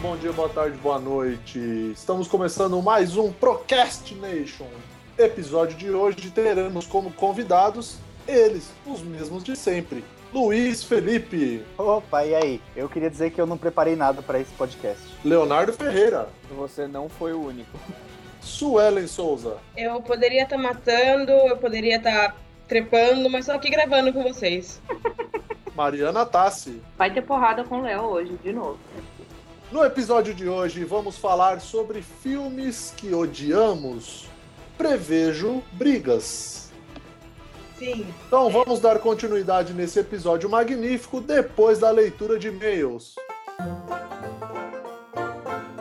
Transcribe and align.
bom 0.00 0.16
dia, 0.16 0.32
boa 0.32 0.48
tarde, 0.48 0.76
boa 0.78 0.98
noite. 0.98 1.58
Estamos 1.92 2.26
começando 2.26 2.80
mais 2.80 3.16
um 3.16 3.30
Procrastination. 3.30 4.66
Episódio 5.18 5.76
de 5.76 5.90
hoje 5.90 6.30
teremos 6.30 6.86
como 6.86 7.12
convidados 7.12 7.98
eles, 8.26 8.70
os 8.86 9.02
mesmos 9.02 9.44
de 9.44 9.54
sempre. 9.54 10.02
Luiz 10.32 10.82
Felipe, 10.84 11.62
Opa, 11.76 12.24
e 12.24 12.34
aí? 12.34 12.62
Eu 12.74 12.88
queria 12.88 13.10
dizer 13.10 13.30
que 13.30 13.40
eu 13.40 13.46
não 13.46 13.58
preparei 13.58 13.94
nada 13.96 14.22
para 14.22 14.38
esse 14.38 14.52
podcast. 14.52 15.02
Leonardo 15.24 15.72
Ferreira, 15.72 16.28
Você 16.56 16.86
não 16.86 17.08
foi 17.08 17.32
o 17.32 17.44
único. 17.46 17.78
Suelen 18.40 19.06
Souza, 19.06 19.58
Eu 19.76 20.00
poderia 20.00 20.44
estar 20.44 20.56
matando, 20.56 21.32
eu 21.32 21.56
poderia 21.58 21.96
estar 21.96 22.36
trepando, 22.66 23.28
mas 23.28 23.46
tô 23.46 23.52
aqui 23.52 23.68
gravando 23.68 24.12
com 24.12 24.22
vocês. 24.22 24.80
Mariana 25.74 26.24
Tassi. 26.24 26.80
Vai 26.96 27.12
ter 27.12 27.22
porrada 27.22 27.64
com 27.64 27.80
o 27.80 27.82
Léo 27.82 28.02
hoje, 28.02 28.38
de 28.42 28.52
novo. 28.52 28.78
No 29.70 29.84
episódio 29.84 30.34
de 30.34 30.48
hoje 30.48 30.84
vamos 30.84 31.16
falar 31.16 31.60
sobre 31.60 32.02
filmes 32.02 32.92
que 32.96 33.14
odiamos. 33.14 34.28
Prevejo 34.76 35.62
brigas. 35.72 36.72
Sim. 37.78 38.04
Então 38.26 38.50
vamos 38.50 38.80
dar 38.80 38.98
continuidade 38.98 39.72
nesse 39.72 40.00
episódio 40.00 40.50
magnífico 40.50 41.20
depois 41.20 41.78
da 41.78 41.88
leitura 41.92 42.36
de 42.36 42.48
e-mails. 42.48 43.14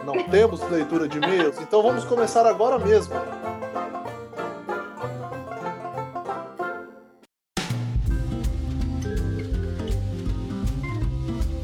Não 0.06 0.24
temos 0.30 0.62
leitura 0.70 1.08
de 1.08 1.18
e-mails, 1.18 1.60
então 1.60 1.82
vamos 1.82 2.06
começar 2.06 2.46
agora 2.46 2.78
mesmo. 2.78 3.16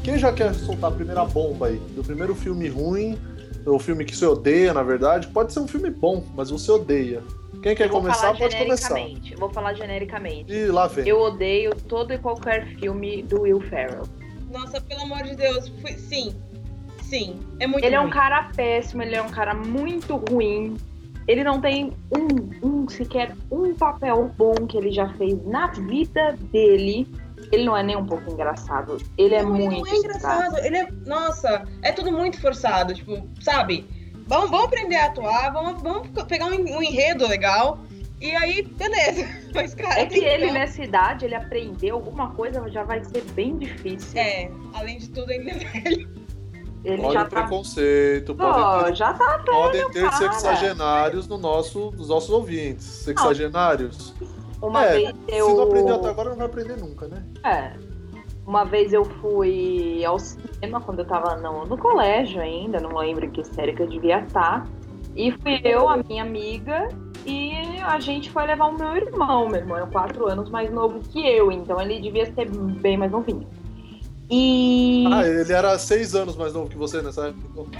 Quem 0.06 0.16
já 0.16 0.32
quer 0.32 0.54
soltar 0.54 0.92
a 0.92 0.94
primeira 0.94 1.24
bomba 1.24 1.66
aí? 1.66 1.78
Do 1.96 2.04
primeiro 2.04 2.32
filme 2.32 2.68
ruim, 2.68 3.18
ou 3.66 3.76
filme 3.76 4.04
que 4.04 4.16
você 4.16 4.24
odeia, 4.24 4.72
na 4.72 4.84
verdade? 4.84 5.26
Pode 5.26 5.52
ser 5.52 5.58
um 5.58 5.66
filme 5.66 5.90
bom, 5.90 6.22
mas 6.32 6.48
você 6.48 6.70
odeia. 6.70 7.24
Quem 7.60 7.74
quer 7.74 7.90
começar, 7.90 8.20
falar 8.20 8.38
pode 8.38 8.56
começar. 8.56 8.94
genericamente. 8.94 9.32
Eu 9.32 9.38
Vou 9.40 9.50
falar 9.50 9.74
genericamente. 9.74 10.52
E 10.52 10.66
lá 10.66 10.86
vem. 10.86 11.08
Eu 11.08 11.20
odeio 11.20 11.74
todo 11.74 12.12
e 12.12 12.18
qualquer 12.18 12.68
filme 12.78 13.24
do 13.24 13.40
Will 13.40 13.60
Ferrell. 13.62 14.04
Nossa, 14.52 14.80
pelo 14.80 15.00
amor 15.00 15.24
de 15.24 15.34
Deus. 15.34 15.72
fui- 15.80 15.98
Sim. 15.98 16.32
Sim. 17.02 17.40
É 17.58 17.66
muito 17.66 17.84
Ele 17.84 17.96
é 17.96 17.98
um 17.98 18.04
ruim. 18.04 18.12
cara 18.12 18.48
péssimo, 18.54 19.02
ele 19.02 19.16
é 19.16 19.22
um 19.22 19.28
cara 19.28 19.54
muito 19.54 20.14
ruim. 20.30 20.76
Ele 21.26 21.42
não 21.42 21.60
tem 21.60 21.92
um, 22.16 22.84
um 22.84 22.88
sequer 22.88 23.34
um 23.50 23.74
papel 23.74 24.30
bom 24.38 24.54
que 24.68 24.76
ele 24.76 24.92
já 24.92 25.08
fez 25.14 25.44
na 25.44 25.66
vida 25.66 26.38
dele. 26.52 27.08
Ele 27.52 27.64
não 27.64 27.76
é 27.76 27.82
nem 27.82 27.96
um 27.96 28.06
pouco 28.06 28.30
engraçado. 28.30 28.98
Ele 29.16 29.34
é 29.34 29.42
Não, 29.42 29.56
ele 29.56 29.68
muito 29.68 29.86
não 29.86 29.94
é 29.94 29.98
engraçado. 29.98 30.58
Ele 30.58 30.76
é. 30.76 30.88
Nossa, 31.04 31.64
é 31.82 31.92
tudo 31.92 32.10
muito 32.12 32.40
forçado. 32.40 32.94
Tipo, 32.94 33.28
sabe? 33.40 33.86
Vamos, 34.26 34.50
vamos 34.50 34.66
aprender 34.66 34.96
a 34.96 35.06
atuar, 35.06 35.52
vamos, 35.52 35.80
vamos 35.82 36.08
pegar 36.24 36.46
um, 36.46 36.54
um 36.76 36.82
enredo 36.82 37.26
legal. 37.28 37.78
E 38.20 38.34
aí, 38.34 38.62
beleza. 38.62 39.26
Mas, 39.54 39.74
cara, 39.74 40.00
É 40.00 40.06
que 40.06 40.18
ele 40.18 40.46
não. 40.46 40.54
nessa 40.54 40.82
idade, 40.82 41.24
ele 41.24 41.34
aprender 41.34 41.90
alguma 41.90 42.30
coisa 42.30 42.68
já 42.70 42.82
vai 42.82 43.04
ser 43.04 43.22
bem 43.32 43.56
difícil. 43.58 44.18
É, 44.18 44.50
além 44.74 44.98
de 44.98 45.08
tudo, 45.10 45.30
ainda 45.30 45.50
é 45.50 45.54
velho. 45.80 46.26
Ele 46.84 47.02
Olha 47.02 47.12
já 47.12 47.22
o 47.22 47.28
tá. 47.28 47.40
preconceito, 47.40 48.34
Pô, 48.34 48.44
podem 48.44 48.84
ter, 48.84 48.94
já 48.94 49.12
tá 49.12 49.42
podem 49.44 49.90
ter 49.90 50.02
cara. 50.02 50.16
sexagenários 50.16 51.26
no 51.26 51.36
nosso, 51.36 51.90
nos 51.96 52.08
nossos 52.08 52.30
ouvintes. 52.30 52.84
Sexagenários. 52.84 54.14
Uma 54.60 54.84
É, 54.84 54.92
vez 54.92 55.14
eu. 55.28 55.50
Se 55.50 55.54
não 55.54 55.62
aprendeu 55.64 55.94
até 55.96 56.08
agora, 56.08 56.30
não 56.30 56.36
vai 56.36 56.46
aprender 56.46 56.76
nunca, 56.78 57.08
né? 57.08 57.22
É. 57.44 57.72
Uma 58.46 58.64
vez 58.64 58.92
eu 58.92 59.04
fui 59.04 60.04
ao 60.04 60.18
cinema 60.18 60.80
quando 60.80 61.00
eu 61.00 61.04
tava 61.04 61.36
no, 61.36 61.66
no 61.66 61.76
colégio 61.76 62.40
ainda, 62.40 62.78
não 62.78 62.96
lembro 62.96 63.24
em 63.24 63.30
que 63.30 63.42
série 63.44 63.74
que 63.74 63.82
eu 63.82 63.88
devia 63.88 64.20
estar. 64.20 64.66
E 65.16 65.32
fui 65.32 65.60
eu, 65.64 65.88
a 65.88 65.96
minha 65.96 66.22
amiga, 66.22 66.88
e 67.24 67.52
a 67.82 67.98
gente 67.98 68.30
foi 68.30 68.46
levar 68.46 68.66
o 68.66 68.78
meu 68.78 68.96
irmão. 68.96 69.48
Meu 69.48 69.60
irmão 69.60 69.78
é 69.78 69.86
quatro 69.86 70.30
anos 70.30 70.48
mais 70.48 70.70
novo 70.70 71.00
que 71.00 71.26
eu, 71.26 71.50
então 71.50 71.80
ele 71.80 72.00
devia 72.00 72.32
ser 72.32 72.48
bem 72.48 72.96
mais 72.96 73.10
novinho. 73.10 73.48
E. 74.30 75.04
Ah, 75.12 75.26
ele 75.26 75.52
era 75.52 75.76
seis 75.78 76.14
anos 76.14 76.36
mais 76.36 76.52
novo 76.52 76.68
que 76.68 76.76
você 76.76 77.02
nessa 77.02 77.28
época. 77.28 77.70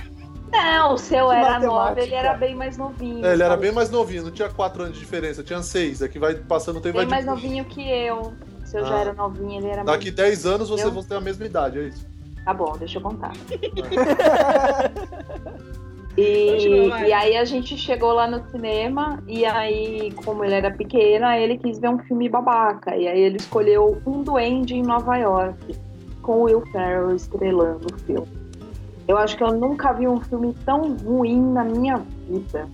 Não, 0.52 0.94
o 0.94 0.98
seu 0.98 1.30
era 1.32 1.52
matemática. 1.58 1.66
nove, 1.66 2.00
ele 2.02 2.14
era 2.14 2.34
bem 2.34 2.54
mais 2.54 2.76
novinho. 2.78 3.24
É, 3.26 3.32
ele 3.32 3.42
era 3.42 3.56
bem 3.56 3.72
mais 3.72 3.90
novinho, 3.90 4.22
não 4.24 4.30
tinha 4.30 4.48
quatro 4.48 4.82
anos 4.82 4.94
de 4.94 5.00
diferença, 5.00 5.42
tinha 5.42 5.62
seis. 5.62 6.00
É 6.02 6.08
que 6.08 6.18
vai 6.18 6.34
passando 6.34 6.76
o 6.78 6.80
tempo 6.80 6.98
bem 6.98 7.06
vai 7.06 7.22
mais 7.22 7.24
diminuindo. 7.24 7.64
novinho 7.64 7.64
que 7.64 7.90
eu. 7.90 8.32
Se 8.64 8.78
eu 8.78 8.84
já 8.84 8.96
Ah. 8.96 9.00
era 9.00 9.12
novinha, 9.12 9.58
ele 9.58 9.66
era 9.68 9.84
mais. 9.84 9.98
Daqui 9.98 10.10
10 10.10 10.46
anos 10.46 10.68
vocês 10.68 10.86
Eu? 10.88 10.92
vão 10.94 11.02
ter 11.02 11.14
a 11.16 11.20
mesma 11.20 11.44
idade, 11.46 11.78
é 11.78 11.82
isso? 11.84 12.06
Tá 12.44 12.54
bom, 12.54 12.76
deixa 12.78 12.98
eu 12.98 13.02
contar. 13.02 13.32
E, 16.18 16.88
e 17.08 17.12
aí 17.12 17.36
a 17.36 17.44
gente 17.44 17.76
chegou 17.76 18.10
lá 18.14 18.26
no 18.26 18.42
cinema 18.50 19.22
e 19.28 19.44
aí, 19.44 20.10
como 20.24 20.42
ele 20.44 20.54
era 20.54 20.70
pequeno, 20.70 21.26
ele 21.26 21.58
quis 21.58 21.78
ver 21.78 21.90
um 21.90 21.98
filme 21.98 22.26
babaca. 22.26 22.96
E 22.96 23.06
aí 23.06 23.20
ele 23.20 23.36
escolheu 23.36 24.00
Um 24.06 24.22
Duende 24.22 24.74
em 24.76 24.82
Nova 24.82 25.14
York, 25.18 25.76
com 26.22 26.38
o 26.38 26.42
Will 26.44 26.62
Ferrell 26.72 27.14
estrelando 27.14 27.86
o 27.94 27.98
filme. 27.98 28.26
Eu 29.06 29.16
acho 29.18 29.36
que 29.36 29.42
eu 29.42 29.52
nunca 29.52 29.92
vi 29.92 30.08
um 30.08 30.20
filme 30.20 30.54
tão 30.64 30.96
ruim 30.96 31.40
na 31.40 31.64
minha 31.64 32.02
vida. 32.28 32.68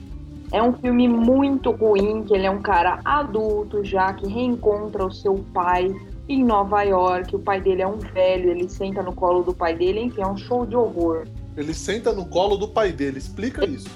É 0.50 0.62
um 0.62 0.72
filme 0.74 1.08
muito 1.08 1.70
ruim, 1.70 2.24
que 2.24 2.34
ele 2.34 2.46
é 2.46 2.50
um 2.50 2.60
cara 2.60 3.00
adulto 3.04 3.82
já, 3.84 4.12
que 4.12 4.26
reencontra 4.26 5.06
o 5.06 5.10
seu 5.10 5.34
pai 5.52 5.94
em 6.28 6.44
Nova 6.44 6.82
York. 6.82 7.34
O 7.34 7.38
pai 7.38 7.60
dele 7.60 7.82
é 7.82 7.86
um 7.86 7.98
velho, 7.98 8.50
ele 8.50 8.68
senta 8.68 9.02
no 9.02 9.14
colo 9.14 9.42
do 9.42 9.54
pai 9.54 9.74
dele, 9.74 10.00
enfim, 10.00 10.22
é 10.22 10.26
um 10.26 10.36
show 10.36 10.66
de 10.66 10.76
horror. 10.76 11.26
Ele 11.56 11.74
senta 11.74 12.12
no 12.12 12.26
colo 12.26 12.56
do 12.56 12.68
pai 12.68 12.92
dele, 12.92 13.18
explica 13.18 13.64
isso. 13.64 13.88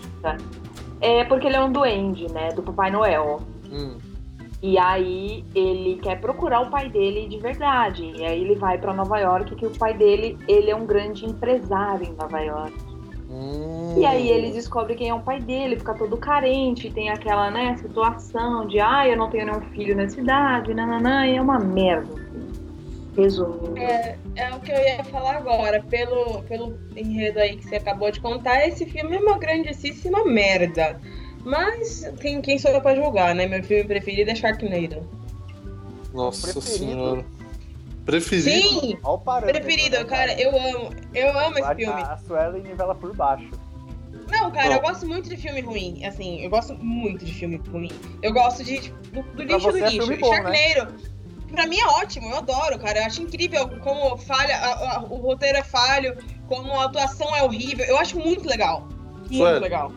É 1.01 1.25
porque 1.25 1.47
ele 1.47 1.57
é 1.57 1.63
um 1.63 1.71
duende, 1.71 2.31
né? 2.33 2.53
Do 2.53 2.63
Papai 2.63 2.91
Noel. 2.91 3.41
Hum. 3.71 3.97
E 4.63 4.79
aí 4.79 5.45
ele 5.55 5.97
quer 6.03 6.21
procurar 6.21 6.61
o 6.61 6.71
pai 6.71 6.89
dele 6.89 7.29
de 7.29 7.39
verdade. 7.39 8.13
E 8.17 8.25
aí 8.25 8.41
ele 8.41 8.55
vai 8.55 8.79
pra 8.79 8.93
Nova 8.93 9.19
York, 9.19 9.55
que 9.55 9.67
o 9.67 9.71
pai 9.71 9.95
dele, 9.95 10.39
ele 10.49 10.71
é 10.71 10.77
um 10.77 10.87
grande 10.87 11.27
empresário 11.27 12.07
em 12.07 12.15
Nova 12.15 12.41
York. 12.41 12.75
Hum. 13.31 13.95
E 13.99 14.07
aí 14.07 14.29
ele 14.29 14.53
descobre 14.53 14.95
quem 14.95 15.09
é 15.09 15.15
o 15.15 15.21
pai 15.21 15.41
dele, 15.41 15.77
fica 15.77 15.95
todo 15.95 16.17
carente, 16.17 16.91
tem 16.91 17.11
aquela, 17.11 17.51
né, 17.51 17.77
situação 17.77 18.67
de 18.67 18.81
ah, 18.81 19.07
eu 19.07 19.17
não 19.17 19.29
tenho 19.29 19.47
nenhum 19.47 19.61
filho 19.73 19.95
nessa 19.95 20.21
idade, 20.21 20.73
nananã, 20.73 21.27
e 21.27 21.37
é 21.37 21.43
uma 21.43 21.59
merda. 21.59 22.13
assim. 22.15 22.67
Resumindo. 23.17 23.79
É, 23.79 24.19
é 24.37 24.55
o 24.55 24.61
que 24.61 24.71
eu 24.71 24.79
ia 24.79 25.03
falar 25.05 25.37
agora. 25.37 25.83
Pelo, 25.83 26.43
pelo 26.43 26.79
enredo 26.95 27.39
aí 27.39 27.57
que 27.57 27.67
você 27.67 27.77
acabou 27.77 28.11
de 28.11 28.21
contar, 28.21 28.67
esse 28.67 28.85
filme 28.85 29.17
é 29.17 29.21
uma 29.21 29.39
grandíssima 29.39 30.25
merda. 30.25 31.01
Mas 31.47 32.05
quem, 32.21 32.41
quem 32.43 32.59
sou 32.59 32.73
eu 32.73 32.81
pra 32.81 32.97
julgar, 32.97 33.33
né? 33.33 33.47
Meu 33.47 33.63
filme 33.63 33.85
preferido 33.85 34.33
é 34.33 34.35
Sharknado. 34.35 35.09
Nossa 36.13 36.51
Preferido? 36.53 36.77
senhora. 36.93 37.25
Preferido? 38.05 38.51
Sim! 38.69 38.99
Olha 39.05 39.15
o 39.15 39.19
parâmetro. 39.19 39.61
Preferido, 39.63 39.97
né, 39.99 40.05
cara, 40.05 40.33
eu 40.41 40.51
amo. 40.51 40.91
Eu 41.15 41.39
amo 41.39 41.59
esse 41.59 41.75
filme. 41.77 42.03
A 42.03 42.17
Suelen 42.19 42.63
nivela 42.63 42.95
por 42.97 43.15
baixo. 43.15 43.49
Não, 44.29 44.51
cara, 44.51 44.71
Bom. 44.71 44.75
eu 44.75 44.81
gosto 44.81 45.07
muito 45.07 45.29
de 45.29 45.37
filme 45.37 45.61
ruim. 45.61 46.05
Assim, 46.05 46.41
eu 46.43 46.51
gosto 46.51 46.75
muito 46.75 47.25
de 47.25 47.33
filme 47.33 47.61
ruim. 47.71 47.91
Eu 48.23 48.33
gosto 48.33 48.65
de, 48.65 48.81
tipo, 48.81 49.23
do, 49.23 49.43
lixo 49.45 49.71
do 49.71 49.79
é 49.79 49.81
lixo. 49.89 49.97
filme 50.07 50.17
bom, 50.17 50.31
né? 50.43 50.57
Sharknado. 50.73 51.17
Pra 51.53 51.67
mim 51.69 51.79
é 51.79 51.87
ótimo, 51.87 52.29
eu 52.29 52.39
adoro, 52.39 52.77
cara. 52.81 52.99
Eu 52.99 53.05
acho 53.07 53.23
incrível 53.23 53.69
como 53.85 54.17
falha, 54.17 54.57
a- 54.57 54.97
a- 54.97 55.01
o 55.05 55.17
roteiro 55.19 55.59
é 55.59 55.63
falho, 55.63 56.17
como 56.49 56.73
a 56.73 56.87
atuação 56.87 57.35
é 57.37 57.43
horrível. 57.45 57.85
Eu 57.85 57.97
acho 57.99 58.19
muito 58.19 58.49
legal. 58.49 58.89
Muito 59.19 59.37
Sueli. 59.37 59.61
legal. 59.61 59.93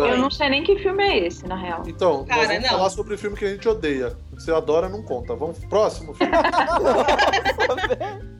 Eu 0.00 0.18
não 0.18 0.30
sei 0.30 0.48
nem 0.48 0.62
que 0.62 0.78
filme 0.78 1.02
é 1.02 1.26
esse, 1.26 1.46
na 1.46 1.56
real. 1.56 1.82
Então, 1.86 2.18
nós 2.18 2.28
Cara, 2.28 2.46
vamos 2.46 2.62
não. 2.62 2.70
falar 2.70 2.90
sobre 2.90 3.14
o 3.14 3.18
filme 3.18 3.36
que 3.36 3.44
a 3.44 3.50
gente 3.50 3.68
odeia. 3.68 4.16
Você 4.32 4.52
adora 4.52 4.88
não 4.88 5.02
conta. 5.02 5.34
Vamos 5.34 5.58
pro 5.58 5.68
próximo 5.68 6.14
filme. 6.14 6.32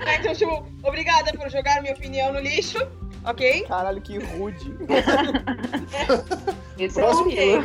Ah, 0.00 0.14
então, 0.16 0.34
tipo, 0.34 0.66
obrigada 0.82 1.32
por 1.32 1.48
jogar 1.50 1.80
minha 1.82 1.92
opinião 1.92 2.32
no 2.32 2.40
lixo, 2.40 2.78
ok? 3.24 3.64
Caralho, 3.64 4.00
que 4.00 4.18
rude. 4.18 4.74
Esse 6.78 6.98
é 6.98 7.02
Próximo 7.02 7.28
o 7.28 7.32
Ok. 7.32 7.64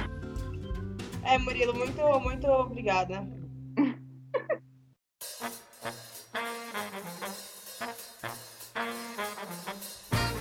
É, 1.23 1.37
Murilo, 1.39 1.73
muito, 1.73 2.01
muito 2.19 2.47
obrigada. 2.47 3.25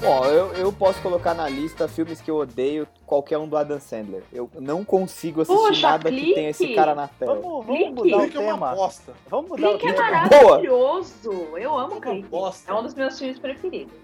Bom, 0.05 0.25
eu, 0.27 0.53
eu 0.53 0.71
posso 0.73 1.01
colocar 1.01 1.33
na 1.33 1.49
lista 1.49 1.89
filmes 1.89 2.21
que 2.21 2.31
eu 2.31 2.37
odeio, 2.37 2.87
qualquer 3.06 3.39
um 3.39 3.49
do 3.49 3.56
Adam 3.56 3.81
Sandler. 3.81 4.23
Eu 4.31 4.51
não 4.61 4.85
consigo 4.85 5.41
assistir 5.41 5.59
Poxa, 5.59 5.89
nada 5.93 6.11
que 6.11 6.35
tenha 6.35 6.51
esse 6.51 6.59
Clique. 6.59 6.75
cara 6.75 6.95
na 6.95 7.09
tela. 7.09 7.37
Vamos, 7.41 7.65
Clique. 7.67 7.85
vamos 7.85 8.05
mudar 8.05 8.17
o 8.17 8.21
Clique 8.21 8.37
é 8.37 8.41
uma 8.41 8.53
tema. 8.53 8.75
bosta. 8.75 9.12
Vamos 9.31 9.51
mudar 9.51 9.69
Clique 9.71 9.87
o 9.87 9.89
é 9.89 9.93
tema. 9.95 10.11
maravilhoso. 10.11 11.31
Eu 11.56 11.79
amo 11.79 12.01
Clique 12.01 12.06
é 12.06 12.11
uma 12.11 12.15
Clique. 12.17 12.29
bosta. 12.29 12.71
É 12.71 12.75
um 12.75 12.83
dos 12.83 12.95
meus 12.95 13.19
filmes 13.19 13.39
preferidos. 13.39 13.95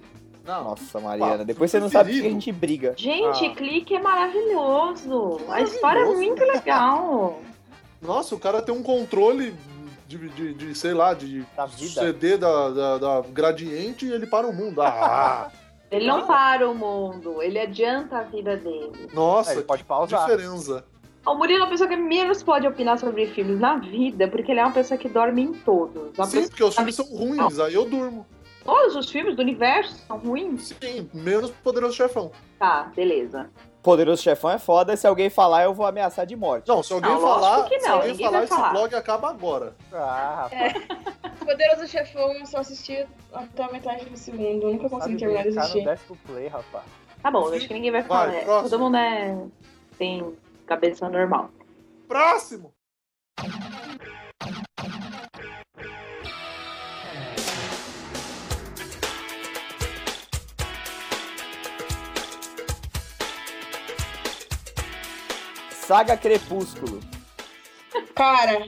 Não. 0.42 0.64
Nossa, 0.64 1.00
Mariana, 1.00 1.44
depois 1.44 1.70
você 1.70 1.78
não 1.78 1.90
sabe 1.90 2.12
porque 2.14 2.26
a 2.26 2.30
gente 2.30 2.50
briga. 2.50 2.94
Gente, 2.96 3.46
Ah. 3.46 3.54
Clique 3.54 3.94
é 3.94 4.00
maravilhoso. 4.00 5.38
A 5.50 5.60
história 5.60 5.98
é 5.98 6.04
Maravilhoso. 6.04 6.16
muito 6.16 6.44
legal. 6.44 7.40
Nossa, 8.00 8.34
o 8.34 8.38
cara 8.38 8.62
tem 8.62 8.74
um 8.74 8.82
controle 8.82 9.54
de, 10.08 10.16
de, 10.30 10.54
de, 10.54 10.74
sei 10.74 10.94
lá, 10.94 11.12
de 11.12 11.44
Da 11.54 11.66
vida. 11.66 12.00
CD 12.00 12.38
da, 12.38 12.70
da, 12.70 12.98
da 12.98 13.20
Gradiente 13.28 14.06
e 14.06 14.12
ele 14.12 14.26
para 14.26 14.46
o 14.46 14.52
mundo. 14.52 14.80
Ah, 14.80 15.50
Ele 15.90 16.06
não 16.06 16.26
para 16.26 16.68
o 16.70 16.74
mundo, 16.74 17.42
ele 17.42 17.58
adianta 17.58 18.18
a 18.18 18.22
vida 18.22 18.56
dele. 18.56 19.08
nossa, 19.12 19.50
É, 19.52 19.54
ele 19.56 19.62
pode 19.64 19.82
pausar. 19.84 20.20
diferença. 20.28 20.84
O 21.26 21.34
Murilo 21.34 21.64
é 21.64 21.66
a 21.66 21.68
pessoa 21.68 21.88
que 21.88 21.96
menos 21.96 22.42
pode 22.42 22.66
opinar 22.66 22.98
sobre 22.98 23.26
filmes 23.26 23.60
na 23.60 23.76
vida, 23.76 24.26
porque 24.28 24.52
ele 24.52 24.60
é 24.60 24.64
uma 24.64 24.72
pessoa 24.72 24.96
que 24.96 25.08
dorme 25.08 25.42
em 25.42 25.52
todos. 25.52 26.16
Uma 26.16 26.26
Sim, 26.26 26.48
porque 26.48 26.64
os 26.64 26.74
filmes 26.74 26.94
são 26.94 27.04
ruins, 27.06 27.58
aí 27.58 27.74
eu 27.74 27.84
durmo. 27.84 28.26
Todos 28.64 28.94
os 28.96 29.10
filmes 29.10 29.36
do 29.36 29.42
universo 29.42 29.94
são 30.06 30.16
ruins? 30.18 30.74
Sim, 30.80 31.10
menos 31.12 31.50
Poderoso 31.50 31.94
Chefão. 31.96 32.30
Tá, 32.58 32.90
beleza. 32.94 33.50
Poderoso 33.82 34.22
Chefão 34.22 34.50
é 34.50 34.58
foda, 34.58 34.96
se 34.96 35.06
alguém 35.06 35.30
falar 35.30 35.64
eu 35.64 35.72
vou 35.72 35.86
ameaçar 35.86 36.26
de 36.26 36.36
morte. 36.36 36.68
Não, 36.68 36.82
se 36.82 36.92
alguém 36.92 37.10
Não, 37.10 37.20
lógico 37.20 37.40
falar, 37.40 37.68
que 37.68 37.80
se 37.80 37.86
não, 37.88 37.94
alguém 37.96 38.10
ninguém 38.10 38.26
falar, 38.26 38.38
vai 38.38 38.44
esse 38.46 38.54
falar. 38.54 38.70
blog 38.72 38.94
acaba 38.94 39.30
agora. 39.30 39.74
Ah, 39.92 40.48
rapaz, 40.50 40.72
Poderoso 41.38 41.86
Chefão 41.88 42.32
eu 42.34 42.46
só 42.46 42.58
assisti 42.58 43.06
até 43.32 43.62
a 43.64 43.72
metade 43.72 44.04
do 44.04 44.16
segundo. 44.16 44.66
Eu 44.66 44.72
nunca 44.72 44.88
consegui 44.90 45.16
terminar 45.16 45.42
de 45.44 45.58
assistir. 45.58 45.84
décimo 45.84 46.16
play, 46.26 46.48
rapaz. 46.48 46.84
Tá 47.22 47.30
bom, 47.30 47.48
acho 47.54 47.66
que 47.66 47.74
ninguém 47.74 47.90
vai 47.90 48.02
Vai, 48.02 48.08
falar. 48.26 48.34
É, 48.38 48.44
próximo. 48.44 48.70
Todo 48.70 48.80
mundo 48.80 48.96
é. 48.96 49.38
tem 49.98 50.36
cabeça 50.66 51.08
normal. 51.08 51.50
Próximo! 52.06 52.72
Saga 65.90 66.16
Crepúsculo. 66.16 67.00
Cara, 68.14 68.64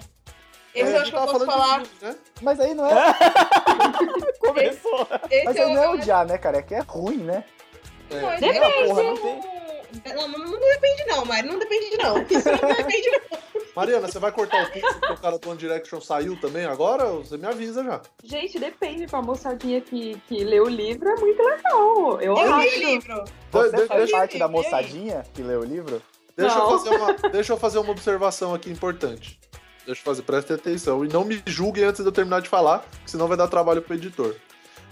esse 0.74 0.90
É, 0.92 0.96
eu 0.96 1.02
acho 1.02 1.10
que 1.12 1.16
eu 1.16 1.20
posso 1.24 1.46
falar. 1.46 1.84
filme, 1.86 1.88
né? 2.02 2.16
Mas 2.40 2.58
aí 2.58 2.74
não 2.74 2.84
é. 2.84 2.90
Começou. 4.40 5.06
Esse 5.30 5.44
Mas 5.44 5.56
eu, 5.56 5.66
aí 5.68 5.74
não 5.74 5.82
é 5.82 5.86
eu 5.86 5.90
odiar, 5.92 6.26
né, 6.26 6.36
cara? 6.36 6.58
É 6.58 6.62
que 6.62 6.74
é 6.74 6.80
ruim, 6.80 7.18
né? 7.18 7.44
É. 8.10 8.20
Não, 8.20 8.30
Depende. 8.40 8.58
eu- 8.58 8.86
Porra, 8.88 9.02
não 9.04 9.14
Não, 10.16 10.28
não, 10.36 10.38
não 10.50 10.60
depende 10.60 11.04
não, 11.06 11.24
Mari. 11.24 11.46
Não 11.46 11.58
depende 11.60 11.96
não. 11.98 12.22
Isso 12.28 12.48
não 12.48 12.56
depende 12.74 13.10
não. 13.12 13.38
Mariana, 13.76 14.08
você 14.08 14.18
vai 14.18 14.32
cortar 14.32 14.64
o 14.64 14.70
pixel 14.72 14.92
porque 14.94 15.12
o 15.12 15.16
cara 15.18 15.38
do 15.38 15.48
One 15.48 15.58
Direction 15.58 16.00
saiu 16.00 16.36
também 16.40 16.64
agora? 16.64 17.06
Você 17.06 17.36
me 17.36 17.46
avisa 17.46 17.84
já. 17.84 18.02
Gente, 18.24 18.58
depende. 18.58 19.06
Pra 19.06 19.22
moçadinha 19.22 19.80
que, 19.80 20.20
que 20.26 20.42
lê 20.42 20.58
o 20.58 20.68
livro 20.68 21.08
é 21.08 21.14
muito 21.20 21.40
legal. 21.40 22.20
Eu, 22.20 22.36
Eu 22.36 22.52
acho. 22.54 22.68
li 22.68 22.84
o 22.84 22.88
livro. 22.88 23.24
Você 23.52 23.76
De- 23.76 23.86
faz 23.86 24.10
parte 24.10 24.38
da 24.40 24.48
moçadinha 24.48 25.22
que 25.32 25.40
lê 25.40 25.54
o 25.54 25.62
livro? 25.62 26.02
Deixa 26.36 26.58
eu, 26.58 26.68
fazer 26.68 26.90
uma, 26.90 27.12
deixa 27.30 27.52
eu 27.52 27.56
fazer 27.56 27.78
uma 27.78 27.90
observação 27.90 28.54
aqui 28.54 28.70
importante. 28.70 29.38
Deixa 29.84 30.00
eu 30.00 30.04
fazer, 30.04 30.22
prestem 30.22 30.56
atenção. 30.56 31.04
E 31.04 31.08
não 31.08 31.24
me 31.24 31.42
julguem 31.46 31.84
antes 31.84 32.00
de 32.00 32.06
eu 32.06 32.12
terminar 32.12 32.40
de 32.40 32.48
falar, 32.48 32.84
senão 33.04 33.28
vai 33.28 33.36
dar 33.36 33.48
trabalho 33.48 33.82
pro 33.82 33.94
editor. 33.94 34.34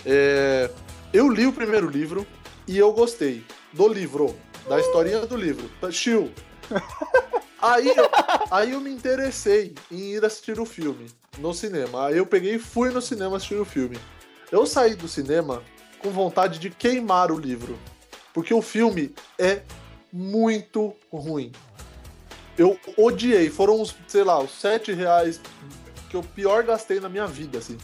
É, 0.04 0.70
eu 1.12 1.28
li 1.28 1.46
o 1.46 1.52
primeiro 1.52 1.88
livro 1.88 2.26
e 2.66 2.76
eu 2.78 2.92
gostei 2.92 3.44
do 3.72 3.88
livro, 3.88 4.37
da 4.69 4.78
historinha 4.78 5.26
do 5.26 5.37
livro. 5.37 5.70
Chill. 5.90 6.31
Aí 7.62 7.88
eu, 7.88 8.10
aí 8.50 8.72
eu 8.72 8.81
me 8.81 8.90
interessei 8.90 9.75
em 9.90 10.14
ir 10.14 10.25
assistir 10.25 10.58
o 10.58 10.64
filme 10.64 11.06
no 11.38 11.52
cinema. 11.52 12.06
Aí 12.06 12.16
eu 12.16 12.25
peguei 12.25 12.54
e 12.54 12.58
fui 12.58 12.90
no 12.90 13.02
cinema 13.02 13.37
assistir 13.37 13.60
o 13.60 13.66
filme. 13.66 13.98
Eu 14.50 14.64
saí 14.64 14.94
do 14.94 15.06
cinema 15.06 15.62
com 15.98 16.10
vontade 16.10 16.58
de 16.58 16.70
queimar 16.70 17.31
o 17.31 17.38
livro. 17.38 17.78
Porque 18.32 18.54
o 18.54 18.62
filme 18.62 19.14
é 19.38 19.62
muito 20.12 20.94
ruim. 21.12 21.52
Eu 22.58 22.78
odiei. 22.96 23.48
Foram 23.48 23.80
uns, 23.80 23.94
sei 24.06 24.24
lá, 24.24 24.38
os 24.38 24.50
sete 24.50 24.92
reais 24.92 25.40
que 26.08 26.16
eu 26.16 26.22
pior 26.22 26.62
gastei 26.62 27.00
na 27.00 27.08
minha 27.08 27.26
vida, 27.26 27.58
assim. 27.58 27.78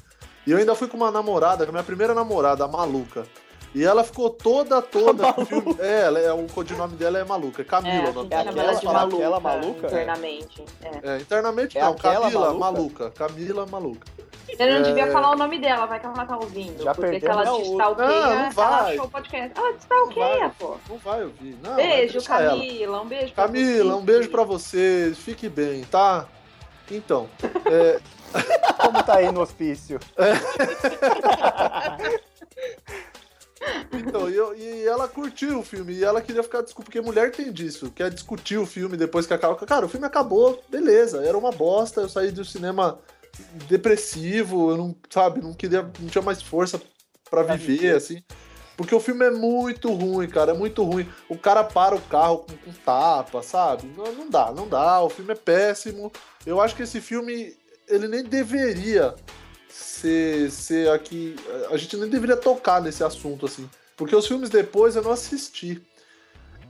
E 0.46 0.50
eu 0.50 0.58
ainda 0.58 0.75
fui 0.75 0.88
com 0.88 0.96
uma 0.96 1.11
namorada, 1.11 1.64
com 1.64 1.70
a 1.70 1.73
minha 1.73 1.84
primeira 1.84 2.14
namorada, 2.14 2.67
maluca. 2.69 3.26
E 3.76 3.84
ela 3.84 4.02
ficou 4.02 4.31
toda, 4.31 4.81
toda. 4.81 5.34
filme. 5.44 5.76
É, 5.78 6.05
ela 6.05 6.19
é, 6.19 6.32
o 6.32 6.46
codinome 6.46 6.96
dela 6.96 7.19
é 7.19 7.25
maluca, 7.25 7.61
é 7.61 7.64
Camila 7.64 8.06
É, 8.06 8.08
o 8.08 8.12
nome 8.14 8.31
dela. 8.31 8.50
ela 8.50 8.73
de 8.73 8.76
Aquela- 8.78 8.93
maluca, 8.94 9.17
aquela 9.17 9.40
maluca? 9.40 9.87
internamente. 9.87 10.64
É. 10.82 11.11
É, 11.11 11.19
internamente 11.19 11.76
É 11.76 11.82
não, 11.82 11.94
Camila 11.94 12.31
maluca? 12.55 12.58
maluca. 12.58 13.11
Camila 13.11 13.67
maluca. 13.67 14.06
Eu 14.58 14.67
não 14.73 14.78
É. 14.78 14.82
devia 14.82 15.12
falar 15.12 15.32
o 15.32 15.37
nome 15.37 15.58
dela, 15.58 15.84
vai 15.84 16.00
que 16.00 16.06
ela 16.06 16.25
tá 16.25 16.37
ouvindo. 16.38 16.82
Já 16.82 16.94
porque 16.94 17.20
se 17.20 17.20
perdeu, 17.20 17.31
ela 17.32 17.44
te 17.44 17.50
o- 17.50 17.61
stalkeia, 17.73 18.08
Não, 18.08 18.14
não 18.23 18.32
ela 18.32 18.49
vai. 18.50 18.93
achou 18.94 19.05
o 19.05 19.11
podcast. 19.11 19.52
Ela 19.58 19.73
te 19.75 19.79
stalkeia, 19.81 20.52
pô. 20.58 20.76
Não 20.88 20.96
vai 20.99 21.22
ouvir. 21.25 21.58
Não, 21.62 21.75
Beijo, 21.75 22.12
deixa 22.14 22.40
ela. 22.40 22.56
Camila. 22.56 23.02
Um 23.02 23.06
beijo 23.06 23.34
pra 23.34 23.44
Camila, 23.44 23.84
você. 23.93 24.00
um 24.00 24.05
beijo 24.05 24.31
pra 24.31 24.43
você. 24.44 25.12
Fique 25.14 25.50
bem, 25.50 25.84
tá? 25.84 26.25
Então, 26.90 27.29
é, 27.67 28.00
Como 28.81 29.02
tá 29.02 29.17
aí 29.17 29.31
no 29.32 29.40
hospício? 29.43 29.99
Então, 33.93 34.29
e, 34.29 34.61
e 34.63 34.87
ela 34.87 35.09
curtiu 35.09 35.59
o 35.61 35.63
filme, 35.63 35.93
e 35.95 36.05
ela 36.05 36.21
queria 36.21 36.43
ficar 36.43 36.63
desculpa, 36.63 36.85
porque 36.87 37.01
mulher 37.01 37.31
tem 37.33 37.53
disso, 37.53 37.91
quer 37.91 38.11
discutir 38.11 38.59
o 38.59 38.67
filme 38.67 38.97
depois 38.97 39.27
que 39.27 39.35
acaba. 39.35 39.55
Cara, 39.67 39.87
o 39.87 39.89
filme 39.89 40.07
acabou, 40.07 40.63
beleza, 40.69 41.25
era 41.25 41.37
uma 41.37 41.51
bosta, 41.51 42.01
eu 42.01 42.09
saí 42.09 42.31
do 42.31 42.45
cinema 42.45 42.99
depressivo, 43.69 44.71
eu 44.71 44.77
não, 44.77 44.97
sabe, 45.11 45.41
não 45.41 45.53
queria, 45.55 45.83
não 46.01 46.09
tinha 46.09 46.23
mais 46.23 46.43
força 46.43 46.79
pra 47.31 47.43
Pra 47.45 47.57
viver, 47.57 47.73
viver. 47.79 47.97
assim. 47.97 48.23
Porque 48.77 48.95
o 48.95 49.01
filme 49.01 49.25
é 49.25 49.31
muito 49.31 49.93
ruim, 49.93 50.29
cara, 50.29 50.53
é 50.53 50.55
muito 50.55 50.83
ruim. 50.85 51.09
O 51.29 51.37
cara 51.37 51.65
para 51.65 51.95
o 51.97 52.01
carro 52.03 52.39
com, 52.41 52.57
com 52.57 52.73
tapa, 52.85 53.43
sabe? 53.43 53.91
Não, 53.97 54.13
não 54.13 54.31
dá, 54.31 54.53
não 54.53 54.69
dá, 54.69 55.01
o 55.01 55.09
filme 55.09 55.33
é 55.33 55.35
péssimo. 55.35 56.13
Eu 56.45 56.61
acho 56.61 56.77
que 56.77 56.83
esse 56.83 57.01
filme, 57.01 57.57
ele 57.89 58.07
nem 58.07 58.23
deveria 58.23 59.15
ser, 59.76 60.50
ser 60.50 60.90
aqui. 60.90 61.37
A 61.70 61.76
gente 61.76 61.96
nem 61.96 62.08
deveria 62.08 62.37
tocar 62.37 62.81
nesse 62.81 63.05
assunto, 63.05 63.46
assim. 63.46 63.69
Porque 63.96 64.14
os 64.14 64.26
filmes 64.26 64.50
depois 64.50 64.96
eu 64.96 65.02
não 65.02 65.12
assisti. 65.12 65.82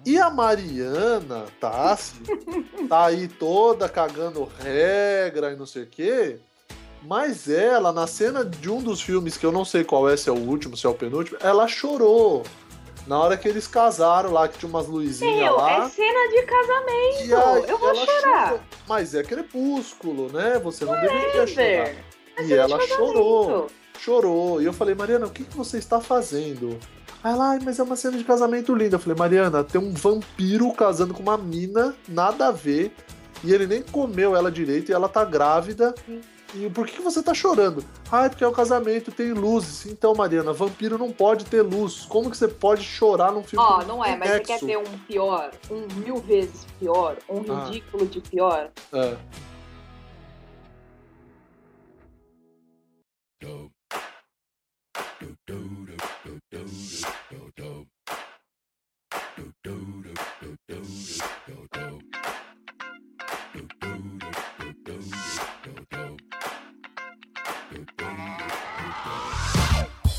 E 0.04 0.18
a 0.18 0.30
Mariana 0.30 1.46
Tassi 1.60 2.14
tá 2.88 3.06
aí 3.06 3.26
toda 3.26 3.88
cagando 3.88 4.48
regra 4.60 5.52
e 5.52 5.56
não 5.56 5.66
sei 5.66 5.82
o 5.82 5.86
quê. 5.86 6.38
Mas 7.02 7.48
ela, 7.48 7.92
na 7.92 8.06
cena 8.06 8.44
de 8.44 8.70
um 8.70 8.82
dos 8.82 9.00
filmes, 9.00 9.36
que 9.36 9.46
eu 9.46 9.52
não 9.52 9.64
sei 9.64 9.84
qual 9.84 10.08
é, 10.08 10.16
se 10.16 10.28
é 10.28 10.32
o 10.32 10.38
último, 10.38 10.76
se 10.76 10.86
é 10.86 10.88
o 10.88 10.94
penúltimo, 10.94 11.38
ela 11.40 11.66
chorou. 11.68 12.44
Na 13.06 13.20
hora 13.20 13.36
que 13.36 13.48
eles 13.48 13.68
casaram 13.68 14.32
lá, 14.32 14.48
que 14.48 14.58
tinha 14.58 14.68
umas 14.68 14.88
luzinhas 14.88 15.36
Meu, 15.36 15.56
lá. 15.56 15.84
é 15.84 15.88
cena 15.88 16.28
de 16.28 16.42
casamento. 16.42 17.68
Eu 17.70 17.78
vou 17.78 17.94
chorar. 17.94 18.48
chorou. 18.48 18.60
Mas 18.88 19.14
é 19.14 19.22
crepúsculo, 19.22 20.32
né? 20.32 20.58
Você 20.62 20.84
não 20.84 21.00
deveria 21.00 21.46
chorar. 21.46 22.15
E 22.44 22.52
ela 22.52 22.78
chorou, 22.80 23.66
chorou. 23.98 24.60
E 24.62 24.64
eu 24.66 24.72
falei, 24.72 24.94
Mariana, 24.94 25.26
o 25.26 25.30
que, 25.30 25.44
que 25.44 25.56
você 25.56 25.78
está 25.78 26.00
fazendo? 26.00 26.78
Aí 27.24 27.32
ela, 27.32 27.50
"Ai, 27.50 27.58
mas 27.64 27.78
é 27.78 27.82
uma 27.82 27.96
cena 27.96 28.16
de 28.18 28.24
casamento 28.24 28.74
linda. 28.74 28.96
Eu 28.96 29.00
falei, 29.00 29.18
Mariana, 29.18 29.64
tem 29.64 29.80
um 29.80 29.92
vampiro 29.92 30.70
casando 30.72 31.14
com 31.14 31.22
uma 31.22 31.38
mina, 31.38 31.94
nada 32.08 32.48
a 32.48 32.50
ver. 32.52 32.92
E 33.44 33.52
ele 33.52 33.66
nem 33.66 33.82
comeu 33.82 34.34
ela 34.36 34.50
direito 34.50 34.90
e 34.90 34.94
ela 34.94 35.08
tá 35.08 35.24
grávida. 35.24 35.94
E 36.54 36.70
por 36.70 36.86
que, 36.86 36.94
que 36.96 37.02
você 37.02 37.22
tá 37.22 37.34
chorando? 37.34 37.84
Ah, 38.10 38.26
é 38.26 38.28
porque 38.28 38.44
é 38.44 38.46
o 38.46 38.52
casamento, 38.52 39.10
tem 39.10 39.32
luzes. 39.32 39.84
Então, 39.86 40.14
Mariana, 40.14 40.52
vampiro 40.52 40.96
não 40.96 41.10
pode 41.10 41.44
ter 41.44 41.60
luz. 41.60 42.06
Como 42.08 42.30
que 42.30 42.36
você 42.36 42.48
pode 42.48 42.82
chorar 42.82 43.32
num 43.32 43.42
filme 43.42 43.64
Ó, 43.66 43.80
com 43.80 43.86
não 43.86 44.04
é, 44.04 44.16
mas 44.16 44.30
você 44.30 44.40
quer 44.40 44.60
ter 44.60 44.78
um 44.78 44.84
pior, 45.06 45.50
um 45.70 45.86
mil 46.00 46.16
vezes 46.18 46.66
pior, 46.78 47.16
um 47.28 47.42
Ah. 47.52 47.64
ridículo 47.64 48.06
de 48.06 48.20
pior? 48.20 48.70
É. 48.92 49.16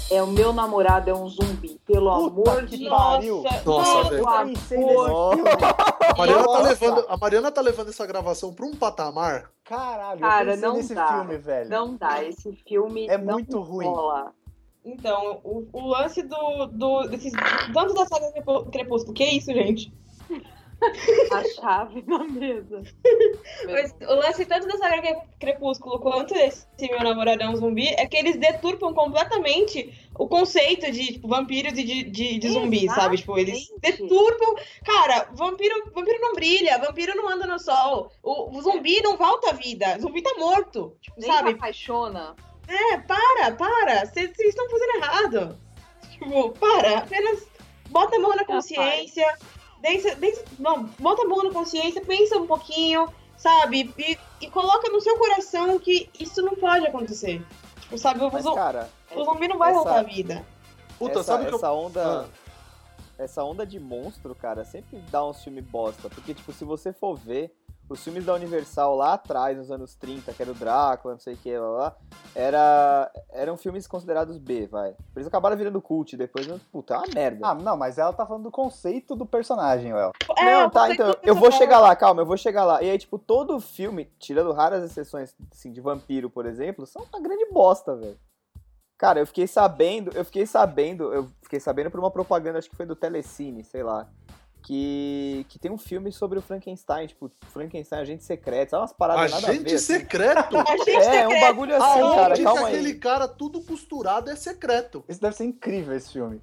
É 0.09 0.23
o 0.23 0.27
meu 0.27 0.53
namorado 0.53 1.09
é 1.09 1.13
um 1.13 1.27
zumbi, 1.27 1.79
pelo 1.85 2.31
Puta 2.31 2.51
amor 2.51 2.65
que 2.65 2.77
de 2.77 2.89
pariu. 2.89 3.43
Nossa, 3.65 4.09
Deus. 4.09 4.09
velho. 4.09 4.23
Pensei 4.45 4.79
amor. 4.79 5.35
nesse 5.35 5.47
filme. 5.47 5.76
A 6.09 6.15
Mariana, 6.17 6.43
tá 6.45 6.61
levando, 6.61 7.05
a 7.09 7.17
Mariana 7.17 7.51
tá 7.51 7.61
levando 7.61 7.89
essa 7.89 8.05
gravação 8.05 8.53
pra 8.53 8.65
um 8.65 8.75
patamar. 8.75 9.51
Caralho, 9.63 10.19
Cara, 10.21 10.53
eu 10.55 10.57
não 10.57 10.75
nesse 10.77 10.95
dá. 10.95 11.07
filme, 11.07 11.37
velho. 11.37 11.69
Não 11.69 11.95
dá, 11.95 12.23
esse 12.23 12.51
filme 12.67 13.07
É 13.07 13.17
não 13.17 13.33
muito 13.35 13.59
ruim. 13.59 13.85
rola. 13.87 14.33
Então, 14.85 15.41
o, 15.43 15.67
o 15.73 15.87
lance 15.87 16.23
do, 16.23 16.65
do 16.67 17.07
desses, 17.09 17.33
tanto 17.73 17.93
da 17.93 18.05
saga 18.05 18.31
Crepú- 18.31 18.65
Crepúsculo, 18.71 19.13
que 19.13 19.25
isso, 19.25 19.51
gente? 19.51 19.91
A 21.31 21.43
chave 21.59 22.03
na 22.07 22.23
mesa. 22.25 22.83
Mas 23.65 23.93
o 24.07 24.13
lance 24.13 24.45
tanto 24.45 24.67
da 24.67 24.77
saga 24.77 25.01
Cre- 25.01 25.21
Crepúsculo 25.39 25.99
quanto 25.99 26.35
esse 26.35 26.67
Meu 26.79 27.03
Namorado 27.03 27.41
é 27.41 27.49
um 27.49 27.55
Zumbi 27.55 27.87
é 27.97 28.05
que 28.05 28.15
eles 28.15 28.37
deturpam 28.39 28.93
completamente 28.93 30.06
o 30.17 30.27
conceito 30.27 30.91
de 30.91 31.13
tipo, 31.13 31.27
vampiros 31.27 31.77
e 31.77 31.83
de, 31.83 32.03
de, 32.03 32.39
de 32.39 32.49
zumbi, 32.49 32.87
sabe? 32.87 33.17
Tipo, 33.17 33.37
eles 33.37 33.71
deturpam. 33.79 34.55
Cara, 34.83 35.29
vampiro, 35.33 35.91
vampiro 35.93 36.19
não 36.19 36.33
brilha, 36.33 36.77
vampiro 36.79 37.15
não 37.15 37.29
anda 37.29 37.45
no 37.45 37.59
sol. 37.59 38.11
O, 38.23 38.57
o 38.57 38.61
zumbi 38.61 39.01
não 39.01 39.17
volta 39.17 39.51
à 39.51 39.53
vida. 39.53 39.97
Zumbi 39.99 40.21
tá 40.21 40.33
morto. 40.37 40.95
Tipo, 41.01 41.19
Nem 41.19 41.31
sabe? 41.31 41.51
apaixona. 41.51 42.35
É, 42.67 42.97
para, 42.97 43.51
para. 43.51 44.05
Vocês 44.05 44.31
vocês 44.35 44.49
estão 44.49 44.69
fazendo 44.69 44.95
errado. 44.95 45.57
Tipo, 46.11 46.49
para. 46.51 46.99
Apenas 46.99 47.45
bota 47.89 48.15
a 48.15 48.19
mão 48.19 48.35
na 48.35 48.43
consciência. 48.43 49.25
Deixa, 49.81 50.15
deixa, 50.15 50.43
não, 50.57 50.83
bota 50.99 51.21
a 51.21 51.25
mão 51.27 51.43
na 51.43 51.51
consciência, 51.51 52.01
pensa 52.01 52.37
um 52.37 52.47
pouquinho, 52.47 53.07
sabe? 53.37 53.93
E, 53.97 54.17
e 54.41 54.49
coloca 54.49 54.89
no 54.89 54.99
seu 54.99 55.15
coração 55.17 55.77
que 55.77 56.09
isso 56.19 56.41
não 56.41 56.55
pode 56.55 56.87
acontecer. 56.87 57.45
Tipo, 57.87 57.97
sabe? 57.97 58.21
O, 58.23 58.29
Mas, 58.31 58.43
zu- 58.43 58.53
cara, 58.53 58.89
o 59.15 59.23
zumbi 59.23 59.47
não 59.47 59.57
vai 59.57 59.69
essa- 59.71 59.79
voltar 59.79 59.99
à 59.99 60.03
vida. 60.03 60.45
Puta, 60.99 61.13
essa, 61.19 61.23
sabe 61.23 61.45
que 61.45 61.53
eu. 61.53 61.57
essa 61.57 61.71
onda. 61.71 62.21
Ah. 62.21 62.25
Essa 63.17 63.43
onda 63.43 63.65
de 63.65 63.79
monstro, 63.79 64.35
cara, 64.35 64.63
sempre 64.63 64.99
dá 65.09 65.25
uns 65.25 65.43
filmes 65.43 65.63
bosta. 65.65 66.07
Porque, 66.09 66.33
tipo, 66.33 66.51
se 66.53 66.63
você 66.63 66.93
for 66.93 67.15
ver, 67.17 67.56
os 67.89 68.03
filmes 68.03 68.25
da 68.25 68.33
Universal 68.33 68.95
lá 68.95 69.13
atrás, 69.13 69.57
nos 69.57 69.71
anos 69.71 69.95
30, 69.95 70.33
que 70.33 70.41
era 70.41 70.51
o 70.51 70.55
Drácula, 70.55 71.13
não 71.13 71.19
sei 71.19 71.35
o 71.35 71.37
que, 71.37 71.57
lá, 71.57 71.69
lá, 71.69 71.95
era, 72.35 73.11
eram 73.29 73.55
filmes 73.55 73.87
considerados 73.87 74.37
B, 74.37 74.67
vai. 74.67 74.95
Eles 75.15 75.27
acabaram 75.27 75.55
virando 75.55 75.81
cult 75.81 76.15
depois, 76.17 76.45
mas, 76.47 76.61
puta, 76.63 76.95
é 76.95 76.97
uma 76.97 77.07
merda. 77.13 77.47
Ah, 77.47 77.55
não, 77.55 77.77
mas 77.77 77.97
ela 77.97 78.13
tá 78.13 78.25
falando 78.25 78.43
do 78.43 78.51
conceito 78.51 79.15
do 79.15 79.25
personagem, 79.25 79.93
Léo. 79.93 80.11
É, 80.37 80.43
não, 80.43 80.69
tá, 80.69 80.91
então, 80.91 81.15
eu 81.23 81.35
vou 81.35 81.51
chegar 81.51 81.79
lá, 81.79 81.95
calma, 81.95 82.21
eu 82.21 82.25
vou 82.25 82.37
chegar 82.37 82.65
lá. 82.65 82.81
E 82.81 82.89
aí, 82.89 82.97
tipo, 82.97 83.17
todo 83.17 83.59
filme, 83.59 84.11
tirando 84.19 84.51
raras 84.51 84.83
exceções, 84.83 85.33
assim, 85.51 85.71
de 85.71 85.79
vampiro, 85.79 86.29
por 86.29 86.45
exemplo, 86.45 86.85
são 86.85 87.05
uma 87.11 87.21
grande 87.21 87.45
bosta, 87.51 87.95
velho. 87.95 88.17
Cara, 88.97 89.19
eu 89.19 89.27
fiquei 89.27 89.45
sabendo, 89.45 90.11
eu 90.15 90.25
fiquei 90.25 90.47
sabendo, 90.47 91.13
eu 91.13 91.29
fiquei 91.43 91.59
sabendo 91.59 91.91
por 91.91 91.99
uma 91.99 92.09
propaganda, 92.09 92.57
acho 92.57 92.69
que 92.69 92.75
foi 92.75 92.85
do 92.85 92.95
Telecine, 92.95 93.63
sei 93.63 93.83
lá, 93.83 94.09
que, 94.61 95.45
que 95.47 95.57
tem 95.57 95.71
um 95.71 95.77
filme 95.77 96.11
sobre 96.11 96.37
o 96.37 96.41
Frankenstein, 96.41 97.07
tipo, 97.07 97.31
Frankenstein, 97.53 97.99
agente 98.01 98.23
secreto, 98.23 98.71
sabe 98.71 98.81
umas 98.81 98.93
paradas 98.93 99.31
nada 99.31 99.37
a 99.47 99.49
ver, 99.49 99.55
Agente 99.57 99.75
assim. 99.75 99.85
secreto? 99.85 100.57
Agente 100.67 100.89
É, 100.91 100.99
um 100.99 101.29
secreto. 101.31 101.41
bagulho 101.41 101.75
assim, 101.75 102.01
Aonde 102.01 102.15
cara, 102.15 102.33
que 102.35 102.43
calma 102.43 102.67
aquele 102.67 102.87
aí. 102.87 102.95
cara 102.95 103.27
tudo 103.27 103.61
costurado 103.61 104.29
é 104.29 104.35
secreto? 104.35 105.05
Isso 105.07 105.21
deve 105.21 105.35
ser 105.35 105.45
incrível, 105.45 105.95
esse 105.95 106.11
filme. 106.11 106.41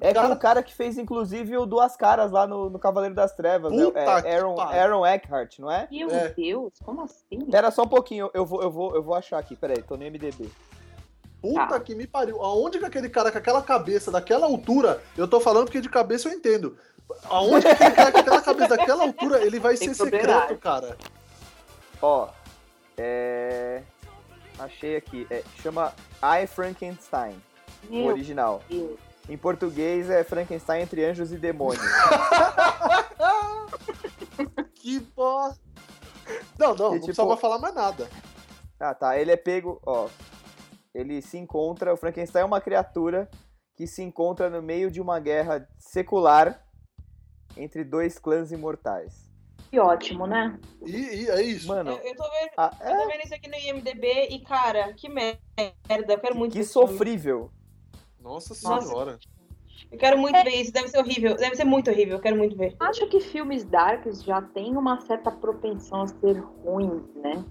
É 0.00 0.08
com 0.08 0.14
cara- 0.20 0.34
o 0.34 0.38
cara 0.38 0.62
que 0.64 0.74
fez, 0.74 0.98
inclusive, 0.98 1.56
o 1.58 1.64
Duas 1.66 1.94
Caras 1.96 2.32
lá 2.32 2.44
no, 2.46 2.68
no 2.68 2.78
Cavaleiro 2.78 3.14
das 3.14 3.32
Trevas, 3.36 3.70
né? 3.72 3.84
É 3.94 4.34
Aaron. 4.34 4.58
Aaron 4.60 5.06
Eckhart, 5.06 5.58
não 5.60 5.70
é? 5.70 5.86
Meu 5.90 6.10
É. 6.10 6.30
Deus, 6.30 6.72
como 6.84 7.02
assim? 7.02 7.38
Pera 7.50 7.70
só 7.70 7.82
um 7.82 7.88
pouquinho, 7.88 8.28
eu 8.34 8.44
vou, 8.44 8.62
eu 8.62 8.70
vou, 8.70 8.94
eu 8.96 9.02
vou 9.02 9.14
achar 9.14 9.38
aqui, 9.38 9.54
peraí, 9.54 9.80
tô 9.82 9.96
no 9.96 10.04
MDB. 10.04 10.50
Puta 11.40 11.66
Tá. 11.68 11.78
que 11.80 11.94
me 11.94 12.06
pariu. 12.06 12.42
Aonde 12.42 12.78
que 12.80 12.84
aquele 12.84 13.08
cara 13.08 13.30
com 13.30 13.38
aquela 13.38 13.62
cabeça, 13.62 14.10
daquela 14.10 14.46
altura, 14.46 15.00
eu 15.16 15.28
tô 15.28 15.38
falando 15.38 15.66
porque 15.66 15.80
de 15.80 15.88
cabeça 15.88 16.28
eu 16.28 16.32
entendo. 16.32 16.76
Aonde 17.24 17.62
que 17.66 17.68
aquele 17.72 17.90
cara 17.92 18.12
com 18.12 18.18
aquela 18.18 18.42
cabeça, 18.42 18.76
daquela 18.76 19.02
altura, 19.04 19.44
ele 19.44 19.58
vai 19.60 19.76
Tem 19.76 19.92
ser 19.92 20.04
secreto, 20.04 20.56
cara? 20.58 20.96
Ó, 22.02 22.28
é. 22.96 23.82
Achei 24.58 24.96
aqui. 24.96 25.26
É, 25.30 25.42
chama 25.62 25.92
I 26.22 26.46
Frankenstein, 26.46 27.40
o 27.88 27.94
Meu 27.94 28.06
original. 28.06 28.62
Deus. 28.68 28.98
Em 29.28 29.36
português 29.36 30.08
é 30.08 30.22
Frankenstein 30.24 30.82
entre 30.82 31.04
anjos 31.04 31.32
e 31.32 31.36
demônios. 31.36 31.82
Que 34.74 35.00
bosta. 35.00 35.60
Não, 36.58 36.68
não, 36.68 36.76
não 36.76 36.92
tipo- 36.94 37.06
precisava 37.06 37.36
falar 37.36 37.58
mais 37.58 37.74
nada. 37.74 38.08
ah, 38.78 38.94
tá. 38.94 39.18
Ele 39.18 39.32
é 39.32 39.36
pego, 39.36 39.80
ó. 39.84 40.08
Ele 40.94 41.20
se 41.20 41.36
encontra. 41.38 41.92
O 41.92 41.96
Frankenstein 41.96 42.42
é 42.42 42.44
uma 42.44 42.60
criatura 42.60 43.28
que 43.74 43.86
se 43.86 44.02
encontra 44.02 44.48
no 44.48 44.62
meio 44.62 44.90
de 44.90 45.00
uma 45.00 45.18
guerra 45.18 45.68
secular 45.78 46.64
entre 47.56 47.84
dois 47.84 48.18
clãs 48.18 48.52
imortais. 48.52 49.26
Que 49.70 49.80
ótimo, 49.80 50.26
né? 50.26 50.58
E, 50.84 50.96
e 50.96 51.28
é 51.30 51.42
isso. 51.42 51.66
Mano, 51.68 51.90
Eu, 51.90 51.96
eu 51.98 52.16
tô 52.16 52.22
vendo, 52.22 52.50
ah, 52.56 52.70
eu 52.80 52.86
é, 52.86 52.96
tô 53.02 53.06
vendo 53.08 53.24
isso 53.24 53.34
aqui 53.34 53.48
no 53.48 53.56
IMDB 53.56 54.28
e, 54.30 54.38
cara, 54.40 54.92
que 54.92 55.08
merda. 55.08 55.42
Eu 55.88 56.18
quero 56.18 56.36
muito 56.36 56.52
que 56.52 56.62
filme. 56.64 56.88
sofrível. 56.88 57.50
Nossa 58.20 58.54
Nossa. 58.68 58.86
senhora. 58.86 59.18
Eu 59.90 59.98
quero 59.98 60.18
muito 60.18 60.42
ver 60.42 60.50
isso. 60.50 60.72
Deve 60.72 60.88
ser 60.88 60.98
horrível. 60.98 61.36
Deve 61.36 61.56
ser 61.56 61.64
muito 61.64 61.90
horrível. 61.90 62.16
Eu 62.16 62.20
quero 62.20 62.36
muito 62.36 62.56
ver. 62.56 62.76
Acho 62.80 63.06
que 63.08 63.20
filmes 63.20 63.64
darks 63.64 64.22
já 64.22 64.40
têm 64.40 64.76
uma 64.76 65.00
certa 65.00 65.30
propensão 65.30 66.02
a 66.02 66.06
ser 66.06 66.38
ruins, 66.64 67.02
né? 67.16 67.44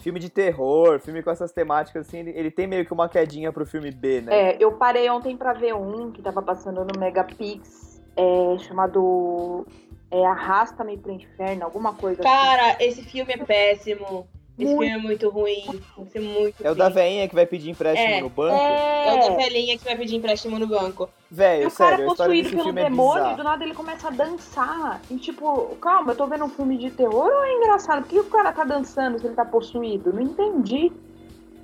Filme 0.00 0.20
de 0.20 0.30
terror, 0.30 1.00
filme 1.00 1.22
com 1.22 1.30
essas 1.30 1.50
temáticas 1.52 2.06
assim, 2.06 2.18
ele, 2.18 2.30
ele 2.30 2.50
tem 2.50 2.66
meio 2.68 2.86
que 2.86 2.92
uma 2.92 3.08
quedinha 3.08 3.52
pro 3.52 3.66
filme 3.66 3.90
B, 3.90 4.20
né? 4.20 4.52
É, 4.52 4.56
eu 4.62 4.72
parei 4.72 5.10
ontem 5.10 5.36
pra 5.36 5.52
ver 5.52 5.74
um 5.74 6.12
que 6.12 6.22
tava 6.22 6.40
passando 6.40 6.84
no 6.84 6.98
Megapix, 7.00 7.87
é, 8.18 8.58
chamado 8.58 9.66
é, 10.10 10.26
Arrasta-me 10.26 10.98
pro 10.98 11.12
Inferno, 11.12 11.64
alguma 11.64 11.94
coisa 11.94 12.20
assim. 12.20 12.28
Cara, 12.28 12.76
esse 12.80 13.02
filme 13.02 13.32
é 13.32 13.38
péssimo. 13.38 14.26
Esse 14.58 14.74
Muito. 14.74 14.80
filme 14.80 14.88
é 14.88 14.98
muito 14.98 15.28
ruim. 15.30 15.64
Ser 16.10 16.18
muito 16.18 16.66
É 16.66 16.68
o 16.68 16.74
da 16.74 16.88
veinha 16.88 17.28
que 17.28 17.34
vai 17.36 17.46
pedir 17.46 17.70
empréstimo 17.70 18.12
É, 18.12 18.20
no 18.20 18.28
banco. 18.28 18.56
É 18.56 19.14
o 19.14 19.18
da 19.20 19.26
É, 19.32 19.36
velhinha 19.36 19.78
que 19.78 19.84
vai 19.84 19.96
pedir 19.96 20.16
empréstimo 20.16 20.58
no 20.58 20.66
banco. 20.66 21.08
Velho, 21.30 21.68
o 21.68 21.70
cara 21.70 21.90
sério, 21.96 22.08
a 22.08 22.12
história 22.12 22.34
possuído 22.34 22.64
pelo 22.64 22.76
é 22.76 22.82
demônio, 22.82 23.14
bizarra. 23.22 23.36
do 23.36 23.44
nada 23.44 23.64
ele 23.64 23.74
começa 23.74 24.08
a 24.08 24.10
dançar. 24.10 25.00
E 25.08 25.16
tipo, 25.16 25.76
calma, 25.76 26.10
eu 26.10 26.16
tô 26.16 26.26
vendo 26.26 26.44
um 26.44 26.48
filme 26.48 26.76
de 26.76 26.90
terror 26.90 27.30
ou 27.30 27.44
é 27.44 27.54
engraçado? 27.54 28.02
Por 28.02 28.08
que 28.08 28.18
o 28.18 28.24
cara 28.24 28.52
tá 28.52 28.64
dançando 28.64 29.20
se 29.20 29.26
ele 29.28 29.36
tá 29.36 29.44
possuído? 29.44 30.12
Não 30.12 30.22
entendi. 30.22 30.90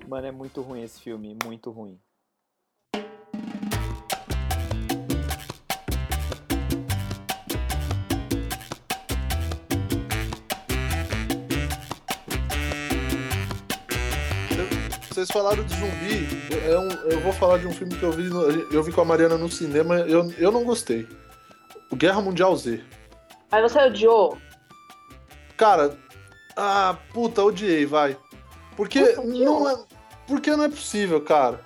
Mano, 0.06 0.28
é 0.28 0.30
muito 0.30 0.62
ruim 0.62 0.84
esse 0.84 1.00
filme, 1.00 1.36
muito 1.44 1.72
ruim. 1.72 1.98
Vocês 15.14 15.30
falaram 15.30 15.62
de 15.62 15.72
zumbi. 15.76 16.28
É 16.68 16.76
um, 16.76 16.90
eu 17.08 17.20
vou 17.20 17.32
falar 17.32 17.58
de 17.58 17.68
um 17.68 17.72
filme 17.72 17.94
que 17.94 18.02
eu 18.02 18.10
vi, 18.10 18.28
eu 18.74 18.82
vi 18.82 18.90
com 18.90 19.00
a 19.00 19.04
Mariana 19.04 19.38
no 19.38 19.48
cinema. 19.48 20.00
Eu, 20.00 20.28
eu 20.36 20.50
não 20.50 20.64
gostei. 20.64 21.06
O 21.88 21.94
Guerra 21.94 22.20
Mundial 22.20 22.56
Z. 22.56 22.82
Aí 23.52 23.62
você 23.62 23.78
odiou. 23.78 24.36
Cara, 25.56 25.96
ah, 26.56 26.96
puta, 27.12 27.44
odiei, 27.44 27.86
vai. 27.86 28.16
Porque 28.76 29.04
Puta, 29.04 29.22
não 29.22 29.70
é, 29.70 29.78
porque 30.26 30.50
não 30.50 30.64
é 30.64 30.68
possível, 30.68 31.20
cara. 31.20 31.60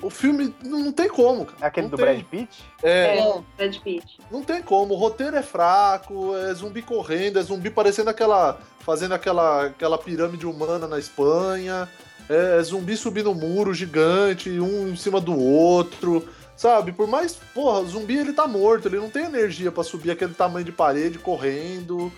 O 0.00 0.08
filme 0.08 0.54
não, 0.62 0.80
não 0.80 0.92
tem 0.92 1.08
como, 1.10 1.44
cara. 1.44 1.58
É 1.60 1.66
aquele 1.66 1.88
Não 1.88 1.90
do 1.90 1.96
tem. 1.98 2.06
Brad 2.06 2.24
Pitt? 2.24 2.64
É, 2.82 3.18
É, 3.18 3.42
Brad 3.58 3.78
Pitt. 3.80 4.18
não 4.30 4.42
tem 4.42 4.62
como. 4.62 4.94
O 4.94 4.96
roteiro 4.96 5.36
é 5.36 5.42
fraco, 5.42 6.34
é 6.38 6.54
zumbi 6.54 6.80
correndo, 6.80 7.38
é 7.38 7.42
zumbi 7.42 7.68
parecendo 7.68 8.08
aquela. 8.08 8.58
fazendo 8.80 9.12
aquela, 9.12 9.66
aquela 9.66 9.98
pirâmide 9.98 10.46
humana 10.46 10.86
na 10.88 10.98
Espanha. 10.98 11.86
É, 12.28 12.58
é 12.58 12.62
zumbi 12.62 12.96
subindo 12.96 13.30
um 13.30 13.34
muro 13.34 13.74
gigante, 13.74 14.50
um 14.50 14.88
em 14.88 14.96
cima 14.96 15.20
do 15.20 15.38
outro. 15.38 16.26
Sabe? 16.56 16.92
Por 16.92 17.08
mais. 17.08 17.34
Porra, 17.34 17.80
o 17.80 17.86
zumbi 17.86 18.16
ele 18.16 18.32
tá 18.32 18.46
morto, 18.46 18.86
ele 18.86 18.98
não 18.98 19.10
tem 19.10 19.24
energia 19.24 19.72
pra 19.72 19.82
subir 19.82 20.10
aquele 20.10 20.34
tamanho 20.34 20.64
de 20.64 20.72
parede 20.72 21.18
correndo. 21.18 22.12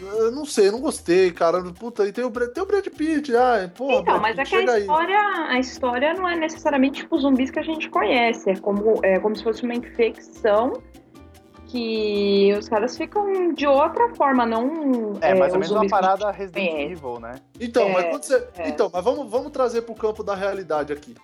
Eu 0.00 0.30
não 0.30 0.44
sei, 0.44 0.70
não 0.70 0.80
gostei, 0.80 1.32
cara. 1.32 1.62
Puta, 1.72 2.06
e 2.06 2.12
tem 2.12 2.24
o, 2.24 2.30
tem 2.30 2.62
o 2.62 2.66
Brad 2.66 2.86
Pitt, 2.86 3.34
ai, 3.34 3.68
porra. 3.68 4.00
Então, 4.00 4.20
mas 4.20 4.38
é 4.38 4.44
Pitt, 4.44 4.64
que 4.64 4.70
a 4.70 4.74
aí. 4.74 4.80
história, 4.82 5.20
a 5.48 5.58
história 5.58 6.14
não 6.14 6.28
é 6.28 6.36
necessariamente 6.36 7.00
tipo 7.00 7.18
zumbis 7.18 7.50
que 7.50 7.58
a 7.58 7.62
gente 7.62 7.88
conhece. 7.88 8.50
É 8.50 8.56
como, 8.56 9.00
é 9.02 9.18
como 9.18 9.34
se 9.34 9.42
fosse 9.42 9.64
uma 9.64 9.74
infecção 9.74 10.80
que 11.68 12.54
os 12.58 12.68
caras 12.68 12.96
ficam 12.96 13.52
de 13.52 13.66
outra 13.66 14.14
forma, 14.14 14.44
não. 14.46 15.18
É, 15.20 15.34
mais 15.34 15.52
os 15.52 15.54
ou 15.54 15.60
menos 15.60 15.70
uma 15.70 15.86
parada 15.88 16.30
Resident 16.30 16.70
conhece. 16.70 16.92
Evil, 16.92 17.20
né? 17.20 17.34
Então, 17.60 17.88
É, 17.88 17.92
mas 17.92 18.04
quando 18.06 18.22
você. 18.24 18.48
é. 18.56 18.68
Então, 18.68 18.90
mas 18.92 19.04
vamos, 19.04 19.30
vamos 19.30 19.52
trazer 19.52 19.82
pro 19.82 19.94
campo 19.94 20.22
da 20.24 20.34
realidade 20.34 20.92
aqui. 20.92 21.14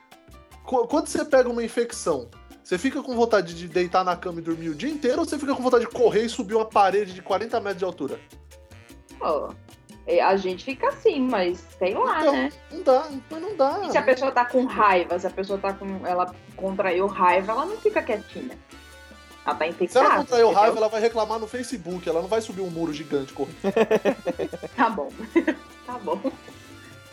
Qu- 0.64 0.86
Quando 0.86 1.06
você 1.08 1.24
pega 1.24 1.48
uma 1.48 1.62
infecção, 1.64 2.28
você 2.62 2.78
fica 2.78 3.02
com 3.02 3.14
vontade 3.14 3.54
de 3.54 3.66
deitar 3.68 4.04
na 4.04 4.16
cama 4.16 4.38
e 4.40 4.42
dormir 4.42 4.68
o 4.68 4.74
dia 4.74 4.90
inteiro 4.90 5.18
ou 5.20 5.24
você 5.24 5.38
fica 5.38 5.54
com 5.54 5.62
vontade 5.62 5.84
de 5.86 5.90
correr 5.90 6.22
e 6.24 6.28
subir 6.28 6.54
uma 6.54 6.64
parede 6.66 7.12
de 7.14 7.22
40 7.22 7.58
metros 7.60 7.78
de 7.78 7.84
altura? 7.84 8.20
Pô, 9.18 9.50
é, 10.06 10.20
a 10.22 10.36
gente 10.36 10.64
fica 10.64 10.88
assim, 10.88 11.20
mas 11.20 11.58
sei 11.78 11.94
lá, 11.94 12.20
Então, 12.20 12.32
né? 12.32 12.52
Não 12.70 12.82
dá, 12.82 13.08
então 13.10 13.40
não 13.40 13.56
dá. 13.56 13.80
E 13.84 13.90
se 13.90 13.98
a 13.98 14.02
pessoa 14.02 14.30
tá 14.30 14.44
com 14.44 14.64
raiva, 14.64 15.18
se 15.18 15.26
a 15.26 15.30
pessoa 15.30 15.58
tá 15.58 15.72
com. 15.72 16.06
Ela 16.06 16.34
contraiu 16.56 17.06
raiva, 17.06 17.52
ela 17.52 17.64
não 17.64 17.76
fica 17.78 18.02
quietinha. 18.02 18.58
Ela 19.46 19.54
tá 19.54 19.64
Se 19.64 19.70
infectada. 19.70 20.06
ela 20.06 20.16
contraiu 20.16 20.46
entendeu? 20.46 20.62
raiva, 20.62 20.76
ela 20.78 20.88
vai 20.88 21.00
reclamar 21.00 21.38
no 21.38 21.46
Facebook, 21.46 22.08
ela 22.08 22.20
não 22.22 22.28
vai 22.28 22.40
subir 22.40 22.62
um 22.62 22.70
muro 22.70 22.92
gigante 22.92 23.32
correndo. 23.32 23.56
Tá 24.76 24.88
bom. 24.90 25.08
tá 25.86 25.98
bom. 26.02 26.20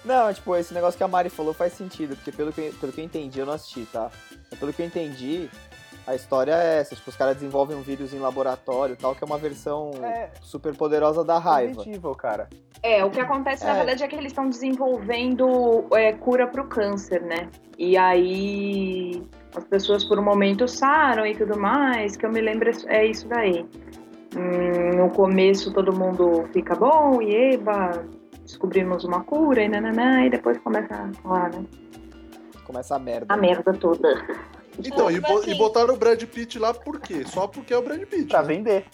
Não, 0.04 0.34
tipo, 0.34 0.56
esse 0.56 0.74
negócio 0.74 0.98
que 0.98 1.04
a 1.04 1.08
Mari 1.08 1.30
falou 1.30 1.54
faz 1.54 1.74
sentido, 1.74 2.16
porque 2.16 2.32
pelo 2.32 2.52
que, 2.52 2.72
pelo 2.80 2.92
que 2.92 3.02
eu 3.02 3.06
entendi, 3.06 3.40
eu 3.40 3.46
não 3.46 3.54
assisti, 3.54 3.86
tá? 3.92 4.10
Mas 4.50 4.60
pelo 4.60 4.74
que 4.74 4.82
eu 4.82 4.86
entendi, 4.86 5.48
a 6.08 6.16
história 6.16 6.54
é 6.56 6.80
essa, 6.80 6.96
tipo, 6.96 7.10
os 7.10 7.16
caras 7.16 7.36
desenvolvem 7.36 7.78
um 7.78 7.82
vírus 7.84 8.12
em 8.14 8.18
laboratório 8.18 8.94
e 8.94 8.96
tal, 8.96 9.14
que 9.14 9.24
é 9.24 9.28
uma 9.28 9.38
versão 9.38 9.92
É. 10.04 10.32
super 10.42 10.76
poderosa 10.76 11.24
da 11.24 11.38
raiva. 11.38 11.84
Evil, 11.86 12.16
cara. 12.16 12.50
É, 12.82 13.06
o 13.06 13.12
que 13.12 13.20
acontece, 13.20 13.64
na 13.64 13.74
É. 13.74 13.76
verdade, 13.76 14.04
é 14.04 14.08
que 14.08 14.16
eles 14.16 14.32
estão 14.32 14.50
desenvolvendo 14.50 15.86
é, 15.94 16.14
cura 16.14 16.48
pro 16.48 16.68
câncer, 16.68 17.22
né? 17.22 17.48
E 17.78 17.96
aí 17.96 19.22
as 19.56 19.64
pessoas 19.66 20.04
por 20.04 20.18
um 20.20 20.24
momento 20.24 20.68
saram 20.68 21.26
e 21.26 21.36
tudo 21.36 21.60
mais, 21.60 22.16
que 22.16 22.26
eu 22.26 22.32
me 22.32 22.42
lembro 22.42 22.72
é 22.88 23.06
isso 23.06 23.28
daí. 23.28 23.66
Hum, 24.36 24.96
no 24.98 25.10
começo 25.10 25.74
todo 25.74 25.92
mundo 25.94 26.48
fica 26.54 26.74
bom 26.76 27.22
e 27.22 27.54
eba, 27.54 28.06
descobrimos 28.44 29.04
uma 29.04 29.24
cura 29.24 29.62
e 29.62 29.68
nananã, 29.68 30.26
e 30.26 30.30
depois 30.30 30.58
começa 30.60 30.94
a 30.94 31.14
falar, 31.22 31.52
né? 31.52 31.66
Começa 32.66 32.96
a 32.96 33.00
merda. 33.00 33.34
A 33.34 33.38
merda 33.38 33.74
toda. 33.74 34.10
Então, 34.80 35.12
e, 35.12 35.16
Tipo 35.16 35.28
bo- 35.28 35.40
assim. 35.40 35.52
e 35.52 35.56
botaram 35.56 35.94
o 35.94 35.98
Brad 35.98 36.24
Pitt 36.24 36.58
lá 36.58 36.74
por 36.74 37.02
quê? 37.02 37.24
Só 37.26 37.46
porque 37.46 37.74
é 37.74 37.78
o 37.78 37.82
Brad 37.82 38.02
Pitt. 38.04 38.28
Pra 38.28 38.42
né? 38.42 38.48
vender. 38.48 38.86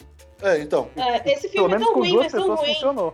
É, 0.41 0.59
então. 0.59 0.89
É, 0.95 1.31
esse 1.33 1.49
filme 1.49 1.75
é 1.75 1.77
tão 1.77 1.93
com 1.93 1.99
ruim, 1.99 2.09
duas 2.11 2.33
mas 2.33 2.43
tão 2.43 2.55
ruim. 2.55 2.73
funcionou. 2.73 3.13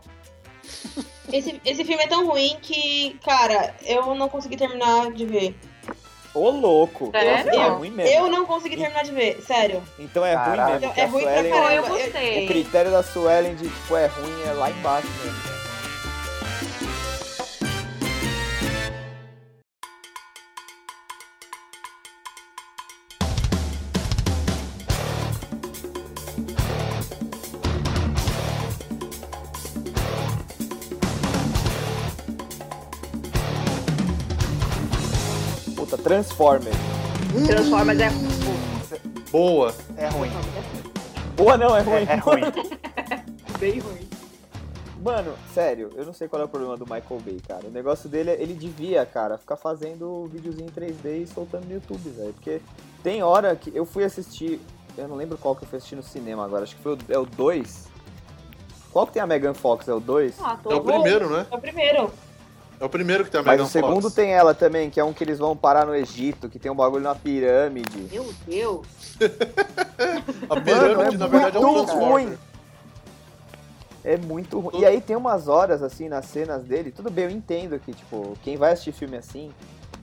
Esse, 1.31 1.59
esse 1.65 1.83
filme 1.83 2.03
é 2.03 2.07
tão 2.07 2.25
ruim 2.25 2.57
que, 2.61 3.17
cara, 3.25 3.75
eu 3.85 4.15
não 4.15 4.29
consegui 4.29 4.55
terminar 4.55 5.11
de 5.11 5.25
ver. 5.25 5.55
Ô, 6.33 6.49
louco. 6.49 7.11
Sério? 7.11 7.51
É 7.59 7.67
ruim 7.69 7.91
mesmo. 7.91 8.15
Eu 8.15 8.27
não 8.29 8.45
consegui 8.45 8.75
terminar 8.75 9.03
de 9.03 9.11
ver, 9.11 9.39
sério. 9.45 9.83
Então 9.99 10.25
é 10.25 10.33
ruim 10.33 10.45
Caralho. 10.45 10.71
mesmo. 10.73 10.87
porque 10.87 11.01
É 11.01 11.05
ruim 11.05 11.23
pra 11.23 11.33
Suelen- 11.33 11.51
eu 11.51 11.61
caramba. 11.61 11.75
Eu- 11.75 11.83
O 11.83 11.97
gostei. 12.03 12.47
critério 12.47 12.91
da 12.91 13.03
Suelen 13.03 13.55
de, 13.55 13.69
tipo, 13.69 13.95
é 13.95 14.07
ruim 14.07 14.41
é 14.47 14.53
lá 14.53 14.71
embaixo 14.71 15.07
mesmo. 15.23 15.52
Transformers. 36.13 36.77
Transformers 37.47 37.99
é 37.99 38.09
Boa. 39.31 39.73
É 39.97 40.07
ruim. 40.09 40.29
Boa 41.35 41.57
não, 41.57 41.75
é 41.75 41.81
ruim. 41.81 42.05
É, 42.07 42.13
é 42.13 42.15
ruim. 42.17 42.41
bem 43.57 43.79
ruim. 43.79 44.07
Mano, 45.03 45.33
sério, 45.55 45.89
eu 45.95 46.05
não 46.05 46.13
sei 46.13 46.27
qual 46.27 46.43
é 46.43 46.45
o 46.45 46.47
problema 46.47 46.77
do 46.77 46.83
Michael 46.83 47.19
Bay, 47.25 47.41
cara. 47.47 47.65
O 47.65 47.71
negócio 47.71 48.07
dele 48.07 48.29
é, 48.29 48.39
ele 48.39 48.53
devia, 48.53 49.03
cara, 49.07 49.39
ficar 49.39 49.55
fazendo 49.55 50.27
videozinho 50.27 50.67
em 50.67 50.71
3D 50.71 51.23
e 51.23 51.25
soltando 51.25 51.65
no 51.65 51.73
YouTube, 51.73 52.07
velho. 52.11 52.33
Porque 52.33 52.61
tem 53.01 53.23
hora 53.23 53.55
que 53.55 53.75
eu 53.75 53.83
fui 53.83 54.03
assistir, 54.03 54.61
eu 54.95 55.07
não 55.07 55.15
lembro 55.15 55.35
qual 55.39 55.55
que 55.55 55.63
eu 55.63 55.67
fui 55.67 55.77
assistir 55.77 55.95
no 55.95 56.03
cinema 56.03 56.45
agora, 56.45 56.61
acho 56.61 56.75
que 56.75 56.83
foi 56.83 56.93
o, 56.93 56.97
é 57.09 57.17
o 57.17 57.25
2. 57.25 57.87
Qual 58.91 59.07
que 59.07 59.13
tem 59.13 59.21
a 59.23 59.25
Megan 59.25 59.55
Fox? 59.55 59.87
É 59.87 59.93
o 59.95 59.99
2? 59.99 60.35
Ah, 60.39 60.59
tô 60.61 60.69
É 60.69 60.75
o 60.75 60.81
primeiro, 60.83 61.27
né? 61.31 61.47
É 61.49 61.55
o 61.55 61.59
primeiro. 61.59 62.11
É 62.79 62.85
o 62.85 62.89
primeiro 62.89 63.23
que 63.23 63.31
tem 63.31 63.39
a 63.39 63.43
Mas 63.43 63.53
Megan 63.53 63.63
o 63.63 63.67
segundo 63.71 64.01
Fox. 64.03 64.13
tem 64.15 64.31
ela 64.31 64.53
também, 64.53 64.89
que 64.89 64.99
é 64.99 65.03
um 65.03 65.13
que 65.13 65.23
eles 65.23 65.39
vão 65.39 65.55
parar 65.55 65.85
no 65.85 65.95
Egito, 65.95 66.49
que 66.49 66.59
tem 66.59 66.71
um 66.71 66.75
bagulho 66.75 67.03
na 67.03 67.15
pirâmide. 67.15 68.07
Meu 68.11 68.33
Deus. 68.45 68.85
A 70.49 70.59
pirâmide, 70.59 70.95
Mano, 70.95 71.13
é 71.13 71.17
na 71.17 71.27
verdade, 71.27 71.57
é 71.57 71.59
um 71.59 71.73
Transformer. 71.73 72.07
ruim. 72.09 72.37
É 74.03 74.17
muito 74.17 74.59
ruim. 74.59 74.81
E 74.81 74.85
aí 74.85 74.99
tem 74.99 75.15
umas 75.15 75.47
horas, 75.47 75.81
assim, 75.81 76.09
nas 76.09 76.25
cenas 76.25 76.63
dele. 76.63 76.91
Tudo 76.91 77.09
bem, 77.09 77.25
eu 77.25 77.31
entendo 77.31 77.79
que, 77.79 77.93
tipo, 77.93 78.37
quem 78.43 78.57
vai 78.57 78.73
assistir 78.73 78.91
filme 78.91 79.15
assim 79.15 79.51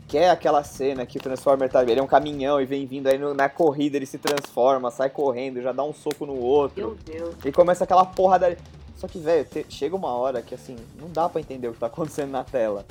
quer 0.08 0.30
aquela 0.30 0.64
cena 0.64 1.06
que 1.06 1.18
o 1.18 1.20
Transformer 1.20 1.68
tá. 1.68 1.82
Ele 1.82 2.00
é 2.00 2.02
um 2.02 2.06
caminhão 2.06 2.60
e 2.60 2.64
vem 2.64 2.84
vindo 2.86 3.06
aí 3.06 3.16
no- 3.16 3.32
na 3.34 3.48
corrida, 3.48 3.96
ele 3.96 4.06
se 4.06 4.18
transforma, 4.18 4.90
sai 4.90 5.08
correndo, 5.10 5.62
já 5.62 5.70
dá 5.70 5.84
um 5.84 5.92
soco 5.92 6.26
no 6.26 6.36
outro. 6.36 6.80
Meu 6.80 6.96
Deus. 7.04 7.34
E 7.44 7.52
começa 7.52 7.84
aquela 7.84 8.04
porrada. 8.04 8.56
Só 9.00 9.08
que, 9.08 9.18
velho, 9.18 9.46
chega 9.70 9.96
uma 9.96 10.12
hora 10.12 10.42
que, 10.42 10.54
assim, 10.54 10.76
não 11.00 11.08
dá 11.08 11.26
pra 11.26 11.40
entender 11.40 11.68
o 11.68 11.72
que 11.72 11.78
tá 11.80 11.86
acontecendo 11.86 12.30
na 12.32 12.44
tela. 12.44 12.84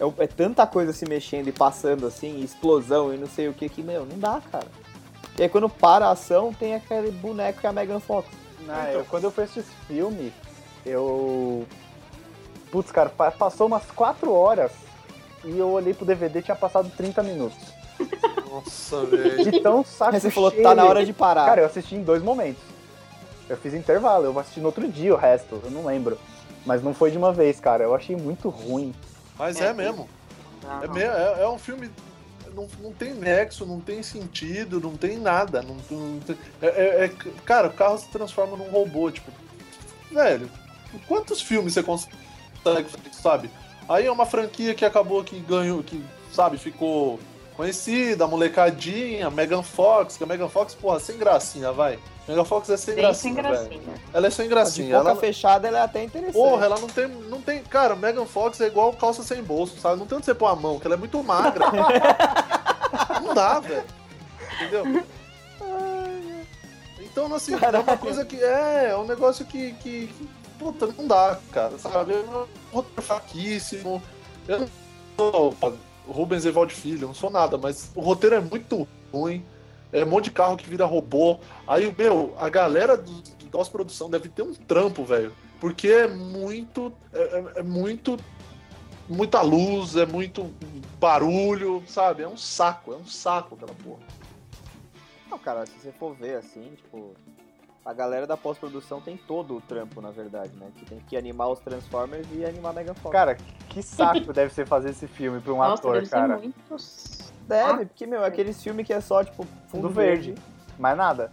É, 0.00 0.24
é 0.24 0.26
tanta 0.26 0.66
coisa 0.66 0.92
se 0.92 1.08
mexendo 1.08 1.46
e 1.46 1.52
passando, 1.52 2.04
assim, 2.04 2.42
explosão 2.42 3.14
e 3.14 3.16
não 3.16 3.28
sei 3.28 3.46
o 3.48 3.54
que, 3.54 3.68
que, 3.68 3.80
meu, 3.80 4.04
não 4.04 4.18
dá, 4.18 4.42
cara. 4.50 4.66
E 5.38 5.42
aí 5.44 5.48
quando 5.48 5.68
para 5.68 6.06
a 6.06 6.10
ação, 6.10 6.52
tem 6.52 6.74
aquele 6.74 7.12
boneco 7.12 7.60
que 7.60 7.66
é 7.66 7.70
a 7.70 7.72
Megan 7.72 8.00
Fox. 8.00 8.26
Não, 8.66 8.74
eu- 8.88 9.04
quando 9.04 9.22
eu 9.24 9.30
fui 9.30 9.44
assistir 9.44 9.60
esse 9.60 9.70
filme, 9.86 10.32
eu. 10.84 11.64
Putz, 12.72 12.90
cara, 12.90 13.08
pa- 13.08 13.30
passou 13.30 13.68
umas 13.68 13.84
4 13.92 14.32
horas 14.32 14.72
e 15.44 15.56
eu 15.56 15.68
olhei 15.70 15.94
pro 15.94 16.04
DVD 16.04 16.40
e 16.40 16.42
tinha 16.42 16.56
passado 16.56 16.90
30 16.96 17.22
minutos. 17.22 17.58
Nossa, 18.50 19.04
velho. 19.06 19.44
De 19.50 19.60
tão 19.60 19.84
saco 19.84 20.14
Aí 20.14 20.20
você 20.20 20.30
falou, 20.30 20.50
cheio. 20.50 20.62
tá 20.64 20.74
na 20.74 20.84
hora 20.84 21.04
de 21.06 21.12
parar. 21.12 21.46
Cara, 21.46 21.60
eu 21.60 21.66
assisti 21.66 21.94
em 21.94 22.02
dois 22.02 22.20
momentos. 22.22 22.62
Eu 23.48 23.56
fiz 23.56 23.74
intervalo, 23.74 24.24
eu 24.24 24.32
vou 24.32 24.40
assistir 24.40 24.60
no 24.60 24.66
outro 24.66 24.86
dia 24.88 25.12
o 25.14 25.16
resto, 25.18 25.60
eu 25.62 25.70
não 25.70 25.84
lembro. 25.84 26.18
Mas 26.64 26.82
não 26.82 26.94
foi 26.94 27.10
de 27.10 27.18
uma 27.18 27.32
vez, 27.32 27.60
cara. 27.60 27.84
Eu 27.84 27.94
achei 27.94 28.16
muito 28.16 28.48
ruim. 28.48 28.94
Mas 29.38 29.60
é 29.60 29.72
mesmo. 29.74 30.08
Não, 30.62 30.82
É, 30.84 30.88
me- 30.88 31.02
é, 31.02 31.42
é 31.42 31.48
um 31.48 31.58
filme. 31.58 31.90
Não, 32.54 32.66
não 32.80 32.92
tem 32.92 33.12
nexo, 33.12 33.66
não 33.66 33.80
tem 33.80 34.02
sentido, 34.02 34.80
não 34.80 34.96
tem 34.96 35.18
nada. 35.18 35.60
Não, 35.60 35.74
não 35.90 36.20
tem- 36.20 36.38
é- 36.62 36.66
é- 36.68 37.04
é- 37.04 37.08
cara, 37.44 37.68
o 37.68 37.72
carro 37.72 37.98
se 37.98 38.08
transforma 38.08 38.56
num 38.56 38.70
robô, 38.70 39.10
tipo. 39.10 39.30
Velho, 40.10 40.48
quantos 41.06 41.42
filmes 41.42 41.74
você 41.74 41.82
consegue, 41.82 42.14
fazer 42.64 43.08
isso, 43.10 43.20
sabe? 43.20 43.50
Aí 43.88 44.06
é 44.06 44.10
uma 44.12 44.24
franquia 44.24 44.74
que 44.74 44.84
acabou 44.84 45.22
que 45.22 45.38
ganhou, 45.40 45.82
que, 45.82 46.02
sabe, 46.32 46.56
ficou 46.56 47.18
conhecida, 47.56 48.24
a 48.24 48.28
molecadinha, 48.28 49.28
Megan 49.30 49.62
Fox, 49.62 50.16
que 50.16 50.24
a 50.24 50.26
Megan 50.26 50.48
Fox, 50.48 50.74
porra, 50.74 50.98
sem 51.00 51.18
gracinha, 51.18 51.72
vai. 51.72 51.98
Megan 52.26 52.44
Fox 52.44 52.70
é 52.70 52.76
sem 52.76 52.94
Bem 52.94 53.12
sem 53.14 53.34
gracinha, 53.34 53.42
velho. 53.42 53.80
gracinha. 53.80 53.94
Ela 54.12 54.26
é 54.26 54.30
sem 54.30 54.44
de 54.44 54.48
gracinha. 54.48 54.98
boca 54.98 55.10
Ela, 55.10 55.20
fechada, 55.20 55.68
ela 55.68 55.78
é 55.78 55.82
até 55.82 56.02
interessante. 56.04 56.32
Porra, 56.32 56.64
ela 56.64 56.78
não 56.78 56.88
tem, 56.88 57.08
não 57.08 57.40
tem. 57.42 57.62
Cara, 57.62 57.94
Megan 57.94 58.24
Fox 58.24 58.60
é 58.60 58.66
igual 58.66 58.92
calça 58.94 59.22
sem 59.22 59.42
bolso, 59.42 59.78
sabe? 59.78 59.98
Não 59.98 60.06
tem 60.06 60.16
onde 60.16 60.24
você 60.24 60.34
pôr 60.34 60.46
a 60.46 60.56
mão, 60.56 60.78
que 60.78 60.86
ela 60.86 60.94
é 60.94 60.98
muito 60.98 61.22
magra. 61.22 61.66
não 63.22 63.34
dá, 63.34 63.60
velho. 63.60 63.84
Entendeu? 64.54 65.04
Então, 67.00 67.32
assim, 67.34 67.52
é 67.54 67.78
uma 67.78 67.96
coisa 67.96 68.24
que. 68.24 68.42
É, 68.42 68.88
é 68.90 68.96
um 68.96 69.06
negócio 69.06 69.44
que. 69.44 69.72
que, 69.74 70.06
que, 70.06 70.28
puta, 70.58 70.86
não 70.86 71.06
dá, 71.06 71.38
cara, 71.52 71.78
sabe? 71.78 72.14
É 72.14 72.16
um 72.16 72.46
roteiro 72.72 73.02
fraquíssimo. 73.02 74.02
Eu 74.48 74.60
não 74.60 74.68
sou 75.16 75.52
pô, 75.52 75.72
Rubens 76.08 76.44
Evaldo 76.44 76.72
Filho, 76.72 77.02
eu 77.02 77.08
não 77.08 77.14
sou 77.14 77.30
nada, 77.30 77.56
mas 77.56 77.90
o 77.94 78.00
roteiro 78.00 78.36
é 78.36 78.40
muito 78.40 78.86
ruim. 79.12 79.44
É 79.94 80.04
um 80.04 80.08
monte 80.08 80.24
de 80.24 80.30
carro 80.32 80.56
que 80.56 80.68
vira 80.68 80.84
robô. 80.84 81.38
Aí, 81.68 81.94
meu, 81.96 82.34
a 82.36 82.48
galera 82.48 82.96
do, 82.96 83.12
do 83.12 83.46
pós-produção 83.48 84.10
deve 84.10 84.28
ter 84.28 84.42
um 84.42 84.52
trampo, 84.52 85.04
velho. 85.04 85.32
Porque 85.60 85.86
é 85.88 86.08
muito. 86.08 86.92
É, 87.12 87.22
é- 87.22 87.52
é 87.60 87.62
muito. 87.62 88.18
Muita 89.08 89.40
luz, 89.42 89.96
é 89.96 90.04
muito 90.04 90.50
barulho, 90.98 91.82
sabe? 91.86 92.22
É 92.24 92.28
um 92.28 92.36
saco, 92.36 92.92
é 92.92 92.96
um 92.96 93.06
saco 93.06 93.54
aquela 93.54 93.74
porra. 93.84 94.00
Não, 95.30 95.38
cara, 95.38 95.64
se 95.66 95.78
você 95.78 95.92
for 95.92 96.14
ver 96.14 96.38
assim, 96.38 96.72
tipo. 96.76 97.14
A 97.84 97.92
galera 97.92 98.26
da 98.26 98.34
pós-produção 98.36 98.98
tem 99.00 99.14
todo 99.14 99.56
o 99.56 99.60
trampo, 99.60 100.00
na 100.00 100.10
verdade, 100.10 100.56
né? 100.56 100.72
Que 100.74 100.86
tem 100.86 100.98
que 101.00 101.16
animar 101.18 101.48
os 101.50 101.60
Transformers 101.60 102.26
e 102.32 102.42
animar 102.44 102.70
a 102.70 102.72
Megan 102.72 102.94
Fox. 102.94 103.12
Cara, 103.12 103.36
que 103.68 103.82
saco 103.82 104.32
deve 104.32 104.52
ser 104.54 104.66
fazer 104.66 104.88
esse 104.90 105.06
filme 105.06 105.38
pra 105.38 105.52
um 105.52 105.58
Nossa, 105.58 105.74
ator, 105.74 105.94
deve 105.96 106.08
cara. 106.08 106.38
ser 106.38 106.42
muito... 106.42 106.76
deve, 107.46 107.86
porque, 107.86 108.06
meu, 108.06 108.22
é 108.24 108.26
aqueles 108.26 108.62
filmes 108.62 108.86
que 108.86 108.92
é 108.92 109.00
só, 109.00 109.22
tipo, 109.24 109.46
fundo 109.68 109.88
verde. 109.88 110.32
verde. 110.32 110.42
Mais 110.78 110.96
nada. 110.96 111.30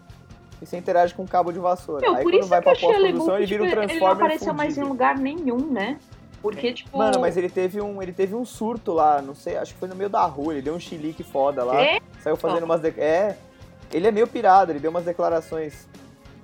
E 0.62 0.66
você 0.66 0.78
interage 0.78 1.14
com 1.14 1.24
um 1.24 1.28
cabo 1.28 1.52
de 1.52 1.60
vassoura. 1.60 2.02
Meu, 2.02 2.16
Aí 2.16 2.24
por 2.24 2.32
quando 2.32 2.40
isso 2.42 2.50
vai 2.50 2.60
que 2.60 2.70
pra 2.70 2.80
pós-produção, 2.80 3.38
ele 3.38 3.46
vira 3.48 3.64
um 3.64 3.66
tipo, 3.68 3.80
ele 3.80 3.84
não 3.84 3.88
Transformer 3.88 4.16
apareceu 4.26 4.54
mais 4.54 4.78
em 4.78 4.84
lugar 4.84 5.18
nenhum, 5.18 5.72
né? 5.72 5.98
Porque, 6.42 6.74
tipo... 6.74 6.98
Mano, 6.98 7.20
mas 7.20 7.38
ele 7.38 7.50
teve 7.50 7.80
um, 7.82 8.02
ele 8.02 8.12
teve 8.14 8.36
um 8.36 8.44
surto 8.46 8.94
lá, 8.94 9.22
não 9.22 9.36
sei, 9.36 9.58
acho 9.58 9.74
que 9.74 9.80
foi 9.80 9.88
no 9.88 9.96
meio 9.96 10.10
da 10.10 10.24
rua, 10.26 10.54
ele 10.54 10.62
deu 10.62 10.74
um 10.74 10.80
chilique 10.80 11.24
foda 11.24 11.64
lá, 11.64 11.80
É? 11.80 12.00
saiu 12.20 12.36
fazendo 12.36 12.64
umas 12.64 12.82
de... 12.82 12.90
é, 13.00 13.38
ele 13.94 14.08
é 14.08 14.12
meio 14.12 14.26
pirado, 14.28 14.72
ele 14.72 14.80
deu 14.80 14.90
umas 14.90 15.06
declarações. 15.06 15.88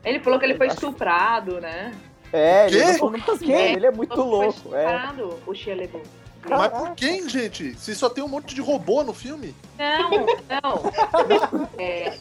Ele 0.05 0.19
falou 0.19 0.37
que 0.39 0.45
ele 0.45 0.55
foi 0.55 0.67
Acho- 0.67 0.75
estuprado, 0.75 1.59
né? 1.59 1.93
É, 2.31 2.67
ele 2.67 2.79
Quê? 2.79 2.85
não 2.85 2.93
falou 2.95 3.15
umas 3.15 3.41
merda, 3.41 3.77
ele 3.77 3.85
é 3.87 3.91
muito 3.91 4.21
louco, 4.21 4.53
Foi 4.69 4.77
é. 4.77 4.83
estuprado, 4.83 5.39
o 5.47 5.53
Shia 5.55 5.75
LaBeouf. 5.75 6.07
Mas 6.49 6.71
por 6.71 6.95
quem, 6.95 7.27
gente? 7.27 7.75
Se 7.79 7.95
só 7.95 8.09
tem 8.09 8.23
um 8.23 8.27
monte 8.27 8.53
de 8.55 8.61
robô 8.61 9.03
no 9.03 9.13
filme? 9.13 9.55
Não, 9.77 10.09
não. 10.09 11.67
É, 11.77 12.17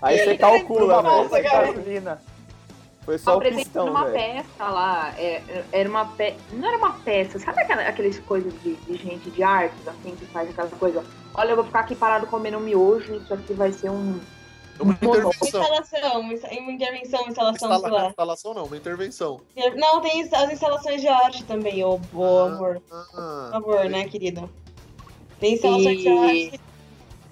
Aí 0.00 0.18
você 0.18 0.36
calcula, 0.36 1.02
de 1.24 1.28
velho. 1.28 1.44
gasolina. 1.50 2.22
Foi 3.04 3.18
só 3.18 3.36
o 3.36 3.40
pistão, 3.40 3.88
uma 3.88 4.04
peça 4.06 4.64
lá. 4.64 5.12
é, 5.18 5.42
era 5.72 5.88
uma 5.88 6.04
peça. 6.06 6.36
Não 6.52 6.68
era 6.68 6.78
uma 6.78 6.92
peça, 6.92 7.38
sabe 7.38 7.60
aquela, 7.60 7.82
aqueles 7.82 8.18
coisas 8.20 8.52
de, 8.62 8.74
de 8.74 8.96
gente 8.96 9.28
de 9.30 9.42
artes, 9.42 9.86
assim, 9.88 10.14
que 10.14 10.24
faz 10.26 10.48
aquela 10.50 10.68
coisa? 10.70 11.04
Olha, 11.34 11.50
eu 11.50 11.56
vou 11.56 11.64
ficar 11.64 11.80
aqui 11.80 11.96
parado 11.96 12.26
comendo 12.28 12.58
um 12.58 12.60
miojo, 12.60 13.14
isso 13.16 13.34
aqui 13.34 13.52
vai 13.54 13.72
ser 13.72 13.90
um. 13.90 14.20
Uma 14.80 14.96
Uma 15.00 15.16
intervenção. 15.16 15.60
Instalação, 15.62 16.20
uma 16.20 16.72
intervenção, 16.72 17.28
instalação, 17.28 17.68
sei 17.68 17.76
Instala... 17.76 18.02
lá. 18.02 18.08
Instalação 18.08 18.54
não, 18.54 18.64
uma 18.64 18.76
intervenção. 18.76 19.40
Não, 19.76 20.00
tem 20.00 20.22
as 20.22 20.52
instalações 20.52 21.00
de 21.00 21.08
arte 21.08 21.44
também, 21.44 21.84
ô 21.84 21.98
boa 21.98 22.46
amor. 22.52 22.80
Por 22.88 22.96
Ah, 23.14 23.48
favor, 23.52 23.84
né, 23.88 24.04
querido? 24.08 24.50
Tem 25.38 25.54
instalações 25.54 25.98
de 26.00 26.08
E, 26.08 26.18
arte. 26.48 26.60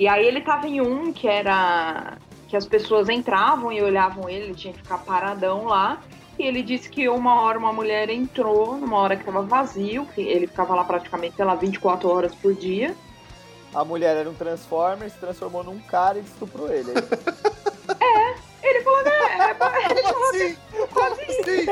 e 0.01 0.09
aí 0.09 0.27
ele 0.27 0.41
tava 0.43 0.69
em 0.69 0.81
um 0.81 1.13
que 1.13 1.27
era. 1.27 2.19
que 2.49 2.57
as 2.57 2.67
pessoas 2.67 3.09
entravam 3.09 3.73
e 3.73 3.81
olhavam 3.81 4.29
ele, 4.29 4.47
ele 4.47 4.55
tinha 4.55 4.73
que 4.73 4.81
ficar 4.83 4.99
paradão 4.99 5.65
lá. 5.67 6.01
E 6.39 6.43
ele 6.43 6.63
disse 6.63 6.89
que 6.89 7.09
uma 7.09 7.43
hora 7.43 7.59
uma 7.59 7.73
mulher 7.73 8.09
entrou, 8.11 8.77
numa 8.77 8.97
hora 8.99 9.15
que 9.17 9.25
tava 9.25 9.43
vazio, 9.43 10.07
que 10.15 10.21
ele 10.23 10.47
ficava 10.47 10.75
lá 10.75 10.83
praticamente, 10.85 11.37
sei 11.37 11.45
lá, 11.45 11.55
24 11.55 12.09
horas 12.09 12.35
por 12.35 12.55
dia. 12.55 12.97
A 13.75 13.85
mulher 13.85 14.17
era 14.17 14.29
um 14.29 14.35
Transformer, 14.35 15.11
se 15.11 15.19
transformou 15.19 15.63
num 15.63 15.79
cara 15.81 16.19
e 16.19 16.23
estuprou 16.23 16.71
ele. 16.71 16.91
Ele 18.63 18.85
falou, 18.85 19.03
né? 19.03 19.11
É, 19.11 19.55
Como 20.13 20.31
assim? 20.31 20.57
Como 20.93 21.07
assim? 21.07 21.23
Ele 21.49 21.65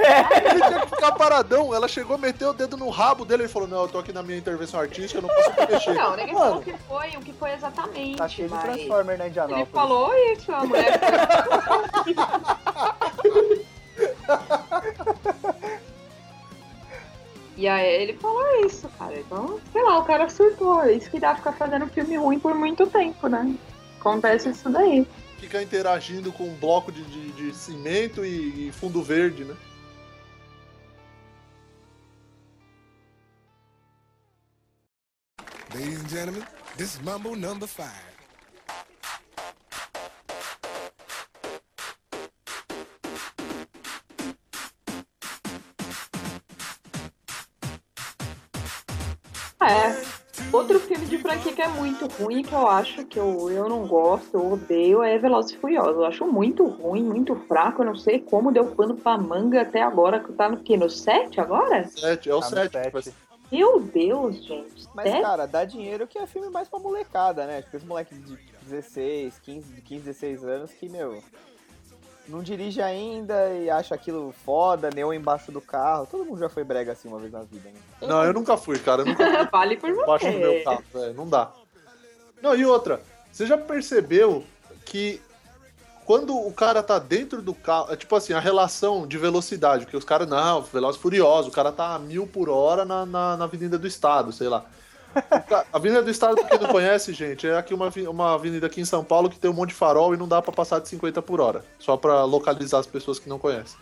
tinha 0.62 0.80
que 0.80 0.86
ficar 0.90 1.12
paradão. 1.12 1.74
Ela 1.74 1.86
chegou, 1.86 2.16
meteu 2.18 2.50
o 2.50 2.54
dedo 2.54 2.76
no 2.76 2.88
rabo 2.88 3.24
dele 3.24 3.44
e 3.44 3.48
falou: 3.48 3.68
Não, 3.68 3.82
eu 3.82 3.88
tô 3.88 3.98
aqui 3.98 4.12
na 4.12 4.22
minha 4.22 4.38
intervenção 4.38 4.80
artística, 4.80 5.18
eu 5.18 5.22
não 5.22 5.28
posso 5.28 5.50
me 5.60 5.66
mexer. 5.66 5.94
Não, 5.94 6.16
ninguém 6.16 6.34
Mano. 6.34 6.46
falou 6.46 6.58
o 6.60 6.62
que 6.62 6.74
foi, 6.88 7.08
o 7.16 7.20
que 7.20 7.32
foi 7.34 7.52
exatamente. 7.52 8.16
Tá 8.16 8.28
cheio 8.28 8.48
de 8.48 8.54
mas 8.54 8.64
Transformer 8.64 9.18
na 9.18 9.24
Ele 9.24 9.30
Indianápolis. 9.30 9.68
falou 9.70 10.14
isso, 10.32 10.52
a 10.52 10.64
mulher. 10.64 11.00
E 17.58 17.66
aí 17.66 18.02
ele 18.02 18.12
falou 18.12 18.64
isso, 18.64 18.88
cara. 18.90 19.18
Então, 19.18 19.60
sei 19.72 19.82
lá, 19.82 19.98
o 19.98 20.04
cara 20.04 20.28
surtou. 20.30 20.80
É 20.84 20.92
Isso 20.92 21.10
que 21.10 21.18
dá 21.18 21.34
ficar 21.34 21.50
fazendo 21.52 21.88
filme 21.88 22.16
ruim 22.16 22.38
por 22.38 22.54
muito 22.54 22.86
tempo, 22.86 23.26
né? 23.26 23.52
Acontece 23.98 24.50
isso 24.50 24.70
daí. 24.70 25.04
Fica 25.40 25.60
interagindo 25.60 26.32
com 26.32 26.44
um 26.44 26.54
bloco 26.54 26.92
de, 26.92 27.02
de, 27.02 27.32
de 27.32 27.52
cimento 27.52 28.24
e, 28.24 28.68
e 28.68 28.72
fundo 28.72 29.02
verde, 29.02 29.44
né? 29.44 29.56
Ladies 35.74 36.04
and 36.04 36.08
gentlemen, 36.08 36.44
this 36.76 36.94
is 36.94 37.00
Mambo 37.02 37.34
number 37.34 37.66
five. 37.66 38.08
É. 49.68 50.18
Outro 50.52 50.78
filme 50.78 51.04
de 51.04 51.18
franquia 51.18 51.52
que 51.52 51.60
é 51.60 51.68
muito 51.68 52.06
ruim, 52.06 52.42
que 52.42 52.52
eu 52.52 52.66
acho 52.68 53.04
que 53.04 53.18
eu, 53.18 53.50
eu 53.50 53.68
não 53.68 53.86
gosto, 53.86 54.34
eu 54.34 54.52
odeio, 54.52 55.02
é 55.02 55.18
Velozes 55.18 55.50
e 55.52 55.56
Furiosos. 55.56 55.96
Eu 55.96 56.04
acho 56.06 56.26
muito 56.26 56.64
ruim, 56.66 57.02
muito 57.02 57.34
fraco. 57.48 57.82
Eu 57.82 57.86
não 57.86 57.96
sei 57.96 58.20
como 58.20 58.52
deu 58.52 58.66
pano 58.66 58.96
pra 58.96 59.18
manga 59.18 59.62
até 59.62 59.82
agora, 59.82 60.20
que 60.20 60.32
tá 60.32 60.48
no 60.48 60.58
quê? 60.58 60.76
No 60.76 60.88
7 60.88 61.40
agora? 61.40 61.86
Sete, 61.88 62.30
é 62.30 62.34
o 62.34 62.40
Tá 62.40 62.50
no 62.50 62.56
7. 62.56 62.72
sete. 63.02 63.14
Meu 63.50 63.80
Deus, 63.80 64.36
gente. 64.44 64.86
Mas, 64.94 65.10
Sete? 65.10 65.22
cara, 65.22 65.46
dá 65.46 65.64
dinheiro 65.64 66.06
que 66.06 66.18
é 66.18 66.26
filme 66.26 66.50
mais 66.50 66.68
pra 66.68 66.78
molecada, 66.78 67.46
né? 67.46 67.62
Tipo, 67.62 67.76
esse 67.78 67.86
moleque 67.86 68.14
de 68.14 68.38
16, 68.62 69.38
15, 69.40 69.72
de 69.72 69.80
15, 69.80 70.04
16 70.04 70.44
anos 70.44 70.70
que, 70.72 70.88
meu, 70.88 71.22
não 72.28 72.42
dirige 72.42 72.80
ainda 72.82 73.50
e 73.54 73.70
acha 73.70 73.94
aquilo 73.94 74.34
foda, 74.44 74.90
neon 74.90 75.12
embaixo 75.12 75.50
do 75.50 75.60
carro. 75.60 76.06
Todo 76.10 76.24
mundo 76.24 76.38
já 76.38 76.48
foi 76.48 76.62
brega 76.62 76.92
assim 76.92 77.08
uma 77.08 77.18
vez 77.18 77.32
na 77.32 77.42
vida, 77.42 77.68
né? 77.68 77.80
Não, 78.06 78.24
eu 78.24 78.32
nunca 78.32 78.56
fui, 78.56 78.78
cara. 78.78 79.02
Eu 79.02 79.06
nunca 79.06 79.44
Vale 79.50 79.76
por 79.76 79.90
fui 79.90 80.02
embaixo 80.02 80.26
do 80.26 80.38
meu 80.38 80.52
você. 80.52 80.64
carro, 80.64 80.84
velho. 80.92 81.14
Não 81.14 81.28
dá. 81.28 81.50
Não, 82.42 82.54
e 82.54 82.64
outra, 82.64 83.00
você 83.32 83.46
já 83.46 83.56
percebeu 83.56 84.44
que 84.84 85.20
quando 86.04 86.34
o 86.34 86.52
cara 86.52 86.82
tá 86.82 86.98
dentro 86.98 87.42
do 87.42 87.54
carro, 87.54 87.92
é 87.92 87.96
tipo 87.96 88.16
assim, 88.16 88.32
a 88.32 88.40
relação 88.40 89.06
de 89.06 89.18
velocidade, 89.18 89.84
porque 89.84 89.96
os 89.96 90.04
caras, 90.04 90.26
não, 90.26 90.62
Velozes 90.62 90.98
e 90.98 91.02
Furiosos, 91.02 91.50
o 91.50 91.54
cara 91.54 91.70
tá 91.70 91.94
a 91.94 91.98
mil 91.98 92.26
por 92.26 92.48
hora 92.48 92.84
na, 92.84 93.04
na, 93.04 93.36
na 93.36 93.44
Avenida 93.44 93.78
do 93.78 93.86
Estado, 93.86 94.32
sei 94.32 94.48
lá. 94.48 94.64
A 95.18 95.64
Avenida 95.72 96.02
do 96.02 96.10
Estado, 96.10 96.36
pra 96.36 96.44
quem 96.46 96.58
não 96.58 96.68
conhece, 96.68 97.12
gente, 97.12 97.46
é 97.46 97.56
aqui 97.56 97.74
uma, 97.74 97.90
uma 98.08 98.34
avenida 98.34 98.66
aqui 98.66 98.80
em 98.80 98.84
São 98.84 99.04
Paulo 99.04 99.28
que 99.28 99.38
tem 99.38 99.50
um 99.50 99.54
monte 99.54 99.70
de 99.70 99.74
farol 99.74 100.14
e 100.14 100.16
não 100.16 100.28
dá 100.28 100.40
pra 100.40 100.52
passar 100.52 100.80
de 100.80 100.88
50 100.88 101.20
por 101.22 101.40
hora. 101.40 101.64
Só 101.78 101.96
pra 101.96 102.24
localizar 102.24 102.78
as 102.78 102.86
pessoas 102.86 103.18
que 103.18 103.28
não 103.28 103.38
conhecem. 103.38 103.78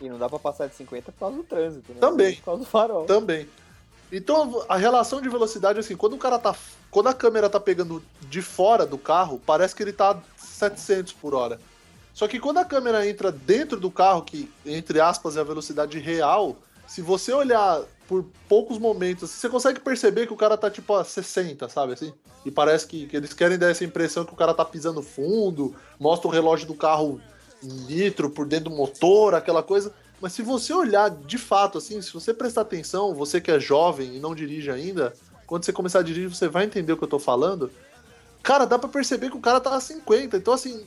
E 0.00 0.08
não 0.08 0.18
dá 0.18 0.28
pra 0.28 0.38
passar 0.38 0.66
de 0.66 0.74
50 0.74 1.12
por 1.12 1.18
causa 1.18 1.36
do 1.36 1.44
trânsito, 1.44 1.92
né? 1.92 1.98
Também. 2.00 2.36
Por 2.36 2.44
causa 2.44 2.60
do 2.60 2.66
farol. 2.66 3.04
Também. 3.06 3.48
Então, 4.12 4.64
a 4.68 4.76
relação 4.76 5.20
de 5.20 5.28
velocidade, 5.28 5.78
assim, 5.78 5.96
quando 5.96 6.14
o 6.14 6.18
cara 6.18 6.38
tá. 6.38 6.54
Quando 6.90 7.08
a 7.08 7.14
câmera 7.14 7.50
tá 7.50 7.58
pegando 7.58 8.02
de 8.22 8.40
fora 8.40 8.86
do 8.86 8.96
carro, 8.96 9.40
parece 9.44 9.74
que 9.74 9.82
ele 9.82 9.92
tá 9.92 10.12
a 10.12 10.16
700 10.38 11.12
por 11.12 11.34
hora. 11.34 11.58
Só 12.12 12.28
que 12.28 12.38
quando 12.38 12.58
a 12.58 12.64
câmera 12.64 13.08
entra 13.08 13.32
dentro 13.32 13.80
do 13.80 13.90
carro, 13.90 14.22
que, 14.22 14.48
entre 14.64 15.00
aspas, 15.00 15.36
é 15.36 15.40
a 15.40 15.44
velocidade 15.44 15.98
real, 15.98 16.56
se 16.86 17.02
você 17.02 17.32
olhar 17.32 17.82
por 18.06 18.24
poucos 18.48 18.78
momentos, 18.78 19.30
você 19.30 19.48
consegue 19.48 19.80
perceber 19.80 20.26
que 20.26 20.32
o 20.32 20.36
cara 20.36 20.56
tá 20.56 20.70
tipo 20.70 20.94
a 20.94 21.04
60, 21.04 21.68
sabe 21.68 21.94
assim? 21.94 22.12
E 22.44 22.50
parece 22.50 22.86
que, 22.86 23.06
que 23.06 23.16
eles 23.16 23.32
querem 23.32 23.58
dar 23.58 23.70
essa 23.70 23.84
impressão 23.84 24.24
que 24.24 24.32
o 24.32 24.36
cara 24.36 24.52
tá 24.52 24.64
pisando 24.64 25.02
fundo, 25.02 25.74
mostra 25.98 26.28
o 26.28 26.30
relógio 26.30 26.66
do 26.66 26.74
carro 26.74 27.20
em 27.62 27.86
litro 27.86 28.28
por 28.28 28.46
dentro 28.46 28.70
do 28.70 28.76
motor, 28.76 29.34
aquela 29.34 29.62
coisa. 29.62 29.92
Mas 30.20 30.32
se 30.32 30.42
você 30.42 30.72
olhar 30.72 31.10
de 31.10 31.38
fato, 31.38 31.78
assim, 31.78 32.00
se 32.02 32.12
você 32.12 32.34
prestar 32.34 32.62
atenção, 32.62 33.14
você 33.14 33.40
que 33.40 33.50
é 33.50 33.58
jovem 33.58 34.16
e 34.16 34.20
não 34.20 34.34
dirige 34.34 34.70
ainda, 34.70 35.14
quando 35.46 35.64
você 35.64 35.72
começar 35.72 36.00
a 36.00 36.02
dirigir, 36.02 36.28
você 36.28 36.48
vai 36.48 36.64
entender 36.64 36.92
o 36.92 36.96
que 36.96 37.04
eu 37.04 37.08
tô 37.08 37.18
falando. 37.18 37.70
Cara, 38.42 38.66
dá 38.66 38.78
pra 38.78 38.88
perceber 38.88 39.30
que 39.30 39.36
o 39.36 39.40
cara 39.40 39.60
tá 39.60 39.74
a 39.74 39.80
50. 39.80 40.36
Então, 40.36 40.52
assim, 40.52 40.84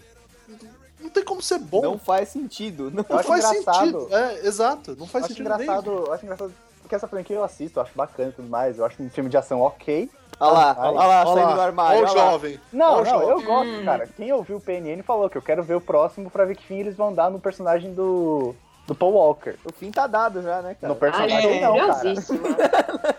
não 1.08 1.14
tem 1.14 1.24
como 1.24 1.42
ser 1.42 1.60
bom. 1.60 1.82
Não 1.82 1.98
faz 1.98 2.30
sentido. 2.30 2.92
Não 2.92 3.04
Eu 3.04 3.06
Não 3.10 3.20
acho 3.20 3.28
faz 3.28 3.46
engraçado. 3.46 3.78
sentido. 4.02 4.16
É, 4.16 4.48
exato. 4.48 4.96
Não 4.98 5.08
faz 5.08 5.26
acho 5.26 5.34
sentido 5.34 5.46
engraçado, 5.54 5.92
eu 5.92 6.14
acho 6.14 6.24
engraçado 6.26 6.54
porque 6.82 6.96
essa 6.96 7.08
franquia 7.08 7.36
eu 7.36 7.44
assisto, 7.44 7.80
eu 7.80 7.84
acho 7.84 7.92
bacana 7.96 8.30
e 8.30 8.32
tudo 8.32 8.48
mais. 8.50 8.78
Eu 8.78 8.86
acho 8.86 9.02
um 9.04 9.10
filme 9.10 9.30
de 9.30 9.36
ação 9.38 9.60
ok. 9.62 10.10
Olha 10.40 10.52
lá, 10.52 10.76
olha 10.80 10.92
lá, 10.92 11.26
saindo 11.26 11.40
Olha 11.40 11.48
do 11.48 11.58
lá, 11.58 11.64
armário. 11.66 12.00
O 12.00 12.04
olha 12.04 12.12
lá. 12.14 12.32
jovem. 12.32 12.60
Não, 12.72 12.94
o 12.94 12.98
não, 12.98 13.06
jovem. 13.06 13.30
eu 13.30 13.42
gosto, 13.42 13.70
Hum. 13.72 13.86
cara. 13.86 14.08
Quem 14.08 14.32
ouviu 14.32 14.58
o 14.58 14.62
PNN 14.62 15.02
falou 15.04 15.30
que 15.30 15.38
eu 15.38 15.42
quero 15.42 15.64
ver 15.64 15.76
o 15.76 15.82
próximo 15.82 16.30
pra 16.30 16.46
ver 16.46 16.56
que 16.56 16.64
fim 16.66 16.78
eles 16.80 16.96
vão 16.96 17.14
dar 17.14 17.30
no 17.32 17.40
personagem 17.40 17.94
do, 17.94 18.56
do 18.86 18.94
Paul 18.96 19.14
Walker. 19.14 19.56
O 19.66 19.74
fim 19.74 19.92
tá 19.92 20.06
dado 20.08 20.42
já, 20.44 20.62
né, 20.62 20.76
cara? 20.80 20.94
No 20.94 21.00
personagem 21.00 21.36
Ai, 21.38 21.60
não, 21.60 21.78
cara. 21.88 22.14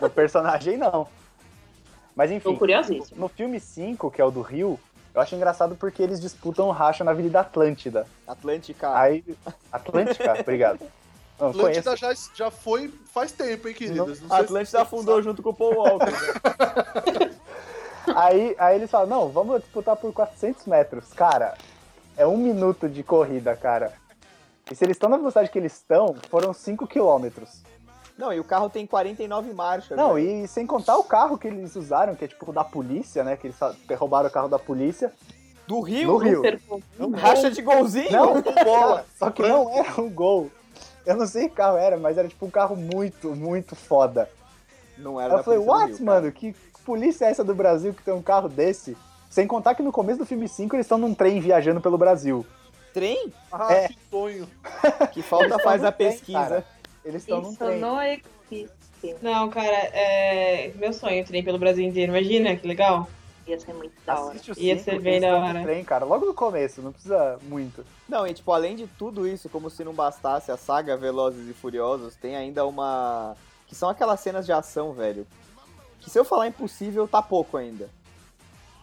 No 0.01 0.09
personagem 0.09 0.77
não. 0.77 1.07
Mas 2.15 2.31
Tô 2.41 2.51
enfim, 2.51 3.01
no 3.15 3.27
filme 3.29 3.59
5, 3.59 4.09
que 4.11 4.19
é 4.21 4.25
o 4.25 4.31
do 4.31 4.41
Rio, 4.41 4.79
eu 5.19 5.23
acho 5.23 5.35
engraçado 5.35 5.75
porque 5.75 6.01
eles 6.01 6.19
disputam 6.21 6.71
racha 6.71 7.03
na 7.03 7.11
Avenida 7.11 7.41
Atlântida. 7.41 8.07
Atlântica. 8.25 8.97
Aí. 8.97 9.23
Atlântica? 9.69 10.33
Obrigado. 10.39 10.79
Não. 11.37 11.49
Atlântida 11.49 11.97
já, 11.97 12.13
já 12.33 12.49
foi 12.49 12.93
faz 13.13 13.33
tempo, 13.33 13.67
hein, 13.67 13.73
queridas? 13.73 14.21
Não 14.21 14.29
se 14.29 14.33
Atlântida 14.33 14.81
afundou 14.81 15.21
junto 15.21 15.43
com 15.43 15.49
o 15.49 15.53
Paul 15.53 15.75
Walker. 15.75 16.05
né? 16.05 17.35
Aí, 18.15 18.55
aí 18.57 18.75
eles 18.75 18.89
falam, 18.89 19.07
não, 19.07 19.29
vamos 19.29 19.61
disputar 19.61 19.95
por 19.95 20.11
400 20.11 20.65
metros. 20.65 21.13
Cara, 21.13 21.55
é 22.17 22.25
um 22.25 22.37
minuto 22.37 22.89
de 22.89 23.03
corrida, 23.03 23.55
cara. 23.55 23.93
E 24.71 24.73
se 24.73 24.83
eles 24.83 24.95
estão 24.95 25.11
na 25.11 25.17
velocidade 25.17 25.51
que 25.51 25.59
eles 25.59 25.73
estão, 25.73 26.15
foram 26.27 26.51
5 26.51 26.87
quilômetros. 26.87 27.61
Não, 28.19 28.33
e 28.33 28.39
o 28.39 28.43
carro 28.43 28.69
tem 28.69 28.85
49 28.85 29.53
marchas. 29.53 29.97
Não, 29.97 30.15
velho. 30.15 30.43
e 30.43 30.47
sem 30.49 30.67
contar 30.67 30.97
o 30.97 31.03
carro 31.05 31.37
que 31.37 31.47
eles 31.47 31.73
usaram, 31.77 32.15
que 32.15 32.25
é 32.25 32.27
tipo 32.27 32.51
o 32.51 32.53
da 32.53 32.65
polícia, 32.65 33.23
né? 33.23 33.37
Que 33.37 33.47
eles 33.47 33.57
roubaram 33.97 34.27
o 34.27 34.31
carro 34.31 34.49
da 34.49 34.59
polícia. 34.59 35.13
Do 35.65 35.79
Rio? 35.79 36.07
No 36.11 36.17
Rio. 36.17 36.35
Super 36.35 36.59
Racha 37.15 37.49
de 37.49 37.61
golzinho? 37.61 38.11
Não, 38.11 38.41
bola. 38.65 39.05
só 39.17 39.29
que 39.29 39.41
não 39.41 39.73
era 39.73 40.01
um 40.01 40.09
gol. 40.09 40.51
Eu 41.05 41.15
não 41.15 41.25
sei 41.25 41.47
que 41.47 41.55
carro 41.55 41.77
era, 41.77 41.95
mas 41.97 42.17
era 42.17 42.27
tipo 42.27 42.45
um 42.45 42.49
carro 42.49 42.75
muito, 42.75 43.33
muito 43.33 43.73
foda. 43.73 44.29
Não 44.97 45.19
era 45.19 45.35
eu 45.35 45.43
falei, 45.43 45.59
do 45.61 45.65
what, 45.65 45.93
Rio, 45.93 46.05
mano? 46.05 46.29
Que 46.29 46.53
polícia 46.83 47.23
é 47.23 47.29
essa 47.31 47.43
do 47.43 47.55
Brasil 47.55 47.93
que 47.93 48.03
tem 48.03 48.13
um 48.13 48.21
carro 48.21 48.49
desse? 48.49 48.97
Sem 49.29 49.47
contar 49.47 49.75
que 49.75 49.81
no 49.81 49.93
começo 49.93 50.19
do 50.19 50.25
filme 50.25 50.45
5 50.49 50.75
eles 50.75 50.85
estão 50.85 50.97
num 50.97 51.13
trem 51.13 51.39
viajando 51.39 51.79
pelo 51.79 51.97
Brasil. 51.97 52.45
Trem? 52.93 53.31
Ah, 53.49 53.71
É. 53.73 53.87
que 53.87 53.97
sonho. 54.11 54.49
Que 55.13 55.21
falta 55.21 55.57
faz 55.59 55.85
a 55.85 55.91
pesquisa. 55.91 56.37
cara. 56.37 56.78
Eles 57.09 57.23
estão 57.23 57.41
num 57.41 57.49
Isso 57.49 57.57
trem. 57.57 57.79
não 57.79 58.01
existe. 58.01 59.15
Não, 59.21 59.49
cara, 59.49 59.75
é 59.93 60.71
meu 60.75 60.93
sonho 60.93 61.25
trem 61.25 61.43
pelo 61.43 61.57
Brasil 61.57 61.85
inteiro. 61.85 62.11
Imagina 62.11 62.55
que 62.55 62.67
legal. 62.67 63.07
Ia 63.47 63.59
ser 63.59 63.73
muito 63.73 63.93
da 64.05 64.19
hora. 64.19 64.31
Assiste 64.35 64.51
o 64.51 64.59
Ia 64.59 64.75
5, 64.75 64.83
ser 64.85 65.01
bem 65.01 65.19
da 65.19 65.31
no 65.31 65.45
hora. 65.45 65.63
trem, 65.63 65.83
cara. 65.83 66.05
Logo 66.05 66.25
no 66.25 66.33
começo, 66.35 66.81
não 66.83 66.91
precisa 66.91 67.39
muito. 67.43 67.83
Não, 68.07 68.27
e 68.27 68.33
tipo, 68.33 68.51
além 68.51 68.75
de 68.75 68.85
tudo 68.85 69.27
isso, 69.27 69.49
como 69.49 69.69
se 69.71 69.83
não 69.83 69.93
bastasse 69.93 70.51
a 70.51 70.57
saga 70.57 70.95
Velozes 70.95 71.49
e 71.49 71.53
Furiosos, 71.53 72.15
tem 72.15 72.35
ainda 72.35 72.65
uma. 72.65 73.35
Que 73.65 73.73
são 73.73 73.89
aquelas 73.89 74.19
cenas 74.19 74.45
de 74.45 74.51
ação, 74.51 74.93
velho. 74.93 75.25
Que 75.99 76.09
se 76.09 76.19
eu 76.19 76.23
falar 76.23 76.47
impossível, 76.47 77.07
tá 77.07 77.21
pouco 77.21 77.57
ainda. 77.57 77.89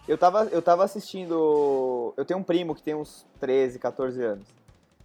Eu 0.07 0.17
tava, 0.17 0.45
eu 0.51 0.61
tava 0.61 0.83
assistindo. 0.83 2.13
Eu 2.17 2.25
tenho 2.25 2.39
um 2.39 2.43
primo 2.43 2.75
que 2.75 2.81
tem 2.83 2.95
uns 2.95 3.25
13, 3.39 3.79
14 3.79 4.21
anos. 4.23 4.47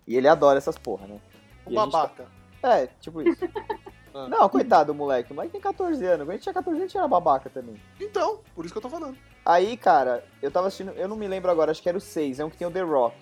E 0.06 0.16
ele 0.16 0.26
adora 0.26 0.58
essas 0.58 0.76
porra, 0.76 1.06
né? 1.06 1.20
O 1.64 1.70
E 1.70 1.78
a 1.78 1.82
gente 1.82 1.92
babaca. 1.92 2.26
É, 2.62 2.86
tipo 3.00 3.22
isso. 3.22 3.42
Ah. 4.14 4.28
Não, 4.28 4.46
coitado 4.46 4.92
do 4.92 4.94
moleque. 4.94 5.32
O 5.32 5.34
moleque 5.34 5.52
tem 5.52 5.60
14 5.62 6.04
anos. 6.04 6.18
Quando 6.26 6.28
a 6.28 6.32
gente 6.34 6.42
tinha 6.42 6.52
14 6.52 6.68
anos, 6.78 6.82
a 6.84 6.86
gente 6.86 6.98
era 6.98 7.08
babaca 7.08 7.48
também. 7.48 7.76
Então, 7.98 8.40
por 8.54 8.62
isso 8.66 8.74
que 8.74 8.76
eu 8.76 8.82
tô 8.82 8.90
falando. 8.90 9.16
Aí, 9.42 9.74
cara, 9.74 10.22
eu 10.42 10.50
tava 10.50 10.66
assistindo, 10.66 10.90
eu 10.98 11.08
não 11.08 11.16
me 11.16 11.26
lembro 11.26 11.50
agora, 11.50 11.70
acho 11.70 11.82
que 11.82 11.88
era 11.88 11.96
o 11.96 12.00
6, 12.00 12.38
é 12.38 12.44
um 12.44 12.50
que 12.50 12.58
tem 12.58 12.68
o 12.68 12.70
The 12.70 12.82
Rock. 12.82 13.16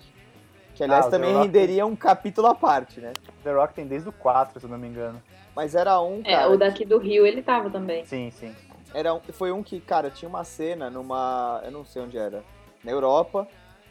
Que 0.75 0.83
aliás 0.83 1.05
Ah, 1.05 1.07
o 1.07 1.11
também 1.11 1.31
Rock. 1.31 1.45
renderia 1.45 1.85
um 1.85 1.95
capítulo 1.95 2.47
à 2.47 2.53
parte, 2.55 2.99
né? 2.99 3.13
The 3.41 3.53
Rock 3.53 3.73
tem 3.73 3.87
desde 3.87 4.09
o 4.09 4.11
4, 4.11 4.59
se 4.59 4.65
eu 4.65 4.69
não 4.69 4.77
me 4.77 4.85
engano. 4.89 5.23
Mas 5.55 5.75
era 5.75 5.97
um, 6.01 6.19
É, 6.25 6.35
cara. 6.35 6.51
o 6.51 6.57
daqui 6.57 6.83
do 6.83 6.97
Rio 6.97 7.25
ele 7.25 7.41
tava 7.41 7.69
também. 7.69 8.03
Sim, 8.03 8.29
sim. 8.29 8.53
Era 8.93 9.13
um, 9.13 9.21
foi 9.31 9.49
um 9.53 9.63
que, 9.63 9.79
cara, 9.79 10.09
tinha 10.09 10.27
uma 10.27 10.43
cena 10.43 10.89
numa. 10.89 11.61
Eu 11.63 11.71
não 11.71 11.85
sei 11.85 12.01
onde 12.01 12.17
era. 12.17 12.43
Na 12.83 12.91
Europa. 12.91 13.47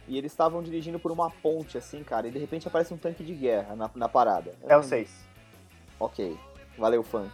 E 0.06 0.18
eles 0.18 0.32
estavam 0.32 0.62
dirigindo 0.62 0.98
por 0.98 1.10
uma 1.12 1.30
ponte, 1.30 1.78
assim, 1.78 2.02
cara. 2.04 2.28
E 2.28 2.30
de 2.30 2.38
repente 2.38 2.68
aparece 2.68 2.92
um 2.92 2.98
tanque 2.98 3.24
de 3.24 3.32
guerra 3.32 3.74
na, 3.74 3.88
na 3.94 4.06
parada. 4.08 4.52
É 4.68 4.76
o 4.76 4.82
6. 4.82 5.29
Ok. 6.00 6.36
Valeu, 6.78 7.02
fã. 7.02 7.30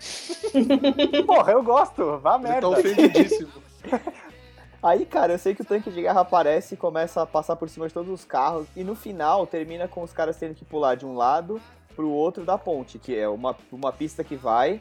Porra, 1.26 1.52
eu 1.52 1.62
gosto. 1.62 2.18
Vá 2.18 2.34
Ele 2.34 2.42
tá 2.42 2.48
merda. 2.50 2.68
ofendidíssimo. 2.68 3.52
Aí, 4.82 5.06
cara, 5.06 5.32
eu 5.32 5.38
sei 5.38 5.54
que 5.54 5.62
o 5.62 5.64
tanque 5.64 5.90
de 5.90 6.02
guerra 6.02 6.20
aparece 6.20 6.74
e 6.74 6.76
começa 6.76 7.22
a 7.22 7.26
passar 7.26 7.56
por 7.56 7.68
cima 7.68 7.88
de 7.88 7.94
todos 7.94 8.10
os 8.10 8.24
carros. 8.24 8.66
E 8.76 8.84
no 8.84 8.94
final 8.94 9.46
termina 9.46 9.88
com 9.88 10.02
os 10.02 10.12
caras 10.12 10.36
tendo 10.36 10.54
que 10.54 10.64
pular 10.64 10.96
de 10.96 11.06
um 11.06 11.16
lado 11.16 11.60
pro 11.94 12.10
outro 12.10 12.44
da 12.44 12.58
ponte, 12.58 12.98
que 12.98 13.16
é 13.16 13.26
uma, 13.28 13.56
uma 13.72 13.90
pista 13.90 14.22
que 14.22 14.36
vai, 14.36 14.80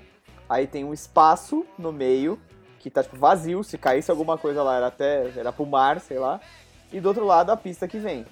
aí 0.49 0.67
tem 0.67 0.83
um 0.83 0.93
espaço 0.93 1.65
no 1.79 1.91
meio, 1.91 2.37
que 2.77 2.89
tá 2.89 3.01
tipo 3.01 3.15
vazio, 3.17 3.63
se 3.63 3.77
caísse 3.77 4.11
alguma 4.11 4.37
coisa 4.37 4.61
lá 4.61 4.75
era 4.75 4.87
até. 4.87 5.31
era 5.35 5.51
pro 5.51 5.65
mar, 5.65 5.99
sei 6.01 6.19
lá. 6.19 6.41
E 6.91 6.99
do 6.99 7.07
outro 7.07 7.25
lado 7.25 7.51
a 7.51 7.57
pista 7.57 7.87
que 7.87 7.97
vem. 7.97 8.25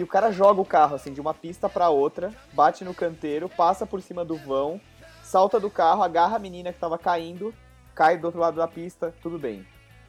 E 0.00 0.02
o 0.02 0.06
cara 0.06 0.32
joga 0.32 0.62
o 0.62 0.64
carro 0.64 0.94
assim 0.94 1.12
de 1.12 1.20
uma 1.20 1.34
pista 1.34 1.68
pra 1.68 1.90
outra, 1.90 2.32
bate 2.54 2.84
no 2.84 2.94
canteiro, 2.94 3.50
passa 3.50 3.84
por 3.84 4.00
cima 4.00 4.24
do 4.24 4.34
vão, 4.34 4.80
salta 5.22 5.60
do 5.60 5.68
carro, 5.68 6.02
agarra 6.02 6.36
a 6.36 6.38
menina 6.38 6.72
que 6.72 6.78
tava 6.78 6.96
caindo, 6.96 7.54
cai 7.94 8.16
do 8.16 8.24
outro 8.24 8.40
lado 8.40 8.56
da 8.56 8.66
pista, 8.66 9.14
tudo 9.20 9.38
bem. 9.38 9.62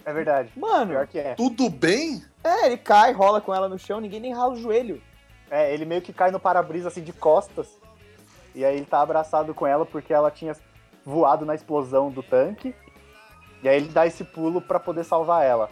É 0.05 0.13
verdade. 0.13 0.49
Mano, 0.55 0.91
Pior 0.91 1.07
que 1.07 1.19
é. 1.19 1.35
Tudo 1.35 1.69
bem? 1.69 2.23
é, 2.41 2.67
ele 2.67 2.77
cai, 2.77 3.11
rola 3.11 3.41
com 3.41 3.53
ela 3.53 3.67
no 3.67 3.77
chão, 3.77 3.99
ninguém 3.99 4.21
nem 4.21 4.33
rala 4.33 4.53
o 4.53 4.55
joelho. 4.55 5.01
É, 5.49 5.73
ele 5.73 5.83
meio 5.83 6.01
que 6.01 6.13
cai 6.13 6.31
no 6.31 6.39
para-brisa 6.39 6.87
assim 6.87 7.03
de 7.03 7.11
costas. 7.11 7.77
E 8.55 8.63
aí 8.63 8.77
ele 8.77 8.85
tá 8.85 9.01
abraçado 9.01 9.53
com 9.53 9.67
ela 9.67 9.85
porque 9.85 10.13
ela 10.13 10.31
tinha 10.31 10.55
voado 11.05 11.45
na 11.45 11.53
explosão 11.53 12.09
do 12.09 12.23
tanque. 12.23 12.73
E 13.61 13.67
aí 13.67 13.75
ele 13.75 13.89
dá 13.89 14.07
esse 14.07 14.23
pulo 14.23 14.61
pra 14.61 14.79
poder 14.79 15.03
salvar 15.03 15.45
ela. 15.45 15.69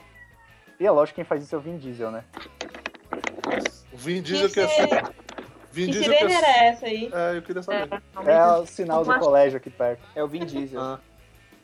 E 0.77 0.85
é 0.85 0.91
lógico 0.91 1.15
que 1.15 1.21
quem 1.21 1.25
faz 1.25 1.41
isso 1.41 1.55
é 1.55 1.57
o 1.57 1.61
Vin 1.61 1.77
Diesel, 1.77 2.11
né? 2.11 2.25
O 3.99 4.01
Vin 4.01 4.21
Diesel 4.21 4.47
Que 4.47 4.53
que 4.53 4.59
é 4.61 4.67
se- 4.67 4.81
super. 4.81 5.03
Vin 5.71 5.85
Que 5.87 5.91
Diesel 5.91 6.11
que 6.13 6.17
sirene 6.19 6.33
é. 6.33 6.37
era 6.37 6.63
essa 6.69 6.85
aí? 6.85 7.11
É, 7.13 7.37
eu 7.37 7.41
queria 7.41 7.61
saber. 7.61 8.01
É 8.25 8.45
o 8.53 8.65
sinal 8.65 9.03
do 9.03 9.19
colégio 9.19 9.57
aqui 9.57 9.69
perto. 9.69 10.01
É 10.15 10.23
o 10.23 10.27
Vin 10.27 10.45
Diesel. 10.45 10.79
Ah. 10.81 10.99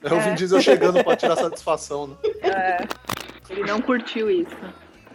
É 0.04 0.14
o 0.14 0.20
Vin 0.20 0.36
Diesel 0.36 0.62
chegando 0.62 1.04
pra 1.04 1.16
tirar 1.16 1.36
satisfação, 1.38 2.08
né? 2.08 2.16
É, 2.44 2.78
ele 3.50 3.64
não 3.64 3.82
curtiu 3.82 4.30
isso. 4.30 4.56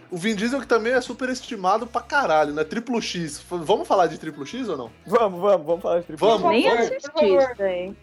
O 0.09 0.17
Vin 0.17 0.35
Diesel 0.35 0.59
que 0.59 0.67
também 0.67 0.91
é 0.93 0.99
super 0.99 1.29
estimado 1.29 1.87
pra 1.87 2.01
caralho, 2.01 2.53
né? 2.53 2.63
Triplo 2.65 3.01
X. 3.01 3.41
Vamos 3.49 3.87
falar 3.87 4.07
de 4.07 4.17
triplo 4.17 4.45
X 4.45 4.67
ou 4.67 4.75
não? 4.75 4.91
Vamos, 5.05 5.39
vamos, 5.39 5.65
vamos 5.65 5.81
falar 5.81 5.99
de 5.99 6.05
triplo 6.07 6.27
Vamos, 6.27 6.49
Nem 6.51 6.63
vamos. 6.63 6.79
assisti 6.87 7.11
por 7.11 7.21
favor. 7.21 7.39
isso 7.43 7.55
daí. 7.57 7.95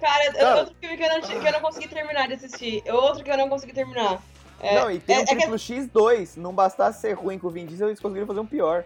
Cara, 0.00 0.24
é 0.24 0.32
Cara. 0.32 0.56
outro 0.60 0.74
filme 0.80 0.96
que 0.96 1.02
eu, 1.02 1.08
não, 1.10 1.20
que 1.20 1.46
eu 1.48 1.52
não 1.52 1.60
consegui 1.60 1.88
terminar 1.88 2.26
de 2.28 2.34
assistir. 2.34 2.82
É 2.86 2.94
outro 2.94 3.22
que 3.22 3.30
eu 3.30 3.36
não 3.36 3.50
consegui 3.50 3.74
terminar. 3.74 4.22
É, 4.60 4.74
Não, 4.80 4.90
e 4.90 4.98
tem 5.00 5.16
é- 5.16 5.18
um 5.20 5.22
é 5.22 5.26
que- 5.26 5.36
triplo 5.36 5.56
X2. 5.56 6.36
Não 6.36 6.52
bastasse 6.52 7.00
ser 7.00 7.12
ruim 7.14 7.38
com 7.38 7.46
o 7.46 7.50
Vin 7.50 7.66
Diesel, 7.66 7.88
eles 7.88 8.00
conseguiram 8.00 8.26
fazer 8.26 8.40
um 8.40 8.46
pior. 8.46 8.84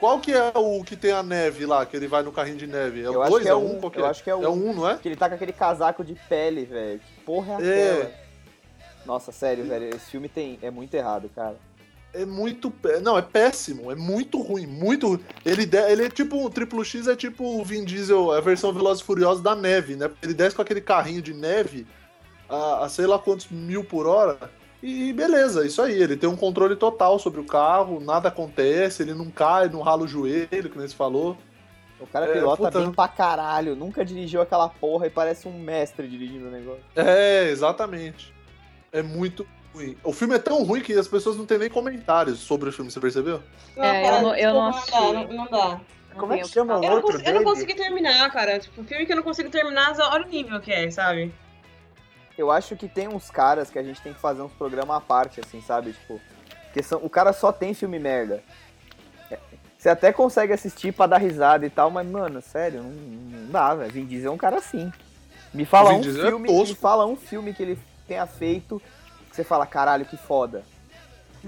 Qual 0.00 0.18
que 0.18 0.32
é 0.32 0.52
o 0.56 0.82
que 0.82 0.96
tem 0.96 1.12
a 1.12 1.22
neve 1.22 1.64
lá, 1.64 1.86
que 1.86 1.96
ele 1.96 2.08
vai 2.08 2.24
no 2.24 2.32
carrinho 2.32 2.56
de 2.56 2.66
neve? 2.66 3.02
É 3.02 3.06
Eu 3.06 3.18
o 3.18 3.22
acho 3.22 3.30
2? 3.30 3.42
que 3.44 3.48
É 3.48 3.52
é 3.52 3.54
o 3.54 3.58
um, 3.58 3.76
1? 3.76 3.80
Qual 3.80 3.90
que 3.92 4.00
eu 4.00 4.06
é? 4.06 4.08
acho 4.08 4.24
que 4.24 4.30
é 4.30 4.34
o 4.34 4.42
É 4.42 4.48
o 4.48 4.52
1, 4.52 4.72
não 4.74 4.88
é? 4.90 4.96
Que 4.98 5.08
ele 5.08 5.14
tá 5.16 5.28
com 5.28 5.36
aquele 5.36 5.52
casaco 5.52 6.04
de 6.04 6.14
pele, 6.28 6.64
velho. 6.64 6.98
Que 6.98 7.20
porra 7.24 7.52
é 7.62 7.66
É. 7.66 7.92
aquela? 8.00 8.10
Nossa, 9.06 9.30
sério, 9.30 9.64
velho. 9.64 9.94
Esse 9.94 10.10
filme 10.10 10.28
tem, 10.28 10.58
é 10.60 10.70
muito 10.72 10.92
errado, 10.94 11.30
cara. 11.34 11.54
É 12.14 12.24
muito. 12.26 12.68
pé- 12.70 12.98
Não, 13.00 13.16
é 13.16 13.22
péssimo. 13.22 13.90
É 13.90 13.94
muito 13.94 14.40
ruim. 14.42 14.66
Muito 14.66 15.06
ruim. 15.08 15.20
Ele, 15.46 15.64
de- 15.64 15.76
ele 15.90 16.04
é 16.06 16.08
tipo. 16.10 16.44
O 16.44 16.50
Triplo 16.50 16.84
X 16.84 17.06
é 17.06 17.14
tipo 17.16 17.44
o 17.60 17.64
Vin 17.64 17.84
Diesel, 17.84 18.32
a 18.32 18.40
versão 18.40 18.72
Velozes 18.72 19.02
e 19.02 19.06
Furiosos 19.06 19.42
da 19.42 19.54
neve, 19.54 19.94
né? 19.96 20.10
Ele 20.22 20.34
desce 20.34 20.54
com 20.56 20.62
aquele 20.62 20.80
carrinho 20.80 21.22
de 21.22 21.32
neve 21.32 21.86
a, 22.48 22.84
a 22.84 22.88
sei 22.88 23.06
lá 23.06 23.18
quantos 23.20 23.48
mil 23.48 23.82
por 23.84 24.06
hora. 24.06 24.38
E 24.82 25.12
beleza, 25.12 25.64
isso 25.64 25.80
aí. 25.80 26.00
Ele 26.02 26.16
tem 26.16 26.28
um 26.28 26.36
controle 26.36 26.74
total 26.76 27.18
sobre 27.18 27.40
o 27.40 27.44
carro, 27.44 28.00
nada 28.00 28.28
acontece, 28.28 29.02
ele 29.02 29.14
não 29.14 29.30
cai, 29.30 29.68
não 29.68 29.80
rala 29.80 30.02
o 30.02 30.08
joelho, 30.08 30.48
que 30.70 30.76
nem 30.78 30.88
você 30.88 30.94
falou. 30.96 31.36
O 32.00 32.06
cara 32.06 32.26
É, 32.26 32.32
pilota 32.32 32.64
puta. 32.64 32.80
bem 32.80 32.92
pra 32.92 33.06
caralho. 33.06 33.76
Nunca 33.76 34.04
dirigiu 34.04 34.40
aquela 34.42 34.68
porra 34.68 35.06
e 35.06 35.10
parece 35.10 35.46
um 35.46 35.56
mestre 35.56 36.08
dirigindo 36.08 36.48
o 36.48 36.50
negócio. 36.50 36.82
É, 36.96 37.48
exatamente. 37.48 38.34
É 38.90 39.02
muito 39.02 39.46
ruim. 39.72 39.96
O 40.02 40.12
filme 40.12 40.34
é 40.34 40.38
tão 40.40 40.64
ruim 40.64 40.80
que 40.80 40.92
as 40.94 41.06
pessoas 41.06 41.36
não 41.36 41.46
têm 41.46 41.58
nem 41.58 41.70
comentários 41.70 42.40
sobre 42.40 42.68
o 42.68 42.72
filme, 42.72 42.90
você 42.90 42.98
percebeu? 42.98 43.40
É, 43.76 44.08
eu 44.08 44.20
não- 44.22 44.34
eu 44.36 44.52
não 44.54 44.70
desculpa, 44.72 45.00
não 45.00 45.12
dá, 45.12 45.18
assisti. 45.18 45.36
não, 45.36 45.44
não 45.44 45.50
dá. 45.50 45.80
Como 46.18 46.32
é 46.34 46.38
que 46.40 46.48
chama 46.48 46.74
o 46.78 46.84
Eu 46.84 46.88
não, 46.90 46.96
outro 46.96 47.12
cons- 47.12 47.26
eu 47.26 47.34
não 47.34 47.44
consegui 47.44 47.74
terminar, 47.74 48.30
cara. 48.32 48.58
Tipo, 48.58 48.82
filme 48.84 49.06
que 49.06 49.12
eu 49.12 49.16
não 49.16 49.22
consigo 49.22 49.48
terminar, 49.48 49.94
olha 50.10 50.26
o 50.26 50.28
nível 50.28 50.60
que 50.60 50.70
é, 50.72 50.90
sabe? 50.90 51.32
Eu 52.36 52.50
acho 52.50 52.76
que 52.76 52.88
tem 52.88 53.08
uns 53.08 53.30
caras 53.30 53.70
que 53.70 53.78
a 53.78 53.82
gente 53.82 54.00
tem 54.00 54.12
que 54.14 54.20
fazer 54.20 54.42
uns 54.42 54.52
programas 54.52 54.96
à 54.96 55.00
parte, 55.00 55.40
assim, 55.40 55.60
sabe? 55.60 55.92
Tipo, 55.92 56.20
porque 56.64 56.82
são, 56.82 56.98
o 57.02 57.10
cara 57.10 57.32
só 57.32 57.52
tem 57.52 57.74
filme 57.74 57.98
merda. 57.98 58.42
É, 59.30 59.38
Você 59.76 59.88
até 59.90 60.12
consegue 60.12 60.52
assistir 60.52 60.92
pra 60.92 61.06
dar 61.06 61.18
risada 61.18 61.66
e 61.66 61.70
tal, 61.70 61.90
mas, 61.90 62.08
mano, 62.08 62.40
sério, 62.40 62.82
não, 62.82 62.90
não 62.90 63.50
dá, 63.50 63.74
velho. 63.74 63.92
Vin 63.92 64.06
Diesel 64.06 64.30
é 64.32 64.34
um 64.34 64.38
cara 64.38 64.56
assim. 64.56 64.90
Me 65.52 65.66
fala 65.66 65.90
Vin 65.90 65.96
um 65.96 66.00
Diesel 66.00 66.24
é 66.24 66.28
filme, 66.28 66.48
tosco. 66.48 66.68
me 66.68 66.74
fala 66.74 67.06
um 67.06 67.16
filme 67.16 67.52
que 67.52 67.62
ele 67.62 67.78
tenha 68.08 68.26
feito 68.26 68.80
que 69.28 69.36
você 69.36 69.44
fala, 69.44 69.66
caralho, 69.66 70.04
que 70.04 70.16
foda. 70.16 70.62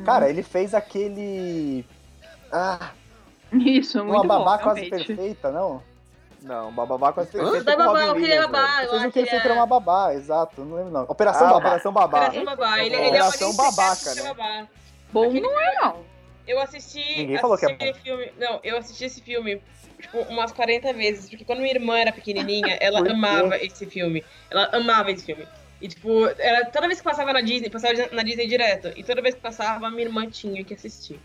Cara, 0.05 0.29
ele 0.29 0.43
fez 0.43 0.75
aquele. 0.75 1.87
Ah, 2.51 2.91
Isso, 3.53 3.99
é 3.99 4.03
muito 4.03 4.17
uma 4.17 4.27
babá 4.27 4.57
bom, 4.57 4.63
quase 4.65 4.81
realmente. 4.81 5.07
perfeita, 5.07 5.51
não? 5.53 5.83
Não, 6.45 6.71
Bababá 6.73 7.13
com 7.13 7.21
as 7.21 7.29
Hã? 7.29 7.31
perfeitas 7.33 7.65
Da 7.65 7.73
com 7.73 7.79
babá, 7.85 8.05
eu 8.05 8.15
queria 8.15 8.27
Williams, 8.41 8.41
velho. 8.41 8.53
babá. 8.53 8.77
Ele 8.83 8.85
Eu 8.85 8.91
fez 8.91 8.93
o 8.93 9.05
acho 9.05 9.13
que 9.13 9.19
ele 9.19 9.27
que 9.27 9.31
fez 9.33 9.45
é... 9.47 9.53
uma 9.53 9.67
babá, 9.67 10.15
exato, 10.15 10.65
não 10.65 10.77
lembro 10.77 10.93
não. 10.93 11.03
Operação 11.05 11.47
Ah, 11.47 11.51
Babá. 11.53 11.59
Operação 11.69 11.93
Babá. 11.93 12.19
Operação 12.19 12.45
Babá. 12.45 12.79
Ele, 12.85 12.95
ele 12.95 13.05
é 13.05 13.09
Operação 13.09 13.51
uma 13.51 13.65
Babaca, 13.71 14.15
né? 14.15 14.23
babá. 14.23 14.69
Bom 15.11 15.25
Aquele 15.25 15.41
não 15.41 15.61
é, 15.61 15.75
não. 15.81 16.05
Eu 16.47 16.61
assisti, 16.61 17.17
Ninguém 17.17 17.39
falou 17.39 17.57
que 17.57 17.65
é 17.65 17.69
assisti 17.69 17.85
aquele 17.89 17.99
filme. 18.05 18.33
Não, 18.39 18.61
eu 18.63 18.77
assisti 18.77 19.05
esse 19.07 19.23
filme 19.23 19.63
tipo, 19.99 20.19
umas 20.29 20.53
40 20.53 20.93
vezes, 20.93 21.31
porque 21.31 21.45
quando 21.45 21.61
minha 21.61 21.73
irmã 21.73 21.97
era 21.99 22.13
pequenininha, 22.13 22.77
ela 22.81 23.01
amava 23.11 23.57
esse 23.57 23.87
filme. 23.87 24.23
Ela 24.51 24.69
amava 24.73 25.11
esse 25.11 25.25
filme. 25.25 25.49
E, 25.81 25.89
tipo, 25.89 26.27
era, 26.39 26.67
toda 26.67 26.87
vez 26.87 26.99
que 27.01 27.05
passava 27.05 27.33
na 27.33 27.41
Disney, 27.41 27.71
passava 27.71 27.95
na 28.13 28.23
Disney 28.23 28.47
direto. 28.47 28.93
E 28.97 29.03
toda 29.03 29.23
vez 29.23 29.35
que 29.35 29.41
passava, 29.41 29.91
minha 29.91 30.03
irmã 30.03 30.29
tinha 30.29 30.63
que 30.63 30.75
assistir. 30.75 31.19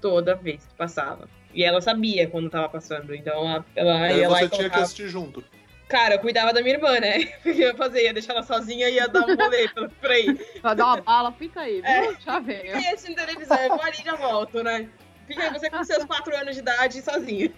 Toda 0.00 0.34
vez 0.34 0.64
que 0.66 0.74
passava. 0.74 1.28
E 1.56 1.64
ela 1.64 1.80
sabia 1.80 2.28
quando 2.28 2.50
tava 2.50 2.68
passando. 2.68 3.14
Então 3.14 3.32
ela, 3.48 3.64
ela 3.74 3.98
Aí 4.02 4.18
ia 4.20 4.28
lá 4.28 4.38
você 4.38 4.44
e 4.44 4.48
tinha 4.48 4.50
que 4.50 4.56
colocava. 4.58 4.82
assistir 4.84 5.08
junto. 5.08 5.42
Cara, 5.88 6.16
eu 6.16 6.18
cuidava 6.18 6.52
da 6.52 6.60
minha 6.60 6.74
irmã, 6.74 7.00
né? 7.00 7.24
Porque 7.42 7.62
eu 7.64 7.74
fazia, 7.76 8.02
ia 8.02 8.12
deixar 8.12 8.34
ela 8.34 8.42
sozinha 8.42 8.88
e 8.90 8.94
ia 8.96 9.08
dar 9.08 9.20
um 9.26 9.34
rolê 9.34 9.66
por 9.70 9.88
por 9.88 10.10
aí. 10.10 10.38
Vai 10.62 10.76
dar 10.76 10.84
uma 10.84 11.00
bala, 11.00 11.32
fica 11.32 11.60
aí, 11.62 11.80
viu? 11.80 11.90
É. 11.90 12.16
Já 12.20 12.38
venho. 12.40 12.78
E 12.78 12.86
assistindo 12.88 13.16
televisão, 13.16 13.56
eu 13.56 13.70
vou 13.70 13.82
ali 13.82 13.96
e 14.00 14.04
já 14.04 14.14
volto, 14.16 14.62
né? 14.62 14.88
Fica 15.26 15.44
aí 15.44 15.50
você 15.52 15.70
com 15.70 15.82
seus 15.82 16.04
4 16.04 16.36
anos 16.36 16.54
de 16.54 16.60
idade 16.60 17.00
sozinha. 17.02 17.50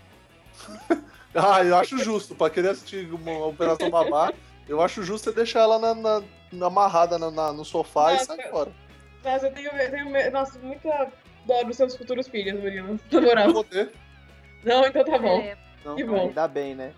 Ah, 1.34 1.62
eu 1.62 1.76
acho 1.76 1.98
justo. 1.98 2.34
Pra 2.34 2.48
querer 2.50 2.70
assistir 2.70 3.12
uma 3.12 3.46
Operação 3.46 3.90
Babá, 3.90 4.32
eu 4.68 4.80
acho 4.80 5.02
justo 5.02 5.24
você 5.30 5.36
deixar 5.36 5.60
ela 5.60 5.78
na, 5.78 5.94
na- 5.94 6.66
amarrada 6.66 7.18
na- 7.18 7.30
na- 7.30 7.52
no 7.52 7.64
sofá 7.66 8.12
e 8.12 8.14
Nossa. 8.14 8.24
sair 8.34 8.50
fora. 8.50 8.72
Mas 9.22 9.42
eu 9.42 9.52
tenho, 9.52 9.70
eu 9.70 9.90
tenho 9.90 10.32
nossa, 10.32 10.58
muita 10.58 11.12
dó 11.48 11.62
dos 11.64 11.76
seus 11.76 11.96
futuros 11.96 12.28
filhos, 12.28 12.60
Murilo. 12.60 13.00
Na 13.10 13.18
Eu 13.18 13.22
moral. 13.22 13.64
Não, 14.62 14.86
então 14.86 15.04
tá 15.04 15.18
bom. 15.18 15.40
É, 15.40 15.56
Não, 15.84 15.96
Que 15.96 16.04
bom. 16.04 16.28
Ainda 16.28 16.46
bem, 16.46 16.74
né? 16.74 16.92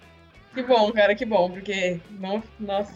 Que 0.53 0.63
bom, 0.63 0.91
cara, 0.93 1.15
que 1.15 1.25
bom, 1.25 1.49
porque. 1.49 2.01
Não, 2.11 2.43
nossa. 2.59 2.93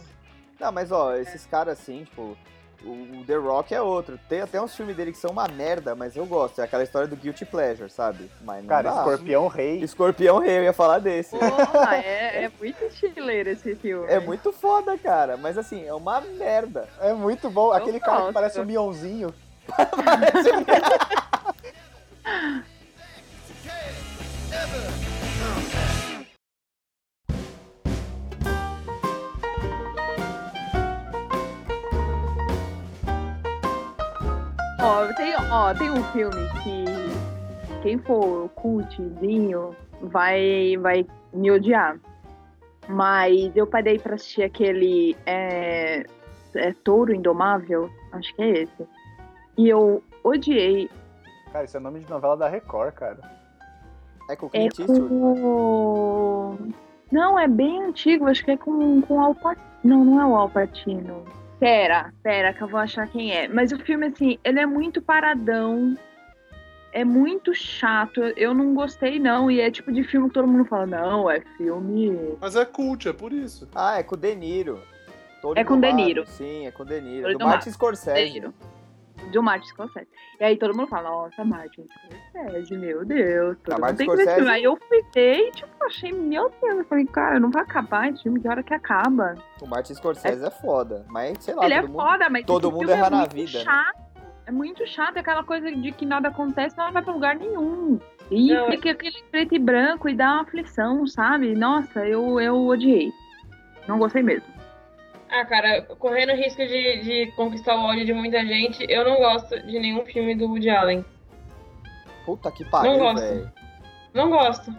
Não, 0.58 0.72
mas 0.72 0.90
ó, 0.90 1.14
esses 1.14 1.46
caras 1.46 1.78
assim, 1.78 2.02
tipo, 2.04 2.36
o, 2.84 3.20
o 3.20 3.24
The 3.24 3.36
Rock 3.36 3.72
é 3.72 3.80
outro. 3.80 4.18
Tem 4.28 4.40
até 4.40 4.60
uns 4.60 4.74
filmes 4.74 4.96
dele 4.96 5.12
que 5.12 5.18
são 5.18 5.30
uma 5.30 5.46
merda, 5.46 5.94
mas 5.94 6.16
eu 6.16 6.26
gosto. 6.26 6.60
É 6.60 6.64
aquela 6.64 6.82
história 6.82 7.06
do 7.06 7.14
Guilty 7.14 7.44
Pleasure, 7.44 7.88
sabe? 7.88 8.28
Mas 8.42 8.62
não 8.62 8.68
Cara, 8.68 8.90
dá. 8.90 8.98
Escorpião 8.98 9.46
Rei. 9.46 9.82
Escorpião 9.84 10.38
Rei, 10.40 10.58
eu 10.58 10.64
ia 10.64 10.72
falar 10.72 10.98
desse. 10.98 11.36
Porra, 11.36 11.96
é, 11.96 12.44
é 12.44 12.50
muito 12.58 12.84
estileiro 12.84 13.50
esse 13.50 13.76
filme. 13.76 14.06
É 14.08 14.18
muito 14.18 14.52
foda, 14.52 14.98
cara. 14.98 15.36
Mas 15.36 15.56
assim, 15.56 15.86
é 15.86 15.94
uma 15.94 16.20
merda. 16.20 16.88
É 17.00 17.12
muito 17.12 17.48
bom. 17.48 17.70
Aquele 17.70 18.00
cara 18.00 18.16
que 18.16 18.22
gosto. 18.22 18.34
parece 18.34 18.60
um 18.60 18.64
Mionzinho. 18.64 19.32
Ó, 34.86 35.12
tem, 35.14 35.34
ó, 35.50 35.74
tem 35.74 35.90
um 35.90 36.02
filme 36.12 36.48
que 36.62 36.84
quem 37.82 37.98
for 37.98 38.48
cultzinho 38.50 39.76
vai, 40.00 40.76
vai 40.78 41.06
me 41.32 41.50
odiar. 41.50 41.98
Mas 42.88 43.54
eu 43.56 43.66
parei 43.66 43.98
pra 43.98 44.14
assistir 44.14 44.42
aquele 44.42 45.16
é, 45.26 46.04
é 46.54 46.72
Touro 46.84 47.14
Indomável, 47.14 47.90
acho 48.12 48.34
que 48.34 48.42
é 48.42 48.62
esse. 48.62 48.86
E 49.56 49.68
eu 49.68 50.02
odiei. 50.22 50.90
Cara, 51.54 51.66
isso 51.66 51.76
é 51.76 51.80
nome 51.80 52.00
de 52.00 52.10
novela 52.10 52.36
da 52.36 52.48
Record, 52.48 52.94
cara. 52.94 53.20
É 54.28 54.34
com 54.34 54.46
o 54.46 54.50
É 54.52 54.68
Clint 54.68 54.76
Eastwood. 54.80 55.08
com. 55.08 56.56
Não, 57.12 57.38
é 57.38 57.46
bem 57.46 57.80
antigo, 57.80 58.26
acho 58.26 58.44
que 58.44 58.50
é 58.50 58.56
com, 58.56 59.00
com 59.02 59.14
o 59.14 59.20
Alpatino. 59.20 59.64
Não, 59.84 60.04
não 60.04 60.20
é 60.20 60.26
o 60.26 60.34
Alpatino. 60.34 61.24
Pera, 61.60 62.12
pera, 62.24 62.52
que 62.52 62.60
eu 62.60 62.66
vou 62.66 62.80
achar 62.80 63.06
quem 63.06 63.30
é. 63.30 63.46
Mas 63.46 63.70
o 63.70 63.78
filme, 63.78 64.06
assim, 64.08 64.36
ele 64.42 64.58
é 64.58 64.66
muito 64.66 65.00
paradão. 65.00 65.94
É 66.92 67.04
muito 67.04 67.54
chato. 67.54 68.20
Eu 68.36 68.52
não 68.52 68.74
gostei, 68.74 69.20
não. 69.20 69.48
E 69.48 69.60
é 69.60 69.70
tipo 69.70 69.92
de 69.92 70.02
filme 70.02 70.26
que 70.26 70.34
todo 70.34 70.48
mundo 70.48 70.64
fala, 70.64 70.86
não, 70.86 71.30
é 71.30 71.40
filme. 71.56 72.36
Mas 72.40 72.56
é 72.56 72.64
cult, 72.64 73.08
é 73.08 73.12
por 73.12 73.32
isso. 73.32 73.68
Ah, 73.72 73.96
é 74.00 74.02
com 74.02 74.16
o 74.16 74.18
De 74.18 74.34
Niro. 74.34 74.80
Todo 75.40 75.56
É 75.56 75.62
com 75.62 75.74
o 75.74 75.80
De. 75.80 75.92
Niro. 75.92 76.26
Sim, 76.26 76.66
é 76.66 76.72
com 76.72 76.82
o 76.82 76.86
De 76.86 77.00
Niro. 77.00 77.28
Todo 77.28 77.38
Do 77.38 77.44
Martin 77.46 77.70
Scorsese. 77.70 78.32
Niro. 78.32 78.52
Do 79.30 79.42
Martin 79.42 79.66
Scorsese. 79.68 80.08
E 80.40 80.44
aí 80.44 80.56
todo 80.56 80.76
mundo 80.76 80.88
fala, 80.88 81.08
nossa, 81.10 81.44
Martin 81.44 81.84
Scorsese, 81.86 82.76
meu 82.76 83.04
Deus. 83.04 83.56
Todo 83.64 83.84
Ah, 83.84 83.92
tem 83.92 84.08
que 84.08 84.16
ver 84.16 84.22
Scorsese- 84.22 84.34
filme. 84.36 84.50
Aí 84.50 84.64
eu 84.64 84.76
fui 84.88 85.02
ver 85.14 85.36
e, 85.38 85.50
tipo, 85.52 85.84
achei, 85.84 86.12
meu 86.12 86.52
Deus. 86.62 86.78
Eu 86.78 86.84
falei, 86.84 87.04
cara, 87.06 87.40
não 87.40 87.50
vai 87.50 87.62
acabar 87.62 88.10
esse 88.10 88.22
filme, 88.22 88.40
que 88.40 88.48
hora 88.48 88.62
que 88.62 88.74
acaba? 88.74 89.34
O 89.60 89.66
Martin 89.66 89.94
Scorsese 89.94 90.44
é, 90.44 90.50
foda, 90.50 91.04
mas 91.08 91.36
sei 91.40 91.54
lá, 91.54 91.64
Ele 91.64 91.74
é 91.74 91.80
todo 91.80 91.90
mundo... 91.90 92.02
foda, 92.02 92.30
mas 92.30 92.44
todo 92.44 92.72
mundo 92.72 92.90
erra 92.90 93.06
é 93.06 93.10
na 93.10 93.16
muito 93.18 93.34
vida, 93.34 93.58
né? 93.58 93.64
chato. 93.64 94.04
É 94.46 94.52
muito 94.52 94.86
chato, 94.86 95.16
é 95.16 95.20
aquela 95.20 95.42
coisa 95.42 95.72
de 95.72 95.90
que 95.90 96.04
nada 96.04 96.28
acontece, 96.28 96.76
não 96.76 96.92
vai 96.92 97.02
pra 97.02 97.14
lugar 97.14 97.34
nenhum. 97.34 97.98
E 98.30 98.52
Não, 98.52 98.66
fica 98.70 98.90
aquele 98.90 99.22
preto 99.30 99.54
e 99.54 99.58
branco 99.58 100.06
e 100.08 100.14
dá 100.14 100.32
uma 100.34 100.42
aflição, 100.42 101.06
sabe? 101.06 101.54
Nossa, 101.54 102.06
eu, 102.06 102.38
eu 102.40 102.54
odiei. 102.66 103.10
Não 103.88 103.98
gostei 103.98 104.22
mesmo. 104.22 104.46
Ah, 105.36 105.44
cara, 105.44 105.82
correndo 105.98 106.32
o 106.32 106.36
risco 106.36 106.64
de, 106.64 107.00
de 107.02 107.32
conquistar 107.32 107.74
o 107.76 107.84
ódio 107.84 108.04
de 108.04 108.12
muita 108.12 108.44
gente, 108.46 108.84
eu 108.88 109.04
não 109.04 109.16
gosto 109.16 109.58
de 109.66 109.78
nenhum 109.80 110.04
filme 110.06 110.34
do 110.36 110.46
Woody 110.46 110.70
Allen. 110.70 111.04
Puta 112.24 112.50
que 112.52 112.64
pariu, 112.64 112.92
Não 112.92 112.98
gosto. 113.00 113.20
velho. 113.24 113.52
Não 114.14 114.30
gosto. 114.30 114.74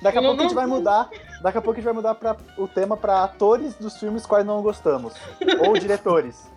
Daqui 0.00 0.18
a 0.18 0.20
Não, 0.20 0.28
pouco 0.30 0.40
a 0.40 0.44
gente 0.44 0.54
não- 0.54 0.62
vai 0.62 0.66
mudar. 0.70 1.10
Daqui 1.42 1.58
a 1.58 1.60
pouco 1.62 1.72
a 1.72 1.74
gente 1.80 1.84
vai 1.84 1.94
mudar 1.94 2.14
pra, 2.14 2.36
o 2.58 2.68
tema 2.68 2.96
pra 2.96 3.24
atores 3.24 3.74
dos 3.74 3.98
filmes 3.98 4.24
quais 4.24 4.44
não 4.46 4.62
gostamos. 4.62 5.14
Ou 5.66 5.72
diretores. 5.78 6.50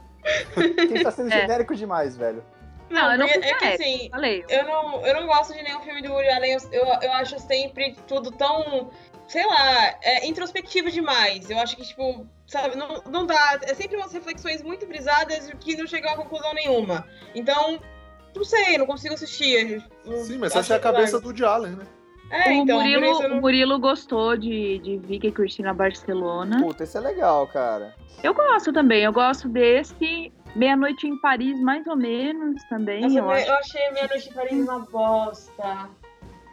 Quem 0.53 1.01
tá 1.03 1.11
sendo 1.11 1.33
É. 1.33 1.41
genérico 1.41 1.73
demais, 1.75 2.15
velho. 2.15 2.43
Não, 2.89 3.11
eu 3.11 3.17
não 3.17 3.25
é 3.25 3.37
que 3.53 3.65
assim, 3.65 4.09
Falei. 4.09 4.45
eu 4.47 4.63
não, 4.65 5.05
eu 5.05 5.13
não 5.21 5.27
gosto 5.27 5.53
de 5.53 5.61
nenhum 5.63 5.81
filme 5.81 6.01
do 6.01 6.11
Woody 6.13 6.29
Allen. 6.29 6.51
Eu, 6.53 6.59
eu, 6.71 6.85
eu 7.01 7.11
acho 7.13 7.37
sempre 7.39 7.95
tudo 8.07 8.31
tão, 8.31 8.89
sei 9.27 9.45
lá, 9.45 9.95
é, 10.01 10.27
introspectivo 10.27 10.89
demais. 10.89 11.49
Eu 11.49 11.59
acho 11.59 11.75
que, 11.75 11.83
tipo, 11.83 12.25
sabe, 12.45 12.75
não, 12.75 13.01
não 13.09 13.25
dá. 13.25 13.59
É 13.63 13.73
sempre 13.73 13.97
umas 13.97 14.11
reflexões 14.11 14.61
muito 14.61 14.85
brisadas 14.87 15.51
que 15.59 15.75
não 15.75 15.85
chegam 15.85 16.11
a 16.11 16.15
conclusão 16.15 16.53
nenhuma. 16.53 17.05
Então, 17.35 17.79
não 18.35 18.43
sei, 18.43 18.77
não 18.77 18.85
consigo 18.85 19.13
assistir. 19.13 19.83
Sim, 20.23 20.37
mas 20.37 20.55
essa 20.55 20.73
é 20.73 20.77
a 20.77 20.79
cabeça 20.79 21.19
do 21.19 21.27
Woody 21.27 21.41
né? 21.75 21.85
É, 22.29 22.49
o, 22.49 22.53
então, 22.53 22.79
Murilo, 22.79 23.05
eu 23.05 23.17
o 23.17 23.27
não... 23.29 23.41
Murilo 23.41 23.79
gostou 23.79 24.35
de, 24.35 24.79
de 24.79 24.97
Vicky 24.97 25.27
e 25.27 25.31
Cristina 25.31 25.73
Barcelona. 25.73 26.61
Puta, 26.61 26.83
esse 26.83 26.97
é 26.97 26.99
legal, 26.99 27.47
cara. 27.47 27.95
Eu 28.21 28.33
gosto 28.33 28.73
também, 28.73 29.03
eu 29.03 29.13
gosto 29.13 29.47
desse. 29.47 30.31
Meia-noite 30.55 31.05
em 31.05 31.17
Paris, 31.19 31.59
mais 31.61 31.85
ou 31.85 31.95
menos, 31.95 32.61
também. 32.69 33.01
Nossa, 33.01 33.19
eu, 33.19 33.23
eu, 33.23 33.29
acho. 33.31 33.51
achei 33.51 33.91
Meia 33.91 34.07
Noite 34.07 34.29
em 34.29 34.33
Paris 34.33 34.53
uma 34.53 34.79
bosta. 34.79 35.89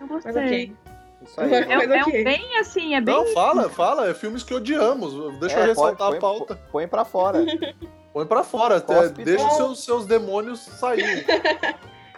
Eu 0.01 0.07
Mas 0.09 0.25
gostei. 0.25 0.77
Isso 1.25 1.41
aí. 1.41 1.53
É, 1.53 1.73
é 1.73 2.05
um 2.05 2.25
bem 2.25 2.59
assim, 2.59 2.95
é 2.95 3.01
bem. 3.01 3.15
Não, 3.15 3.27
fala, 3.33 3.69
fala. 3.71 4.09
É 4.09 4.15
filmes 4.15 4.43
que 4.43 4.55
odiamos. 4.55 5.39
Deixa 5.41 5.59
eu 5.59 5.65
É, 5.65 5.67
ressaltar 5.67 6.09
põe, 6.09 6.19
a 6.19 6.21
pauta. 6.21 6.57
Põe, 6.71 6.87
pra 6.87 7.05
fora. 7.05 7.45
Põe 8.13 8.27
pra 8.27 8.45
fora. 8.45 8.77
Até, 8.77 9.09
deixa 9.09 9.47
os 9.47 9.57
seus, 9.57 9.85
seus 9.85 10.07
demônios 10.07 10.61
saírem. 10.61 11.25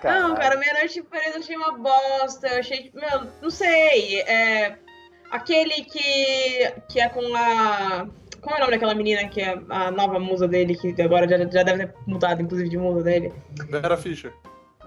Não, 0.05 0.35
cara, 0.35 0.57
Meia 0.57 0.75
Noite 0.75 1.01
em 1.01 1.03
Paris 1.03 1.35
eu 1.35 1.41
achei 1.41 1.57
uma 1.57 1.73
bosta. 1.73 2.47
Eu 2.49 2.61
achei, 2.61 2.93
meu, 2.95 3.27
não 3.41 3.51
sei. 3.51 4.21
É, 4.21 4.77
aquele 5.31 5.83
que, 5.85 6.73
que 6.89 7.01
é 7.01 7.09
com 7.09 7.35
a. 7.35 8.07
Qual 8.41 8.55
é 8.55 8.59
o 8.59 8.61
nome 8.61 8.73
daquela 8.73 8.95
menina 8.95 9.27
que 9.29 9.41
é 9.41 9.59
a 9.71 9.91
nova 9.91 10.21
musa 10.21 10.47
dele, 10.47 10.77
que 10.77 11.01
agora 11.03 11.27
já, 11.27 11.39
já 11.39 11.63
deve 11.65 11.87
ter 11.87 11.95
mudado, 12.07 12.41
inclusive, 12.43 12.69
de 12.69 12.79
musa 12.79 13.03
dele? 13.03 13.33
Vera 13.69 13.97
Fischer. 13.97 14.33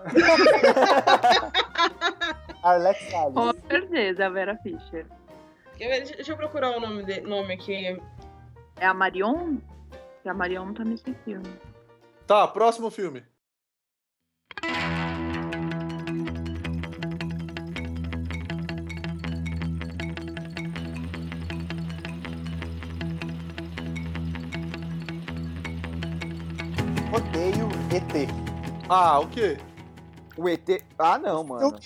Arlette 2.63 3.09
Salles. 3.09 3.33
Com 3.33 3.53
certeza, 3.67 4.25
a 4.25 4.29
Vera 4.29 4.57
Fischer. 4.57 5.05
Deixa- 5.77 6.31
eu 6.31 6.37
procurar 6.37 6.75
o 6.77 6.79
nome, 6.79 7.03
de, 7.03 7.21
nome 7.21 7.53
aqui. 7.53 7.97
É 8.77 8.85
a 8.85 8.93
Marion? 8.93 9.57
Que 10.21 10.29
a 10.29 10.33
Marion 10.33 10.73
tá 10.73 10.83
nesse 10.83 11.13
filme. 11.23 11.47
Tá, 12.27 12.47
próximo 12.47 12.91
filme. 12.91 13.23
Odeio 27.13 27.67
ET. 27.91 28.29
Ah, 28.89 29.19
o 29.19 29.27
quê? 29.27 29.57
O 30.37 30.47
ET... 30.47 30.83
Ah, 30.97 31.17
não, 31.17 31.43
mano. 31.43 31.79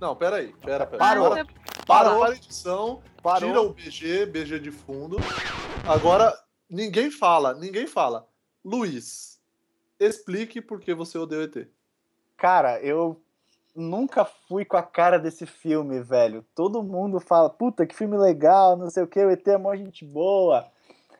Não, 0.00 0.14
peraí. 0.14 0.52
Pera, 0.64 0.86
pera. 0.86 0.98
Parou. 0.98 1.30
Para, 1.30 1.46
Parou. 1.86 2.20
para 2.20 2.32
a 2.32 2.36
edição. 2.36 3.02
Parou. 3.22 3.48
Tira 3.48 3.60
o 3.62 3.72
BG, 3.72 4.26
BG 4.26 4.58
de 4.60 4.70
fundo. 4.70 5.16
Agora, 5.86 6.32
ninguém 6.70 7.10
fala, 7.10 7.54
ninguém 7.54 7.86
fala. 7.86 8.26
Luiz, 8.64 9.40
explique 9.98 10.60
por 10.60 10.80
que 10.80 10.94
você 10.94 11.18
odeia 11.18 11.40
o 11.42 11.44
ET. 11.44 11.68
Cara, 12.36 12.80
eu 12.80 13.20
nunca 13.74 14.24
fui 14.24 14.64
com 14.64 14.76
a 14.76 14.82
cara 14.82 15.18
desse 15.18 15.46
filme, 15.46 16.00
velho. 16.00 16.44
Todo 16.54 16.82
mundo 16.82 17.18
fala, 17.20 17.50
puta, 17.50 17.86
que 17.86 17.94
filme 17.94 18.16
legal, 18.16 18.76
não 18.76 18.90
sei 18.90 19.02
o 19.02 19.06
que, 19.06 19.24
o 19.24 19.30
ET 19.30 19.46
é 19.48 19.56
mó 19.58 19.74
gente 19.74 20.04
boa. 20.04 20.66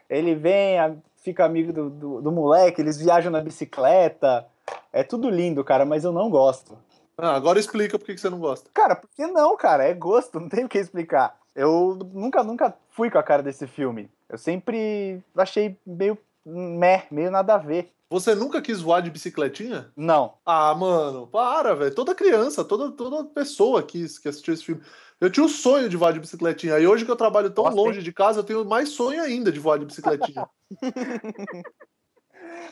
Ele 0.09 0.35
vem, 0.35 0.79
a- 0.79 0.95
fica 1.17 1.45
amigo 1.45 1.73
do, 1.73 1.91
do, 1.91 2.21
do 2.23 2.33
moleque, 2.33 2.81
eles 2.81 2.97
viajam 2.99 3.31
na 3.33 3.41
bicicleta. 3.41 4.47
É 4.93 5.03
tudo 5.03 5.29
lindo, 5.29 5.65
cara, 5.65 5.85
mas 5.85 6.05
eu 6.05 6.13
não 6.13 6.31
gosto. 6.31 6.79
Ah, 7.19 7.35
agora 7.35 7.59
explica 7.59 7.99
por 7.99 8.07
que 8.07 8.17
você 8.17 8.31
não 8.31 8.39
gosta. 8.39 8.71
Cara, 8.73 8.95
por 8.95 9.11
que 9.11 9.27
não, 9.27 9.57
cara? 9.57 9.85
É 9.85 9.93
gosto, 9.93 10.39
não 10.39 10.49
tem 10.49 10.65
o 10.65 10.69
que 10.69 10.79
explicar. 10.79 11.37
Eu 11.55 11.99
nunca, 12.15 12.45
nunca 12.45 12.73
fui 12.91 13.11
com 13.11 13.19
a 13.19 13.23
cara 13.23 13.43
desse 13.43 13.67
filme. 13.67 14.09
Eu 14.29 14.39
sempre 14.39 15.21
achei 15.37 15.77
meio 15.85 16.17
meh, 16.47 17.07
meio 17.11 17.31
nada 17.31 17.55
a 17.55 17.59
ver. 17.59 17.93
Você 18.09 18.35
nunca 18.35 18.63
quis 18.63 18.81
voar 18.81 19.03
de 19.03 19.11
bicicletinha? 19.11 19.91
Não. 19.97 20.35
Ah, 20.47 20.73
mano, 20.75 21.27
para, 21.27 21.75
velho. 21.75 21.95
Toda 21.95 22.15
criança, 22.15 22.65
toda, 22.65 22.93
toda 22.93 23.25
pessoa 23.25 23.83
quis 23.83 24.19
que 24.19 24.29
assistiu 24.29 24.55
esse 24.55 24.65
filme. 24.65 24.81
Eu 25.21 25.29
tinha 25.29 25.45
o 25.45 25.49
sonho 25.49 25.89
de 25.89 25.97
voar 25.97 26.13
de 26.13 26.21
bicicletinha. 26.21 26.79
E 26.79 26.87
hoje 26.87 27.05
que 27.05 27.11
eu 27.11 27.17
trabalho 27.17 27.51
tão 27.51 27.65
Nossa, 27.65 27.77
longe 27.77 28.03
de 28.03 28.13
casa, 28.13 28.39
eu 28.39 28.45
tenho 28.45 28.65
mais 28.65 28.91
sonho 28.91 29.21
ainda 29.21 29.51
de 29.51 29.59
voar 29.59 29.79
de 29.79 29.85
bicicletinha. 29.85 30.49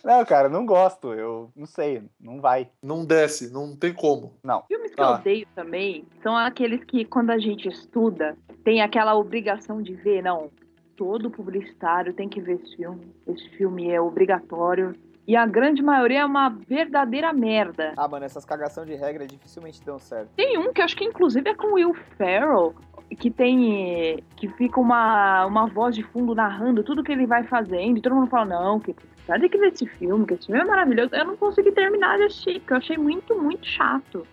Não, 0.04 0.24
cara, 0.24 0.48
não 0.48 0.64
gosto. 0.64 1.12
Eu 1.12 1.50
não 1.56 1.66
sei, 1.66 2.02
não 2.20 2.40
vai. 2.40 2.68
não 2.82 3.04
desce, 3.04 3.52
não 3.52 3.74
tem 3.76 3.92
como. 3.92 4.34
Não. 4.42 4.62
Filmes 4.68 4.94
que 4.94 5.00
eu 5.00 5.04
Ah. 5.04 5.14
odeio 5.16 5.46
também 5.54 6.04
são 6.22 6.36
aqueles 6.36 6.84
que, 6.84 7.04
quando 7.04 7.30
a 7.30 7.38
gente 7.38 7.68
estuda, 7.68 8.36
tem 8.64 8.82
aquela 8.82 9.14
obrigação 9.14 9.82
de 9.82 9.94
ver. 9.94 10.22
Não, 10.22 10.50
todo 10.96 11.30
publicitário 11.30 12.12
tem 12.14 12.28
que 12.28 12.40
ver 12.40 12.54
esse 12.62 12.76
filme. 12.76 13.12
Esse 13.26 13.48
filme 13.50 13.90
é 13.90 14.00
obrigatório. 14.00 14.94
E 15.26 15.34
a 15.34 15.44
grande 15.44 15.82
maioria 15.82 16.20
é 16.20 16.24
uma 16.24 16.48
verdadeira 16.48 17.32
merda. 17.32 17.92
Ah, 17.96 18.06
mano, 18.06 18.24
essas 18.24 18.44
cagação 18.44 18.84
de 18.86 18.94
regra 18.94 19.26
dificilmente 19.26 19.84
dão 19.84 19.98
certo. 19.98 20.28
Tem 20.36 20.56
um 20.56 20.72
que 20.72 20.80
eu 20.80 20.84
acho 20.84 20.96
que 20.96 21.04
inclusive 21.04 21.50
é 21.50 21.54
com 21.54 21.66
o 21.68 21.74
Will 21.74 21.94
Ferrell, 22.16 22.76
que 23.18 23.28
tem. 23.28 24.22
que 24.36 24.46
fica 24.50 24.78
uma, 24.80 25.44
uma 25.46 25.66
voz 25.66 25.96
de 25.96 26.04
fundo 26.04 26.32
narrando 26.32 26.84
tudo 26.84 27.02
que 27.02 27.10
ele 27.10 27.26
vai 27.26 27.42
fazendo, 27.42 27.98
e 27.98 28.00
todo 28.00 28.14
mundo 28.14 28.28
fala, 28.30 28.44
não, 28.44 28.78
que 28.78 28.94
você 29.26 29.40
tem 29.40 29.48
que 29.48 29.58
ver 29.58 29.72
esse 29.72 29.86
filme, 29.86 30.26
que 30.26 30.34
esse 30.34 30.46
filme 30.46 30.60
é 30.60 30.64
maravilhoso. 30.64 31.14
Eu 31.14 31.24
não 31.24 31.36
consegui 31.36 31.72
terminar 31.72 32.16
de 32.18 32.24
assistir, 32.24 32.60
porque 32.60 32.72
eu 32.72 32.76
achei 32.78 32.96
muito, 32.96 33.34
muito 33.36 33.66
chato. 33.66 34.26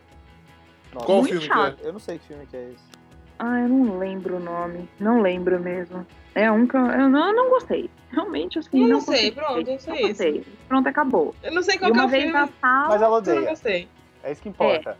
Nossa, 0.93 1.05
Qual 1.05 1.17
muito 1.19 1.31
filme 1.31 1.47
chato. 1.47 1.75
que 1.77 1.83
é? 1.83 1.87
Eu 1.89 1.93
não 1.93 1.99
sei 1.99 2.19
que 2.19 2.25
filme 2.27 2.45
que 2.45 2.55
é 2.55 2.69
esse. 2.69 2.93
Ah, 3.39 3.59
eu 3.61 3.67
não 3.69 3.97
lembro 3.97 4.37
o 4.37 4.39
nome. 4.39 4.87
Não 4.99 5.21
lembro 5.21 5.59
mesmo. 5.59 6.05
É 6.35 6.51
um 6.51 6.67
que 6.67 6.75
eu, 6.77 6.85
eu 6.85 7.09
não, 7.09 7.27
eu 7.29 7.35
não 7.35 7.49
gostei. 7.49 7.89
Realmente, 8.11 8.59
assim. 8.59 8.69
Eu 8.83 8.87
não 8.87 8.89
não 8.89 9.01
sei, 9.01 9.31
consegui. 9.31 9.31
pronto, 9.31 9.69
é 9.69 9.77
só 9.79 9.91
Não 9.91 10.09
isso. 10.09 10.49
Pronto, 10.67 10.87
acabou. 10.87 11.35
Eu 11.43 11.51
não 11.51 11.63
sei 11.63 11.75
E 11.75 11.79
qual 11.79 11.91
que 11.91 11.99
é 11.99 12.03
o 12.03 12.07
vez 12.07 12.23
filme, 12.23 12.49
sala. 12.61 12.87
Mas 12.89 13.01
ela 13.01 13.05
eu 13.05 13.09
não 13.09 13.17
odeia. 13.17 13.49
gostei. 13.49 13.89
É 14.23 14.31
isso 14.31 14.41
que 14.41 14.49
importa. 14.49 14.97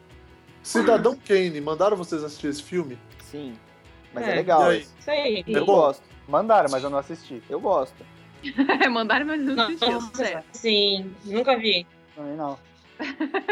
Cidadão 0.63 1.15
Kane, 1.27 1.62
mandaram 1.62 1.96
vocês 1.96 2.23
assistir 2.23 2.48
esse 2.48 2.63
filme? 2.63 2.98
Sim. 3.19 3.54
Mas 4.13 4.27
É, 4.27 4.31
é, 4.31 4.35
legal. 4.35 4.73
e 4.73 4.85
aí. 5.08 5.44
Eu 5.48 5.63
É 5.63 5.65
gosto. 5.65 6.04
Mandaram, 6.27 6.69
mas 6.71 6.83
eu 6.83 6.89
não 6.89 6.98
assisti. 6.98 7.41
Eu 7.50 7.60
gosto. 7.60 8.04
Mandaram, 8.91 9.25
mas 9.25 9.41
não 9.41 9.63
assistiu. 9.63 9.91
Nossa, 9.94 10.44
sim, 10.52 11.13
nunca 11.25 11.58
vi. 11.58 11.85
Também 12.15 12.35
não. 12.35 12.58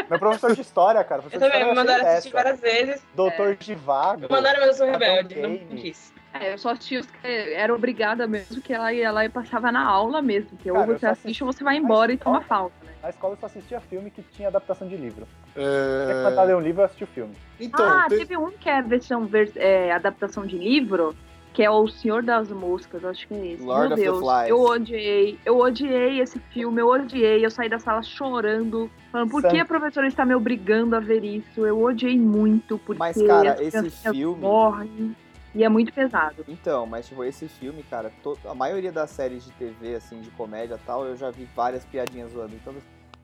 Meu 0.08 0.18
professor 0.18 0.54
de 0.54 0.60
história, 0.60 1.02
cara. 1.04 1.20
Eu 1.22 1.30
Professor 1.30 1.46
de 1.46 1.52
também, 1.52 1.64
me 1.66 1.70
história 1.72 1.74
mandaram 1.74 1.98
eu 2.02 2.06
achei 2.06 2.18
assistir 2.18 2.32
várias 2.32 2.60
vezes. 2.60 3.02
Doutor 3.14 3.56
de 3.56 3.74
Vago. 3.74 4.20
Me 4.22 4.28
mandaram, 4.30 4.60
mas 4.60 4.68
eu 4.68 4.74
sou 4.74 4.86
rebelde. 4.86 5.38
Não, 5.40 5.50
não 5.50 5.76
quis. 5.76 6.12
É, 6.34 6.54
eu 6.54 6.58
só 6.58 6.70
assisti 6.70 6.96
os 6.96 7.06
que 7.06 7.26
era 7.26 7.74
obrigada 7.74 8.26
mesmo, 8.26 8.62
que 8.62 8.72
ela 8.72 8.90
ia 8.92 9.10
lá 9.12 9.24
e 9.24 9.28
passava 9.28 9.70
na 9.70 9.84
aula 9.84 10.22
mesmo. 10.22 10.56
Que 10.58 10.70
Cara, 10.70 10.86
ou 10.86 10.92
eu 10.92 10.98
você 10.98 11.06
assiste 11.06 11.44
ou 11.44 11.52
você 11.52 11.62
vai 11.62 11.76
embora 11.76 12.12
e 12.12 12.16
toma 12.16 12.40
falta, 12.40 12.74
né? 12.86 12.92
Na 13.02 13.10
escola 13.10 13.34
eu 13.34 13.38
só 13.38 13.46
assistia 13.46 13.80
filme 13.80 14.10
que 14.10 14.22
tinha 14.22 14.48
adaptação 14.48 14.88
de 14.88 14.96
livro. 14.96 15.26
Tinha 15.54 16.06
que 16.06 16.20
É... 16.20 16.22
mandar 16.22 16.44
ler 16.44 16.56
um 16.56 16.60
livro 16.60 16.80
eu 16.80 16.86
assisti 16.86 17.04
o 17.04 17.08
filme. 17.08 17.34
Então, 17.60 17.84
ah, 17.86 18.06
tem- 18.08 18.18
teve 18.20 18.36
um 18.38 18.50
que 18.52 18.70
é 18.70 18.80
versão 18.80 19.26
vers- 19.26 19.56
é, 19.56 19.92
adaptação 19.92 20.46
de 20.46 20.56
livro, 20.56 21.14
que 21.52 21.62
é 21.62 21.70
o 21.70 21.86
Senhor 21.86 22.22
das 22.22 22.50
Moscas, 22.50 23.04
acho 23.04 23.28
que 23.28 23.34
é 23.34 23.46
esse. 23.52 23.62
Lord 23.62 23.88
Meu 23.88 23.92
of 23.92 23.96
the 23.96 24.02
Deus, 24.02 24.18
Flies. 24.20 24.48
eu 24.48 24.60
odiei, 24.62 25.38
eu 25.44 25.58
odiei 25.58 26.20
esse 26.20 26.38
filme, 26.50 26.80
eu 26.80 26.88
odiei, 26.88 27.44
eu 27.44 27.50
saí 27.50 27.68
da 27.68 27.78
sala 27.78 28.02
chorando, 28.02 28.90
falando, 29.10 29.30
por 29.30 29.42
que 29.42 29.48
Sangue. 29.48 29.60
a 29.60 29.64
professora 29.66 30.06
está 30.06 30.24
me 30.24 30.34
obrigando 30.34 30.96
a 30.96 31.00
ver 31.00 31.22
isso? 31.24 31.66
Eu 31.66 31.82
odiei 31.82 32.18
muito, 32.18 32.78
porque 32.78 32.98
Mas, 32.98 33.20
cara, 33.22 33.62
esse 33.62 33.90
filme- 33.90 34.40
morrem, 34.40 35.14
e 35.54 35.62
é 35.62 35.68
muito 35.68 35.92
pesado. 35.92 36.42
Então, 36.48 36.86
mas 36.86 37.06
tipo, 37.06 37.22
esse 37.22 37.46
filme, 37.46 37.82
cara, 37.90 38.10
to- 38.22 38.38
a 38.46 38.54
maioria 38.54 38.90
das 38.90 39.10
séries 39.10 39.44
de 39.44 39.50
TV, 39.52 39.96
assim, 39.96 40.20
de 40.22 40.30
comédia 40.30 40.76
e 40.82 40.86
tal, 40.86 41.04
eu 41.04 41.14
já 41.16 41.30
vi 41.30 41.46
várias 41.54 41.84
piadinhas 41.84 42.32
zoando. 42.32 42.54
Então, 42.54 42.72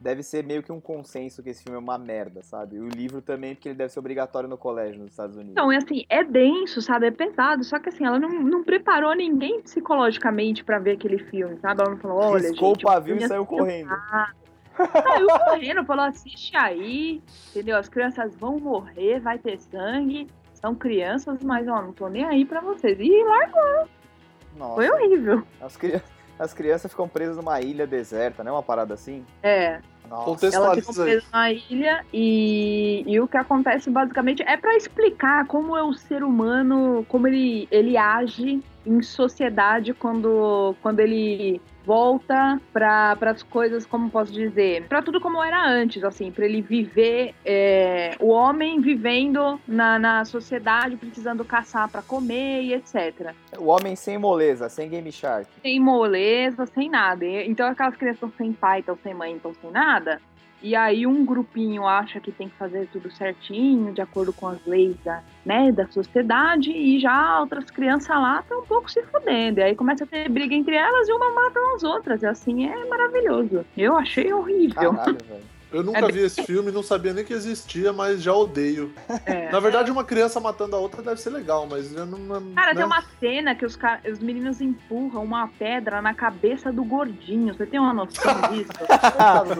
deve 0.00 0.22
ser 0.22 0.44
meio 0.44 0.62
que 0.62 0.70
um 0.72 0.80
consenso 0.80 1.42
que 1.42 1.50
esse 1.50 1.62
filme 1.62 1.76
é 1.76 1.80
uma 1.80 1.98
merda, 1.98 2.42
sabe? 2.42 2.76
E 2.76 2.80
o 2.80 2.88
livro 2.88 3.20
também, 3.20 3.54
porque 3.54 3.68
ele 3.68 3.76
deve 3.78 3.92
ser 3.92 3.98
obrigatório 3.98 4.48
no 4.48 4.56
colégio 4.56 5.00
nos 5.00 5.10
Estados 5.10 5.36
Unidos. 5.36 5.52
Então, 5.52 5.72
é 5.72 5.76
assim, 5.76 6.04
é 6.08 6.22
denso, 6.22 6.80
sabe? 6.80 7.06
É 7.06 7.10
pesado. 7.10 7.64
Só 7.64 7.78
que 7.78 7.88
assim, 7.88 8.04
ela 8.04 8.18
não, 8.18 8.28
não 8.28 8.62
preparou 8.64 9.14
ninguém 9.14 9.60
psicologicamente 9.60 10.62
pra 10.64 10.78
ver 10.78 10.92
aquele 10.92 11.18
filme, 11.18 11.56
sabe? 11.58 11.80
Ela 11.80 11.90
não 11.90 11.98
falou, 11.98 12.18
olha, 12.18 12.48
Riscou 12.48 12.70
gente, 12.74 12.84
o 12.84 12.88
pavio 12.88 13.16
e 13.16 13.26
saiu 13.26 13.44
correndo. 13.46 13.90
Saiu 14.78 15.26
correndo, 15.44 15.84
falou, 15.84 16.04
assiste 16.04 16.56
aí, 16.56 17.20
entendeu? 17.50 17.76
As 17.76 17.88
crianças 17.88 18.36
vão 18.36 18.60
morrer, 18.60 19.18
vai 19.18 19.36
ter 19.36 19.58
sangue. 19.58 20.28
São 20.54 20.72
crianças, 20.72 21.42
mas 21.42 21.66
ó, 21.66 21.82
não 21.82 21.92
tô 21.92 22.08
nem 22.08 22.24
aí 22.24 22.44
pra 22.44 22.60
vocês. 22.60 22.96
E 23.00 23.24
lá 23.24 23.86
Nossa, 24.56 24.74
foi 24.76 24.88
horrível. 24.88 25.42
as, 25.60 25.76
cri- 25.76 26.00
as 26.38 26.54
crianças 26.54 26.90
ficam 26.90 27.08
presas 27.08 27.36
numa 27.36 27.60
ilha 27.60 27.86
deserta, 27.86 28.44
né? 28.44 28.50
Uma 28.50 28.62
parada 28.62 28.94
assim. 28.94 29.24
É. 29.42 29.80
Nossa. 30.08 30.46
Ela 30.46 30.72
aí. 30.72 30.82
presa 30.82 31.26
na 31.32 31.52
ilha 31.52 32.04
e, 32.12 33.04
e 33.06 33.20
o 33.20 33.28
que 33.28 33.36
acontece 33.36 33.90
basicamente 33.90 34.42
é 34.42 34.56
pra 34.56 34.74
explicar 34.74 35.46
como 35.46 35.76
é 35.76 35.82
o 35.82 35.92
ser 35.92 36.22
humano, 36.22 37.04
como 37.08 37.26
ele, 37.26 37.68
ele 37.70 37.96
age 37.96 38.62
em 38.86 39.02
sociedade 39.02 39.92
quando, 39.92 40.74
quando 40.80 41.00
ele 41.00 41.60
volta 41.88 42.60
para 42.70 43.16
as 43.22 43.42
coisas, 43.42 43.86
como 43.86 44.10
posso 44.10 44.30
dizer, 44.30 44.86
para 44.88 45.00
tudo 45.00 45.22
como 45.22 45.42
era 45.42 45.66
antes, 45.66 46.04
assim, 46.04 46.30
para 46.30 46.44
ele 46.44 46.60
viver, 46.60 47.34
é, 47.42 48.14
o 48.20 48.28
homem 48.28 48.78
vivendo 48.78 49.58
na, 49.66 49.98
na 49.98 50.22
sociedade, 50.26 50.98
precisando 50.98 51.46
caçar 51.46 51.88
para 51.88 52.02
comer 52.02 52.60
e 52.62 52.74
etc. 52.74 53.32
O 53.58 53.68
homem 53.68 53.96
sem 53.96 54.18
moleza, 54.18 54.68
sem 54.68 54.90
Game 54.90 55.10
Shark. 55.10 55.48
Sem 55.62 55.80
moleza, 55.80 56.66
sem 56.66 56.90
nada. 56.90 57.24
Então 57.24 57.66
aquelas 57.66 57.96
crianças 57.96 58.16
estão 58.16 58.32
sem 58.36 58.52
pai, 58.52 58.80
estão 58.80 58.98
sem 59.02 59.14
mãe, 59.14 59.34
estão 59.34 59.54
sem 59.54 59.70
nada. 59.70 60.20
E 60.62 60.74
aí 60.74 61.06
um 61.06 61.24
grupinho 61.24 61.86
acha 61.86 62.18
que 62.20 62.32
tem 62.32 62.48
que 62.48 62.56
fazer 62.56 62.88
tudo 62.92 63.10
certinho, 63.10 63.92
de 63.92 64.00
acordo 64.00 64.32
com 64.32 64.48
as 64.48 64.64
leis 64.66 64.96
da, 65.04 65.22
né, 65.44 65.70
da 65.70 65.86
sociedade, 65.86 66.70
e 66.70 66.98
já 66.98 67.40
outras 67.40 67.70
crianças 67.70 68.08
lá 68.08 68.40
estão 68.40 68.60
um 68.60 68.66
pouco 68.66 68.90
se 68.90 69.02
fudendo. 69.04 69.60
E 69.60 69.62
aí 69.62 69.76
começa 69.76 70.04
a 70.04 70.06
ter 70.06 70.28
briga 70.28 70.54
entre 70.54 70.74
elas 70.74 71.08
e 71.08 71.12
uma 71.12 71.30
mata 71.32 71.58
as 71.74 71.84
outras. 71.84 72.22
E 72.22 72.26
assim 72.26 72.66
é 72.66 72.84
maravilhoso. 72.86 73.64
Eu 73.76 73.96
achei 73.96 74.32
horrível. 74.32 74.94
Caralho, 74.94 75.18
velho. 75.24 75.57
Eu 75.70 75.82
nunca 75.82 75.98
É 75.98 76.02
bem- 76.02 76.12
vi 76.12 76.20
esse 76.20 76.42
filme, 76.44 76.72
não 76.72 76.82
sabia 76.82 77.12
nem 77.12 77.22
que 77.24 77.32
existia, 77.34 77.92
mas 77.92 78.22
já 78.22 78.32
odeio. 78.32 78.90
É. 79.26 79.50
Na 79.52 79.60
verdade, 79.60 79.90
uma 79.90 80.02
criança 80.02 80.40
matando 80.40 80.74
a 80.74 80.78
outra 80.78 81.02
deve 81.02 81.20
ser 81.20 81.28
legal, 81.30 81.66
mas 81.66 81.92
eu 81.94 82.06
não. 82.06 82.18
não- 82.18 82.54
Cara, 82.54 82.68
né? 82.72 82.76
tem 82.76 82.84
uma 82.84 83.02
cena 83.20 83.54
que 83.54 83.66
os, 83.66 83.76
ca- 83.76 84.00
os 84.10 84.18
meninos 84.18 84.62
empurram 84.62 85.22
uma 85.22 85.46
pedra 85.46 86.00
na 86.00 86.14
cabeça 86.14 86.72
do 86.72 86.82
gordinho. 86.84 87.52
Você 87.54 87.66
tem 87.66 87.78
uma 87.78 87.92
noção 87.92 88.34
disso? 88.50 88.70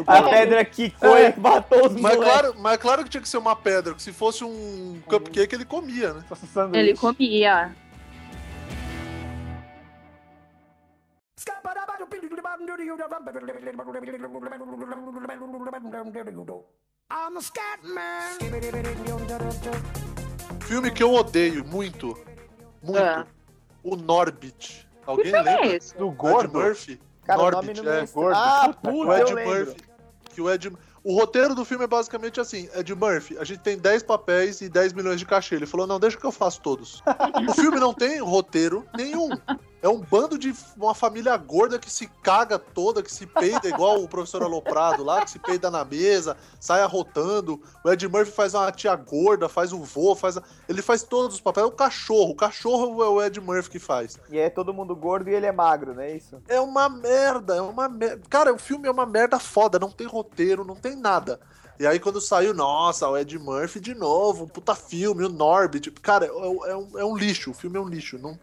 A 0.07 0.23
pedra 0.23 0.65
quicou 0.65 1.15
É. 1.15 1.35
e 1.37 1.39
matou 1.41 1.87
os 1.87 1.93
Mas 1.93 2.15
moleques. 2.17 2.25
claro, 2.41 2.55
mas 2.59 2.77
claro 2.79 3.05
que 3.05 3.11
tinha 3.11 3.21
que 3.23 3.29
ser 3.29 3.37
uma 3.39 3.55
pedra, 3.55 3.93
que 3.93 4.03
se 4.03 4.13
fosse 4.13 4.43
um 4.45 5.01
cupcake 5.07 5.55
ele 5.55 5.67
comia, 5.67 6.15
né? 6.15 6.25
Ele 6.73 6.95
comia. 6.97 7.71
Filme 20.67 20.91
que 20.91 21.03
eu 21.03 21.13
odeio 21.15 21.65
muito. 21.65 22.19
Muito. 22.83 22.99
Ah. 23.03 23.27
O 23.83 23.97
Norbit. 23.97 24.87
Alguém 25.07 25.25
Que 25.25 25.31
filme 25.33 25.49
é 25.49 25.55
lembra? 25.55 25.77
esse? 25.77 25.97
Do 25.97 26.09
O 26.09 26.41
Ed. 26.41 26.53
Murphy. 26.53 27.01
Cara, 27.25 27.41
o 27.41 27.51
nome 27.51 27.67
Norbit, 27.75 27.89
é. 27.89 28.01
é 28.01 28.05
estranho. 28.05 28.33
Ah, 28.35 28.75
Puta, 28.83 28.91
O 28.91 29.15
Ed. 29.15 29.35
Murphy. 29.35 29.77
Que 30.35 30.41
o 30.41 30.51
Ed. 30.51 30.73
O 31.03 31.15
roteiro 31.19 31.55
do 31.55 31.65
filme 31.65 31.85
é 31.85 31.87
basicamente 31.87 32.39
assim: 32.41 32.69
Ed 32.75 32.95
Murphy, 32.95 33.39
a 33.39 33.45
gente 33.45 33.61
tem 33.61 33.79
10 33.79 34.03
papéis 34.03 34.61
e 34.61 34.69
10 34.69 34.93
milhões 34.93 35.19
de 35.19 35.25
cachê. 35.25 35.55
Ele 35.55 35.65
falou: 35.67 35.87
não, 35.87 35.99
deixa 35.99 36.19
que 36.19 36.25
eu 36.27 36.33
faço 36.33 36.61
todos. 36.61 37.03
o 37.49 37.55
filme 37.55 37.81
não 37.81 37.95
tem 37.95 38.21
roteiro 38.21 38.87
nenhum. 38.95 39.31
É 39.81 39.89
um 39.89 40.01
bando 40.01 40.37
de 40.37 40.53
uma 40.77 40.93
família 40.95 41.37
gorda 41.37 41.79
que 41.79 41.89
se 41.91 42.09
caga 42.23 42.59
toda, 42.59 43.01
que 43.03 43.13
se 43.13 43.27
peida 43.27 43.69
igual 43.69 44.03
o 44.03 44.09
professor 44.09 44.43
Aloprado 44.43 45.05
lá, 45.05 45.25
que 45.25 45.31
se 45.31 45.39
peida 45.39 45.71
na 45.71 45.85
mesa, 45.85 46.37
sai 46.59 46.81
arrotando. 46.83 47.63
O 47.85 47.91
Ed 47.93 48.09
Murphy 48.09 48.33
faz 48.33 48.55
uma 48.55 48.73
tia 48.73 48.97
gorda, 48.97 49.49
faz 49.49 49.73
o 49.73 49.79
vô, 49.79 50.17
faz. 50.17 50.37
a- 50.37 50.43
Ele 50.69 50.83
faz 50.83 51.05
todos 51.05 51.37
os 51.37 51.41
papéis. 51.41 51.65
É 51.65 51.69
o 51.69 51.73
cachorro. 51.73 52.31
O 52.33 52.35
cachorro 52.35 53.03
é 53.05 53.09
o 53.09 53.23
Ed 53.23 53.41
Murphy 53.41 53.71
que 53.71 53.79
faz. 53.79 54.19
E 54.31 54.37
é 54.39 54.51
todo 54.51 54.75
mundo 54.75 54.97
gordo 54.97 55.31
e 55.31 55.35
ele 55.35 55.47
é 55.47 55.53
magro, 55.53 55.95
não 55.95 56.03
é 56.03 56.17
isso? 56.17 56.43
É 56.49 56.61
uma 56.61 56.89
merda, 56.89 57.55
é 57.55 57.61
uma 57.61 57.89
merda. 57.89 58.23
Cara, 58.29 58.53
o 58.53 58.59
filme 58.59 58.89
é 58.89 58.91
uma 58.91 59.07
merda 59.07 59.39
foda, 59.39 59.79
não 59.79 59.91
tem 59.93 60.07
roteiro, 60.09 60.65
não 60.65 60.75
tem 60.75 60.97
nada. 60.97 61.39
E 61.79 61.87
aí 61.87 62.01
quando 62.01 62.21
saiu, 62.21 62.53
nossa, 62.53 63.09
o 63.09 63.17
Ed 63.17 63.39
Murphy 63.39 63.79
de 63.79 63.95
novo, 63.95 64.43
um 64.45 64.49
puta 64.49 64.75
filme, 64.75 65.25
o 65.25 65.29
Norbit. 65.29 65.89
Cara, 66.03 66.27
é, 66.27 66.29
é 66.29 66.77
um, 66.77 66.99
é 66.99 67.05
um 67.05 67.17
lixo, 67.17 67.53
o 67.53 67.55
filme 67.55 67.77
é 67.77 67.81
um 67.81 67.89
lixo. 67.89 68.19
Não, 68.19 68.37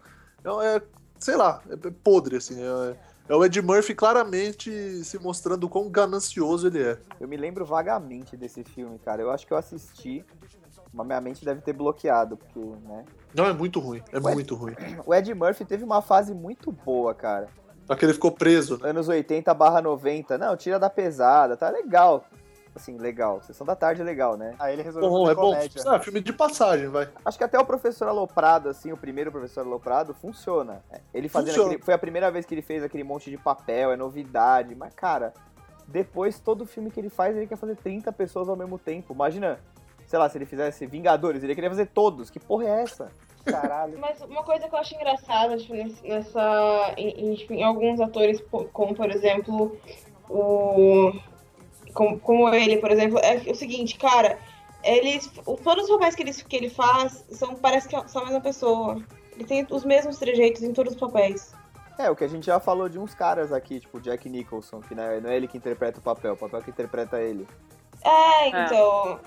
é, 0.61 0.77
é- 0.77 0.81
sei 1.19 1.35
lá, 1.35 1.61
é, 1.69 1.75
podre, 2.03 2.37
assim. 2.37 2.55
É, 2.61 2.95
é 3.27 3.35
o 3.35 3.43
Ed 3.43 3.61
Murphy 3.61 3.95
claramente 3.95 5.03
se 5.03 5.17
mostrando 5.19 5.63
o 5.65 5.69
quão 5.69 5.89
ganancioso 5.89 6.67
ele 6.67 6.83
é. 6.83 6.97
Eu 7.19 7.27
me 7.27 7.37
lembro 7.37 7.65
vagamente 7.65 8.37
desse 8.37 8.63
filme, 8.63 8.99
cara. 8.99 9.21
Eu 9.21 9.31
acho 9.31 9.47
que 9.47 9.53
eu 9.53 9.57
assisti, 9.57 10.23
mas 10.93 11.07
minha 11.07 11.21
mente 11.21 11.43
deve 11.43 11.61
ter 11.61 11.73
bloqueado, 11.73 12.37
porque, 12.37 12.59
né? 12.59 13.03
Não, 13.33 13.45
é 13.45 13.53
muito 13.53 13.79
ruim, 13.79 14.01
é 14.11 14.19
Ué? 14.19 14.33
muito 14.33 14.55
ruim. 14.55 14.75
O 15.05 15.13
Ed 15.13 15.33
Murphy 15.33 15.65
teve 15.65 15.83
uma 15.83 16.01
fase 16.01 16.33
muito 16.33 16.71
boa, 16.71 17.13
cara. 17.13 17.47
Só 17.85 17.95
que 17.95 18.05
ele 18.05 18.13
ficou 18.13 18.31
preso, 18.31 18.79
né? 18.81 18.89
Anos 18.89 19.07
80 19.07 19.53
barra 19.53 19.81
90. 19.81 20.37
Não, 20.37 20.57
tira 20.57 20.79
da 20.79 20.89
pesada, 20.89 21.55
tá 21.55 21.69
legal. 21.69 22.25
Assim, 22.75 22.97
legal. 22.97 23.41
Sessão 23.41 23.65
da 23.65 23.73
tarde 23.73 24.01
é 24.01 24.03
legal, 24.03 24.35
né? 24.35 24.53
Aí 24.59 24.73
ele 24.73 24.83
resolveu 24.83 25.09
Bom, 25.09 25.25
fazer 25.25 25.31
é 25.31 25.35
bom. 25.35 25.53
comédia. 25.53 25.81
Ah, 25.87 25.99
filme 25.99 26.19
de 26.19 26.33
passagem, 26.33 26.89
vai. 26.89 27.07
Acho 27.23 27.37
que 27.37 27.43
até 27.45 27.57
o 27.57 27.65
professor 27.65 28.09
Aloprado, 28.09 28.67
assim, 28.67 28.91
o 28.91 28.97
primeiro 28.97 29.31
professor 29.31 29.61
Aloprado, 29.65 30.13
funciona. 30.13 30.83
Ele 31.13 31.29
fazendo 31.29 31.47
Funciona. 31.51 31.69
aquele, 31.69 31.83
Foi 31.85 31.93
a 31.93 31.97
primeira 31.97 32.29
vez 32.29 32.45
que 32.45 32.53
ele 32.53 32.61
fez 32.61 32.83
aquele 32.83 33.03
monte 33.05 33.29
de 33.31 33.37
papel, 33.37 33.93
é 33.93 33.95
novidade. 33.95 34.75
Mas, 34.75 34.93
cara, 34.93 35.33
depois 35.87 36.37
todo 36.39 36.65
filme 36.65 36.91
que 36.91 36.99
ele 36.99 37.09
faz, 37.09 37.37
ele 37.37 37.47
quer 37.47 37.57
fazer 37.57 37.77
30 37.77 38.11
pessoas 38.11 38.49
ao 38.49 38.57
mesmo 38.57 38.77
tempo. 38.77 39.13
Imagina, 39.13 39.57
sei 40.05 40.19
lá, 40.19 40.27
se 40.27 40.37
ele 40.37 40.45
fizesse 40.45 40.85
Vingadores, 40.85 41.43
ele 41.43 41.55
queria 41.55 41.69
fazer 41.69 41.85
todos. 41.87 42.29
Que 42.29 42.41
porra 42.41 42.65
é 42.65 42.81
essa? 42.81 43.09
Caralho. 43.45 43.97
Mas 44.01 44.19
uma 44.21 44.43
coisa 44.43 44.67
que 44.67 44.75
eu 44.75 44.79
acho 44.79 44.95
engraçada 44.95 45.55
tipo, 45.55 45.73
nessa. 45.73 46.93
Em, 46.97 47.33
em, 47.33 47.47
em 47.51 47.63
alguns 47.63 48.01
atores, 48.01 48.43
como 48.73 48.93
por 48.93 49.09
exemplo 49.09 49.77
o. 50.29 51.13
Como, 51.95 52.19
como 52.19 52.49
ele, 52.49 52.77
por 52.77 52.91
exemplo, 52.91 53.17
é 53.19 53.37
o 53.49 53.55
seguinte, 53.55 53.97
cara, 53.97 54.37
eles. 54.83 55.31
Todos 55.63 55.85
os 55.85 55.89
papéis 55.89 56.13
que 56.13 56.21
ele, 56.21 56.33
que 56.33 56.55
ele 56.55 56.69
faz 56.69 57.25
são, 57.31 57.55
parece 57.55 57.87
que 57.87 58.09
são 58.09 58.21
a 58.21 58.25
mesma 58.25 58.41
pessoa. 58.41 59.01
Ele 59.31 59.45
tem 59.45 59.65
os 59.71 59.83
mesmos 59.83 60.17
trejeitos 60.19 60.61
em 60.61 60.73
todos 60.73 60.93
os 60.93 60.99
papéis. 60.99 61.53
É, 61.97 62.11
o 62.11 62.15
que 62.15 62.25
a 62.25 62.27
gente 62.27 62.45
já 62.45 62.59
falou 62.59 62.89
de 62.89 62.99
uns 62.99 63.15
caras 63.15 63.53
aqui, 63.53 63.79
tipo 63.79 64.01
Jack 64.01 64.29
Nicholson, 64.29 64.81
que 64.81 64.93
não 64.93 65.03
é, 65.03 65.21
não 65.21 65.29
é 65.29 65.37
ele 65.37 65.47
que 65.47 65.57
interpreta 65.57 65.99
o 65.99 66.01
papel, 66.01 66.33
o 66.33 66.37
papel 66.37 66.61
que 66.61 66.69
interpreta 66.69 67.21
ele. 67.21 67.47
É, 68.03 68.49
então. 68.49 69.19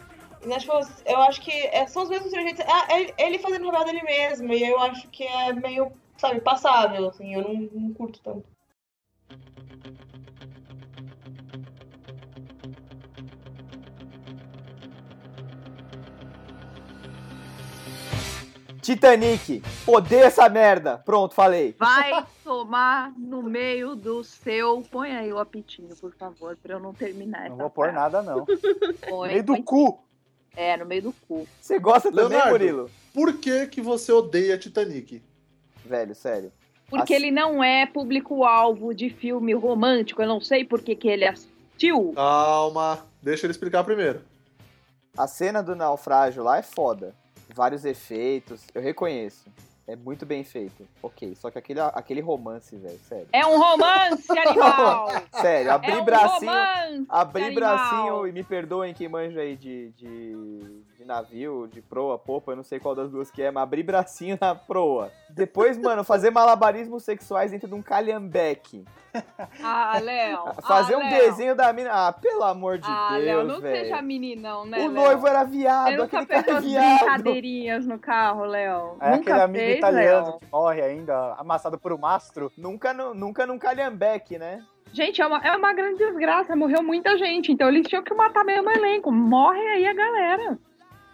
né, 0.44 0.58
tipo, 0.58 0.72
eu 1.06 1.18
acho 1.22 1.40
que 1.40 1.50
é- 1.50 1.86
são 1.86 2.02
os 2.04 2.10
mesmos 2.10 2.30
trejeitos. 2.30 2.60
É, 2.60 3.00
ele- 3.00 3.14
ele 3.18 3.38
fazendo 3.38 3.66
o 3.66 3.72
papel 3.72 3.86
dele 3.86 4.02
mesmo, 4.02 4.52
e 4.52 4.62
eu 4.62 4.78
acho 4.80 5.08
que 5.08 5.24
é 5.24 5.52
meio, 5.54 5.90
sabe, 6.18 6.40
passável, 6.42 7.08
assim, 7.08 7.34
eu 7.34 7.42
não, 7.42 7.54
não 7.72 7.94
curto 7.94 8.20
tanto. 8.22 8.44
Titanic! 18.88 19.62
Odeio 19.86 20.24
essa 20.24 20.48
merda! 20.48 20.96
Pronto, 20.96 21.34
falei. 21.34 21.76
Vai 21.78 22.24
tomar 22.42 23.12
no 23.18 23.42
meio 23.42 23.94
do 23.94 24.24
seu. 24.24 24.82
Põe 24.90 25.14
aí 25.14 25.30
o 25.30 25.38
apitinho, 25.38 25.94
por 25.94 26.14
favor, 26.14 26.56
pra 26.56 26.76
eu 26.76 26.80
não 26.80 26.94
terminar 26.94 27.40
essa 27.40 27.50
Não 27.50 27.58
vou 27.58 27.68
pôr 27.68 27.92
nada, 27.92 28.22
não. 28.22 28.46
Põe, 29.06 29.28
meio 29.28 29.44
do 29.44 29.52
põe- 29.52 29.62
cu. 29.62 30.02
É, 30.56 30.74
no 30.78 30.86
meio 30.86 31.02
do 31.02 31.12
cu. 31.12 31.46
Você 31.60 31.78
gosta 31.78 32.10
também, 32.10 32.28
Leonardo. 32.30 32.50
Murilo? 32.50 32.90
Por 33.12 33.36
que, 33.36 33.66
que 33.66 33.82
você 33.82 34.10
odeia 34.10 34.56
Titanic? 34.56 35.22
Velho, 35.84 36.14
sério. 36.14 36.50
Porque 36.88 37.12
ele 37.12 37.30
não 37.30 37.62
é 37.62 37.84
público-alvo 37.84 38.94
de 38.94 39.10
filme 39.10 39.52
romântico. 39.52 40.22
Eu 40.22 40.28
não 40.28 40.40
sei 40.40 40.64
por 40.64 40.80
que, 40.80 40.96
que 40.96 41.08
ele 41.08 41.26
assistiu. 41.26 42.14
Calma, 42.16 43.06
deixa 43.22 43.44
ele 43.44 43.50
explicar 43.50 43.84
primeiro. 43.84 44.22
A 45.14 45.26
cena 45.26 45.62
do 45.62 45.76
naufrágio 45.76 46.42
lá 46.42 46.56
é 46.56 46.62
foda. 46.62 47.14
Vários 47.54 47.84
efeitos, 47.84 48.62
eu 48.74 48.82
reconheço. 48.82 49.50
É 49.88 49.96
muito 49.96 50.26
bem 50.26 50.44
feito. 50.44 50.86
Ok, 51.02 51.34
só 51.34 51.50
que 51.50 51.58
aquele, 51.58 51.80
aquele 51.80 52.20
romance, 52.20 52.76
velho, 52.76 52.98
sério. 52.98 53.26
É 53.32 53.46
um 53.46 53.58
romance, 53.58 54.30
animal! 54.38 55.08
Sério, 55.32 55.70
é 55.70 55.72
abrir 55.72 55.96
um 55.96 56.04
bracinho. 56.04 56.50
romance! 56.50 57.06
Abrir 57.08 57.40
que 57.40 57.46
animal. 57.46 57.78
bracinho, 57.78 58.26
e 58.26 58.32
me 58.32 58.44
perdoem 58.44 58.92
quem 58.92 59.08
manja 59.08 59.40
aí 59.40 59.56
de, 59.56 59.88
de, 59.92 60.82
de 60.98 61.04
navio, 61.06 61.66
de 61.72 61.80
proa, 61.80 62.18
popa, 62.18 62.52
eu 62.52 62.56
não 62.56 62.62
sei 62.62 62.78
qual 62.78 62.94
das 62.94 63.10
duas 63.10 63.30
que 63.30 63.40
é, 63.40 63.50
mas 63.50 63.62
abrir 63.62 63.82
bracinho 63.82 64.36
na 64.38 64.54
proa. 64.54 65.10
Depois, 65.30 65.78
mano, 65.78 66.04
fazer 66.04 66.30
malabarismos 66.30 67.02
sexuais 67.02 67.50
dentro 67.50 67.66
de 67.66 67.74
um 67.74 67.80
calhambeque. 67.80 68.84
Ah, 69.62 69.98
Léo. 70.02 70.38
Fazer 70.66 70.94
ah, 70.94 70.98
um 70.98 71.00
Léo. 71.00 71.10
desenho 71.10 71.54
da 71.54 71.72
mina. 71.72 71.90
Ah, 71.92 72.12
pelo 72.12 72.42
amor 72.44 72.78
de 72.78 72.86
Ah, 72.88 73.10
Léo, 73.12 73.22
Deus, 73.40 73.48
não 73.48 73.60
velho. 73.60 73.84
seja 73.84 74.02
meninão, 74.02 74.64
né, 74.66 74.78
O 74.78 74.82
Léo? 74.82 74.90
noivo 74.90 75.26
era 75.26 75.44
viado, 75.44 75.90
Você 75.90 75.96
nunca 75.96 76.18
aquele 76.20 76.26
fez 76.26 76.44
cara 76.46 76.58
é 76.58 76.60
viado. 76.60 76.98
brincadeirinhas 76.98 77.86
no 77.86 77.98
carro, 77.98 78.44
Léo? 78.44 78.96
É 79.00 79.10
nunca 79.10 79.20
aquele 79.30 79.40
amigo 79.40 79.64
fez, 79.64 79.78
italiano 79.78 80.26
Léo? 80.26 80.38
que 80.40 80.46
morre 80.52 80.82
ainda, 80.82 81.34
amassado 81.38 81.78
por 81.78 81.92
um 81.92 81.98
mastro. 81.98 82.52
Nunca, 82.56 82.92
nunca 82.94 83.46
num 83.46 83.58
calhambeque, 83.58 84.38
né? 84.38 84.62
Gente, 84.92 85.20
é 85.20 85.26
uma, 85.26 85.38
é 85.46 85.54
uma 85.54 85.74
grande 85.74 85.98
desgraça. 85.98 86.56
Morreu 86.56 86.82
muita 86.82 87.16
gente. 87.18 87.52
Então 87.52 87.68
eles 87.68 87.86
tinham 87.86 88.02
que 88.02 88.14
matar 88.14 88.42
mesmo 88.42 88.68
o 88.68 88.72
elenco. 88.72 89.12
Morre 89.12 89.60
aí 89.60 89.86
a 89.86 89.92
galera. 89.92 90.58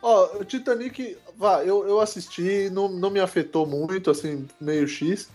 Ó, 0.00 0.36
o 0.38 0.44
Titanic, 0.44 1.16
vá, 1.36 1.64
eu, 1.64 1.84
eu 1.88 1.98
assisti, 2.00 2.68
não, 2.70 2.88
não 2.88 3.10
me 3.10 3.18
afetou 3.18 3.66
muito, 3.66 4.10
assim, 4.10 4.46
meio 4.60 4.86
X. 4.86 5.28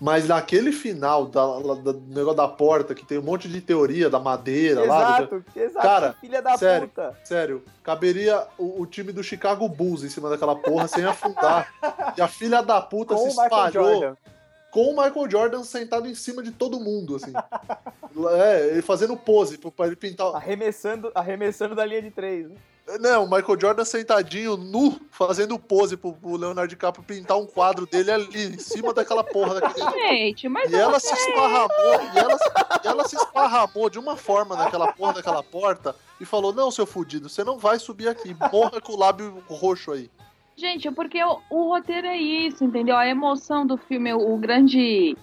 Mas 0.00 0.26
naquele 0.26 0.72
final 0.72 1.26
da, 1.26 1.44
lá- 1.44 1.74
da- 1.76 1.92
do 1.92 2.00
negócio 2.08 2.36
da 2.36 2.48
porta, 2.48 2.94
que 2.94 3.06
tem 3.06 3.18
um 3.18 3.22
monte 3.22 3.48
de 3.48 3.60
teoria 3.60 4.10
da 4.10 4.18
madeira 4.18 4.84
lá. 4.84 5.20
do- 5.20 5.22
Exato, 5.36 5.44
exato. 5.56 5.86
Cara, 5.86 6.12
filha 6.20 6.42
da 6.42 6.58
sério. 6.58 6.88
puta. 6.88 7.16
Sério, 7.24 7.62
caberia 7.82 8.46
o, 8.58 8.82
o 8.82 8.86
time 8.86 9.12
do 9.12 9.22
Chicago 9.22 9.68
Bulls 9.68 10.02
em 10.02 10.08
cima 10.08 10.28
daquela 10.28 10.56
porra 10.56 10.88
sem 10.88 11.04
afundar. 11.04 11.72
e 12.18 12.20
a 12.22 12.28
filha 12.28 12.62
da 12.62 12.80
puta 12.80 13.14
Com 13.14 13.20
se 13.22 13.28
espalhou. 13.28 14.16
Com 14.74 14.90
o 14.90 14.90
Michael 14.90 15.30
Jordan 15.30 15.62
sentado 15.62 16.08
em 16.08 16.16
cima 16.16 16.42
de 16.42 16.50
todo 16.50 16.80
mundo, 16.80 17.14
assim. 17.14 17.32
é, 18.36 18.70
ele 18.70 18.82
fazendo 18.82 19.16
pose 19.16 19.56
pra 19.56 19.86
ele 19.86 19.94
pintar. 19.94 20.34
Arremessando, 20.34 21.12
arremessando 21.14 21.76
da 21.76 21.86
linha 21.86 22.02
de 22.02 22.10
três. 22.10 22.48
né? 22.48 22.56
Não, 23.00 23.24
o 23.24 23.30
Michael 23.30 23.58
Jordan 23.58 23.84
sentadinho, 23.84 24.56
nu, 24.56 25.00
fazendo 25.12 25.56
pose 25.60 25.96
pro, 25.96 26.12
pro 26.12 26.36
Leonardo 26.36 26.68
DiCaprio 26.68 27.04
pintar 27.04 27.38
um 27.38 27.46
quadro 27.46 27.86
dele 27.86 28.10
ali, 28.10 28.46
em 28.46 28.58
cima 28.58 28.92
daquela 28.92 29.22
porra 29.22 29.60
daquele. 29.60 29.90
Gente, 29.94 30.48
mas 30.48 30.70
E 30.70 30.74
ela 30.74 30.98
se 30.98 31.14
esparramou, 31.14 32.00
e 32.12 32.18
ela, 32.18 32.38
ela 32.82 33.08
se 33.08 33.14
esparramou 33.14 33.88
de 33.88 33.98
uma 34.00 34.16
forma 34.16 34.56
naquela 34.56 34.92
porra 34.92 35.14
daquela 35.14 35.42
porta 35.42 35.94
e 36.20 36.24
falou: 36.24 36.52
Não, 36.52 36.70
seu 36.72 36.84
fudido, 36.84 37.28
você 37.28 37.44
não 37.44 37.58
vai 37.58 37.78
subir 37.78 38.08
aqui, 38.08 38.36
morra 38.52 38.80
com 38.80 38.92
o 38.92 38.98
lábio 38.98 39.40
roxo 39.46 39.92
aí. 39.92 40.10
Gente, 40.56 40.86
é 40.88 40.92
porque 40.92 41.22
o, 41.22 41.40
o 41.50 41.68
roteiro 41.74 42.06
é 42.06 42.16
isso, 42.16 42.64
entendeu? 42.64 42.96
A 42.96 43.06
emoção 43.06 43.66
do 43.66 43.76
filme, 43.76 44.12
o, 44.12 44.34
o 44.34 44.38
grande 44.38 45.16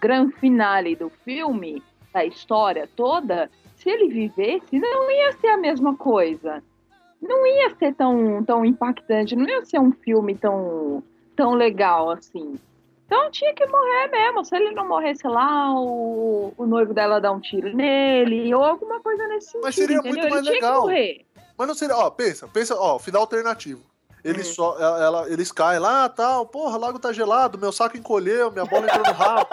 grande 0.00 0.34
finale 0.36 0.94
do 0.94 1.10
filme, 1.24 1.82
da 2.12 2.24
história 2.24 2.88
toda, 2.94 3.50
se 3.76 3.88
ele 3.88 4.08
vivesse, 4.08 4.78
não 4.78 5.10
ia 5.10 5.32
ser 5.32 5.48
a 5.48 5.56
mesma 5.56 5.96
coisa. 5.96 6.62
Não 7.20 7.46
ia 7.46 7.74
ser 7.76 7.94
tão, 7.94 8.44
tão 8.44 8.64
impactante, 8.64 9.34
não 9.34 9.46
ia 9.46 9.64
ser 9.64 9.80
um 9.80 9.92
filme 9.92 10.34
tão, 10.36 11.02
tão 11.34 11.54
legal 11.54 12.10
assim. 12.10 12.54
Então 13.06 13.30
tinha 13.30 13.54
que 13.54 13.64
morrer 13.66 14.08
mesmo. 14.08 14.44
Se 14.44 14.56
ele 14.56 14.72
não 14.72 14.86
morresse 14.86 15.26
lá, 15.26 15.72
o, 15.74 16.52
o 16.56 16.66
noivo 16.66 16.92
dela 16.92 17.20
dá 17.20 17.32
um 17.32 17.40
tiro 17.40 17.74
nele, 17.74 18.52
ou 18.54 18.64
alguma 18.64 19.00
coisa 19.00 19.26
nesse 19.28 19.52
sentido. 19.52 19.62
Mas 19.64 19.74
seria 19.74 20.02
muito 20.02 20.18
entendeu? 20.18 20.30
mais 20.30 20.46
ele 20.46 20.58
tinha 20.58 20.70
legal. 20.70 20.88
Mas 21.56 21.68
não 21.68 21.74
seria, 21.74 21.96
ó, 21.96 22.10
pensa, 22.10 22.48
pensa, 22.48 22.76
ó, 22.76 22.98
final 22.98 23.22
alternativo. 23.22 23.82
Ele 24.26 24.40
Hum. 24.40 24.44
só, 24.44 24.76
ela, 24.78 25.30
eles 25.30 25.52
caem 25.52 25.78
lá, 25.78 26.08
tal, 26.08 26.46
porra, 26.46 26.76
o 26.76 26.80
lago 26.80 26.98
tá 26.98 27.12
gelado, 27.12 27.56
meu 27.56 27.70
saco 27.70 27.96
encolheu, 27.96 28.50
minha 28.50 28.64
bola 28.64 28.86
entrou 28.86 29.06
no 29.06 29.12
rabo, 29.12 29.46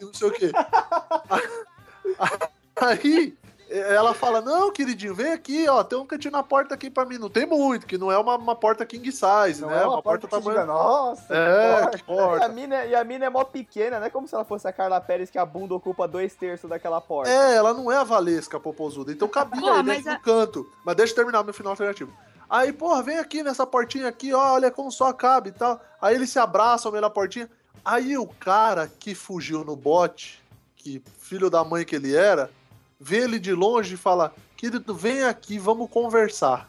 e 0.00 0.04
não 0.06 0.14
sei 0.14 0.28
o 0.28 0.32
quê. 0.32 0.50
Aí 2.80 3.36
ela 3.78 4.14
fala: 4.14 4.40
Não, 4.40 4.70
queridinho, 4.72 5.14
vem 5.14 5.32
aqui, 5.32 5.68
ó, 5.68 5.82
tem 5.82 5.98
um 5.98 6.06
cantinho 6.06 6.32
na 6.32 6.42
porta 6.42 6.74
aqui 6.74 6.88
pra 6.90 7.04
mim. 7.04 7.18
Não 7.18 7.28
tem 7.28 7.46
muito, 7.46 7.86
que 7.86 7.98
não 7.98 8.10
é 8.10 8.18
uma, 8.18 8.36
uma 8.36 8.54
porta 8.54 8.84
king 8.86 9.10
size, 9.10 9.60
Não 9.60 9.68
né? 9.68 9.82
é 9.82 9.86
uma 9.86 10.02
porta 10.02 10.26
que 10.26 10.34
você 10.34 10.48
diga, 10.50 10.64
nossa, 10.64 11.34
É, 11.34 11.86
que 11.86 11.90
que 11.90 12.10
E 12.10 12.14
a, 12.14 12.16
porta. 12.16 12.48
mina, 12.48 12.84
e 12.84 12.94
a 12.94 13.02
mina 13.04 13.24
é 13.26 13.30
mó 13.30 13.44
pequena, 13.44 13.98
não 13.98 14.06
é 14.06 14.10
como 14.10 14.28
se 14.28 14.34
ela 14.34 14.44
fosse 14.44 14.66
a 14.68 14.72
Carla 14.72 15.00
Pérez 15.00 15.30
que 15.30 15.38
a 15.38 15.44
bunda 15.46 15.74
ocupa 15.74 16.06
dois 16.06 16.34
terços 16.34 16.68
daquela 16.70 17.00
porta. 17.00 17.30
É, 17.30 17.54
ela 17.56 17.74
não 17.74 17.90
é 17.90 17.96
a 17.96 18.04
Valesca 18.04 18.58
Popozuda, 18.60 19.10
então 19.12 19.28
cabia 19.28 19.60
Pô, 19.60 19.70
aí 19.72 19.82
dentro 19.82 20.10
a- 20.10 20.14
do 20.14 20.20
canto. 20.20 20.70
Mas 20.84 20.96
deixa 20.96 21.12
eu 21.12 21.16
terminar 21.16 21.42
meu 21.42 21.54
final 21.54 21.72
alternativo. 21.72 22.12
Aí, 22.48 22.72
porra, 22.72 23.02
vem 23.02 23.18
aqui 23.18 23.42
nessa 23.42 23.66
portinha 23.66 24.06
aqui, 24.06 24.32
ó, 24.34 24.52
olha 24.54 24.70
como 24.70 24.92
só 24.92 25.12
cabe 25.12 25.48
e 25.48 25.52
tal. 25.52 25.80
Aí 26.00 26.14
eles 26.14 26.30
se 26.30 26.38
abraçam 26.38 26.92
meio 26.92 27.02
na 27.02 27.10
portinha. 27.10 27.50
Aí 27.84 28.16
o 28.16 28.26
cara 28.26 28.86
que 29.00 29.14
fugiu 29.14 29.64
no 29.64 29.74
bote, 29.74 30.42
que 30.76 31.02
filho 31.18 31.48
da 31.50 31.64
mãe 31.64 31.84
que 31.84 31.96
ele 31.96 32.14
era, 32.14 32.50
vê 33.04 33.18
ele 33.18 33.38
de 33.38 33.52
longe 33.52 33.94
e 33.94 33.98
fala: 33.98 34.34
Querido, 34.56 34.94
vem 34.94 35.24
aqui, 35.24 35.58
vamos 35.58 35.90
conversar. 35.90 36.68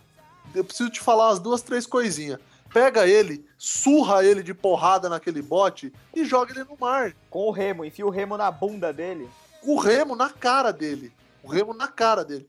Eu 0.54 0.66
preciso 0.66 0.90
te 0.90 1.00
falar 1.00 1.30
umas 1.30 1.40
duas, 1.40 1.62
três 1.62 1.88
coisinhas. 1.88 2.40
Pega 2.74 3.08
ele, 3.08 3.46
surra 3.58 4.24
ele 4.26 4.44
de 4.44 4.54
porrada 4.54 5.08
naquele 5.08 5.42
bote 5.42 5.94
e 6.14 6.26
joga 6.26 6.52
ele 6.52 6.66
no 6.66 6.78
mar. 6.78 7.16
Com 7.30 7.48
o 7.48 7.52
remo, 7.52 7.86
enfia 7.86 8.06
o 8.06 8.10
remo 8.10 8.36
na 8.36 8.52
bunda 8.52 8.92
dele. 8.92 9.30
o 9.64 9.78
remo 9.78 10.14
na 10.14 10.30
cara 10.30 10.72
dele. 10.72 11.12
O 11.42 11.48
remo 11.48 11.74
na 11.74 11.88
cara 11.88 12.26
dele. 12.26 12.48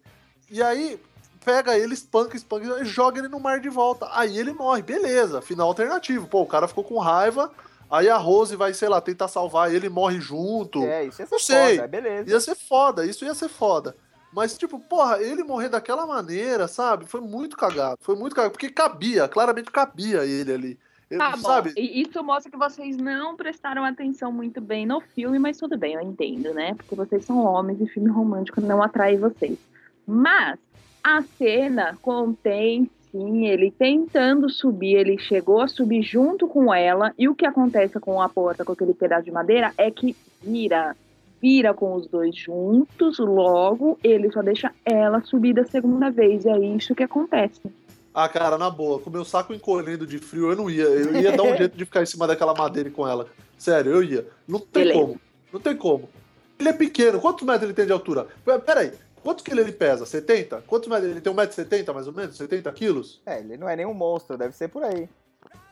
E 0.50 0.60
aí, 0.60 1.00
pega 1.44 1.78
ele, 1.78 1.94
espanca, 1.94 2.36
espanca, 2.36 2.82
e 2.82 2.84
joga 2.84 3.20
ele 3.20 3.28
no 3.28 3.38
mar 3.38 3.60
de 3.60 3.68
volta. 3.68 4.08
Aí 4.10 4.36
ele 4.36 4.52
morre, 4.52 4.82
beleza. 4.82 5.40
Final 5.40 5.68
alternativo. 5.68 6.26
Pô, 6.26 6.42
o 6.42 6.46
cara 6.46 6.66
ficou 6.66 6.82
com 6.82 6.98
raiva. 6.98 7.52
Aí 7.90 8.08
a 8.08 8.16
Rose 8.16 8.56
vai, 8.56 8.74
sei 8.74 8.88
lá, 8.88 9.00
tentar 9.00 9.28
salvar 9.28 9.72
ele, 9.74 9.88
morre 9.88 10.20
junto. 10.20 10.82
É, 10.84 11.04
isso 11.04 11.22
ia 11.22 11.26
ser 11.26 11.32
Não 11.34 11.38
sei. 11.38 11.70
foda, 11.76 11.84
é 11.84 11.88
beleza. 11.88 12.30
Ia 12.30 12.40
ser 12.40 12.54
foda, 12.56 13.06
isso 13.06 13.24
ia 13.24 13.34
ser 13.34 13.48
foda. 13.48 13.96
Mas, 14.32 14.58
tipo, 14.58 14.78
porra, 14.78 15.22
ele 15.22 15.42
morrer 15.44 15.68
daquela 15.68 16.04
maneira, 16.06 16.66
sabe? 16.68 17.06
Foi 17.06 17.20
muito 17.20 17.56
cagado. 17.56 17.96
Foi 18.02 18.16
muito 18.16 18.34
cagado. 18.34 18.52
Porque 18.52 18.68
cabia, 18.68 19.28
claramente 19.28 19.70
cabia 19.70 20.24
ele 20.26 20.52
ali. 20.52 20.78
Eu- 21.08 21.18
Tá 21.18 21.30
bom. 21.30 21.42
sabe? 21.42 21.72
E 21.76 22.02
isso 22.02 22.22
mostra 22.24 22.50
que 22.50 22.58
vocês 22.58 22.96
não 22.96 23.36
prestaram 23.36 23.84
atenção 23.84 24.32
muito 24.32 24.60
bem 24.60 24.84
no 24.84 25.00
filme, 25.00 25.38
mas 25.38 25.56
tudo 25.56 25.78
bem, 25.78 25.94
eu 25.94 26.00
entendo, 26.00 26.52
né? 26.52 26.74
Porque 26.74 26.96
vocês 26.96 27.24
são 27.24 27.38
homens 27.38 27.80
e 27.80 27.86
filme 27.86 28.10
romântico 28.10 28.60
não 28.60 28.82
atrai 28.82 29.16
vocês. 29.16 29.56
Mas 30.04 30.58
a 31.02 31.22
cena 31.38 31.96
contém 32.02 32.90
sim 33.16 33.46
ele 33.46 33.70
tentando 33.70 34.50
subir, 34.50 34.96
ele 34.96 35.18
chegou 35.18 35.60
a 35.60 35.68
subir 35.68 36.02
junto 36.02 36.46
com 36.46 36.72
ela, 36.72 37.14
e 37.18 37.28
o 37.28 37.34
que 37.34 37.46
acontece 37.46 37.98
com 37.98 38.20
a 38.20 38.28
porta, 38.28 38.64
com 38.64 38.72
aquele 38.72 38.92
pedaço 38.92 39.24
de 39.24 39.30
madeira, 39.30 39.72
é 39.78 39.90
que 39.90 40.14
vira. 40.42 40.94
Vira 41.40 41.74
com 41.74 41.94
os 41.94 42.06
dois 42.06 42.34
juntos, 42.34 43.18
logo 43.18 43.98
ele 44.02 44.32
só 44.32 44.40
deixa 44.42 44.72
ela 44.84 45.20
subir 45.20 45.52
da 45.52 45.64
segunda 45.64 46.10
vez. 46.10 46.44
E 46.44 46.48
é 46.48 46.58
isso 46.58 46.94
que 46.94 47.02
acontece. 47.02 47.60
Ah, 48.12 48.26
cara, 48.26 48.56
na 48.56 48.70
boa, 48.70 48.98
com 48.98 49.10
o 49.10 49.12
meu 49.12 49.24
saco 49.24 49.52
encolhendo 49.52 50.06
de 50.06 50.18
frio, 50.18 50.50
eu 50.50 50.56
não 50.56 50.70
ia. 50.70 50.84
Eu 50.84 51.14
ia 51.14 51.36
dar 51.36 51.42
um 51.42 51.54
jeito 51.56 51.76
de 51.76 51.84
ficar 51.84 52.02
em 52.02 52.06
cima 52.06 52.26
daquela 52.26 52.54
madeira 52.54 52.90
com 52.90 53.06
ela. 53.06 53.28
Sério, 53.58 53.92
eu 53.92 54.02
ia. 54.02 54.26
Não 54.48 54.58
tem 54.58 54.84
Beleza. 54.84 55.00
como. 55.00 55.20
Não 55.52 55.60
tem 55.60 55.76
como. 55.76 56.08
Ele 56.58 56.70
é 56.70 56.72
pequeno. 56.72 57.20
Quantos 57.20 57.46
metros 57.46 57.64
ele 57.64 57.74
tem 57.74 57.84
de 57.84 57.92
altura? 57.92 58.26
Peraí. 58.64 58.92
Quantos 59.26 59.42
quilos 59.44 59.64
ele 59.64 59.72
pesa? 59.72 60.06
70? 60.06 60.62
Quantos 60.68 60.88
metros? 60.88 61.10
Ele 61.10 61.20
tem 61.20 61.34
1,70m 61.34 61.92
mais 61.92 62.06
ou 62.06 62.12
menos? 62.12 62.36
70 62.36 62.70
quilos? 62.70 63.20
É, 63.26 63.40
ele 63.40 63.56
não 63.56 63.68
é 63.68 63.74
nenhum 63.74 63.92
monstro, 63.92 64.38
deve 64.38 64.54
ser 64.54 64.68
por 64.68 64.84
aí. 64.84 65.08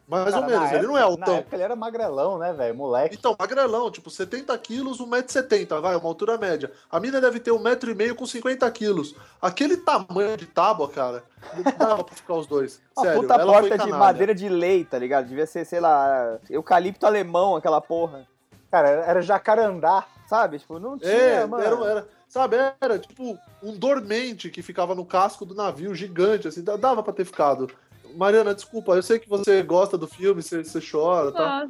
Mais 0.09 0.24
Cara, 0.24 0.38
ou 0.38 0.50
menos. 0.50 0.72
Ele 0.72 0.86
não 0.88 0.98
é 0.98 1.02
época- 1.02 1.16
Na 1.18 1.22
altão. 1.26 1.34
época 1.36 1.55
ele 1.57 1.62
era 1.62 1.76
magrelão, 1.76 2.36
né, 2.36 2.52
velho? 2.52 2.74
Moleque. 2.74 3.14
Então, 3.16 3.36
magrelão, 3.38 3.92
tipo, 3.92 4.11
70 4.11 4.59
quilos, 4.59 5.00
1,70m, 5.00 5.80
vai, 5.80 5.94
uma 5.94 6.09
altura 6.09 6.36
média. 6.36 6.72
A 6.90 6.98
mina 6.98 7.20
deve 7.20 7.38
ter 7.38 7.52
1,5m 7.52 8.12
com 8.16 8.26
50 8.26 8.68
quilos. 8.72 9.14
Aquele 9.40 9.76
tamanho 9.76 10.36
de 10.36 10.46
tábua, 10.46 10.88
cara, 10.88 11.22
não 11.55 11.62
dava 11.78 12.02
pra 12.02 12.14
ficar 12.16 12.34
os 12.34 12.48
dois. 12.48 12.80
Uma 12.98 13.05
Sério, 13.05 13.20
puta 13.20 13.34
ela 13.34 13.52
foi 13.61 13.68
porta 13.68 13.84
de 13.84 13.90
madeira 13.92 14.34
de 14.34 14.48
lei, 14.48 14.84
tá 14.84 14.98
ligado? 14.98 15.28
Devia 15.28 15.46
ser, 15.46 15.64
sei 15.64 15.78
lá, 15.78 16.38
eucalipto 16.50 17.07
alemão, 17.07 17.55
aquela 17.55 17.80
porra. 17.80 18.26
Cara, 18.68 18.88
era 18.88 19.22
jacarandá. 19.22 20.05
Sabe? 20.27 20.59
Tipo, 20.59 20.79
não 20.79 20.99
tinha, 20.99 21.11
É, 21.12 21.47
mano. 21.47 21.62
era, 21.62 21.85
era, 21.91 22.09
sabe, 22.29 22.57
era 22.81 22.99
tipo 22.99 23.39
um 23.62 23.77
dormente 23.77 24.51
que 24.51 24.62
ficava 24.62 24.95
no 24.95 25.05
casco 25.05 25.45
do 25.45 25.55
navio 25.55 25.95
gigante, 25.95 26.49
assim, 26.49 26.62
dava 26.62 27.03
pra 27.03 27.12
ter 27.12 27.25
ficado. 27.25 27.70
Mariana, 28.16 28.55
desculpa, 28.55 28.93
eu 28.95 29.03
sei 29.03 29.18
que 29.18 29.29
você 29.29 29.62
gosta 29.62 29.99
do 29.99 30.07
filme, 30.07 30.43
você, 30.43 30.62
você 30.64 30.81
chora, 30.81 31.33
tá? 31.33 31.68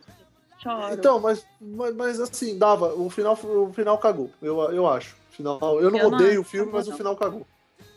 Choro. 0.62 0.94
Então, 0.94 1.18
mas, 1.20 1.44
mas, 1.60 1.94
mas, 1.94 2.20
assim, 2.20 2.56
dava, 2.58 2.94
o 2.94 3.10
final, 3.10 3.34
o 3.42 3.72
final 3.72 3.98
cagou, 3.98 4.30
eu, 4.40 4.58
eu 4.72 4.86
acho. 4.88 5.16
Final, 5.30 5.58
eu 5.80 5.90
não 5.90 5.98
Eu 5.98 6.10
não 6.10 6.16
odeio 6.18 6.38
o 6.38 6.42
acho, 6.42 6.50
filme, 6.50 6.66
não 6.66 6.78
mas 6.78 6.86
o 6.86 6.90
não. 6.90 6.96
final 6.96 7.16
cagou. 7.16 7.46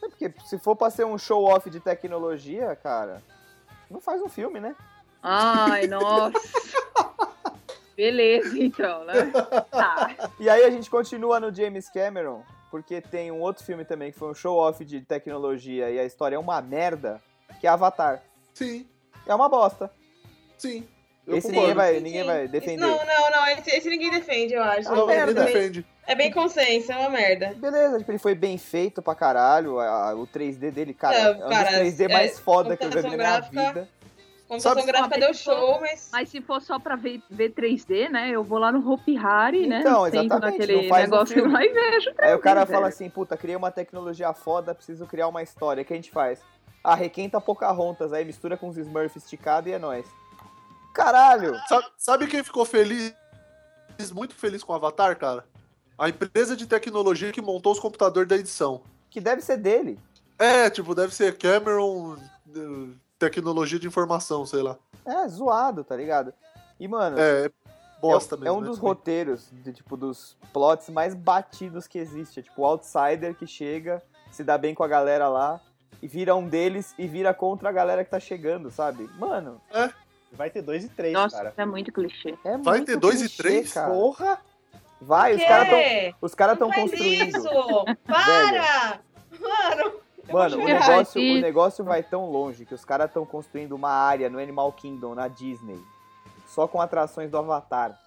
É 0.04 0.08
porque 0.10 0.34
se 0.46 0.58
for 0.58 0.76
pra 0.76 0.90
ser 0.90 1.06
um 1.06 1.18
show-off 1.18 1.70
de 1.70 1.80
tecnologia, 1.80 2.76
cara, 2.76 3.22
não 3.92 4.02
faz 4.02 4.22
um 4.22 4.28
filme, 4.30 4.60
né? 4.60 4.76
Ai, 5.22 5.86
nossa. 5.88 6.32
Beleza, 7.98 8.58
então, 8.58 9.04
né? 9.04 9.14
Tá. 9.72 10.16
E 10.40 10.48
aí 10.50 10.64
a 10.64 10.70
gente 10.70 10.90
continua 10.90 11.40
no 11.40 11.54
James 11.54 11.90
Cameron, 11.90 12.44
porque 12.70 13.02
tem 13.02 13.32
um 13.32 13.42
outro 13.42 13.64
filme 13.66 13.84
também 13.84 14.12
que 14.12 14.20
foi 14.20 14.30
um 14.30 14.36
show-off 14.36 14.86
de 14.86 15.02
tecnologia 15.02 15.90
e 15.90 16.00
a 16.00 16.06
história 16.06 16.36
é 16.36 16.40
uma 16.40 16.62
merda, 16.62 17.20
que 17.60 17.66
é 17.66 17.70
Avatar. 17.70 18.22
Sim, 18.54 18.88
É 19.26 19.34
uma 19.34 19.50
bosta. 19.50 19.92
sim. 20.58 20.88
Eu 21.26 21.36
Esse 21.40 21.52
ninguém 21.52 21.74
vai, 21.74 21.96
Sim, 21.96 22.00
ninguém 22.00 22.24
vai 22.24 22.44
Esse- 22.44 22.52
defender. 22.54 22.78
Não, 22.78 23.06
não, 23.06 23.32
não. 23.32 23.48
Esse, 23.50 23.70
esse 23.76 23.90
ninguém 23.90 24.10
defende, 24.10 24.54
eu 24.54 24.64
acho. 24.64 24.84
Não, 24.90 25.02
ninguém 25.08 25.18
merda. 25.18 25.44
defende. 25.44 25.86
É 26.08 26.16
bem 26.16 26.32
consenso, 26.32 26.90
é 26.90 26.96
uma 26.98 27.10
merda. 27.10 27.54
Beleza, 27.58 27.98
tipo, 27.98 28.12
ele 28.12 28.18
foi 28.18 28.34
bem 28.34 28.58
feito 28.58 29.02
pra 29.02 29.14
caralho. 29.14 29.78
a- 29.78 30.12
a- 30.12 30.16
o 30.16 30.26
3D 30.26 30.72
dele, 30.72 30.94
cara, 30.94 31.34
Não, 31.34 31.42
é 31.44 31.46
um 31.46 31.50
cara, 31.50 31.70
dos 31.72 31.80
3D 31.80 32.06
é, 32.06 32.14
mais 32.14 32.40
foda 32.40 32.78
que 32.78 32.86
eu 32.86 32.92
já 32.94 33.02
vi 33.02 33.18
na 33.18 33.42
minha 33.42 33.42
vida. 33.42 33.90
Computação 34.48 34.82
Sabe- 34.82 34.92
gráfica 34.92 35.20
deu 35.20 35.34
show, 35.34 35.82
mas. 35.82 36.10
Mas 36.12 36.30
se 36.30 36.40
for 36.42 36.62
só 36.62 36.80
pra 36.80 36.96
ver, 36.96 37.22
ver 37.30 37.52
3D, 37.54 38.10
né? 38.10 38.30
Eu 38.30 38.44
vou 38.44 38.58
lá 38.58 38.72
no 38.72 38.90
Hopi 38.90 39.18
Hari, 39.18 39.68
né? 39.68 39.82
Então, 39.82 40.08
exatamente, 40.08 40.40
naquele 40.40 40.82
não 40.84 40.90
faz 40.90 41.08
um 41.08 41.12
negócio 41.12 41.34
filme. 41.36 41.52
lá 41.54 41.66
e 41.66 41.70
vejo. 41.70 42.12
Aí 42.18 42.34
o 42.34 42.40
cara 42.40 42.66
fala 42.66 42.88
assim, 42.88 43.10
puta, 43.10 43.36
criei 43.36 43.58
uma 43.58 43.72
tecnologia 43.72 44.32
foda, 44.34 44.74
preciso 44.74 45.06
criar 45.06 45.28
uma 45.28 45.44
história. 45.44 45.84
O 45.84 45.86
que 45.86 45.92
a 45.92 45.96
gente 45.98 46.12
faz? 46.12 46.40
Ah, 46.82 46.96
requenta 46.96 47.42
Pocahontas, 47.42 48.14
aí 48.14 48.24
mistura 48.24 48.56
com 48.56 48.70
os 48.70 48.78
Smurfs 48.78 49.18
esticado 49.24 49.68
e 49.68 49.74
é 49.74 49.80
nóis. 49.80 50.06
Caralho! 50.94 51.54
Sabe, 51.68 51.86
sabe 51.98 52.28
quem 52.28 52.44
ficou 52.44 52.64
feliz? 52.66 53.14
Muito 54.14 54.34
feliz 54.34 54.64
com 54.64 54.72
o 54.72 54.76
Avatar, 54.76 55.18
cara? 55.18 55.44
A 55.98 56.08
empresa 56.08 56.56
de 56.56 56.66
tecnologia 56.68 57.32
que 57.32 57.42
montou 57.42 57.72
os 57.74 57.80
computadores 57.80 58.30
da 58.30 58.36
edição. 58.38 58.82
Que 59.10 59.20
deve 59.20 59.42
ser 59.42 59.58
dele. 59.58 60.00
É, 60.40 60.70
tipo, 60.70 60.94
deve 60.96 61.14
ser 61.14 61.38
Cameron 61.38 62.16
eh, 62.56 62.94
Tecnologia 63.20 63.80
de 63.80 63.88
Informação, 63.88 64.46
sei 64.46 64.62
lá. 64.62 64.78
É, 65.06 65.28
zoado, 65.28 65.84
tá 65.84 65.96
ligado? 65.96 66.34
E, 66.80 66.88
mano, 66.88 67.18
É, 67.20 67.50
bosta 68.02 68.36
é, 68.36 68.38
mesmo. 68.40 68.48
é 68.48 68.52
um 68.58 68.62
né? 68.62 68.68
dos 68.68 68.78
roteiros, 68.78 69.50
de, 69.52 69.74
tipo, 69.74 69.98
dos 69.98 70.38
plots 70.54 70.90
mais 70.90 71.16
batidos 71.16 71.88
que 71.88 71.98
existe. 71.98 72.40
É 72.40 72.44
tipo 72.44 72.62
o 72.62 72.66
outsider 72.66 73.34
que 73.36 73.48
chega, 73.48 74.02
se 74.32 74.44
dá 74.44 74.58
bem 74.58 74.76
com 74.76 74.84
a 74.84 74.88
galera 74.88 75.28
lá, 75.28 75.60
e 76.02 76.08
vira 76.08 76.36
um 76.36 76.48
deles 76.48 76.94
e 76.98 77.08
vira 77.08 77.34
contra 77.34 77.70
a 77.70 77.72
galera 77.72 78.04
que 78.06 78.12
tá 78.12 78.20
chegando, 78.20 78.70
sabe? 78.70 79.10
Mano, 79.18 79.60
Vai 80.34 80.50
ter 80.50 80.62
dois 80.62 80.84
e 80.84 80.90
três, 80.90 81.14
Nossa, 81.14 81.38
cara. 81.38 81.54
é 81.58 81.66
muito 81.66 81.92
clichê. 81.92 82.38
é 82.44 82.58
Vai 82.58 82.78
muito 82.78 82.86
ter 82.86 82.98
dois 82.98 83.22
e 83.22 83.30
três? 83.30 83.74
cara. 83.74 83.90
Porra! 83.92 84.38
Vai, 85.00 85.36
os 85.36 85.44
caras 85.44 85.70
tão, 85.70 85.80
os 86.22 86.36
cara 86.36 86.56
tão 86.56 86.70
faz 86.70 86.82
construindo. 86.82 87.38
Isso! 87.38 87.50
Para! 88.06 89.00
Mano! 89.40 89.87
Mano, 90.32 90.58
o 90.58 90.62
chorar. 90.62 90.80
negócio, 90.90 91.22
o 91.22 91.42
negócio 91.42 91.86
vai 91.86 92.04
tão 92.04 92.30
longe 92.30 92.66
que 92.66 92.74
os 92.74 92.84
caras 92.84 93.08
estão 93.08 93.26
construindo 93.26 93.74
uma 93.74 93.90
área 93.90 94.30
no 94.30 94.40
Animal 94.40 94.72
Kingdom, 94.74 95.16
na 95.16 95.28
Disney, 95.28 95.80
só 96.46 96.68
com 96.68 96.82
atrações 96.82 97.30
do 97.30 97.38
Avatar. 97.38 97.98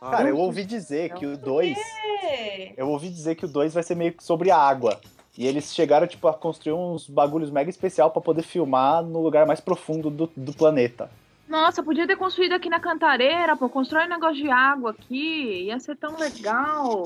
Ah, 0.00 0.10
Cara, 0.10 0.28
eu 0.28 0.36
ouvi 0.38 0.64
dizer 0.64 1.12
que 1.14 1.26
o 1.26 1.36
2. 1.36 1.76
É. 2.22 2.72
Eu 2.76 2.88
ouvi 2.88 3.08
dizer 3.08 3.34
que 3.34 3.44
o 3.44 3.48
2 3.48 3.74
vai 3.74 3.82
ser 3.82 3.94
meio 3.94 4.12
que 4.12 4.22
sobre 4.22 4.50
a 4.50 4.56
água. 4.56 5.00
E 5.36 5.46
eles 5.46 5.72
chegaram, 5.72 6.06
tipo, 6.06 6.26
a 6.26 6.34
construir 6.34 6.72
uns 6.72 7.08
bagulhos 7.08 7.50
mega 7.50 7.70
especial 7.70 8.10
pra 8.10 8.20
poder 8.20 8.42
filmar 8.42 9.02
no 9.04 9.20
lugar 9.22 9.46
mais 9.46 9.60
profundo 9.60 10.10
do, 10.10 10.28
do 10.36 10.52
planeta. 10.52 11.10
Nossa, 11.48 11.82
podia 11.82 12.06
ter 12.06 12.16
construído 12.16 12.52
aqui 12.52 12.68
na 12.68 12.80
Cantareira, 12.80 13.56
pô. 13.56 13.68
Constrói 13.68 14.06
um 14.06 14.08
negócio 14.10 14.36
de 14.36 14.50
água 14.50 14.90
aqui. 14.90 15.64
Ia 15.66 15.78
ser 15.80 15.96
tão 15.96 16.16
legal. 16.16 17.04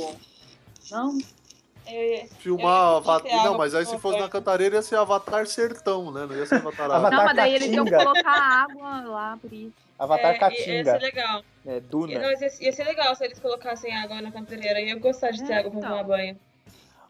Não? 0.90 1.18
É, 1.86 2.26
Filmar 2.38 2.64
Eu 2.92 2.96
Avatar. 2.98 3.28
tinha 3.30 3.44
Não, 3.44 3.58
mas 3.58 3.74
aí 3.74 3.84
se 3.84 3.98
fosse 3.98 4.18
na. 4.18 4.28
Cantareira 4.28 4.76
ia 4.76 4.82
ser 4.82 4.96
Avatar 4.96 5.46
Sertão, 5.46 6.10
né? 6.12 6.26
Não 6.26 6.36
ia 6.36 6.46
ser 6.46 6.56
Avatar 6.56 6.84
Água. 6.86 6.96
Avatar 6.96 7.18
não, 7.18 7.24
mas 7.26 7.36
daí 7.36 7.54
eles 7.54 7.68
iam 7.68 7.84
colocar 7.86 8.40
água 8.70 9.00
lá, 9.04 9.38
por 9.40 9.52
isso. 9.52 9.72
Avatar 9.98 10.30
é, 10.30 10.34
Ia 10.34 10.38
Caatinga. 10.40 10.92
ser 10.92 10.98
legal. 10.98 11.42
É, 11.66 11.74
Ia, 11.74 11.80
Duna. 11.80 12.18
não, 12.18 12.30
ia, 12.30 12.38
ia 12.60 12.72
ser 12.72 12.84
legal 12.84 13.14
se 13.14 13.24
eles 13.24 13.38
colocassem 13.38 13.96
água 13.96 14.20
na 14.20 14.30
cantareira. 14.32 14.80
Eu 14.80 14.98
gostar 15.00 15.30
de 15.32 15.44
ter 15.44 15.52
É, 15.52 15.58
água 15.58 15.70
pra 15.70 15.78
então. 15.80 15.90
tomar 15.90 16.04
banho. 16.04 16.38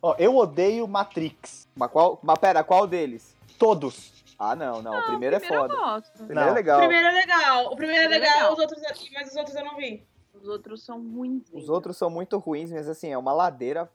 Ó, 0.03 0.15
eu 0.19 0.37
odeio 0.37 0.87
Matrix. 0.89 1.69
Mas, 1.77 1.91
qual, 1.91 2.19
mas 2.23 2.39
pera, 2.39 2.65
qual 2.65 2.87
deles? 2.87 3.35
Todos. 3.59 4.13
Ah, 4.39 4.57
não, 4.57 4.83
não. 4.83 4.93
Não, 4.93 5.01
o 5.01 5.03
primeiro 5.05 5.37
é 5.37 5.39
primeiro 5.39 5.69
foda. 5.69 5.75
eu 5.75 5.79
gosto. 5.81 6.09
O 6.23 6.27
primeiro 6.27 6.41
é 6.41 6.45
Não. 6.45 6.53
O 6.53 6.55
legal. 6.55 6.79
primeiro 6.81 7.07
é 7.07 7.13
legal. 7.13 7.67
O 7.73 7.77
primeiro 7.77 8.03
é 8.05 8.09
Primeiro 8.09 8.15
é 8.15 8.19
legal, 8.19 8.35
legal. 8.39 8.53
Os 8.55 8.59
outros, 8.59 8.83
mas 9.13 9.29
os 9.31 9.37
outros 9.37 9.55
eu 9.57 9.65
não 9.65 9.77
vi. 9.77 10.05
Os 10.35 10.49
outros 10.49 10.83
são 10.85 10.99
ruins. 11.01 11.43
Os 11.53 11.69
outros 11.69 11.97
são 11.97 12.11
muito 12.11 12.37
ruins, 12.39 12.73
mas 12.73 12.89
assim, 12.89 13.11
é 13.13 13.17
uma 13.19 13.33
ladeira 13.33 13.89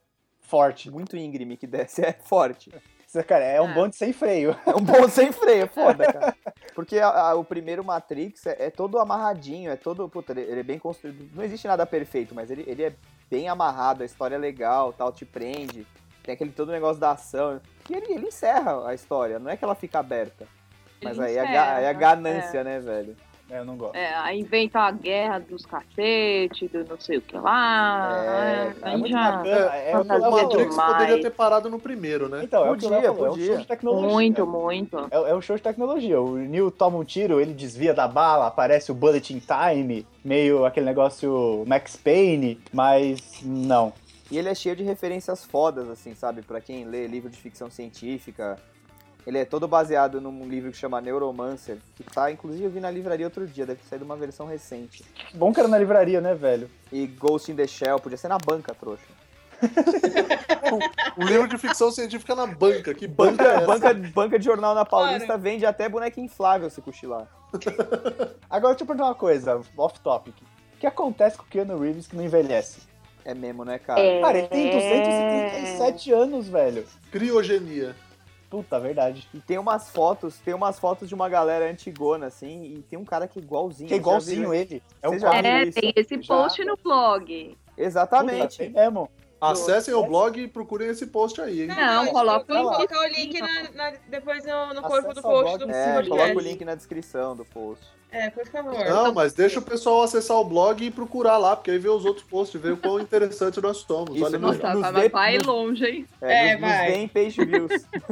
Forte. 0.47 0.89
muito 0.89 1.15
íngreme 1.15 1.55
que 1.57 1.67
desce, 1.67 2.01
é 2.05 2.13
forte. 2.13 2.71
Isso, 3.07 3.23
cara, 3.23 3.43
é 3.45 3.61
um 3.61 3.69
É. 3.69 3.73
bonde 3.73 3.95
sem 3.95 4.11
freio. 4.11 4.53
É 4.65 4.71
um 4.75 4.81
bom 4.81 5.07
sem 5.07 5.31
freio, 5.31 5.63
é 5.63 5.67
foda, 5.67 6.11
cara. 6.11 6.35
Porque 6.75 6.99
a- 6.99 7.07
a- 7.09 7.35
o 7.35 7.43
primeiro 7.43 7.83
Matrix 7.83 8.45
é, 8.45 8.65
é 8.65 8.69
todo 8.69 8.99
amarradinho, 8.99 9.71
é 9.71 9.75
todo. 9.77 10.09
Puta, 10.09 10.33
ele, 10.33 10.41
ele 10.41 10.59
é 10.59 10.63
bem 10.63 10.77
construído. 10.77 11.29
Não 11.33 11.43
existe 11.43 11.67
nada 11.67 11.85
perfeito, 11.85 12.35
mas 12.35 12.51
ele, 12.51 12.65
ele 12.67 12.83
é 12.83 12.93
bem 13.29 13.47
amarrado, 13.47 14.03
a 14.03 14.05
história 14.05 14.35
é 14.35 14.37
legal, 14.37 14.91
tal, 14.91 15.11
te 15.13 15.23
prende. 15.25 15.87
Tem 16.21 16.33
aquele 16.33 16.51
todo 16.51 16.71
negócio 16.71 16.99
da 16.99 17.11
ação. 17.11 17.61
E 17.89 17.93
ele, 17.95 18.11
ele 18.13 18.27
encerra 18.27 18.85
a 18.89 18.93
história, 18.93 19.39
não 19.39 19.49
é 19.49 19.55
que 19.55 19.63
ela 19.63 19.75
fica 19.75 19.99
aberta. 19.99 20.45
Mas 21.01 21.17
aí 21.17 21.37
é, 21.37 21.43
encerra, 21.45 21.75
aí 21.77 21.85
é 21.85 21.93
ganância, 21.93 22.63
né, 22.63 22.79
velho? 22.81 23.15
É, 23.49 23.59
eu 23.59 23.65
não 23.65 23.77
gosto. 23.77 23.95
É, 23.95 24.13
aí 24.15 24.39
inventa 24.41 24.79
a 24.81 24.91
guerra 24.91 25.39
dos 25.39 25.65
cacetes, 25.65 26.69
do 26.69 26.83
não 26.83 26.99
sei 26.99 27.17
o 27.17 27.21
que 27.21 27.37
lá. 27.37 28.11
É, 28.13 28.27
É, 28.27 28.73
É 28.81 28.89
aí 28.89 28.97
muito 28.97 29.11
já. 29.11 29.31
bacana. 29.31 29.75
É, 29.75 29.97
o 29.97 30.01
que 30.01 30.05
o 30.05 30.19
falou. 30.19 30.31
Matrix 30.43 30.69
demais. 30.69 30.91
poderia 30.93 31.21
ter 31.21 31.29
parado 31.31 31.69
no 31.69 31.79
primeiro, 31.79 32.27
né? 32.27 32.41
Então, 32.43 32.65
é 32.65 32.71
o 32.71 32.75
que 32.77 32.85
Léo 32.87 33.01
Podia, 33.01 33.13
falou. 33.13 33.25
É 33.25 33.29
um 33.29 33.31
podia. 33.33 33.47
show 33.47 33.57
de 33.57 33.67
tecnologia. 33.67 34.09
Muito, 34.09 34.45
muito. 34.47 34.97
É, 35.09 35.15
é 35.31 35.35
um 35.35 35.41
show 35.41 35.55
de 35.55 35.61
tecnologia. 35.61 36.19
O 36.21 36.35
Neo 36.35 36.69
toma 36.69 36.97
um 36.97 37.03
tiro, 37.05 37.39
ele 37.39 37.53
desvia 37.53 37.93
da 37.93 38.07
bala, 38.07 38.47
aparece 38.47 38.91
o 38.91 38.95
Bullet 38.95 39.33
in 39.33 39.39
Time, 39.39 40.05
meio 40.25 40.65
aquele 40.65 40.85
negócio 40.85 41.63
Max 41.65 41.95
Payne, 41.95 42.59
mas 42.73 43.39
não. 43.43 43.93
E 44.29 44.37
ele 44.37 44.49
é 44.49 44.55
cheio 44.55 44.75
de 44.75 44.83
referências 44.83 45.45
fodas, 45.45 45.87
assim, 45.89 46.13
sabe? 46.13 46.41
Pra 46.41 46.59
quem 46.59 46.83
lê 46.83 47.07
livro 47.07 47.29
de 47.29 47.37
ficção 47.37 47.69
científica. 47.69 48.57
Ele 49.27 49.39
é 49.39 49.43
todo 49.43 49.67
baseado 49.67 50.21
num 50.21 50.47
livro 50.47 50.71
que 50.71 50.77
chama 50.77 51.01
Neuromancer, 51.01 51.79
que 51.97 52.03
tá, 52.03 52.31
inclusive, 52.31 52.63
eu 52.63 52.69
vi 52.69 52.79
na 52.79 52.89
livraria 52.89 53.25
outro 53.25 53.45
dia, 53.45 53.65
deve 53.65 53.81
ter 53.81 53.89
saído 53.89 54.05
uma 54.05 54.15
versão 54.15 54.47
recente. 54.47 55.03
Que 55.03 55.35
bom 55.35 55.51
que 55.51 55.59
era 55.59 55.67
na 55.67 55.77
livraria, 55.77 56.21
né, 56.21 56.33
velho? 56.33 56.69
E 56.93 57.05
Ghost 57.05 57.51
in 57.51 57.55
the 57.57 57.67
Shell, 57.67 57.99
podia 57.99 58.17
ser 58.17 58.29
na 58.29 58.37
banca, 58.37 58.73
trouxa. 58.73 59.03
Um 61.17 61.25
livro 61.25 61.47
de 61.47 61.57
ficção 61.57 61.91
científica 61.91 62.35
na 62.35 62.45
banca. 62.45 62.93
Que 62.93 63.07
banca, 63.07 63.43
é 63.43 63.65
Banca, 63.65 63.87
essa? 63.89 63.93
banca, 63.93 64.11
banca 64.13 64.39
de 64.39 64.45
jornal 64.45 64.73
na 64.75 64.85
Paulista 64.85 65.37
vende 65.37 65.65
até 65.65 65.89
boneca 65.89 66.21
inflável 66.21 66.69
se 66.69 66.81
cochilar. 66.81 67.27
Agora 68.49 68.73
deixa 68.73 68.83
eu 68.83 68.87
perguntar 68.87 69.05
uma 69.05 69.15
coisa, 69.15 69.59
off 69.77 69.99
topic. 69.99 70.35
O 70.75 70.77
que 70.77 70.87
acontece 70.87 71.37
com 71.37 71.43
o 71.43 71.47
Keanu 71.47 71.79
Reeves 71.79 72.07
que 72.07 72.15
não 72.15 72.23
envelhece? 72.23 72.79
É 73.25 73.33
mesmo, 73.33 73.65
né, 73.65 73.77
cara? 73.79 73.99
É. 73.99 74.21
Cara, 74.21 74.37
ele 74.37 74.47
tem 74.47 74.71
237 74.71 76.13
anos, 76.13 76.47
velho. 76.47 76.85
Criogenia. 77.11 77.95
Puta, 78.49 78.79
verdade. 78.79 79.27
E 79.33 79.39
tem 79.39 79.57
umas 79.57 79.89
fotos, 79.89 80.39
tem 80.39 80.53
umas 80.53 80.79
fotos 80.79 81.09
de 81.09 81.13
uma 81.15 81.27
galera 81.27 81.69
antigona, 81.69 82.27
assim, 82.27 82.63
e 82.63 82.81
tem 82.81 82.97
um 82.97 83.03
cara 83.03 83.27
que 83.27 83.39
é 83.39 83.41
igualzinho. 83.41 83.87
Que 83.89 83.93
é 83.93 83.97
já 83.97 84.01
igualzinho 84.01 84.53
ele. 84.53 84.81
É 85.01 85.09
um 85.09 85.19
já 85.19 85.35
É, 85.35 85.69
tem 85.69 85.93
esse 85.95 86.21
Já. 86.21 86.33
post 86.35 86.63
no 86.63 86.77
blog. 86.77 87.57
Exatamente. 87.77 88.57
Puta, 88.57 88.57
tem 88.57 88.69
mesmo. 88.69 89.09
Acessem 89.39 89.93
o 89.93 90.03
blog 90.05 90.41
e 90.41 90.47
procurem 90.47 90.89
esse 90.89 91.05
post 91.07 91.39
aí, 91.39 91.61
hein? 91.61 91.67
Não, 91.67 91.75
mas 92.03 92.09
coloca 92.11 92.53
lá. 92.53 92.73
colocar 92.75 92.99
o 93.01 93.07
link 93.07 93.39
na- 93.39 93.71
na- 93.73 93.93
depois 94.07 94.43
no, 94.45 94.73
no 94.73 94.81
corpo 94.81 95.13
do 95.13 95.19
o 95.19 95.23
post 95.23 95.43
blog 95.43 95.57
do 95.59 95.71
É, 95.71 95.93
podcast. 95.95 96.09
coloca 96.09 96.35
o 96.37 96.39
link 96.41 96.65
na 96.65 96.73
descrição 96.75 97.35
do 97.35 97.45
post. 97.45 97.85
É, 98.11 98.29
por 98.29 98.47
favor. 98.47 98.73
Não, 98.85 99.13
mas 99.13 99.33
deixa 99.33 99.59
o 99.59 99.61
pessoal 99.61 100.01
acessar 100.01 100.37
o 100.37 100.43
blog 100.45 100.83
e 100.83 100.89
procurar 100.89 101.37
lá, 101.37 101.55
porque 101.55 101.69
aí 101.71 101.77
vê 101.77 101.89
os 101.89 102.03
outros 102.05 102.25
posts, 102.25 102.59
vê 102.59 102.71
o 102.71 102.77
quão 102.77 102.99
interessante 102.99 103.61
nós 103.61 103.77
somos. 103.77 104.15
Isso, 104.15 104.25
Olha 104.25 104.39
nos-. 104.39 104.57
Nossa, 104.57 104.73
nos 104.93 105.11
vai 105.11 105.37
nos- 105.37 105.45
longe, 105.45 105.85
hein? 105.85 106.07
É, 106.21 106.47
É, 106.47 106.53
nos, 106.53 106.61
nos 106.61 106.69
vai. 106.71 106.91
deem 106.93 107.07
page 107.07 107.45
views. 107.45 107.71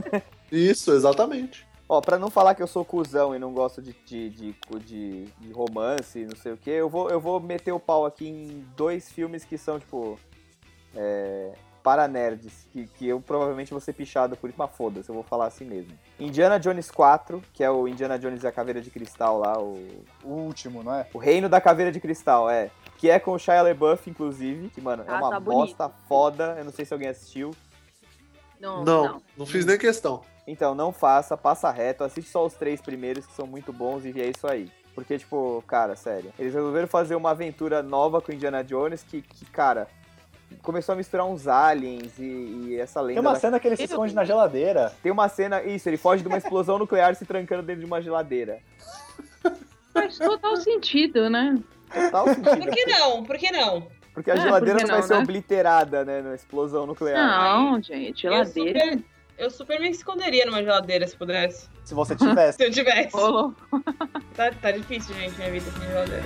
Isso, 0.51 0.91
exatamente. 0.91 1.65
Ó, 1.87 2.01
pra 2.01 2.17
não 2.17 2.29
falar 2.29 2.55
que 2.55 2.63
eu 2.63 2.67
sou 2.67 2.83
cuzão 2.83 3.35
e 3.35 3.39
não 3.39 3.53
gosto 3.53 3.81
de, 3.81 3.93
de, 4.05 4.29
de, 4.29 4.55
de- 4.85 5.25
de 5.39 5.51
romance, 5.53 6.25
não 6.25 6.35
sei 6.35 6.51
o 6.53 6.57
que, 6.57 6.69
eu 6.69 6.89
vou, 6.89 7.09
eu 7.09 7.19
vou 7.19 7.39
meter 7.39 7.71
o 7.71 7.79
pau 7.79 8.05
aqui 8.05 8.27
em 8.27 8.65
dois 8.75 9.11
filmes 9.11 9.45
que 9.45 9.57
são, 9.57 9.79
tipo, 9.79 10.19
é, 10.95 11.51
para 11.83 12.07
nerds, 12.07 12.67
que, 12.71 12.87
que 12.87 13.07
eu 13.07 13.21
provavelmente 13.21 13.69
vou 13.71 13.79
ser 13.79 13.93
pichado 13.93 14.35
por 14.35 14.49
isso, 14.49 14.57
mas 14.57 14.71
foda-se, 14.71 15.07
eu 15.09 15.13
vou 15.13 15.23
falar 15.23 15.45
assim 15.47 15.65
mesmo. 15.65 15.91
Indiana 16.19 16.59
Jones 16.59 16.89
4, 16.89 17.41
que 17.53 17.63
é 17.63 17.69
o 17.69 17.87
Indiana 17.87 18.17
Jones 18.17 18.41
e 18.43 18.47
a 18.47 18.51
Caveira 18.51 18.81
de 18.81 18.89
Cristal 18.89 19.37
lá, 19.39 19.59
o, 19.59 19.77
O 20.23 20.29
último, 20.29 20.81
não 20.83 20.93
é? 20.95 21.05
o 21.13 21.17
Reino 21.19 21.47
da 21.47 21.61
Caveira 21.61 21.91
de 21.91 21.99
Cristal, 21.99 22.49
é. 22.49 22.71
Que 22.97 23.09
é 23.09 23.19
com 23.19 23.31
o 23.33 23.37
Shia 23.39 23.61
LaBeouf, 23.61 24.09
inclusive, 24.09 24.69
que, 24.69 24.81
mano, 24.81 25.03
é 25.07 25.11
Ah, 25.11 25.17
uma 25.19 25.29
tá 25.29 25.39
bonito. 25.39 25.59
bosta 25.77 25.89
foda, 26.07 26.55
eu 26.57 26.65
não 26.65 26.71
sei 26.71 26.85
se 26.85 26.93
alguém 26.93 27.09
assistiu. 27.09 27.51
Não, 28.59 28.83
Não, 28.83 29.03
não. 29.05 29.21
não, 29.37 29.45
fiz 29.45 29.65
nem 29.65 29.77
questão. 29.77 30.21
Então, 30.47 30.73
não 30.73 30.91
faça, 30.91 31.35
passa 31.35 31.69
reto, 31.71 32.03
assiste 32.03 32.29
só 32.31 32.45
os 32.45 32.53
três 32.53 32.81
primeiros 32.81 33.25
que 33.25 33.33
são 33.33 33.45
muito 33.45 33.73
bons 33.73 34.05
e 34.05 34.21
é 34.21 34.27
isso 34.27 34.47
aí. 34.47 34.71
Porque, 34.93 35.17
tipo, 35.17 35.61
cara, 35.67 35.95
sério. 35.95 36.31
Eles 36.39 36.53
resolveram 36.53 36.87
fazer 36.87 37.15
uma 37.15 37.31
aventura 37.31 37.83
nova 37.83 38.21
com 38.21 38.31
Indiana 38.31 38.63
Jones 38.63 39.03
que, 39.03 39.21
que 39.21 39.45
cara, 39.45 39.87
começou 40.61 40.93
a 40.93 40.95
misturar 40.95 41.25
uns 41.25 41.47
aliens 41.47 42.17
e, 42.19 42.23
e 42.23 42.79
essa 42.79 43.01
lenda. 43.01 43.13
Tem 43.13 43.21
uma 43.27 43.33
da- 43.33 43.39
cena 43.39 43.59
que 43.59 43.67
ele 43.67 43.75
se 43.77 43.83
esconde 43.83 44.13
na 44.13 44.23
geladeira. 44.25 44.93
Tem 45.03 45.11
uma 45.11 45.27
cena, 45.29 45.61
isso, 45.63 45.87
ele 45.89 45.97
foge 45.97 46.21
de 46.21 46.27
uma 46.27 46.37
explosão 46.37 46.77
nuclear 46.79 47.15
se 47.15 47.25
trancando 47.25 47.63
dentro 47.63 47.81
de 47.81 47.85
uma 47.85 48.01
geladeira. 48.01 48.59
Faz 49.93 50.17
total 50.17 50.55
sentido, 50.57 51.29
né? 51.29 51.57
Total 51.93 52.25
Por 52.25 52.33
sentido. 52.35 52.71
que 52.71 52.85
não? 52.85 53.23
Por 53.23 53.37
que 53.37 53.51
não? 53.51 53.87
Porque 54.13 54.31
a 54.31 54.35
É, 54.35 54.37
geladeira 54.41 54.79
por 54.79 54.85
que 54.85 54.91
não 54.91 54.97
vai 54.99 55.07
ser 55.07 55.13
né? 55.15 55.19
obliterada, 55.23 56.05
né, 56.05 56.21
na 56.21 56.35
explosão 56.35 56.85
nuclear. 56.85 57.17
Não, 57.27 57.81
gente, 57.81 58.25
Eu 58.25 58.31
geladeira. 58.33 58.79
super, 58.85 59.03
Eu 59.37 59.49
super 59.49 59.79
me 59.81 59.89
esconderia 59.89 60.45
numa 60.45 60.63
geladeira 60.63 61.05
se 61.07 61.15
pudesse. 61.17 61.69
Se 61.83 61.93
você 61.93 62.15
tivesse. 62.15 62.55
Se 62.57 62.65
eu 62.65 62.71
tivesse. 62.71 63.11
Tá, 64.35 64.51
tá 64.61 64.71
difícil, 64.71 65.13
gente, 65.15 65.35
minha 65.37 65.51
vida 65.51 65.69
sem 65.71 65.87
geladeira. 65.87 66.23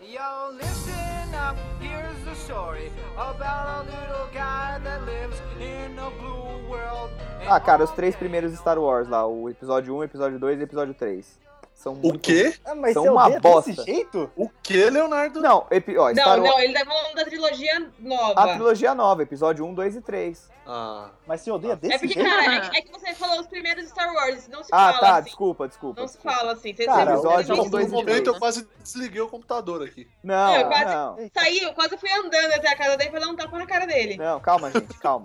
Yo, 0.00 0.52
listen 0.52 1.07
up, 1.34 1.56
here's 1.80 2.24
the 2.24 2.34
story 2.34 2.90
about 3.16 3.80
a 3.80 3.82
little 3.84 4.26
guy 4.32 4.78
that 4.82 5.02
lives 5.04 5.40
in 5.60 5.98
a 5.98 6.10
blue 6.10 6.68
world. 6.68 7.12
Ah, 7.46 7.60
cara, 7.60 7.84
os 7.84 7.90
três 7.92 8.14
primeiros 8.16 8.52
Star 8.58 8.78
Wars 8.78 9.08
lá, 9.08 9.26
o 9.26 9.48
episódio 9.48 9.94
1, 9.96 10.04
episódio 10.04 10.38
2 10.38 10.60
e 10.60 10.62
episódio 10.62 10.94
3. 10.94 11.38
São 11.74 11.92
O 11.92 11.96
muito- 11.96 12.18
quê? 12.20 12.52
Ah, 12.64 12.74
mas 12.74 12.92
São 12.92 13.04
uma 13.12 13.30
bosta. 13.38 13.70
desse 13.70 13.84
jeito? 13.84 14.28
O 14.36 14.48
quê, 14.62 14.90
Leonardo? 14.90 15.40
Não, 15.40 15.64
epi... 15.70 15.96
ó, 15.96 16.10
Star 16.12 16.36
Não, 16.36 16.42
Wars... 16.44 16.50
não, 16.56 16.60
ele 16.60 16.72
tá 16.74 16.84
falando 16.84 17.14
da 17.14 17.24
trilogia 17.24 17.90
nova. 18.00 18.40
A 18.40 18.48
trilogia 18.54 18.94
nova, 18.96 19.22
episódio 19.22 19.64
1, 19.64 19.74
2 19.74 19.96
e 19.96 20.00
3. 20.00 20.50
Ah, 20.70 21.08
Mas 21.26 21.40
você 21.40 21.50
odeia 21.50 21.74
desse 21.76 21.94
É 21.94 21.98
porque, 21.98 22.12
jeito? 22.14 22.28
cara, 22.28 22.54
é, 22.56 22.60
que- 22.68 22.76
é 22.76 22.82
que 22.82 22.92
você 22.92 23.14
falou 23.14 23.40
os 23.40 23.46
primeiros 23.46 23.88
Star 23.88 24.12
Wars, 24.12 24.46
não 24.48 24.62
se 24.62 24.68
Ah, 24.70 24.92
fala 24.92 24.98
tá, 25.00 25.12
assim. 25.16 25.24
desculpa, 25.24 25.66
desculpa. 25.66 26.00
Não 26.02 26.06
se 26.08 26.18
fala 26.18 26.52
assim. 26.52 26.74
Você 26.74 26.84
Cara, 26.84 27.12
episódio 27.12 27.46
você- 27.46 27.52
um, 27.52 27.64
por 27.64 27.70
dois 27.70 27.90
momento 27.90 28.04
três, 28.06 28.26
eu 28.26 28.32
né? 28.34 28.38
quase 28.38 28.68
desliguei 28.82 29.20
o 29.22 29.28
computador 29.28 29.82
aqui. 29.82 30.06
Não, 30.22 30.54
eu 30.54 30.66
quase 30.68 30.94
não. 30.94 31.16
saí, 31.34 31.58
eu 31.62 31.72
quase 31.72 31.96
fui 31.96 32.12
andando 32.12 32.52
até 32.52 32.68
a 32.68 32.76
casa 32.76 32.96
dele 32.98 33.10
pra 33.10 33.20
dar 33.20 33.28
um 33.28 33.36
tapa 33.36 33.58
na 33.58 33.66
cara 33.66 33.86
dele. 33.86 34.18
Não, 34.18 34.38
calma, 34.40 34.70
gente, 34.70 34.98
calma. 34.98 35.24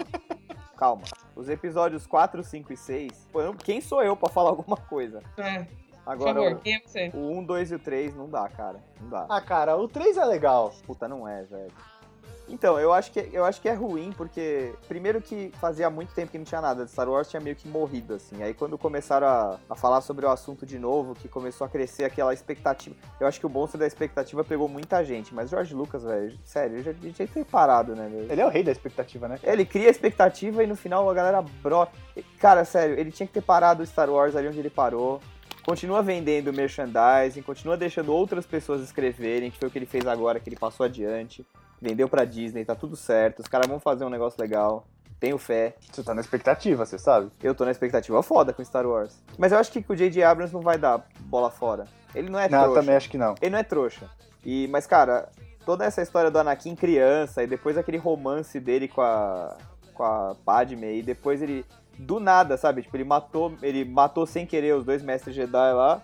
calma. 0.77 1.03
Os 1.35 1.49
episódios 1.49 2.07
4, 2.07 2.41
5 2.41 2.71
e 2.71 2.77
6, 2.77 3.27
pô, 3.31 3.41
eu- 3.41 3.53
quem 3.53 3.81
sou 3.81 4.01
eu 4.01 4.15
pra 4.15 4.29
falar 4.29 4.51
alguma 4.51 4.77
coisa? 4.77 5.21
É, 5.37 5.59
por 5.59 5.67
Agora, 6.05 6.33
favor, 6.35 6.59
quem 6.61 6.75
é 6.75 6.79
você? 6.85 7.11
o 7.13 7.37
1, 7.37 7.43
2 7.43 7.69
e 7.71 7.75
o 7.75 7.79
3 7.79 8.15
não 8.15 8.29
dá, 8.29 8.47
cara. 8.47 8.79
Não 9.01 9.09
dá. 9.09 9.25
Ah, 9.29 9.41
cara, 9.41 9.75
o 9.75 9.87
3 9.89 10.15
é 10.17 10.23
legal. 10.25 10.73
Puta, 10.85 11.05
não 11.07 11.27
é, 11.27 11.43
velho. 11.43 11.71
Então, 12.53 12.79
eu 12.79 12.93
acho, 12.93 13.11
que, 13.11 13.29
eu 13.33 13.43
acho 13.43 13.59
que 13.59 13.67
é 13.67 13.73
ruim, 13.73 14.13
porque 14.15 14.75
primeiro 14.87 15.19
que 15.19 15.51
fazia 15.59 15.89
muito 15.89 16.13
tempo 16.13 16.31
que 16.31 16.37
não 16.37 16.45
tinha 16.45 16.61
nada 16.61 16.85
de 16.85 16.91
Star 16.91 17.09
Wars, 17.09 17.27
tinha 17.27 17.39
meio 17.39 17.55
que 17.55 17.67
morrido, 17.67 18.13
assim. 18.13 18.43
Aí 18.43 18.53
quando 18.53 18.77
começaram 18.77 19.25
a, 19.25 19.59
a 19.67 19.75
falar 19.75 20.01
sobre 20.01 20.23
o 20.23 20.29
assunto 20.29 20.63
de 20.63 20.77
novo, 20.77 21.15
que 21.15 21.27
começou 21.27 21.65
a 21.65 21.69
crescer 21.69 22.03
aquela 22.03 22.31
expectativa. 22.31 22.95
Eu 23.19 23.25
acho 23.25 23.39
que 23.39 23.45
o 23.47 23.49
monstro 23.49 23.79
da 23.79 23.87
expectativa 23.87 24.43
pegou 24.43 24.69
muita 24.69 25.03
gente, 25.03 25.33
mas 25.33 25.49
George 25.49 25.73
Lucas, 25.73 26.03
velho, 26.03 26.37
sério, 26.45 26.77
ele 26.77 26.83
já 26.83 26.93
que 26.93 27.33
ter 27.33 27.43
parado, 27.43 27.95
né? 27.95 28.07
Ele 28.29 28.39
é 28.39 28.45
o 28.45 28.49
rei 28.49 28.61
da 28.61 28.71
expectativa, 28.71 29.27
né? 29.27 29.39
Ele 29.41 29.65
cria 29.65 29.87
a 29.87 29.91
expectativa 29.91 30.63
e 30.63 30.67
no 30.67 30.75
final 30.75 31.09
a 31.09 31.13
galera 31.13 31.41
brota. 31.41 31.91
Cara, 32.37 32.63
sério, 32.65 32.99
ele 32.99 33.11
tinha 33.11 33.25
que 33.25 33.33
ter 33.33 33.41
parado 33.41 33.81
o 33.81 33.85
Star 33.85 34.11
Wars 34.11 34.35
ali 34.35 34.47
onde 34.47 34.59
ele 34.59 34.69
parou. 34.69 35.19
Continua 35.65 36.03
vendendo 36.03 36.53
merchandising, 36.53 37.41
continua 37.41 37.75
deixando 37.75 38.13
outras 38.13 38.45
pessoas 38.45 38.81
escreverem, 38.81 39.49
que 39.49 39.57
foi 39.57 39.69
o 39.69 39.71
que 39.71 39.79
ele 39.79 39.87
fez 39.87 40.05
agora, 40.05 40.39
que 40.39 40.49
ele 40.49 40.57
passou 40.57 40.85
adiante. 40.85 41.43
Vendeu 41.83 42.07
pra 42.07 42.23
Disney, 42.23 42.63
tá 42.63 42.73
tudo 42.73 42.95
certo. 42.95 43.41
Os 43.41 43.47
caras 43.47 43.67
vão 43.67 43.77
fazer 43.77 44.05
um 44.05 44.09
negócio 44.09 44.39
legal. 44.39 44.87
Tenho 45.19 45.37
fé. 45.37 45.75
Você 45.91 46.01
tá 46.01 46.13
na 46.13 46.21
expectativa, 46.21 46.85
você 46.85 46.97
sabe? 46.97 47.29
Eu 47.43 47.53
tô 47.53 47.65
na 47.65 47.71
expectativa 47.71 48.23
foda 48.23 48.53
com 48.53 48.63
Star 48.63 48.87
Wars. 48.87 49.21
Mas 49.37 49.51
eu 49.51 49.57
acho 49.57 49.69
que 49.69 49.83
o 49.89 49.93
J.J. 49.93 50.23
Abrams 50.23 50.53
não 50.53 50.61
vai 50.61 50.77
dar 50.77 51.05
bola 51.25 51.51
fora. 51.51 51.83
Ele 52.15 52.29
não 52.29 52.39
é 52.39 52.47
não, 52.47 52.63
trouxa. 52.63 52.79
também 52.79 52.95
acho 52.95 53.09
que 53.09 53.17
não. 53.17 53.35
Ele 53.41 53.51
não 53.51 53.59
é 53.59 53.63
trouxa. 53.63 54.09
E, 54.45 54.65
mas, 54.69 54.87
cara, 54.87 55.29
toda 55.65 55.83
essa 55.83 56.01
história 56.01 56.31
do 56.31 56.39
Anakin 56.39 56.73
criança 56.73 57.43
e 57.43 57.47
depois 57.47 57.77
aquele 57.77 57.97
romance 57.97 58.61
dele 58.61 58.87
com 58.87 59.01
a, 59.01 59.57
com 59.93 60.03
a 60.03 60.37
Padme 60.45 60.99
e 60.99 61.03
depois 61.03 61.41
ele, 61.41 61.65
do 61.99 62.17
nada, 62.17 62.55
sabe? 62.55 62.81
Tipo, 62.81 62.95
ele 62.95 63.03
matou, 63.03 63.53
ele 63.61 63.83
matou 63.83 64.25
sem 64.25 64.45
querer 64.45 64.73
os 64.73 64.85
dois 64.85 65.03
mestres 65.03 65.35
Jedi 65.35 65.73
lá. 65.73 66.01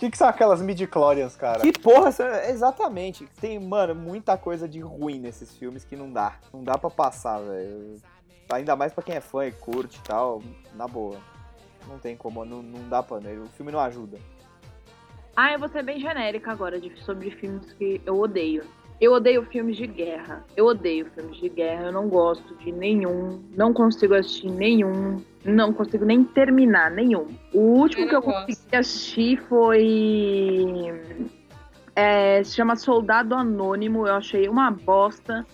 O 0.00 0.02
que, 0.02 0.10
que 0.10 0.16
são 0.16 0.28
aquelas 0.28 0.62
midi-chlorians, 0.62 1.36
cara? 1.36 1.60
Que 1.60 1.78
porra, 1.78 2.08
exatamente. 2.48 3.28
Tem, 3.38 3.60
mano, 3.60 3.94
muita 3.94 4.34
coisa 4.34 4.66
de 4.66 4.80
ruim 4.80 5.18
nesses 5.18 5.54
filmes 5.54 5.84
que 5.84 5.94
não 5.94 6.10
dá. 6.10 6.38
Não 6.54 6.64
dá 6.64 6.78
pra 6.78 6.88
passar, 6.88 7.38
velho. 7.40 7.96
Ainda 8.50 8.74
mais 8.74 8.94
pra 8.94 9.04
quem 9.04 9.16
é 9.16 9.20
fã 9.20 9.44
e 9.46 9.52
curte 9.52 9.98
e 9.98 10.02
tal, 10.02 10.42
na 10.74 10.88
boa. 10.88 11.18
Não 11.86 11.98
tem 11.98 12.16
como, 12.16 12.46
não, 12.46 12.62
não 12.62 12.88
dá 12.88 13.02
pra. 13.02 13.18
O 13.18 13.48
filme 13.48 13.70
não 13.70 13.78
ajuda. 13.78 14.16
Ah, 15.36 15.52
eu 15.52 15.58
vou 15.58 15.68
ser 15.68 15.82
bem 15.82 16.00
genérica 16.00 16.50
agora 16.50 16.80
de, 16.80 16.98
sobre 17.04 17.30
filmes 17.32 17.70
que 17.74 18.00
eu 18.06 18.18
odeio. 18.18 18.64
Eu 19.00 19.12
odeio 19.12 19.42
filmes 19.46 19.76
de 19.76 19.86
guerra. 19.86 20.44
Eu 20.54 20.66
odeio 20.66 21.06
filmes 21.14 21.36
de 21.38 21.48
guerra. 21.48 21.86
Eu 21.86 21.92
não 21.92 22.08
gosto 22.08 22.54
de 22.56 22.70
nenhum. 22.70 23.42
Não 23.56 23.72
consigo 23.72 24.14
assistir 24.14 24.50
nenhum. 24.50 25.22
Não 25.44 25.72
consigo 25.72 26.04
nem 26.04 26.22
terminar 26.22 26.90
nenhum. 26.90 27.26
O 27.54 27.60
último 27.60 28.04
Eu 28.04 28.08
que 28.08 28.14
eu 28.16 28.20
gosto. 28.22 28.46
consegui 28.46 28.76
assistir 28.76 29.40
foi. 29.48 30.92
é, 31.96 32.42
se 32.44 32.54
chama 32.56 32.76
Soldado 32.76 33.34
Anônimo. 33.34 34.06
Eu 34.06 34.14
achei 34.14 34.48
uma 34.48 34.70
bosta. 34.70 35.46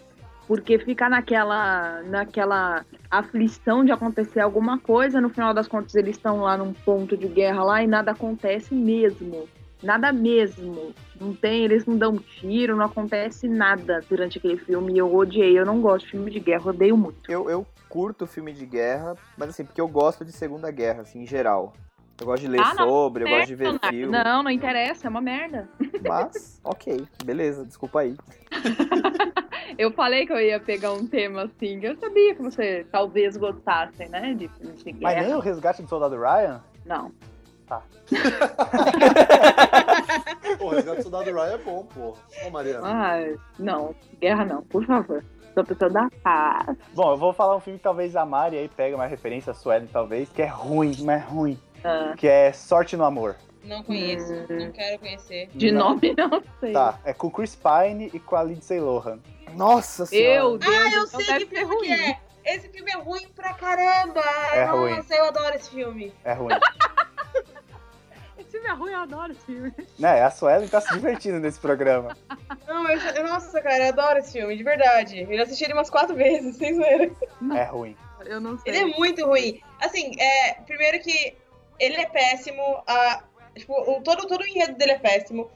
Porque 0.49 0.79
fica 0.79 1.09
naquela, 1.09 2.03
naquela 2.05 2.85
aflição 3.11 3.85
de 3.85 3.91
acontecer 3.91 4.39
alguma 4.41 4.79
coisa. 4.79 5.21
No 5.21 5.29
final 5.29 5.53
das 5.53 5.67
contas, 5.67 5.95
eles 5.97 6.17
estão 6.17 6.41
lá 6.41 6.57
num 6.57 6.73
ponto 6.73 7.17
de 7.17 7.27
guerra 7.27 7.65
lá 7.65 7.83
e 7.83 7.87
nada 7.89 8.13
acontece 8.13 8.73
mesmo. 8.75 9.49
Nada 9.83 10.13
mesmo. 10.13 10.95
Não 11.21 11.35
tem, 11.35 11.65
eles 11.65 11.85
não 11.87 11.97
dão 11.97 12.17
tiro, 12.19 12.77
não 12.77 12.87
acontece 12.87 13.47
nada 13.49 14.01
durante 14.09 14.39
aquele 14.39 14.57
filme. 14.59 14.95
E 14.95 14.99
eu 14.99 15.15
odiei. 15.15 15.59
Eu 15.59 15.67
não 15.67 15.81
gosto 15.81 16.07
de 16.07 16.13
filme 16.13 16.31
de 16.31 16.41
guerra, 16.41 16.71
odeio 16.71 16.97
muito. 16.97 17.31
Eu, 17.31 17.49
eu 17.51 17.67
curto 17.89 18.27
filme 18.27 18.53
de 18.53 18.67
guerra, 18.67 19.15
mas 19.37 19.51
assim, 19.51 19.65
porque 19.65 19.81
eu 19.81 19.89
gosto 19.89 20.25
de 20.25 20.33
Segunda 20.33 20.71
Guerra, 20.71 21.03
assim, 21.03 21.23
em 21.23 21.27
geral. 21.27 21.73
Eu 22.19 22.27
gosto 22.27 22.43
de 22.43 22.49
ler 22.49 22.61
Ah, 22.61 22.75
não, 22.75 22.89
sobre, 22.89 23.25
eu 23.25 23.29
gosto 23.29 23.47
de 23.49 23.55
ver 23.55 23.65
Leonardo. 23.65 23.89
filme. 23.89 24.13
Não, 24.25 24.43
não 24.43 24.51
interessa, 24.51 25.07
é 25.07 25.11
uma 25.11 25.21
merda. 25.21 25.69
Mas, 26.03 26.59
ok, 26.65 27.07
beleza, 27.25 27.65
desculpa 27.65 28.01
aí. 28.01 28.17
Eu 29.79 29.91
falei 29.91 30.25
que 30.25 30.33
eu 30.33 30.41
ia 30.41 30.59
pegar 30.61 30.93
um 30.93 31.07
tema 31.07 31.43
assim. 31.43 31.79
Eu 31.83 31.97
sabia 31.97 32.35
que 32.35 32.41
você 32.41 32.87
talvez 32.91 33.37
gostasse, 33.37 34.09
né? 34.09 34.33
De 34.33 34.49
filmes 34.49 34.83
de 34.83 34.93
Mas 35.01 35.15
guerra. 35.15 35.27
nem 35.27 35.35
o 35.35 35.41
resgate 35.41 35.83
do 35.83 35.89
soldado 35.89 36.17
Ryan? 36.17 36.63
Não. 36.85 37.11
Pô, 40.59 40.67
o 40.67 40.69
Resgate 40.71 40.97
do 40.99 41.03
Soldado 41.03 41.33
Ryan 41.33 41.55
é 41.55 41.59
bom, 41.59 41.85
pô. 41.85 42.17
Ô, 42.47 42.51
Mariana. 42.51 42.81
Ah, 42.85 43.37
não. 43.59 43.95
Guerra 44.21 44.45
não, 44.45 44.63
por 44.63 44.85
favor. 44.87 45.25
Sou 45.55 45.65
pessoa 45.65 45.91
da 45.91 46.09
paz. 46.23 46.77
Bom, 46.95 47.11
eu 47.13 47.17
vou 47.17 47.33
falar 47.33 47.57
um 47.57 47.61
filme 47.61 47.79
que 47.79 47.83
talvez 47.85 48.15
a 48.15 48.25
Mari 48.27 48.59
aí 48.59 48.69
pega 48.69 48.95
uma 48.95 49.07
referência, 49.07 49.53
a 49.53 49.55
Suelen 49.55 49.89
talvez, 49.91 50.29
que 50.29 50.43
é 50.43 50.47
ruim, 50.47 50.95
mas 51.03 51.23
é 51.23 51.25
ruim. 51.25 51.59
Ah, 51.83 52.15
Que 52.17 52.29
é 52.29 52.53
Sorte 52.53 52.97
no 52.97 53.05
Amor. 53.05 53.37
Não 53.65 53.83
conheço, 53.83 54.33
Hum. 54.33 54.47
não 54.51 54.71
quero 54.71 54.99
conhecer. 55.01 55.49
de 55.55 55.73
Não. 55.73 55.91
nome 55.95 56.15
não 56.17 56.43
sei. 56.61 56.73
Tá, 56.73 56.99
é 57.05 57.13
com 57.13 57.31
Chris 57.31 57.57
Pine 57.57 58.11
e 58.15 58.21
com 58.21 58.37
a 58.37 58.43
Lindsay 58.45 58.79
Lohan. 58.79 59.19
Nossa 59.55 60.07
senhora. 60.07 60.35
Meu 60.35 60.59
Deus, 60.59 60.75
Ah, 60.77 60.81
eu 60.95 61.03
então 61.05 61.21
sei 61.21 61.47
que 61.47 61.57
filme 61.57 61.57
que 61.57 61.65
ruim. 61.65 61.93
é. 61.93 62.21
Esse 62.45 62.69
filme 62.69 62.93
é 62.93 62.97
ruim 62.97 63.27
pra 63.35 63.55
caramba. 63.55 64.21
É 64.53 64.67
Nossa, 64.67 64.77
ruim. 64.79 65.03
eu 65.19 65.25
adoro 65.25 65.55
esse 65.57 65.71
filme. 65.71 66.13
É 66.23 66.33
ruim. 66.33 66.55
Esse 68.57 68.65
filme 68.65 68.69
é 68.69 68.73
ruim, 68.73 68.93
eu 68.93 69.01
adoro 69.01 69.33
esse 69.33 69.45
filme. 69.45 69.73
né, 69.99 70.23
a 70.23 70.31
Suelen 70.31 70.69
tá 70.69 70.81
se 70.81 70.93
divertindo 70.95 71.39
nesse 71.39 71.61
programa. 71.61 72.17
Não, 72.67 72.89
eu, 72.91 72.99
eu- 72.99 73.25
nossa, 73.29 73.61
cara, 73.61 73.85
eu 73.85 73.89
adoro 73.89 74.19
esse 74.19 74.33
filme, 74.33 74.57
de 74.57 74.63
verdade. 74.63 75.21
Eu 75.29 75.37
já 75.37 75.43
assisti 75.43 75.65
ele 75.65 75.75
umas 75.75 75.91
quatro 75.91 76.15
vezes, 76.17 76.57
sem 76.59 76.75
zoeira. 76.75 77.11
É 77.55 77.65
ruim. 77.65 77.97
Eu 78.25 78.41
não 78.41 78.59
sei. 78.59 78.73
Ele 78.73 78.79
é 78.93 78.97
muito 78.97 79.25
ruim. 79.27 79.61
Assim, 79.81 80.11
é, 80.19 80.55
primeiro 80.67 80.99
que 81.01 81.37
ele 81.79 81.97
é 81.97 82.07
péssimo, 82.07 82.63
a, 82.87 83.23
tipo, 83.55 83.73
o, 83.75 84.01
todo, 84.03 84.27
todo 84.27 84.41
o 84.41 84.47
enredo 84.47 84.75
dele 84.79 84.93
é 84.93 84.99
péssimo. 84.99 85.51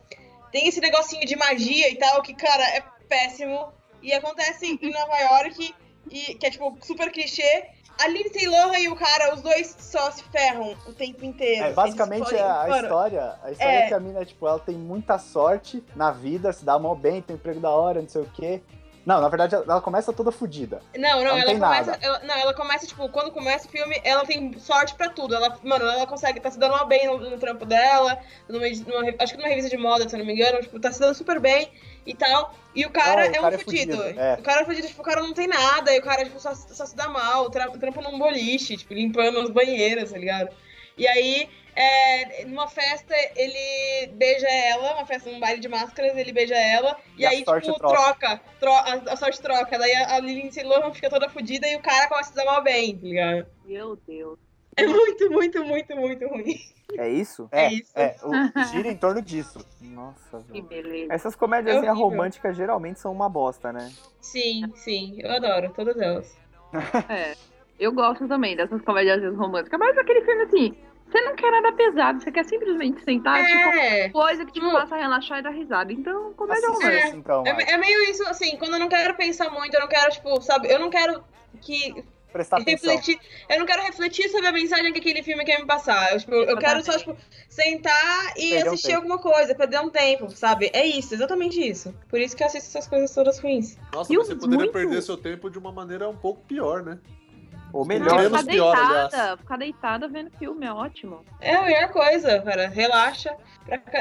Tem 0.52 0.68
esse 0.68 0.80
negocinho 0.80 1.24
de 1.26 1.36
magia 1.36 1.88
e 1.90 1.96
tal, 1.96 2.20
que, 2.22 2.34
cara, 2.34 2.62
é 2.76 2.82
péssimo. 3.08 3.72
E 4.02 4.12
acontece 4.12 4.66
em 4.80 4.90
Nova 4.92 5.16
York, 5.18 5.74
e, 6.10 6.34
que 6.34 6.46
é, 6.46 6.50
tipo, 6.50 6.76
super 6.82 7.10
clichê. 7.10 7.66
A 8.02 8.08
Lindsay 8.08 8.46
Lohan 8.48 8.78
e 8.78 8.88
o 8.88 8.96
cara, 8.96 9.34
os 9.34 9.42
dois 9.42 9.76
só 9.78 10.10
se 10.10 10.22
ferram 10.24 10.74
o 10.86 10.92
tempo 10.92 11.24
inteiro. 11.24 11.66
É, 11.66 11.72
basicamente 11.72 12.34
é 12.34 12.40
a 12.42 12.68
história. 12.68 13.34
A 13.42 13.50
história 13.52 13.72
É. 13.74 13.84
é 13.84 13.88
que 13.88 13.94
a 13.94 14.00
mina, 14.00 14.24
tipo, 14.24 14.46
ela 14.48 14.58
tem 14.58 14.74
muita 14.74 15.18
sorte 15.18 15.84
na 15.94 16.10
vida, 16.10 16.52
se 16.52 16.64
dá 16.64 16.78
mó 16.78 16.94
bem, 16.94 17.20
tem 17.20 17.36
um 17.36 17.38
emprego 17.38 17.60
da 17.60 17.70
hora, 17.70 18.00
não 18.00 18.08
sei 18.08 18.22
o 18.22 18.30
quê. 18.32 18.62
Não, 19.04 19.18
na 19.20 19.28
verdade, 19.30 19.54
ela 19.54 19.80
começa 19.80 20.12
toda 20.12 20.30
fodida. 20.30 20.82
Não, 20.96 21.24
não, 21.24 21.24
Não 21.24 21.38
ela 21.38 21.52
começa. 21.54 21.98
Ela, 22.02 22.18
não, 22.20 22.34
ela 22.34 22.54
começa, 22.54 22.86
tipo, 22.86 23.08
quando 23.08 23.30
começa 23.32 23.66
o 23.66 23.70
filme, 23.70 23.98
ela 24.04 24.24
tem 24.26 24.56
sorte 24.58 24.94
pra 24.94 25.08
tudo. 25.08 25.34
Ela, 25.34 25.58
mano, 25.64 25.86
ela 25.86 26.06
consegue, 26.06 26.38
tá 26.38 26.50
se 26.50 26.58
dando 26.58 26.72
mal 26.72 26.86
bem 26.86 27.06
no, 27.06 27.18
no 27.18 27.38
trampo 27.38 27.64
dela, 27.64 28.18
numa, 28.46 28.66
numa- 28.68 29.14
acho 29.18 29.32
que 29.32 29.38
numa 29.38 29.48
revista 29.48 29.70
de 29.70 29.78
moda, 29.82 30.06
se 30.08 30.14
eu 30.14 30.18
não 30.18 30.26
me 30.26 30.34
engano, 30.34 30.60
tipo, 30.60 30.78
tá 30.78 30.92
se 30.92 31.00
dando 31.00 31.14
super 31.14 31.40
bem 31.40 31.70
e 32.06 32.14
tal. 32.14 32.54
E 32.74 32.84
o 32.86 32.90
cara 32.90 33.22
Ah, 33.22 33.26
o 33.26 33.28
é 33.28 33.32
cara 33.32 33.44
um 33.44 33.48
é 33.48 33.58
fudido. 33.58 33.96
fudido, 33.96 34.20
é. 34.20 34.34
O 34.34 34.42
cara 34.42 34.62
é 34.62 34.64
fudido, 34.64 34.86
tipo, 34.86 35.00
o 35.02 35.04
cara 35.04 35.20
não 35.22 35.32
tem 35.34 35.46
nada, 35.48 35.94
e 35.94 35.98
o 35.98 36.02
cara, 36.02 36.24
tipo, 36.24 36.38
só, 36.40 36.54
só 36.54 36.86
se 36.86 36.94
dá 36.96 37.08
mal, 37.08 37.50
tra, 37.50 37.68
trampa 37.70 38.00
num 38.02 38.18
boliche, 38.18 38.76
tipo, 38.76 38.94
limpando 38.94 39.40
as 39.40 39.50
banheiras, 39.50 40.12
tá 40.12 40.18
ligado? 40.18 40.48
E 40.96 41.06
aí, 41.08 41.48
é, 41.74 42.44
numa 42.44 42.68
festa, 42.68 43.14
ele 43.36 44.08
beija 44.12 44.46
ela, 44.48 44.94
uma 44.94 45.06
festa, 45.06 45.30
um 45.30 45.40
baile 45.40 45.60
de 45.60 45.68
máscaras, 45.68 46.16
ele 46.16 46.30
beija 46.32 46.54
ela, 46.56 46.96
e, 47.16 47.22
E 47.22 47.26
aí, 47.26 47.36
tipo, 47.38 47.60
troca. 47.60 47.78
troca, 47.78 48.40
tro- 48.60 48.72
a, 48.72 49.12
a 49.12 49.16
sorte 49.16 49.40
troca. 49.40 49.78
Daí 49.78 49.92
a, 49.94 50.14
a 50.16 50.20
Lindsay 50.20 50.62
Lohan 50.62 50.92
fica 50.92 51.08
toda 51.08 51.28
fodida 51.30 51.66
e 51.68 51.76
o 51.76 51.80
cara 51.80 52.06
começa 52.08 52.28
a 52.28 52.32
se 52.32 52.36
dar 52.36 52.44
mal 52.44 52.62
bem, 52.62 52.96
tá 52.96 53.06
ligado? 53.06 53.46
Meu 53.64 53.96
Deus. 54.06 54.38
É 54.76 54.86
muito, 54.86 55.30
muito, 55.30 55.64
muito, 55.64 55.96
muito 55.96 56.28
ruim. 56.28 56.60
É 56.98 57.08
isso? 57.08 57.48
É, 57.52 57.66
É 57.66 57.72
isso. 57.72 57.92
é, 57.94 58.16
o, 58.22 58.64
gira 58.66 58.88
em 58.88 58.96
torno 58.96 59.22
disso. 59.22 59.64
Nossa, 59.80 60.38
Que 60.52 60.60
velho. 60.60 60.64
beleza. 60.64 61.12
Essas 61.12 61.34
comédias 61.36 61.76
É 61.76 61.78
horrível. 61.90 61.94
românticas 61.96 62.56
geralmente 62.56 63.00
são 63.00 63.12
uma 63.12 63.28
bosta, 63.28 63.72
né? 63.72 63.90
Sim, 64.20 64.62
sim, 64.74 65.16
eu 65.20 65.30
adoro, 65.32 65.70
todas 65.74 65.96
elas. 65.98 66.36
É. 67.08 67.34
Eu 67.78 67.92
gosto 67.92 68.28
também 68.28 68.54
dessas 68.56 68.82
comédias 68.82 69.22
românticas, 69.36 69.78
mas 69.78 69.96
aquele 69.96 70.20
filme 70.22 70.42
assim, 70.42 70.76
você 71.06 71.20
não 71.22 71.34
quer 71.34 71.50
nada 71.50 71.72
pesado, 71.72 72.20
você 72.22 72.30
quer 72.30 72.44
simplesmente 72.44 73.02
sentar, 73.02 73.42
tipo, 73.44 73.68
É. 73.78 74.08
coisa 74.10 74.44
que 74.44 74.52
te 74.52 74.60
Hum. 74.60 74.70
faça 74.70 74.96
relaxar 74.96 75.38
e 75.38 75.42
dar 75.42 75.50
risada. 75.50 75.92
Então, 75.92 76.32
comédia 76.34 76.68
Assista 76.68 76.86
romântica. 76.86 77.16
então. 77.16 77.46
É, 77.46 77.72
é 77.72 77.76
meio 77.78 78.02
isso, 78.10 78.22
assim, 78.28 78.56
quando 78.58 78.74
eu 78.74 78.80
não 78.80 78.88
quero 78.88 79.14
pensar 79.14 79.50
muito, 79.50 79.74
eu 79.74 79.80
não 79.80 79.88
quero, 79.88 80.10
tipo, 80.12 80.40
sabe, 80.42 80.70
eu 80.70 80.78
não 80.78 80.90
quero 80.90 81.24
que 81.62 82.04
Prestar 82.32 82.58
atenção. 82.58 82.90
refletir, 82.94 83.18
eu 83.48 83.58
não 83.58 83.66
quero 83.66 83.82
refletir 83.82 84.28
sobre 84.30 84.46
a 84.46 84.52
mensagem 84.52 84.92
que 84.92 84.98
aquele 85.00 85.22
filme 85.22 85.44
quer 85.44 85.58
me 85.58 85.66
passar. 85.66 86.12
Eu, 86.12 86.18
tipo, 86.20 86.34
eu 86.34 86.56
quero 86.58 86.84
só, 86.84 86.96
tipo, 86.98 87.16
sentar 87.48 88.32
e 88.36 88.50
Perder 88.50 88.64
um 88.64 88.72
assistir 88.72 88.86
tempo. 88.88 88.98
alguma 88.98 89.18
coisa, 89.18 89.54
perder 89.54 89.80
um 89.80 89.90
tempo, 89.90 90.30
sabe? 90.30 90.70
É 90.72 90.86
isso, 90.86 91.14
exatamente 91.14 91.60
isso. 91.60 91.94
Por 92.08 92.20
isso 92.20 92.36
que 92.36 92.42
eu 92.42 92.46
assisto 92.46 92.68
essas 92.76 92.88
coisas 92.88 93.12
todas 93.14 93.38
ruins. 93.38 93.76
Nossa, 93.92 94.12
E 94.12 94.16
você 94.16 94.34
poderia 94.34 94.58
muito- 94.58 94.72
perder 94.72 95.02
seu 95.02 95.16
tempo 95.16 95.50
de 95.50 95.58
uma 95.58 95.72
maneira 95.72 96.08
um 96.08 96.16
pouco 96.16 96.42
pior, 96.44 96.82
né? 96.82 96.98
Ou 97.72 97.84
Menos 97.84 98.08
melhor, 98.08 98.22
Menos 98.22 98.40
ficar 98.40 98.52
pior, 98.52 98.74
deitada, 98.76 99.16
aliás. 99.22 99.40
ficar 99.40 99.56
deitada 99.56 100.08
vendo 100.08 100.30
filme 100.38 100.66
é 100.66 100.72
ótimo. 100.72 101.24
É 101.40 101.54
a 101.54 101.62
melhor 101.62 101.88
coisa, 101.90 102.40
cara. 102.40 102.68
Relaxa. 102.68 103.36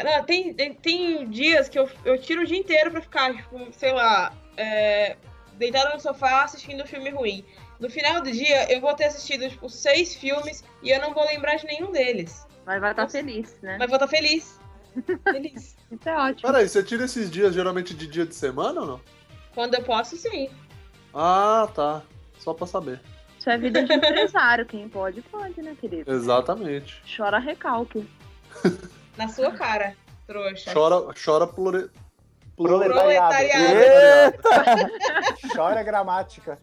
Não, 0.03 0.23
tem, 0.23 0.51
tem, 0.55 0.73
tem 0.73 1.29
dias 1.29 1.69
que 1.69 1.77
eu, 1.77 1.87
eu 2.03 2.19
tiro 2.19 2.41
o 2.41 2.45
dia 2.45 2.57
inteiro 2.57 2.89
pra 2.89 2.99
ficar, 2.99 3.31
tipo, 3.35 3.67
sei 3.73 3.93
lá, 3.93 4.33
é, 4.57 5.17
deitada 5.53 5.93
no 5.93 5.99
sofá 5.99 6.43
assistindo 6.45 6.81
um 6.83 6.87
filme 6.87 7.11
ruim. 7.11 7.45
No 7.79 7.89
final 7.89 8.21
do 8.21 8.31
dia, 8.31 8.71
eu 8.71 8.81
vou 8.81 8.93
ter 8.93 9.05
assistido, 9.05 9.49
tipo, 9.49 9.69
seis 9.69 10.13
filmes 10.13 10.63
e 10.83 10.89
eu 10.89 10.99
não 11.01 11.13
vou 11.13 11.25
lembrar 11.25 11.55
de 11.55 11.65
nenhum 11.65 11.91
deles. 11.91 12.45
Mas 12.65 12.81
vai 12.81 12.91
estar 12.91 13.03
Nossa. 13.03 13.17
feliz, 13.17 13.57
né? 13.61 13.77
Mas 13.79 13.87
vou 13.89 13.95
estar 13.95 14.07
feliz. 14.07 14.59
feliz. 15.23 15.77
Isso 15.89 16.09
é 16.09 16.17
ótimo. 16.17 16.51
Peraí, 16.51 16.67
você 16.67 16.83
tira 16.83 17.05
esses 17.05 17.31
dias 17.31 17.53
geralmente 17.53 17.93
de 17.93 18.05
dia 18.05 18.25
de 18.25 18.35
semana 18.35 18.81
ou 18.81 18.87
não? 18.87 19.01
Quando 19.55 19.75
eu 19.75 19.83
posso, 19.83 20.17
sim. 20.17 20.49
Ah, 21.13 21.69
tá. 21.73 22.03
Só 22.37 22.53
pra 22.53 22.67
saber. 22.67 23.01
Isso 23.39 23.49
é 23.49 23.57
vida 23.57 23.83
de 23.83 23.93
empresário. 23.93 24.65
Quem 24.65 24.89
pode, 24.89 25.21
pode, 25.21 25.61
né, 25.61 25.75
querido? 25.79 26.11
Exatamente. 26.11 27.01
Chora 27.15 27.39
recalque. 27.39 28.07
Na 29.17 29.29
sua 29.29 29.51
cara, 29.51 29.95
trouxa. 30.27 30.73
Chora, 30.73 31.13
chora 31.13 31.47
plure... 31.47 31.89
Proletariado. 32.63 33.33
Proletariado. 33.33 34.33
Chora 35.55 35.83
gramática. 35.83 36.57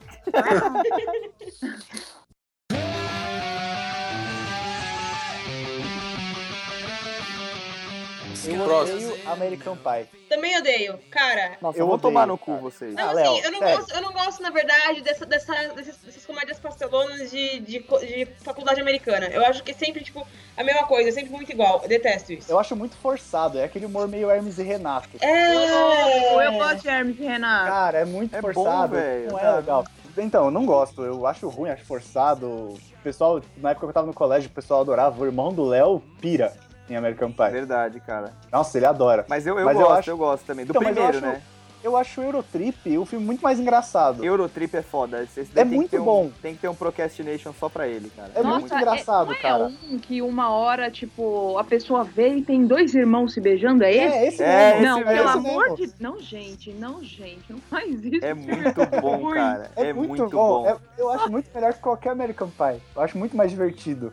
Eu 8.55 8.65
Próximo. 8.65 8.99
odeio 9.13 9.29
American 9.31 9.77
Pie. 9.77 10.07
Também 10.29 10.59
odeio. 10.59 10.99
Cara, 11.11 11.53
Nossa, 11.61 11.79
Eu 11.79 11.83
eu 11.83 11.87
vou 11.87 11.95
odeio, 11.95 12.01
tomar 12.13 12.27
no 12.27 12.37
cu 12.37 12.53
cara. 12.53 12.63
vocês. 12.63 12.95
Não, 12.95 13.03
Ah, 13.05 13.07
assim, 13.13 13.15
Léo, 13.17 13.39
eu, 13.45 13.53
não 13.53 13.59
sério. 13.61 13.77
gosto, 13.79 13.95
eu 13.95 14.03
não 14.03 14.13
gosto, 14.13 14.43
na 14.43 14.51
verdade, 14.51 15.01
dessa, 15.03 15.25
dessa, 15.27 15.53
dessas, 15.75 15.97
dessas 15.99 16.27
comédias 16.27 16.59
pastelonas 16.59 17.31
de, 17.31 17.61
de, 17.61 17.79
de 17.81 18.27
faculdade 18.43 18.81
americana. 18.81 19.27
Eu 19.27 19.45
acho 19.47 19.63
que 19.63 19.71
é 19.71 19.75
sempre, 19.75 20.03
tipo, 20.05 20.27
a 20.57 20.65
mesma 20.65 20.85
coisa, 20.87 21.09
é 21.09 21.13
sempre 21.13 21.31
muito 21.31 21.51
igual. 21.53 21.81
Eu 21.83 21.89
detesto 21.89 22.33
isso. 22.33 22.51
Eu 22.51 22.59
acho 22.59 22.75
muito 22.77 22.97
forçado. 22.97 23.59
É 23.59 23.65
aquele 23.65 23.87
humor 23.87 24.09
meio 24.09 24.31
Hermes 24.31 24.59
e 24.59 24.63
Renato. 24.63 25.09
É. 25.21 26.47
Eu 26.47 26.53
gosto 26.53 26.83
de 26.83 26.89
Hermes 26.89 27.19
e 27.19 27.23
Renato. 27.25 27.71
Cara, 27.71 27.99
é 27.99 28.05
muito 28.05 28.35
É 28.37 28.41
bom, 28.43 28.53
forçado. 28.53 28.95
velho, 28.97 29.33
não 29.33 29.39
é 29.39 29.57
legal. 29.57 29.85
Então, 30.19 30.47
eu 30.47 30.51
não 30.51 30.65
gosto. 30.65 31.03
Eu 31.05 31.27
acho 31.27 31.49
ruim, 31.49 31.71
acho 31.71 31.85
forçado. 31.85 32.47
O 32.49 32.79
pessoal, 33.03 33.41
na 33.59 33.71
época 33.71 33.87
que 33.87 33.91
eu 33.91 33.95
tava 33.95 34.07
no 34.07 34.15
colégio, 34.15 34.49
o 34.51 34.53
pessoal 34.53 34.81
adorava. 34.81 35.21
O 35.23 35.27
irmão 35.27 35.53
do 35.53 35.65
Léo 35.65 36.03
pira 36.21 36.55
em 36.89 36.97
American 36.97 37.31
Pie. 37.33 37.51
Verdade, 37.51 38.01
cara. 38.01 38.33
Nossa, 38.53 38.77
ele 38.79 38.87
adora. 38.87 39.25
Mas 39.29 39.47
eu, 39.47 39.59
eu 39.59 39.65
Mas 39.65 39.77
eu 39.79 39.87
gosto, 39.87 39.99
acho- 39.99 40.11
eu 40.11 40.17
gosto 40.17 40.45
também. 40.45 40.65
Do 40.65 40.71
Então, 40.71 40.83
mas 40.83 40.97
eu 40.97 41.03
primeiro, 41.05 41.27
acho- 41.27 41.37
né? 41.39 41.43
Eu 41.85 41.97
acho 41.97 42.21
o 42.21 42.25
Eurotrip 42.25 42.99
um 42.99 43.05
filme 43.07 43.25
muito 43.25 43.41
mais 43.43 43.61
engraçado. 43.61 44.25
Eurotrip 44.25 44.75
é 44.77 44.83
foda. 44.83 45.23
Esse 45.23 45.45
daí 45.53 45.63
É 45.63 45.65
tem 45.65 45.69
que 45.69 45.75
muito 45.77 45.91
ter 45.91 46.01
um- 46.01 46.05
bom. 46.05 46.31
tem 46.43 46.55
que 46.55 46.61
ter 46.61 46.69
um 46.69 46.75
Procrastination 46.75 47.53
só 47.53 47.69
pra 47.69 47.87
ele, 47.87 48.11
cara. 48.17 48.31
É 48.35 48.43
muito 48.43 48.75
engraçado, 48.75 49.27
não 49.27 49.35
é 49.35 49.39
cara. 49.39 49.71
um 49.89 49.97
que 49.99 50.21
uma 50.21 50.51
hora, 50.51 50.91
tipo, 50.91 51.57
a 51.57 51.63
pessoa 51.63 52.03
vê 52.03 52.39
e 52.39 52.43
tem 52.43 52.67
dois 52.67 52.93
irmãos 52.93 53.35
se 53.35 53.41
beijando, 53.41 53.85
é 53.85 53.93
esse? 53.95 54.17
É, 54.17 54.27
esse 54.27 54.43
É, 54.43 54.71
mesmo. 54.81 54.85
não, 54.85 54.99
esse 55.01 55.09
pelo 55.13 55.25
mesmo. 55.41 55.49
amor 55.61 55.77
de... 55.77 55.91
Não, 56.01 56.21
gente, 56.21 56.73
não, 56.73 57.05
gente, 57.05 57.53
não 57.53 57.59
faz 57.61 58.05
isso. 58.05 58.25
É 58.25 58.35
muito 58.35 58.51
bom, 59.01 59.31
cara. 59.31 59.71
É, 59.77 59.93
muito, 59.93 60.29
bom. 60.29 60.67
É- 60.69 60.77
eu 60.99 61.09
acho 61.11 61.31
muito 61.31 61.49
melhor 61.55 61.73
que 61.73 61.79
qualquer 61.81 62.11
American 62.11 62.49
Pie. 62.49 62.83
Eu 62.97 63.03
acho 63.03 63.17
muito 63.17 63.37
mais 63.37 63.51
divertido. 63.51 64.13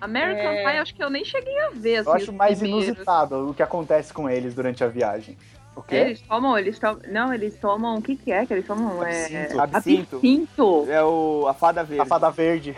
American 0.00 0.50
É. 0.52 0.62
Pie, 0.64 0.78
acho 0.78 0.94
que 0.94 1.02
eu 1.02 1.10
nem 1.10 1.24
cheguei 1.24 1.58
a 1.60 1.70
ver, 1.70 1.96
assim, 1.98 2.08
Eu 2.10 2.14
acho 2.14 2.32
mais 2.32 2.58
primeiros. 2.58 2.86
inusitado 2.88 3.50
o 3.50 3.54
que 3.54 3.62
acontece 3.62 4.12
com 4.12 4.28
eles 4.30 4.54
durante 4.54 4.82
a 4.84 4.88
viagem. 4.88 5.36
O 5.74 5.82
quê? 5.82 5.94
Eles 5.96 6.20
tomam, 6.22 6.58
eles 6.58 6.78
tomam... 6.78 7.00
Não, 7.08 7.32
eles 7.32 7.54
tomam... 7.56 7.98
O 7.98 8.02
que 8.02 8.16
que 8.16 8.32
é 8.32 8.44
que 8.44 8.52
eles 8.52 8.66
tomam? 8.66 9.02
É... 9.04 9.44
Absinto. 9.44 9.60
Absinto. 9.60 10.16
Absinto. 10.16 10.86
É 10.90 11.04
o 11.04 11.46
A 11.48 11.54
Fada 11.54 11.84
Verde. 11.84 12.02
A 12.02 12.04
fada 12.06 12.30
verde. 12.30 12.76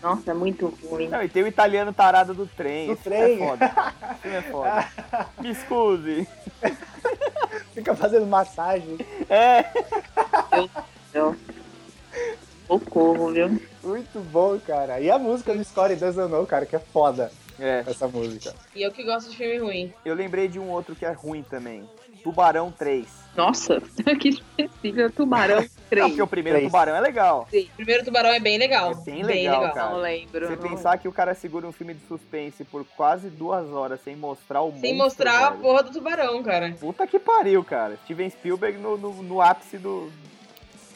Nossa, 0.00 0.30
é 0.30 0.34
muito 0.34 0.72
ruim. 0.88 1.08
Não, 1.08 1.20
e 1.22 1.28
tem 1.28 1.42
o 1.42 1.48
italiano 1.48 1.92
tarado 1.92 2.32
do 2.32 2.46
trem. 2.46 2.86
Do 2.86 2.92
Esse 2.92 3.02
trem. 3.02 3.42
é 3.42 3.48
foda. 3.48 3.68
Filme 4.20 4.36
é 4.36 4.42
foda. 4.42 4.86
Me 5.40 5.50
excuse. 5.50 6.28
Fica 7.74 7.94
fazendo 7.96 8.26
massagem. 8.26 8.98
É. 9.28 9.64
Socorro, 12.68 13.32
viu? 13.32 13.60
Muito 13.82 14.20
bom, 14.30 14.58
cara. 14.58 15.00
E 15.00 15.10
a 15.10 15.18
música 15.18 15.54
do 15.54 15.64
Score 15.64 15.94
Doesn't 15.96 16.28
Know, 16.30 16.46
cara, 16.46 16.66
que 16.66 16.76
é 16.76 16.78
foda 16.78 17.30
É. 17.58 17.84
essa 17.86 18.06
música. 18.08 18.54
E 18.74 18.82
eu 18.82 18.90
que 18.92 19.02
gosto 19.02 19.30
de 19.30 19.36
filme 19.36 19.58
ruim. 19.58 19.92
Eu 20.04 20.14
lembrei 20.14 20.48
de 20.48 20.58
um 20.58 20.70
outro 20.70 20.94
que 20.94 21.04
é 21.04 21.12
ruim 21.12 21.42
também. 21.42 21.88
Tubarão 22.22 22.70
3. 22.70 23.04
Nossa, 23.36 23.80
que 24.20 24.28
específico. 24.28 25.10
Tubarão 25.10 25.56
Não, 25.60 25.68
3. 25.90 26.06
porque 26.06 26.22
o 26.22 26.26
primeiro 26.28 26.58
Três. 26.60 26.70
Tubarão 26.70 26.94
é 26.94 27.00
legal. 27.00 27.48
O 27.52 27.76
primeiro 27.76 28.04
Tubarão 28.04 28.30
é 28.30 28.38
bem 28.38 28.58
legal. 28.58 28.92
É 28.92 28.94
bem 29.04 29.24
legal, 29.24 29.72
cara. 29.72 29.90
Não 29.90 29.96
lembro. 29.98 30.46
Você 30.46 30.54
não- 30.54 30.62
pensar 30.62 30.98
que 30.98 31.08
o 31.08 31.12
cara 31.12 31.34
segura 31.34 31.66
um 31.66 31.72
filme 31.72 31.94
de 31.94 32.06
suspense 32.06 32.62
por 32.62 32.84
quase 32.96 33.28
duas 33.28 33.68
horas 33.72 34.00
sem 34.04 34.14
mostrar 34.14 34.62
o 34.62 34.70
Sem 34.78 34.94
monstro, 34.96 35.24
mostrar 35.26 35.46
a 35.46 35.50
velho. 35.50 35.62
porra 35.62 35.82
do 35.82 35.90
tubarão, 35.90 36.40
cara. 36.44 36.72
Puta 36.78 37.04
que 37.08 37.18
pariu, 37.18 37.64
cara. 37.64 37.98
Steven 38.04 38.30
Spielberg 38.30 38.78
no, 38.78 38.96
no, 38.96 39.12
no 39.22 39.40
ápice 39.40 39.76
do, 39.76 40.08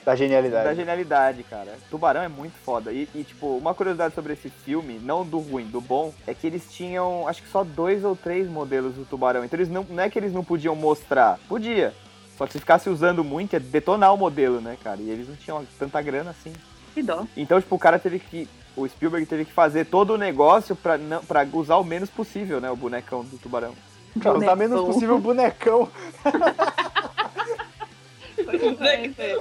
Da 0.06 0.12
da 0.12 0.16
genialidade. 0.16 0.76
genialidade, 0.76 1.42
cara. 1.42 1.76
Tubarão 1.90 2.22
é 2.22 2.28
muito 2.28 2.54
foda. 2.64 2.92
E, 2.92 3.08
e, 3.12 3.24
tipo, 3.24 3.56
uma 3.56 3.74
curiosidade 3.74 4.14
sobre 4.14 4.34
esse 4.34 4.48
filme, 4.48 5.00
não 5.02 5.26
do 5.26 5.40
ruim, 5.40 5.66
do 5.66 5.80
bom, 5.80 6.14
é 6.28 6.32
que 6.32 6.46
eles 6.46 6.70
tinham, 6.70 7.26
acho 7.26 7.42
que 7.42 7.48
só 7.48 7.64
dois 7.64 8.04
ou 8.04 8.14
três 8.14 8.48
modelos 8.48 8.94
do 8.94 9.04
tubarão. 9.04 9.44
Então 9.44 9.56
eles 9.58 9.68
não, 9.68 9.84
não 9.90 10.02
é 10.04 10.08
que 10.08 10.16
eles 10.16 10.32
não 10.32 10.44
podiam 10.44 10.76
mostrar. 10.76 11.40
Podia. 11.48 11.92
Só 12.38 12.46
que 12.46 12.52
se 12.52 12.60
ficasse 12.60 12.88
usando 12.88 13.24
muito, 13.24 13.54
ia 13.54 13.60
detonar 13.60 14.14
o 14.14 14.16
modelo, 14.16 14.60
né, 14.60 14.76
cara? 14.84 15.00
E 15.00 15.10
eles 15.10 15.28
não 15.28 15.34
tinham 15.34 15.66
tanta 15.76 16.00
grana 16.00 16.30
assim. 16.30 16.52
Que 16.94 17.02
dó. 17.02 17.26
Então, 17.36 17.60
tipo, 17.60 17.74
o 17.74 17.78
cara 17.78 17.98
teve 17.98 18.20
que. 18.20 18.48
O 18.76 18.86
Spielberg 18.86 19.26
teve 19.26 19.44
que 19.44 19.52
fazer 19.52 19.86
todo 19.86 20.12
o 20.14 20.18
negócio 20.18 20.76
pra, 20.76 20.96
não, 20.96 21.24
pra 21.24 21.44
usar 21.52 21.76
o 21.78 21.84
menos 21.84 22.10
possível, 22.10 22.60
né? 22.60 22.70
O 22.70 22.76
bonecão 22.76 23.24
do 23.24 23.38
tubarão. 23.38 23.74
Pra 24.20 24.32
usar 24.36 24.54
menos 24.54 24.76
Bonecão. 24.76 24.92
possível 24.94 25.16
o 25.16 25.20
bonecão. 25.20 25.88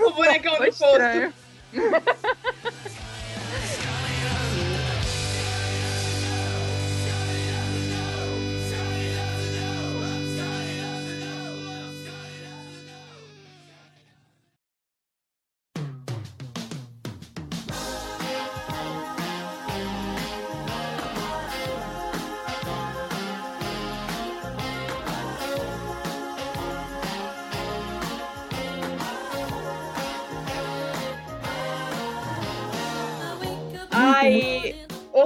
O 0.06 0.12
bonecão 0.12 0.54
do 0.54 0.66
posto. 0.66 1.34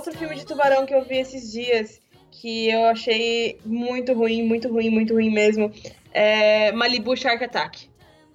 outro 0.09 0.19
filme 0.19 0.35
de 0.35 0.45
tubarão 0.45 0.85
que 0.85 0.93
eu 0.93 1.03
vi 1.03 1.17
esses 1.17 1.51
dias, 1.51 2.01
que 2.31 2.69
eu 2.69 2.85
achei 2.85 3.59
muito 3.65 4.13
ruim, 4.13 4.43
muito 4.43 4.67
ruim, 4.67 4.89
muito 4.89 5.13
ruim 5.13 5.29
mesmo, 5.31 5.71
é 6.11 6.71
Malibu 6.71 7.15
Shark 7.15 7.43
Attack. 7.43 7.87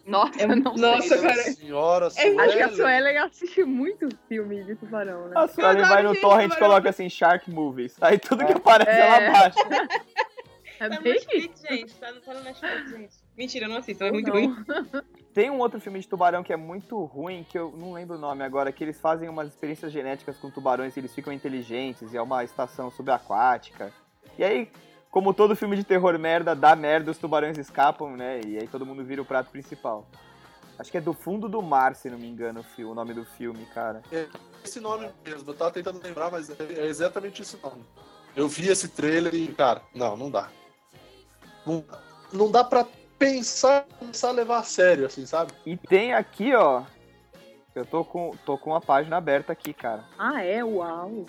Nossa, 0.07 0.43
É- 0.43 0.47
não 0.47 0.75
nossa, 0.77 1.17
sei. 1.17 1.21
cara. 1.29 1.43
Senhora, 1.43 2.07
Acho 2.09 2.17
que 2.17 2.23
a 2.63 2.69
Suelen. 2.69 2.77
Suelen 2.77 3.19
assiste 3.19 3.65
muito 3.65 4.09
filme 4.29 4.63
de 4.65 4.77
tubarão, 4.77 5.29
né? 5.29 5.33
A 5.35 5.49
Suelen 5.49 5.83
vai 5.85 6.03
no 6.03 6.15
torrent 6.21 6.53
e 6.53 6.59
coloca 6.59 6.91
assim, 6.91 7.09
Shark 7.09 7.51
Movies. 7.51 7.97
Aí 8.01 8.19
tudo 8.19 8.45
que 8.45 8.53
aparece 8.53 8.91
É. 8.91 9.01
ela 9.01 9.33
baixa. 9.33 9.61
É 10.81 10.89
Tá 10.89 10.97
no 10.97 11.03
bem 11.03 11.15
Netflix, 11.15 11.61
gente. 11.63 11.95
Tá 11.95 12.13
no, 12.13 12.21
tá 12.21 12.35
no 12.35 12.43
Netflix, 12.43 12.91
gente. 12.91 13.15
Mentira, 13.37 13.65
eu 13.65 13.71
não 13.71 13.77
assisto, 13.79 14.05
é 14.05 14.13
muito 14.13 14.27
Não. 14.29 14.35
ruim. 14.35 14.55
Tem 15.35 15.51
um 15.51 15.59
outro 15.59 15.81
filme 15.81 15.99
de 15.99 16.07
tubarão 16.07 16.45
que 16.45 16.53
é 16.53 16.57
muito 16.57 17.05
ruim, 17.07 17.45
que 17.51 17.59
eu 17.59 17.75
não 17.77 17.93
lembro 17.93 18.17
o 18.17 18.21
nome 18.21 18.45
agora, 18.45 18.71
que 18.71 18.85
eles 18.85 19.01
fazem 19.01 19.29
umas 19.29 19.49
experiências 19.49 19.91
genéticas 19.91 20.39
com 20.39 20.49
tubarões 20.49 20.97
e 20.97 21.01
eles 21.01 21.13
ficam 21.13 21.33
inteligentes, 21.33 22.13
e 22.15 22.17
é 22.17 22.23
uma 22.23 22.45
estação 22.45 22.89
subaquática. 22.89 23.93
E 24.39 24.45
aí, 24.45 24.71
como 25.11 25.35
todo 25.35 25.57
filme 25.57 25.77
de 25.77 25.83
terror 25.83 26.17
merda, 26.21 26.55
dá 26.55 26.77
merda, 26.77 27.11
os 27.11 27.19
tubarões 27.19 27.59
escapam, 27.59 28.17
né? 28.17 28.43
E 28.47 28.59
aí 28.59 28.69
todo 28.69 28.87
mundo 28.87 29.05
vira 29.05 29.21
o 29.21 29.25
prato 29.25 29.51
principal. 29.51 30.07
Acho 30.79 30.93
que 30.93 30.99
é 30.99 31.01
do 31.01 31.13
fundo 31.13 31.49
do 31.49 31.61
mar, 31.61 31.97
se 31.97 32.09
não 32.09 32.19
me 32.19 32.29
engano, 32.29 32.65
o 32.79 32.95
nome 32.95 33.13
do 33.13 33.25
filme, 33.25 33.67
cara. 33.75 34.03
Esse 34.65 34.79
nome 34.79 35.11
mesmo, 35.27 35.51
eu 35.51 35.55
tava 35.55 35.73
tentando 35.73 36.01
lembrar, 36.01 36.31
mas 36.31 36.49
é 36.49 36.55
é 36.77 36.87
exatamente 36.87 37.43
esse 37.43 37.57
nome. 37.61 37.85
Eu 38.37 38.47
vi 38.49 38.69
esse 38.69 38.87
trailer 38.87 39.35
e, 39.35 39.49
cara, 39.49 39.83
não, 39.93 40.17
não 40.17 40.31
dá. 40.31 40.49
Não, 41.67 41.85
não 42.33 42.51
dá 42.51 42.63
pra 42.63 42.87
pensar, 43.19 43.87
começar 43.99 44.29
a 44.29 44.33
levar 44.33 44.59
a 44.59 44.63
sério, 44.63 45.07
assim, 45.07 45.27
sabe? 45.27 45.53
E 45.65 45.77
tem 45.77 46.15
aqui, 46.15 46.55
ó. 46.55 46.85
Eu 47.75 47.85
tô 47.85 48.05
com, 48.05 48.33
tô 48.45 48.57
com 48.57 48.75
a 48.75 48.81
página 48.81 49.17
aberta 49.17 49.53
aqui, 49.53 49.73
cara. 49.73 50.05
Ah, 50.19 50.43
é? 50.43 50.65
Uau. 50.65 51.27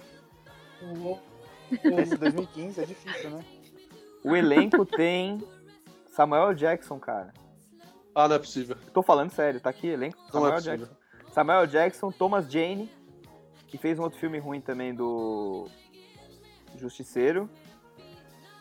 Esse 1.72 2.18
2015 2.18 2.82
é 2.82 2.86
difícil, 2.86 3.30
né? 3.32 3.44
O 4.24 4.36
elenco 4.36 4.86
tem 4.86 5.42
Samuel 6.08 6.54
Jackson, 6.54 7.00
cara. 7.00 7.34
Ah, 8.14 8.28
não 8.28 8.36
é 8.36 8.40
possível. 8.40 8.78
Tô 8.94 9.02
falando 9.02 9.32
sério, 9.32 9.60
tá 9.60 9.70
aqui, 9.70 9.88
elenco. 9.88 10.18
Não 10.26 10.32
Samuel 10.32 10.52
é 10.52 10.56
possível. 10.56 10.78
Jackson. 10.78 10.96
Samuel 11.34 11.68
Jackson, 11.68 12.12
Thomas 12.12 12.50
Jane, 12.50 12.90
que 13.68 13.78
fez 13.78 14.00
um 14.00 14.04
outro 14.04 14.20
filme 14.20 14.40
ruim 14.40 14.62
também 14.62 14.94
do 14.94 15.68
Justiceiro. 16.78 17.50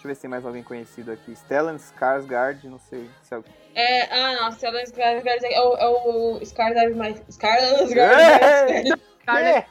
Deixa 0.04 0.08
eu 0.08 0.08
ver 0.10 0.14
se 0.16 0.20
tem 0.20 0.30
mais 0.30 0.44
alguém 0.44 0.62
conhecido 0.62 1.10
aqui. 1.12 1.32
Stellan 1.34 1.76
Skarsgård, 1.76 2.64
não 2.64 2.78
sei 2.78 3.08
se 3.22 3.32
é 3.34 3.38
o... 3.38 3.44
É, 3.74 4.02
ah, 4.14 4.34
nossa, 4.42 4.68
o 4.68 4.72
Skarsgård 4.72 5.44
é 5.44 5.60
o, 5.62 5.76
é 5.76 5.88
o 5.88 6.40
Skarsgård 6.42 6.94
mais... 6.94 7.20
Skarsgård 7.30 7.96
Ei! 7.96 8.92
Cara, 9.24 9.40
É, 9.48 9.66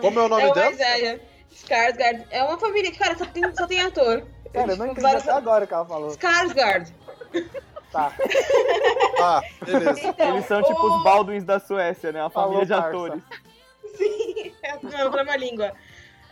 Como 0.00 0.18
é 0.18 0.22
o 0.24 0.28
nome 0.28 0.42
É 0.42 0.52
dela? 0.52 1.20
Skarsgård. 1.52 2.26
É 2.30 2.42
uma 2.42 2.58
família 2.58 2.90
que, 2.90 2.98
cara, 2.98 3.16
só 3.16 3.26
tem, 3.26 3.54
só 3.54 3.66
tem 3.68 3.80
ator. 3.80 4.26
cara, 4.52 4.72
eu 4.72 4.76
não 4.76 4.86
entendi 4.86 5.02
Vários- 5.02 5.22
até 5.22 5.32
agora 5.38 5.64
o 5.64 5.68
que 5.68 5.74
ela 5.74 5.86
falou. 5.86 6.08
Skarsgård. 6.10 6.92
Tá. 7.92 8.12
Ah, 9.18 9.40
beleza. 9.64 10.00
Então, 10.08 10.28
Eles 10.34 10.46
são 10.46 10.62
tipo 10.62 10.78
o- 10.78 10.96
os 10.98 11.04
Baldwins 11.04 11.44
da 11.44 11.58
Suécia, 11.58 12.12
né? 12.12 12.20
Uma 12.22 12.28
Falou, 12.28 12.48
família 12.58 12.66
de 12.66 12.72
parça. 12.82 12.88
atores. 12.88 13.22
Sim, 13.96 14.52
é 14.62 14.78
não, 14.82 15.10
pra 15.10 15.22
uma 15.22 15.36
língua. 15.36 15.72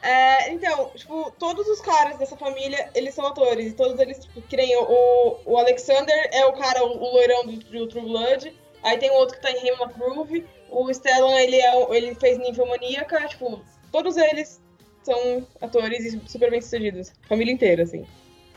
É, 0.05 0.53
então, 0.53 0.91
tipo, 0.95 1.31
todos 1.39 1.67
os 1.67 1.81
caras 1.81 2.19
dessa 2.19 2.37
família, 2.37 2.91
eles 2.95 3.15
são 3.15 3.27
atores. 3.27 3.73
E 3.73 3.75
todos 3.75 3.99
eles, 3.99 4.19
tipo, 4.19 4.43
que 4.43 4.55
nem 4.55 4.77
o, 4.77 5.39
o, 5.47 5.57
Alexander 5.57 6.29
é 6.31 6.45
o 6.45 6.53
cara, 6.53 6.85
o, 6.85 6.91
o 6.91 7.13
loirão 7.15 7.47
do, 7.47 7.57
do 7.57 7.89
True 7.89 8.05
Blood. 8.05 8.55
Aí 8.83 8.99
tem 8.99 9.11
o 9.11 9.15
outro 9.15 9.37
que 9.37 9.43
tá 9.43 9.51
em 9.51 9.67
Hemlock 9.67 9.99
Groove. 9.99 10.47
O 10.69 10.93
Stellan, 10.93 11.41
ele, 11.41 11.57
é, 11.57 11.97
ele 11.97 12.15
fez 12.17 12.37
Ninfomaníaca. 12.37 13.27
Tipo, 13.29 13.65
todos 13.91 14.19
eles 14.19 14.61
são 15.03 15.49
atores 15.59 16.05
e 16.05 16.21
super 16.29 16.51
bem 16.51 16.61
sucedidos. 16.61 17.11
Família 17.27 17.55
inteira, 17.55 17.85
assim. 17.85 18.07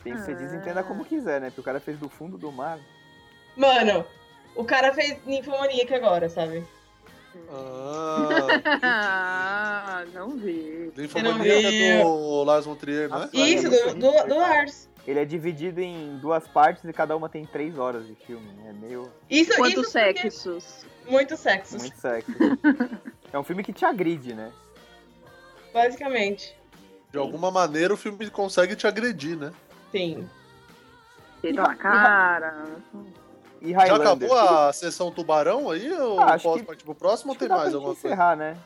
Tem 0.03 0.15
que 0.15 0.21
ser 0.23 0.35
desentenda 0.35 0.83
como 0.83 1.05
quiser, 1.05 1.39
né? 1.39 1.47
Porque 1.47 1.61
o 1.61 1.63
cara 1.63 1.79
fez 1.79 1.97
do 1.97 2.09
fundo 2.09 2.37
do 2.37 2.51
mar. 2.51 2.77
Mano, 3.55 4.05
o 4.53 4.65
cara 4.65 4.93
fez 4.93 5.17
Ninfomaníaca 5.25 5.95
agora, 5.95 6.27
sabe? 6.27 6.61
Ah, 8.79 10.03
não 10.13 10.31
vi. 10.37 10.91
a 10.97 11.01
infomaníaca 11.01 12.03
do 12.03 12.43
Lars 12.43 12.65
von 12.65 12.75
Trier, 12.75 13.09
né? 13.09 13.29
Isso, 13.33 13.69
do, 13.69 13.93
do, 13.95 14.11
do 14.27 14.37
Lars. 14.37 14.89
Ele 15.05 15.19
é 15.19 15.25
dividido 15.25 15.79
em 15.79 16.17
duas 16.17 16.45
partes 16.47 16.83
e 16.83 16.91
cada 16.91 17.15
uma 17.15 17.29
tem 17.29 17.45
três 17.45 17.77
horas 17.77 18.05
de 18.05 18.13
filme. 18.15 18.47
né? 18.57 18.69
É 18.69 18.73
meio. 18.73 19.09
Isso, 19.29 19.55
Quantos 19.55 19.83
isso 19.83 19.93
porque- 19.93 20.19
sexos? 20.19 20.85
Muitos 21.07 21.39
sexos, 21.39 21.81
Muito 21.81 21.97
sexy. 21.97 22.33
é 23.31 23.39
um 23.39 23.43
filme 23.43 23.63
que 23.63 23.71
te 23.71 23.85
agride, 23.85 24.33
né? 24.33 24.51
basicamente. 25.73 26.57
De 27.11 27.17
alguma 27.19 27.49
maneira 27.51 27.93
o 27.93 27.97
filme 27.97 28.29
consegue 28.31 28.75
te 28.75 28.85
agredir, 28.87 29.37
né? 29.37 29.53
Sim. 29.91 30.27
Dedo 31.41 31.61
na 31.61 31.75
cara. 31.75 32.65
E 33.61 33.71
Já 33.71 33.79
Highlander. 33.79 34.07
acabou 34.07 34.37
a 34.37 34.71
sessão 34.73 35.11
Tubarão 35.11 35.69
aí? 35.69 35.91
Ou 35.93 36.19
Ah, 36.19 36.33
acho 36.33 36.43
posso 36.43 36.59
que- 36.59 36.65
partir 36.65 36.83
pro 36.85 36.95
próximo 36.95 37.31
ou 37.33 37.37
tem 37.37 37.47
mais 37.49 37.73
alguma 37.73 37.93
coisa? 37.93 38.07
encerrar, 38.07 38.35
né? 38.35 38.57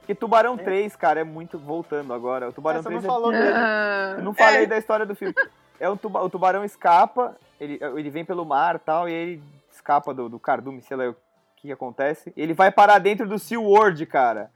Porque 0.00 0.14
Tubarão 0.14 0.54
É. 0.54 0.62
3, 0.62 0.94
cara, 0.94 1.20
é 1.20 1.24
muito. 1.24 1.58
Voltando 1.58 2.14
agora. 2.14 2.48
O 2.48 2.52
Tubarão 2.52 2.80
Essa 2.80 2.88
não 2.90 2.98
3 3.00 3.04
é 3.04 3.08
falou 3.08 3.32
dele. 3.32 3.52
Ah, 3.54 4.14
Eu 4.18 4.22
não 4.22 4.32
falei 4.34 4.62
É. 4.62 4.66
da 4.66 4.78
história 4.78 5.04
do 5.04 5.14
filme. 5.16 5.34
É 5.80 5.88
o, 5.88 5.96
tuba- 5.96 6.22
o 6.22 6.30
tubarão 6.30 6.64
escapa, 6.64 7.36
ele, 7.60 7.78
ele 7.96 8.08
vem 8.08 8.24
pelo 8.24 8.44
mar 8.46 8.76
e 8.76 8.78
tal, 8.78 9.08
e 9.08 9.12
aí 9.12 9.18
ele 9.18 9.42
escapa 9.70 10.14
do, 10.14 10.28
do 10.28 10.38
cardume, 10.38 10.80
sei 10.80 10.96
lá 10.96 11.08
o 11.10 11.16
que, 11.56 11.66
que 11.68 11.72
acontece. 11.72 12.32
Ele 12.36 12.54
vai 12.54 12.70
parar 12.70 12.98
dentro 12.98 13.28
do 13.28 13.38
Sea 13.38 13.60
World, 13.60 14.06
cara. 14.06 14.50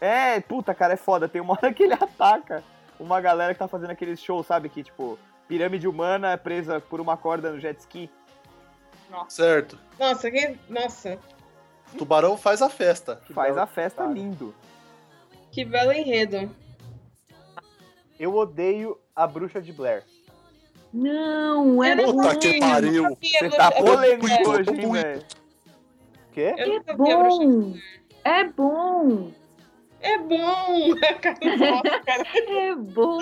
É, 0.00 0.40
puta, 0.40 0.74
cara, 0.74 0.94
é 0.94 0.96
foda. 0.96 1.28
Tem 1.28 1.40
uma 1.40 1.52
hora 1.54 1.72
que 1.72 1.82
ele 1.82 1.92
ataca 2.00 2.62
uma 2.98 3.20
galera 3.20 3.52
que 3.52 3.58
tá 3.58 3.68
fazendo 3.68 3.90
aqueles 3.90 4.20
shows, 4.20 4.46
sabe? 4.46 4.68
Que, 4.68 4.82
tipo, 4.82 5.18
pirâmide 5.48 5.86
humana 5.88 6.32
é 6.32 6.36
presa 6.36 6.80
por 6.80 7.00
uma 7.00 7.16
corda 7.16 7.50
no 7.50 7.58
jet 7.60 7.78
ski. 7.80 8.08
Certo. 9.28 9.78
Nossa, 9.98 10.30
que. 10.30 10.58
Nossa, 10.68 11.18
Tubarão 11.98 12.36
faz 12.36 12.62
a 12.62 12.68
festa. 12.70 13.20
Que 13.26 13.32
Faz 13.32 13.48
belo 13.54 13.60
a 13.62 13.66
festa 13.66 14.02
cara. 14.02 14.12
lindo. 14.14 14.54
que 15.50 15.64
belo 15.64 15.92
enredo. 15.92 16.50
Eu 18.18 18.34
odeio 18.36 18.98
a 19.16 19.26
bruxa 19.26 19.60
de 19.60 19.72
Blair. 19.72 20.04
Não, 20.92 21.82
é 21.82 21.96
Puta 21.96 22.36
que 22.36 22.52
vi, 22.52 22.60
pariu. 22.60 23.16
Você 23.22 23.48
tá 23.50 23.70
polêmico 23.72 24.50
hoje, 24.50 24.70
velho? 24.72 25.20
O 25.20 26.32
quê? 26.32 26.54
É 26.56 26.66
Bruxa. 26.66 26.96
bom. 26.96 27.74
É 28.24 28.44
bom. 28.44 29.32
É 30.02 30.16
bom! 30.18 30.88
Nossa, 31.58 32.00
cara. 32.00 32.24
É 32.48 32.74
bom. 32.74 33.18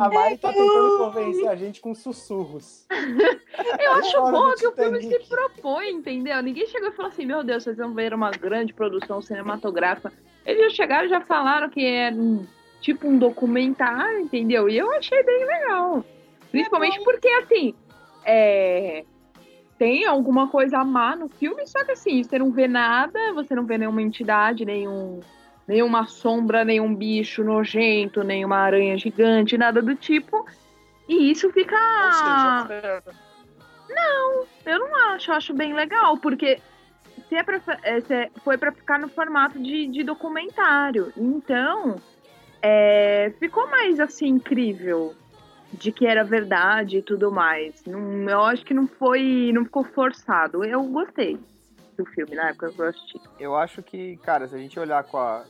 A 0.00 0.08
Mari 0.08 0.38
tá 0.38 0.52
tentando 0.52 0.98
convencer 0.98 1.48
a 1.48 1.54
gente 1.54 1.80
com 1.80 1.94
sussurros. 1.94 2.86
Eu 3.80 3.92
acho 3.92 4.20
bom 4.22 4.52
que 4.54 4.66
o 4.66 4.72
filme 4.72 5.02
se 5.02 5.18
propõe, 5.28 5.90
entendeu? 5.90 6.42
Ninguém 6.42 6.66
chegou 6.66 6.88
e 6.88 6.92
falou 6.92 7.10
assim, 7.10 7.26
meu 7.26 7.42
Deus, 7.44 7.64
vocês 7.64 7.76
vão 7.76 7.92
ver 7.92 8.14
uma 8.14 8.30
grande 8.30 8.72
produção 8.72 9.20
cinematográfica. 9.20 10.12
Eles 10.44 10.62
já 10.64 10.70
chegaram 10.70 11.06
e 11.06 11.10
já 11.10 11.20
falaram 11.20 11.68
que 11.68 11.84
é 11.84 12.10
um- 12.12 12.46
tipo 12.80 13.06
um 13.08 13.18
documentário, 13.18 14.20
entendeu? 14.20 14.68
E 14.68 14.78
eu 14.78 14.90
achei 14.92 15.22
bem 15.22 15.44
legal. 15.44 16.04
Principalmente 16.50 17.02
porque, 17.02 17.28
assim, 17.28 17.74
é, 18.24 19.04
tem 19.78 20.06
alguma 20.06 20.48
coisa 20.48 20.78
a 20.78 20.84
má 20.84 21.14
no 21.16 21.28
filme, 21.28 21.66
só 21.66 21.84
que 21.84 21.92
assim, 21.92 22.22
você 22.22 22.38
não 22.38 22.50
vê 22.50 22.66
nada, 22.68 23.18
você 23.34 23.54
não 23.54 23.66
vê 23.66 23.76
nenhuma 23.76 24.00
entidade, 24.00 24.64
nenhum, 24.64 25.20
nenhuma 25.66 26.06
sombra, 26.06 26.64
nenhum 26.64 26.94
bicho 26.94 27.42
nojento, 27.42 28.22
nenhuma 28.22 28.56
aranha 28.58 28.96
gigante, 28.96 29.58
nada 29.58 29.82
do 29.82 29.94
tipo. 29.94 30.46
E 31.08 31.30
isso 31.30 31.50
fica. 31.52 31.76
Ou 31.76 32.12
seja, 32.12 33.02
Eu 34.64 34.80
não 34.80 34.96
acho, 35.10 35.30
eu 35.30 35.34
acho 35.36 35.54
bem 35.54 35.72
legal, 35.72 36.18
porque 36.18 36.60
se 37.28 37.36
é 37.36 37.42
pra, 37.42 37.60
é, 37.82 38.00
se 38.00 38.12
é- 38.12 38.30
foi 38.44 38.58
pra 38.58 38.72
ficar 38.72 38.98
no 38.98 39.08
formato 39.08 39.58
de, 39.58 39.86
de 39.86 40.02
documentário. 40.02 41.12
Então, 41.16 41.96
é, 42.60 43.32
ficou 43.38 43.68
mais 43.68 44.00
assim 44.00 44.26
incrível 44.26 45.14
de 45.72 45.92
que 45.92 46.06
era 46.06 46.24
verdade 46.24 46.98
e 46.98 47.02
tudo 47.02 47.30
mais. 47.30 47.84
Não, 47.84 48.28
eu 48.28 48.42
acho 48.42 48.64
que 48.64 48.74
não 48.74 48.86
foi. 48.88 49.50
não 49.54 49.64
ficou 49.64 49.84
forçado. 49.84 50.64
Eu 50.64 50.82
gostei 50.84 51.38
do 51.96 52.04
filme 52.06 52.34
na 52.34 52.50
época 52.50 52.70
que 52.70 52.78
eu 52.80 52.88
assisti. 52.88 53.20
Eu 53.38 53.56
acho 53.56 53.82
que, 53.82 54.16
cara, 54.18 54.46
se 54.48 54.54
a 54.54 54.58
gente 54.58 54.78
olhar 54.78 55.02
com 55.04 55.18
a, 55.18 55.44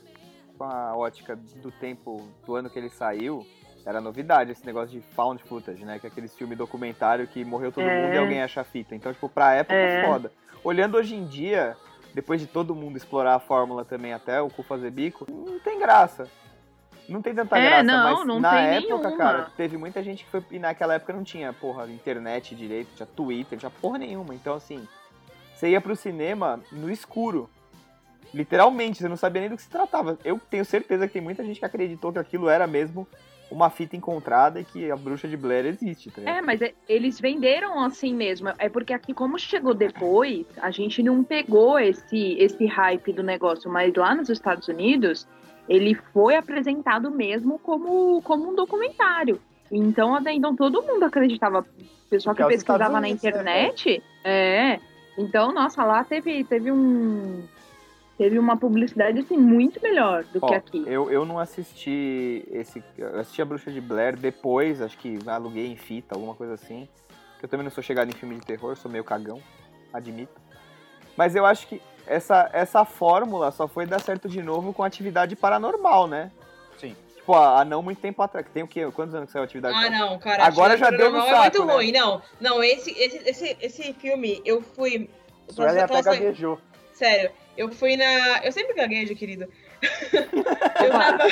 com 0.57 0.63
a 0.63 0.95
ótica 0.95 1.35
do 1.35 1.71
tempo 1.71 2.27
do 2.45 2.55
ano 2.55 2.69
que 2.69 2.77
ele 2.79 2.89
saiu, 2.89 3.45
era 3.85 4.01
novidade 4.01 4.51
esse 4.51 4.65
negócio 4.65 4.89
de 4.89 5.01
found 5.15 5.41
footage, 5.43 5.85
né? 5.85 5.99
Que 5.99 6.07
é 6.07 6.09
aqueles 6.09 6.35
filmes 6.35 6.57
documentário 6.57 7.27
que 7.27 7.43
morreu 7.45 7.71
todo 7.71 7.85
É. 7.87 8.01
mundo 8.03 8.13
e 8.13 8.17
alguém 8.17 8.41
acha 8.41 8.61
a 8.61 8.63
fita. 8.63 8.95
Então, 8.95 9.13
tipo, 9.13 9.29
pra 9.29 9.53
época, 9.53 9.75
É. 9.75 10.05
foda. 10.05 10.31
Olhando 10.63 10.97
hoje 10.97 11.15
em 11.15 11.25
dia, 11.25 11.77
depois 12.13 12.41
de 12.41 12.47
todo 12.47 12.75
mundo 12.75 12.97
explorar 12.97 13.35
a 13.35 13.39
fórmula 13.39 13.85
também 13.85 14.11
até 14.13 14.41
o 14.41 14.49
cu 14.49 14.63
fazer 14.63 14.91
bico, 14.91 15.25
não 15.29 15.59
tem 15.59 15.79
graça. 15.79 16.27
Não 17.07 17.21
tem 17.21 17.33
tanta 17.33 17.57
É, 17.57 17.61
graça, 17.69 17.83
não, 17.83 18.03
mas 18.17 18.27
não 18.27 18.39
na 18.41 18.51
tem 18.51 18.65
época, 18.65 18.97
nenhuma. 18.97 19.17
cara, 19.17 19.47
teve 19.55 19.77
muita 19.77 20.03
gente 20.03 20.25
que 20.25 20.31
foi. 20.31 20.43
E 20.51 20.59
naquela 20.59 20.95
época 20.95 21.13
não 21.13 21.23
tinha, 21.23 21.53
porra, 21.53 21.87
internet 21.89 22.53
direito, 22.53 22.89
tinha 22.95 23.07
Twitter, 23.07 23.57
tinha 23.57 23.69
porra 23.71 23.97
nenhuma. 23.99 24.35
Então, 24.35 24.55
assim, 24.55 24.85
você 25.57 25.69
ia 25.69 25.81
pro 25.81 25.95
cinema 25.95 26.59
no 26.71 26.89
escuro. 26.89 27.49
Literalmente, 28.31 28.99
você 28.99 29.09
não 29.09 29.17
sabia 29.17 29.41
nem 29.41 29.49
do 29.49 29.55
que 29.55 29.63
se 29.63 29.69
tratava. 29.69 30.19
Eu 30.23 30.39
tenho 30.51 30.63
certeza 30.63 31.07
que 31.07 31.13
tem 31.13 31.21
muita 31.21 31.43
gente 31.43 31.59
que 31.59 31.65
acreditou 31.65 32.13
que 32.13 32.19
aquilo 32.19 32.47
era 32.47 32.67
mesmo 32.67 33.07
uma 33.49 33.69
fita 33.69 33.95
encontrada 33.95 34.59
e 34.59 34.63
que 34.63 34.91
a 34.91 34.95
bruxa 34.95 35.27
de 35.27 35.35
Blair 35.35 35.65
existe, 35.65 36.11
tá? 36.11 36.21
É, 36.21 36.41
mas 36.41 36.61
é- 36.61 36.73
eles 36.87 37.19
venderam 37.19 37.81
assim 37.83 38.13
mesmo. 38.13 38.49
É 38.59 38.69
porque 38.69 38.93
aqui, 38.93 39.13
como 39.13 39.39
chegou 39.39 39.73
depois, 39.73 40.45
a 40.61 40.69
gente 40.69 41.01
não 41.01 41.23
pegou 41.23 41.79
esse, 41.79 42.33
esse 42.37 42.67
hype 42.67 43.11
do 43.13 43.23
negócio. 43.23 43.71
Mas 43.71 43.95
lá 43.95 44.13
nos 44.13 44.29
Estados 44.29 44.67
Unidos, 44.67 45.27
ele 45.67 45.95
foi 46.13 46.35
apresentado 46.35 47.09
mesmo 47.09 47.57
como, 47.57 48.21
como 48.21 48.51
um 48.51 48.55
documentário. 48.55 49.41
Então, 49.71 50.13
até 50.13 50.33
então, 50.33 50.55
todo 50.55 50.83
mundo 50.83 51.03
acreditava. 51.03 51.61
O 51.61 52.09
pessoal 52.09 52.35
que 52.35 52.43
é 52.43 52.47
pesquisava 52.47 52.93
na 52.93 53.01
né, 53.01 53.09
internet. 53.09 54.03
é. 54.23 54.79
Então, 55.17 55.51
nossa, 55.51 55.83
lá 55.83 56.03
teve, 56.03 56.43
teve 56.43 56.71
um. 56.71 57.43
Teve 58.17 58.39
uma 58.39 58.57
publicidade 58.57 59.19
assim, 59.19 59.37
muito 59.37 59.79
melhor 59.81 60.23
do 60.25 60.39
Ó, 60.41 60.47
que 60.47 60.55
aqui. 60.55 60.83
Eu, 60.87 61.11
eu 61.11 61.23
não 61.23 61.37
assisti 61.37 62.43
esse. 62.51 62.83
Eu 62.97 63.19
assisti 63.19 63.41
a 63.41 63.45
Bruxa 63.45 63.71
de 63.71 63.79
Blair 63.79 64.17
depois, 64.17 64.81
acho 64.81 64.97
que 64.97 65.19
aluguei 65.27 65.67
em 65.67 65.75
fita, 65.75 66.15
alguma 66.15 66.33
coisa 66.33 66.53
assim. 66.53 66.87
Que 67.37 67.45
eu 67.45 67.49
também 67.49 67.63
não 67.63 67.71
sou 67.71 67.83
chegado 67.83 68.09
em 68.09 68.13
filme 68.13 68.35
de 68.35 68.41
terror, 68.41 68.75
sou 68.75 68.89
meio 68.89 69.03
cagão, 69.03 69.39
admito. 69.93 70.41
Mas 71.15 71.35
eu 71.35 71.45
acho 71.45 71.67
que 71.67 71.81
essa, 72.07 72.49
essa 72.53 72.85
fórmula 72.85 73.51
só 73.51 73.67
foi 73.67 73.85
dar 73.85 73.99
certo 73.99 74.27
de 74.27 74.41
novo 74.41 74.73
com 74.73 74.83
atividade 74.83 75.35
paranormal, 75.35 76.07
né? 76.07 76.31
Tipo, 77.27 77.35
há, 77.35 77.65
não 77.65 77.83
muito 77.83 77.99
tempo 77.99 78.21
atrás. 78.21 78.45
Tem 78.53 78.63
o 78.63 78.67
quê? 78.67 78.89
Quantos 78.95 79.13
anos 79.13 79.27
que 79.27 79.33
saiu 79.33 79.43
atividade 79.43 79.75
Ah, 79.75 79.81
paranormal? 79.81 80.09
não, 80.11 80.19
cara. 80.19 80.45
Agora 80.45 80.77
já 80.77 80.89
deu 80.89 81.11
no 81.11 81.17
é 81.17 81.29
saco, 81.29 81.41
muito 81.41 81.65
né? 81.65 81.73
ruim. 81.73 81.91
Não, 81.91 82.21
não, 82.39 82.63
esse, 82.63 82.89
esse, 82.91 83.17
esse, 83.29 83.57
esse 83.59 83.93
filme, 83.95 84.41
eu 84.45 84.61
fui. 84.61 85.09
Suelen 85.49 85.83
até 85.83 86.01
gaguejou. 86.01 86.57
Sério, 86.93 87.29
eu 87.57 87.69
fui 87.69 87.97
na. 87.97 88.39
Eu 88.45 88.51
sempre 88.53 88.73
gaguejo, 88.73 89.13
querido. 89.13 89.51
eu 90.13 90.89
tava. 90.91 91.23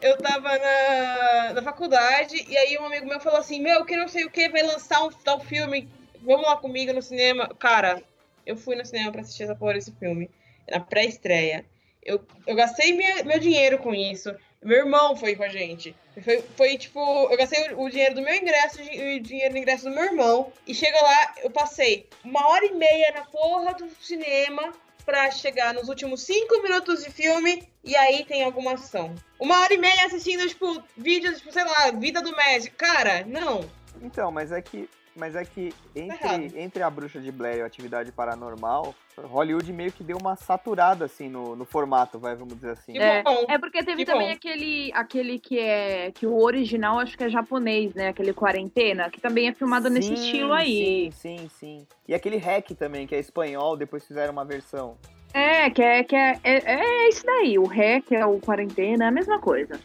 Eu 0.00 0.16
tava 0.16 0.48
na, 0.58 1.52
na 1.54 1.62
faculdade 1.62 2.46
e 2.48 2.56
aí 2.56 2.78
um 2.78 2.86
amigo 2.86 3.04
meu 3.06 3.18
falou 3.18 3.40
assim: 3.40 3.60
Meu, 3.60 3.84
que 3.84 3.96
não 3.96 4.06
sei 4.06 4.24
o 4.24 4.30
que, 4.30 4.48
vai 4.48 4.62
lançar 4.62 5.02
um 5.02 5.10
tal 5.10 5.40
filme, 5.40 5.88
vamos 6.22 6.46
lá 6.46 6.56
comigo 6.56 6.92
no 6.92 7.02
cinema. 7.02 7.48
Cara, 7.58 8.00
eu 8.46 8.56
fui 8.56 8.76
no 8.76 8.86
cinema 8.86 9.10
pra 9.10 9.22
assistir 9.22 9.42
essa 9.42 9.56
porra 9.56 9.74
desse 9.74 9.90
filme, 9.90 10.30
na 10.70 10.78
pré-estreia. 10.78 11.66
Eu, 12.00 12.24
eu 12.46 12.54
gastei 12.54 12.92
minha- 12.96 13.24
meu 13.24 13.40
dinheiro 13.40 13.76
com 13.78 13.92
isso. 13.92 14.32
Meu 14.62 14.78
irmão 14.78 15.16
foi 15.16 15.34
com 15.34 15.42
a 15.42 15.48
gente. 15.48 15.96
Foi, 16.22 16.42
foi 16.56 16.78
tipo, 16.78 17.00
eu 17.30 17.36
gastei 17.36 17.72
o, 17.72 17.82
o 17.82 17.90
dinheiro 17.90 18.14
do 18.14 18.22
meu 18.22 18.34
ingresso 18.34 18.80
e 18.82 19.16
o 19.16 19.20
dinheiro 19.20 19.54
do 19.54 19.58
ingresso 19.58 19.84
do 19.84 19.94
meu 19.94 20.04
irmão. 20.04 20.52
E 20.66 20.74
chega 20.74 21.00
lá, 21.00 21.34
eu 21.42 21.50
passei 21.50 22.06
uma 22.22 22.46
hora 22.46 22.66
e 22.66 22.74
meia 22.74 23.12
na 23.12 23.22
porra 23.22 23.72
do 23.72 23.88
cinema 24.00 24.72
pra 25.04 25.30
chegar 25.30 25.72
nos 25.72 25.88
últimos 25.88 26.22
cinco 26.22 26.62
minutos 26.62 27.02
de 27.02 27.10
filme 27.10 27.66
e 27.82 27.96
aí 27.96 28.24
tem 28.24 28.44
alguma 28.44 28.74
ação. 28.74 29.14
Uma 29.38 29.60
hora 29.60 29.72
e 29.72 29.78
meia 29.78 30.04
assistindo, 30.04 30.46
tipo, 30.46 30.82
vídeos, 30.94 31.38
tipo, 31.38 31.52
sei 31.52 31.64
lá, 31.64 31.90
vida 31.90 32.20
do 32.20 32.36
Messi. 32.36 32.70
Cara, 32.70 33.24
não. 33.26 33.68
Então, 34.02 34.30
mas 34.30 34.52
é 34.52 34.60
que. 34.60 34.88
Mas 35.20 35.36
é 35.36 35.44
que 35.44 35.70
errado. 35.94 36.42
entre, 36.44 36.60
entre 36.62 36.82
a 36.82 36.88
bruxa 36.88 37.20
de 37.20 37.30
Blair 37.30 37.58
e 37.58 37.60
a 37.60 37.66
atividade 37.66 38.10
paranormal, 38.10 38.94
Hollywood 39.18 39.70
meio 39.70 39.92
que 39.92 40.02
deu 40.02 40.16
uma 40.16 40.34
saturada 40.34 41.04
assim 41.04 41.28
no, 41.28 41.54
no 41.54 41.66
formato, 41.66 42.18
vai, 42.18 42.34
vamos 42.34 42.54
dizer 42.54 42.70
assim. 42.70 42.94
Que 42.94 42.98
É, 42.98 43.22
bom. 43.22 43.44
é 43.46 43.58
porque 43.58 43.84
teve 43.84 43.98
Que 43.98 44.06
também 44.06 44.28
bom. 44.28 44.32
aquele, 44.32 44.90
aquele 44.94 45.38
que 45.38 45.58
é. 45.58 46.10
que 46.10 46.26
o 46.26 46.42
original 46.42 46.98
acho 46.98 47.18
que 47.18 47.24
é 47.24 47.28
japonês, 47.28 47.92
né? 47.94 48.08
Aquele 48.08 48.32
quarentena, 48.32 49.10
que 49.10 49.20
também 49.20 49.48
é 49.48 49.52
filmado 49.52 49.90
nesse 49.90 50.08
Sim, 50.08 50.14
estilo 50.14 50.54
aí. 50.54 51.12
Sim, 51.12 51.36
sim, 51.38 51.50
sim. 51.58 51.86
E 52.08 52.14
aquele 52.14 52.38
hack 52.38 52.70
também, 52.70 53.06
que 53.06 53.14
é 53.14 53.18
espanhol, 53.18 53.76
depois 53.76 54.06
fizeram 54.06 54.32
uma 54.32 54.44
versão. 54.44 54.96
É, 55.34 55.68
que 55.68 55.82
é, 55.82 56.02
que 56.02 56.16
é, 56.16 56.40
é, 56.42 56.74
é 56.76 57.08
isso 57.10 57.26
daí. 57.26 57.58
O 57.58 57.66
REC 57.66 58.10
é 58.12 58.24
o 58.24 58.40
quarentena, 58.40 59.04
é 59.04 59.08
a 59.08 59.12
mesma 59.12 59.38
coisa. 59.38 59.78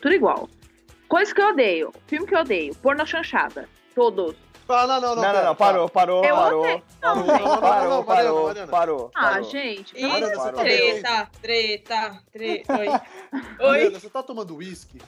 Tudo 0.00 0.14
igual. 0.14 0.48
Coisa 1.08 1.34
que 1.34 1.40
eu 1.40 1.48
odeio. 1.48 1.92
Filme 2.06 2.26
que 2.26 2.34
eu 2.34 2.40
odeio. 2.40 2.74
Porno 2.76 3.04
chanchada. 3.06 3.68
Todos. 3.94 4.36
Ah, 4.68 4.86
não, 4.86 5.00
não, 5.00 5.14
não. 5.14 5.22
Não, 5.22 5.32
não, 5.32 5.44
não, 5.44 5.54
parou, 5.54 5.88
parou, 5.88 6.24
Eu 6.24 6.36
parou. 6.36 6.82
Parou, 7.00 7.24
parou, 7.60 8.04
parou, 8.04 8.66
parou. 8.68 9.10
Ah, 9.14 9.30
parou. 9.30 9.50
gente. 9.50 9.94
Deus. 9.94 10.52
treta, 10.54 11.30
treta, 11.40 12.22
treta. 12.30 12.78
Oi. 12.78 12.86
Mariana, 12.88 13.90
Oi. 13.90 13.90
você 13.90 14.10
tá 14.10 14.22
tomando 14.22 14.56
uísque? 14.56 15.00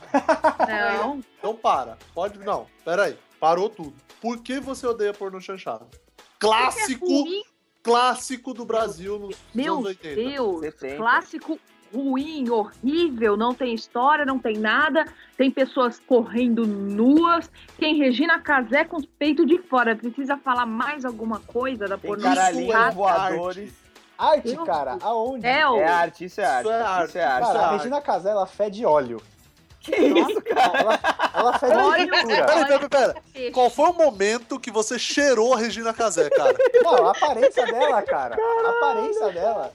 Não. 0.67 1.23
Então 1.39 1.55
para. 1.55 1.99
Pode. 2.15 2.39
Não, 2.39 2.67
pera 2.85 3.05
aí. 3.05 3.19
Parou 3.39 3.69
tudo. 3.69 3.95
Por 4.21 4.43
que 4.43 4.59
você 4.61 4.87
odeia 4.87 5.13
porno 5.13 5.41
chanchado? 5.41 5.87
Clássico, 6.39 7.07
Ruim, 7.07 7.43
clássico 7.83 8.55
do 8.55 8.65
Brasil 8.65 9.19
nos 9.19 9.37
Meu 9.55 9.75
anos 9.75 9.87
80. 9.87 10.15
Deus. 10.15 10.61
70. 10.61 10.97
Clássico 10.97 11.61
ruim, 11.93 12.49
horrível, 12.51 13.37
não 13.37 13.55
tem 13.55 13.75
história, 13.75 14.25
não 14.25 14.39
tem 14.39 14.57
nada, 14.57 15.05
tem 15.37 15.51
pessoas 15.51 16.01
correndo 16.07 16.67
nuas, 16.67 17.51
tem 17.79 17.97
Regina 17.97 18.39
Casé 18.41 18.85
com 18.85 18.97
os 18.97 19.07
peitos 19.07 19.47
de 19.47 19.59
fora. 19.59 19.97
Precisa 19.97 20.37
falar 20.37 20.67
mais 20.67 21.05
alguma 21.05 21.41
coisa 21.41 21.87
da 21.87 21.99
Tem 21.99 22.09
porno 22.09 22.23
caralhinhos 22.23 22.75
é 22.75 22.91
voadores. 22.91 23.73
Arte, 24.19 24.53
Eu- 24.55 24.65
cara, 24.67 24.99
aonde? 25.01 25.47
É, 25.47 25.67
o 25.67 25.77
É 25.77 25.89
arte, 25.89 26.27
isso 26.27 26.41
é 26.41 26.45
arte. 26.45 26.61
Isso 26.69 26.71
é 26.71 26.83
arte. 26.83 27.09
Isso 27.09 27.19
é 27.19 27.25
arte. 27.25 27.47
Cara, 27.47 27.59
a 27.59 27.63
arte. 27.65 27.77
Regina 27.79 28.01
Casé, 28.03 28.31
ela 28.31 28.47
fede 28.47 28.85
óleo. 28.85 29.23
Que 29.81 29.97
isso, 29.97 30.43
cara? 30.43 30.79
Ela, 30.79 30.99
ela 31.33 31.59
fede 31.59 31.73
Óleo. 31.75 32.11
peraí, 32.11 32.89
pera. 32.91 33.15
peixe. 33.33 33.51
Qual 33.51 33.71
foi 33.71 33.89
o 33.89 33.95
momento 33.95 34.61
que 34.61 34.71
você 34.71 34.99
cheirou 34.99 35.55
a 35.55 35.57
Regina 35.57 35.95
Casé, 35.95 36.29
cara? 36.29 36.55
Não, 36.85 37.07
a 37.07 37.13
aparência 37.13 37.65
dela, 37.65 38.03
cara. 38.03 38.37
A 38.37 38.69
aparência 38.69 39.33
dela. 39.33 39.73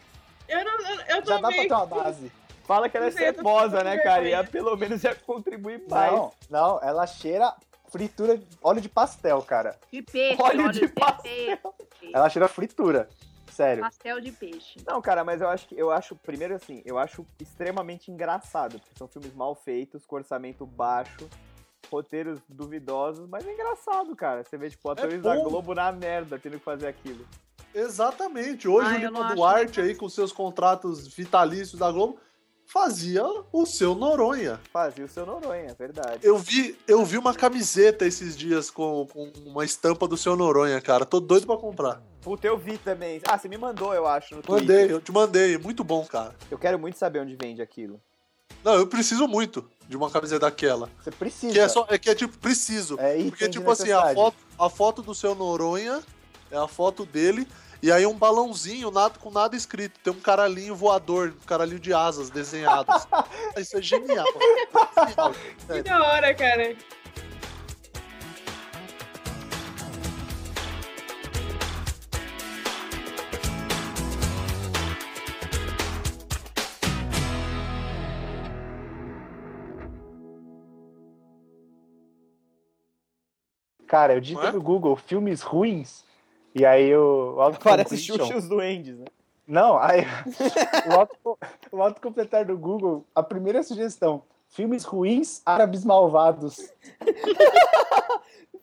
Eu 0.47 0.63
não. 0.63 0.79
Eu, 0.79 0.95
eu 1.17 1.25
Já 1.25 1.37
dá 1.37 1.47
pra 1.49 1.51
ter 1.51 1.73
uma 1.73 1.85
base. 1.85 2.31
Fala 2.65 2.89
que 2.89 2.97
ela 2.97 3.05
é 3.07 3.11
cebosa, 3.11 3.83
né, 3.83 3.97
cara? 3.99 4.27
E 4.27 4.31
ela, 4.31 4.43
pelo 4.43 4.75
menos 4.75 5.03
ia 5.03 5.13
contribuir 5.13 5.83
mais. 5.87 6.11
Não, 6.11 6.31
não, 6.49 6.79
ela 6.81 7.05
cheira 7.05 7.53
fritura, 7.89 8.41
óleo 8.61 8.81
de 8.81 8.89
pastel, 8.89 9.41
cara. 9.43 9.77
De 9.91 10.01
peixe, 10.01 10.41
Óleo 10.41 10.63
óleo 10.63 10.71
de 10.71 10.79
de 10.81 10.87
pastel. 10.87 11.23
peixe. 11.29 12.11
Ela 12.13 12.29
cheira 12.29 12.47
fritura. 12.47 13.07
Sério. 13.51 13.83
Pastel 13.83 14.19
de 14.19 14.31
peixe. 14.31 14.77
Não, 14.85 15.01
cara, 15.01 15.23
mas 15.23 15.39
eu 15.39 15.47
acho 15.47 15.67
que 15.67 15.79
eu 15.79 15.91
acho, 15.91 16.15
primeiro 16.15 16.55
assim, 16.55 16.81
eu 16.83 16.97
acho 16.97 17.25
extremamente 17.39 18.11
engraçado, 18.11 18.79
porque 18.79 18.97
são 18.97 19.07
filmes 19.07 19.33
mal 19.33 19.55
feitos, 19.55 20.05
com 20.05 20.15
orçamento 20.17 20.65
baixo, 20.65 21.29
roteiros 21.89 22.41
duvidosos, 22.49 23.29
mas 23.29 23.47
é 23.47 23.53
engraçado, 23.53 24.13
cara. 24.15 24.43
Você 24.43 24.57
vê, 24.57 24.69
tipo, 24.69 24.89
atores 24.89 25.21
da 25.21 25.35
bom. 25.35 25.43
Globo 25.43 25.73
na 25.73 25.91
merda 25.91 26.37
tendo 26.37 26.57
que 26.57 26.65
fazer 26.65 26.87
aquilo. 26.87 27.25
Exatamente. 27.75 28.67
Hoje 28.67 28.89
Ah, 28.89 28.95
o 28.95 28.97
Lima 28.97 29.35
Duarte 29.35 29.81
aí, 29.81 29.93
com 29.93 30.07
seus 30.07 30.31
contratos 30.31 31.07
vitalícios 31.07 31.77
da 31.77 31.91
Globo, 31.91 32.17
fazia 32.65 33.23
o 33.51 33.65
seu 33.65 33.93
Noronha. 33.93 34.59
Fazia 34.71 35.03
o 35.03 35.09
seu 35.09 35.25
Noronha, 35.25 35.71
é 35.71 35.73
verdade. 35.73 36.19
Eu 36.23 36.37
vi, 36.37 36.77
eu 36.87 37.03
vi 37.05 37.17
uma 37.17 37.33
camiseta 37.33 38.05
esses 38.05 38.35
dias 38.35 38.71
com, 38.71 39.05
com 39.11 39.31
uma 39.45 39.65
estampa 39.65 40.07
do 40.07 40.15
seu 40.15 40.35
Noronha, 40.37 40.79
cara. 40.79 41.05
Tô 41.05 41.19
doido 41.19 41.45
pra 41.45 41.57
comprar. 41.57 42.01
Puta, 42.21 42.47
eu 42.47 42.57
vi 42.57 42.77
também. 42.77 43.21
Ah, 43.27 43.37
você 43.37 43.49
me 43.49 43.57
mandou, 43.57 43.93
eu 43.93 44.07
acho, 44.07 44.35
no 44.35 44.41
Mandei, 44.47 44.65
Twitter. 44.65 44.91
eu 44.91 45.01
te 45.01 45.11
mandei. 45.11 45.57
Muito 45.57 45.83
bom, 45.83 46.05
cara. 46.05 46.33
Eu 46.49 46.57
quero 46.57 46.79
muito 46.79 46.97
saber 46.97 47.19
onde 47.19 47.35
vende 47.35 47.61
aquilo. 47.61 48.01
Não, 48.63 48.73
eu 48.73 48.87
preciso 48.87 49.27
muito 49.27 49.69
de 49.87 49.95
uma 49.95 50.09
camiseta 50.09 50.39
daquela. 50.47 50.89
Você 51.03 51.11
precisa. 51.11 51.53
Que 51.53 51.59
é, 51.59 51.67
só, 51.67 51.85
é 51.87 51.99
que 51.99 52.09
é 52.09 52.15
tipo, 52.15 52.35
preciso. 52.39 52.95
É 52.99 53.21
Porque, 53.25 53.47
tipo 53.49 53.69
assim, 53.69 53.91
a 53.91 54.13
foto, 54.13 54.37
a 54.57 54.69
foto 54.69 55.01
do 55.03 55.13
seu 55.13 55.35
Noronha 55.35 56.01
é 56.49 56.57
a 56.57 56.67
foto 56.67 57.05
dele. 57.05 57.47
E 57.81 57.91
aí 57.91 58.05
um 58.05 58.15
balãozinho, 58.15 58.89
nada, 58.89 59.19
com 59.19 59.29
nada 59.29 59.55
escrito. 59.55 59.99
Tem 59.99 60.11
um 60.13 60.19
caralhinho 60.19 60.75
voador, 60.75 61.33
um 61.41 61.45
caralhinho 61.45 61.79
de 61.79 61.93
asas 61.93 62.29
desenhados. 62.29 63.07
Isso 63.57 63.77
é 63.77 63.81
genial. 63.81 64.25
Que 65.67 65.81
da 65.83 66.03
hora, 66.03 66.33
cara. 66.33 66.75
Cara, 83.87 84.13
eu 84.13 84.21
digitei 84.21 84.43
Não 84.43 84.49
é? 84.49 84.53
no 84.53 84.61
Google 84.61 84.95
filmes 84.95 85.41
ruins. 85.41 86.04
E 86.55 86.65
aí 86.65 86.95
o, 86.95 87.35
o 87.35 87.41
auto 87.41 87.59
Parece 87.59 87.97
Xuxa 87.97 88.33
e 88.33 88.37
os 88.37 88.47
Duendes, 88.47 88.97
né? 88.97 89.05
Não, 89.45 89.77
aí 89.77 90.03
o, 90.87 90.93
auto, 90.93 91.39
o 91.69 91.81
autocompletar 91.81 92.45
do 92.45 92.57
Google, 92.57 93.05
a 93.13 93.21
primeira 93.21 93.61
sugestão: 93.61 94.23
filmes 94.47 94.85
ruins 94.85 95.41
árabes 95.45 95.83
malvados. 95.83 96.55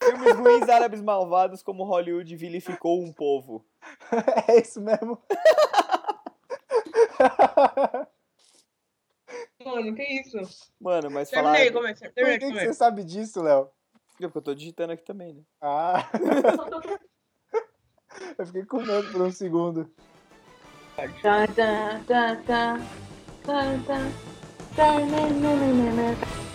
Filmes 0.02 0.34
ruins 0.34 0.68
árabes 0.68 1.00
malvados 1.00 1.62
como 1.62 1.84
Hollywood 1.84 2.34
vilificou 2.34 3.00
um 3.00 3.12
povo. 3.12 3.64
É 4.48 4.58
isso 4.60 4.80
mesmo. 4.80 5.16
Mano, 9.64 9.94
que 9.94 10.02
isso? 10.02 10.38
Mano, 10.80 11.10
mas 11.10 11.30
falar... 11.30 11.52
Terminei, 11.52 11.70
começa. 11.70 12.10
Por 12.10 12.24
que, 12.24 12.38
que 12.38 12.52
você 12.52 12.74
sabe 12.74 13.04
disso, 13.04 13.40
Léo? 13.42 13.70
Porque 14.08 14.26
eu 14.26 14.42
tô 14.42 14.54
digitando 14.54 14.92
aqui 14.92 15.04
também, 15.04 15.34
né? 15.34 15.42
Ah. 15.60 16.08
Eu 18.38 18.46
fiquei 18.46 18.64
com 18.64 18.82
medo 18.82 19.08
por 19.10 19.22
um 19.22 19.30
segundo. 19.30 19.90
Tá, 21.22 21.46
tá, 21.46 22.04
tá, 22.06 22.36
tá, 22.36 22.76
tá, 23.44 23.78
tá, 23.86 24.12
tá, 24.76 25.00
né, 25.00 25.30
né, 25.30 25.56
né, 25.56 25.72
né, 25.72 25.92
né. 25.92 26.51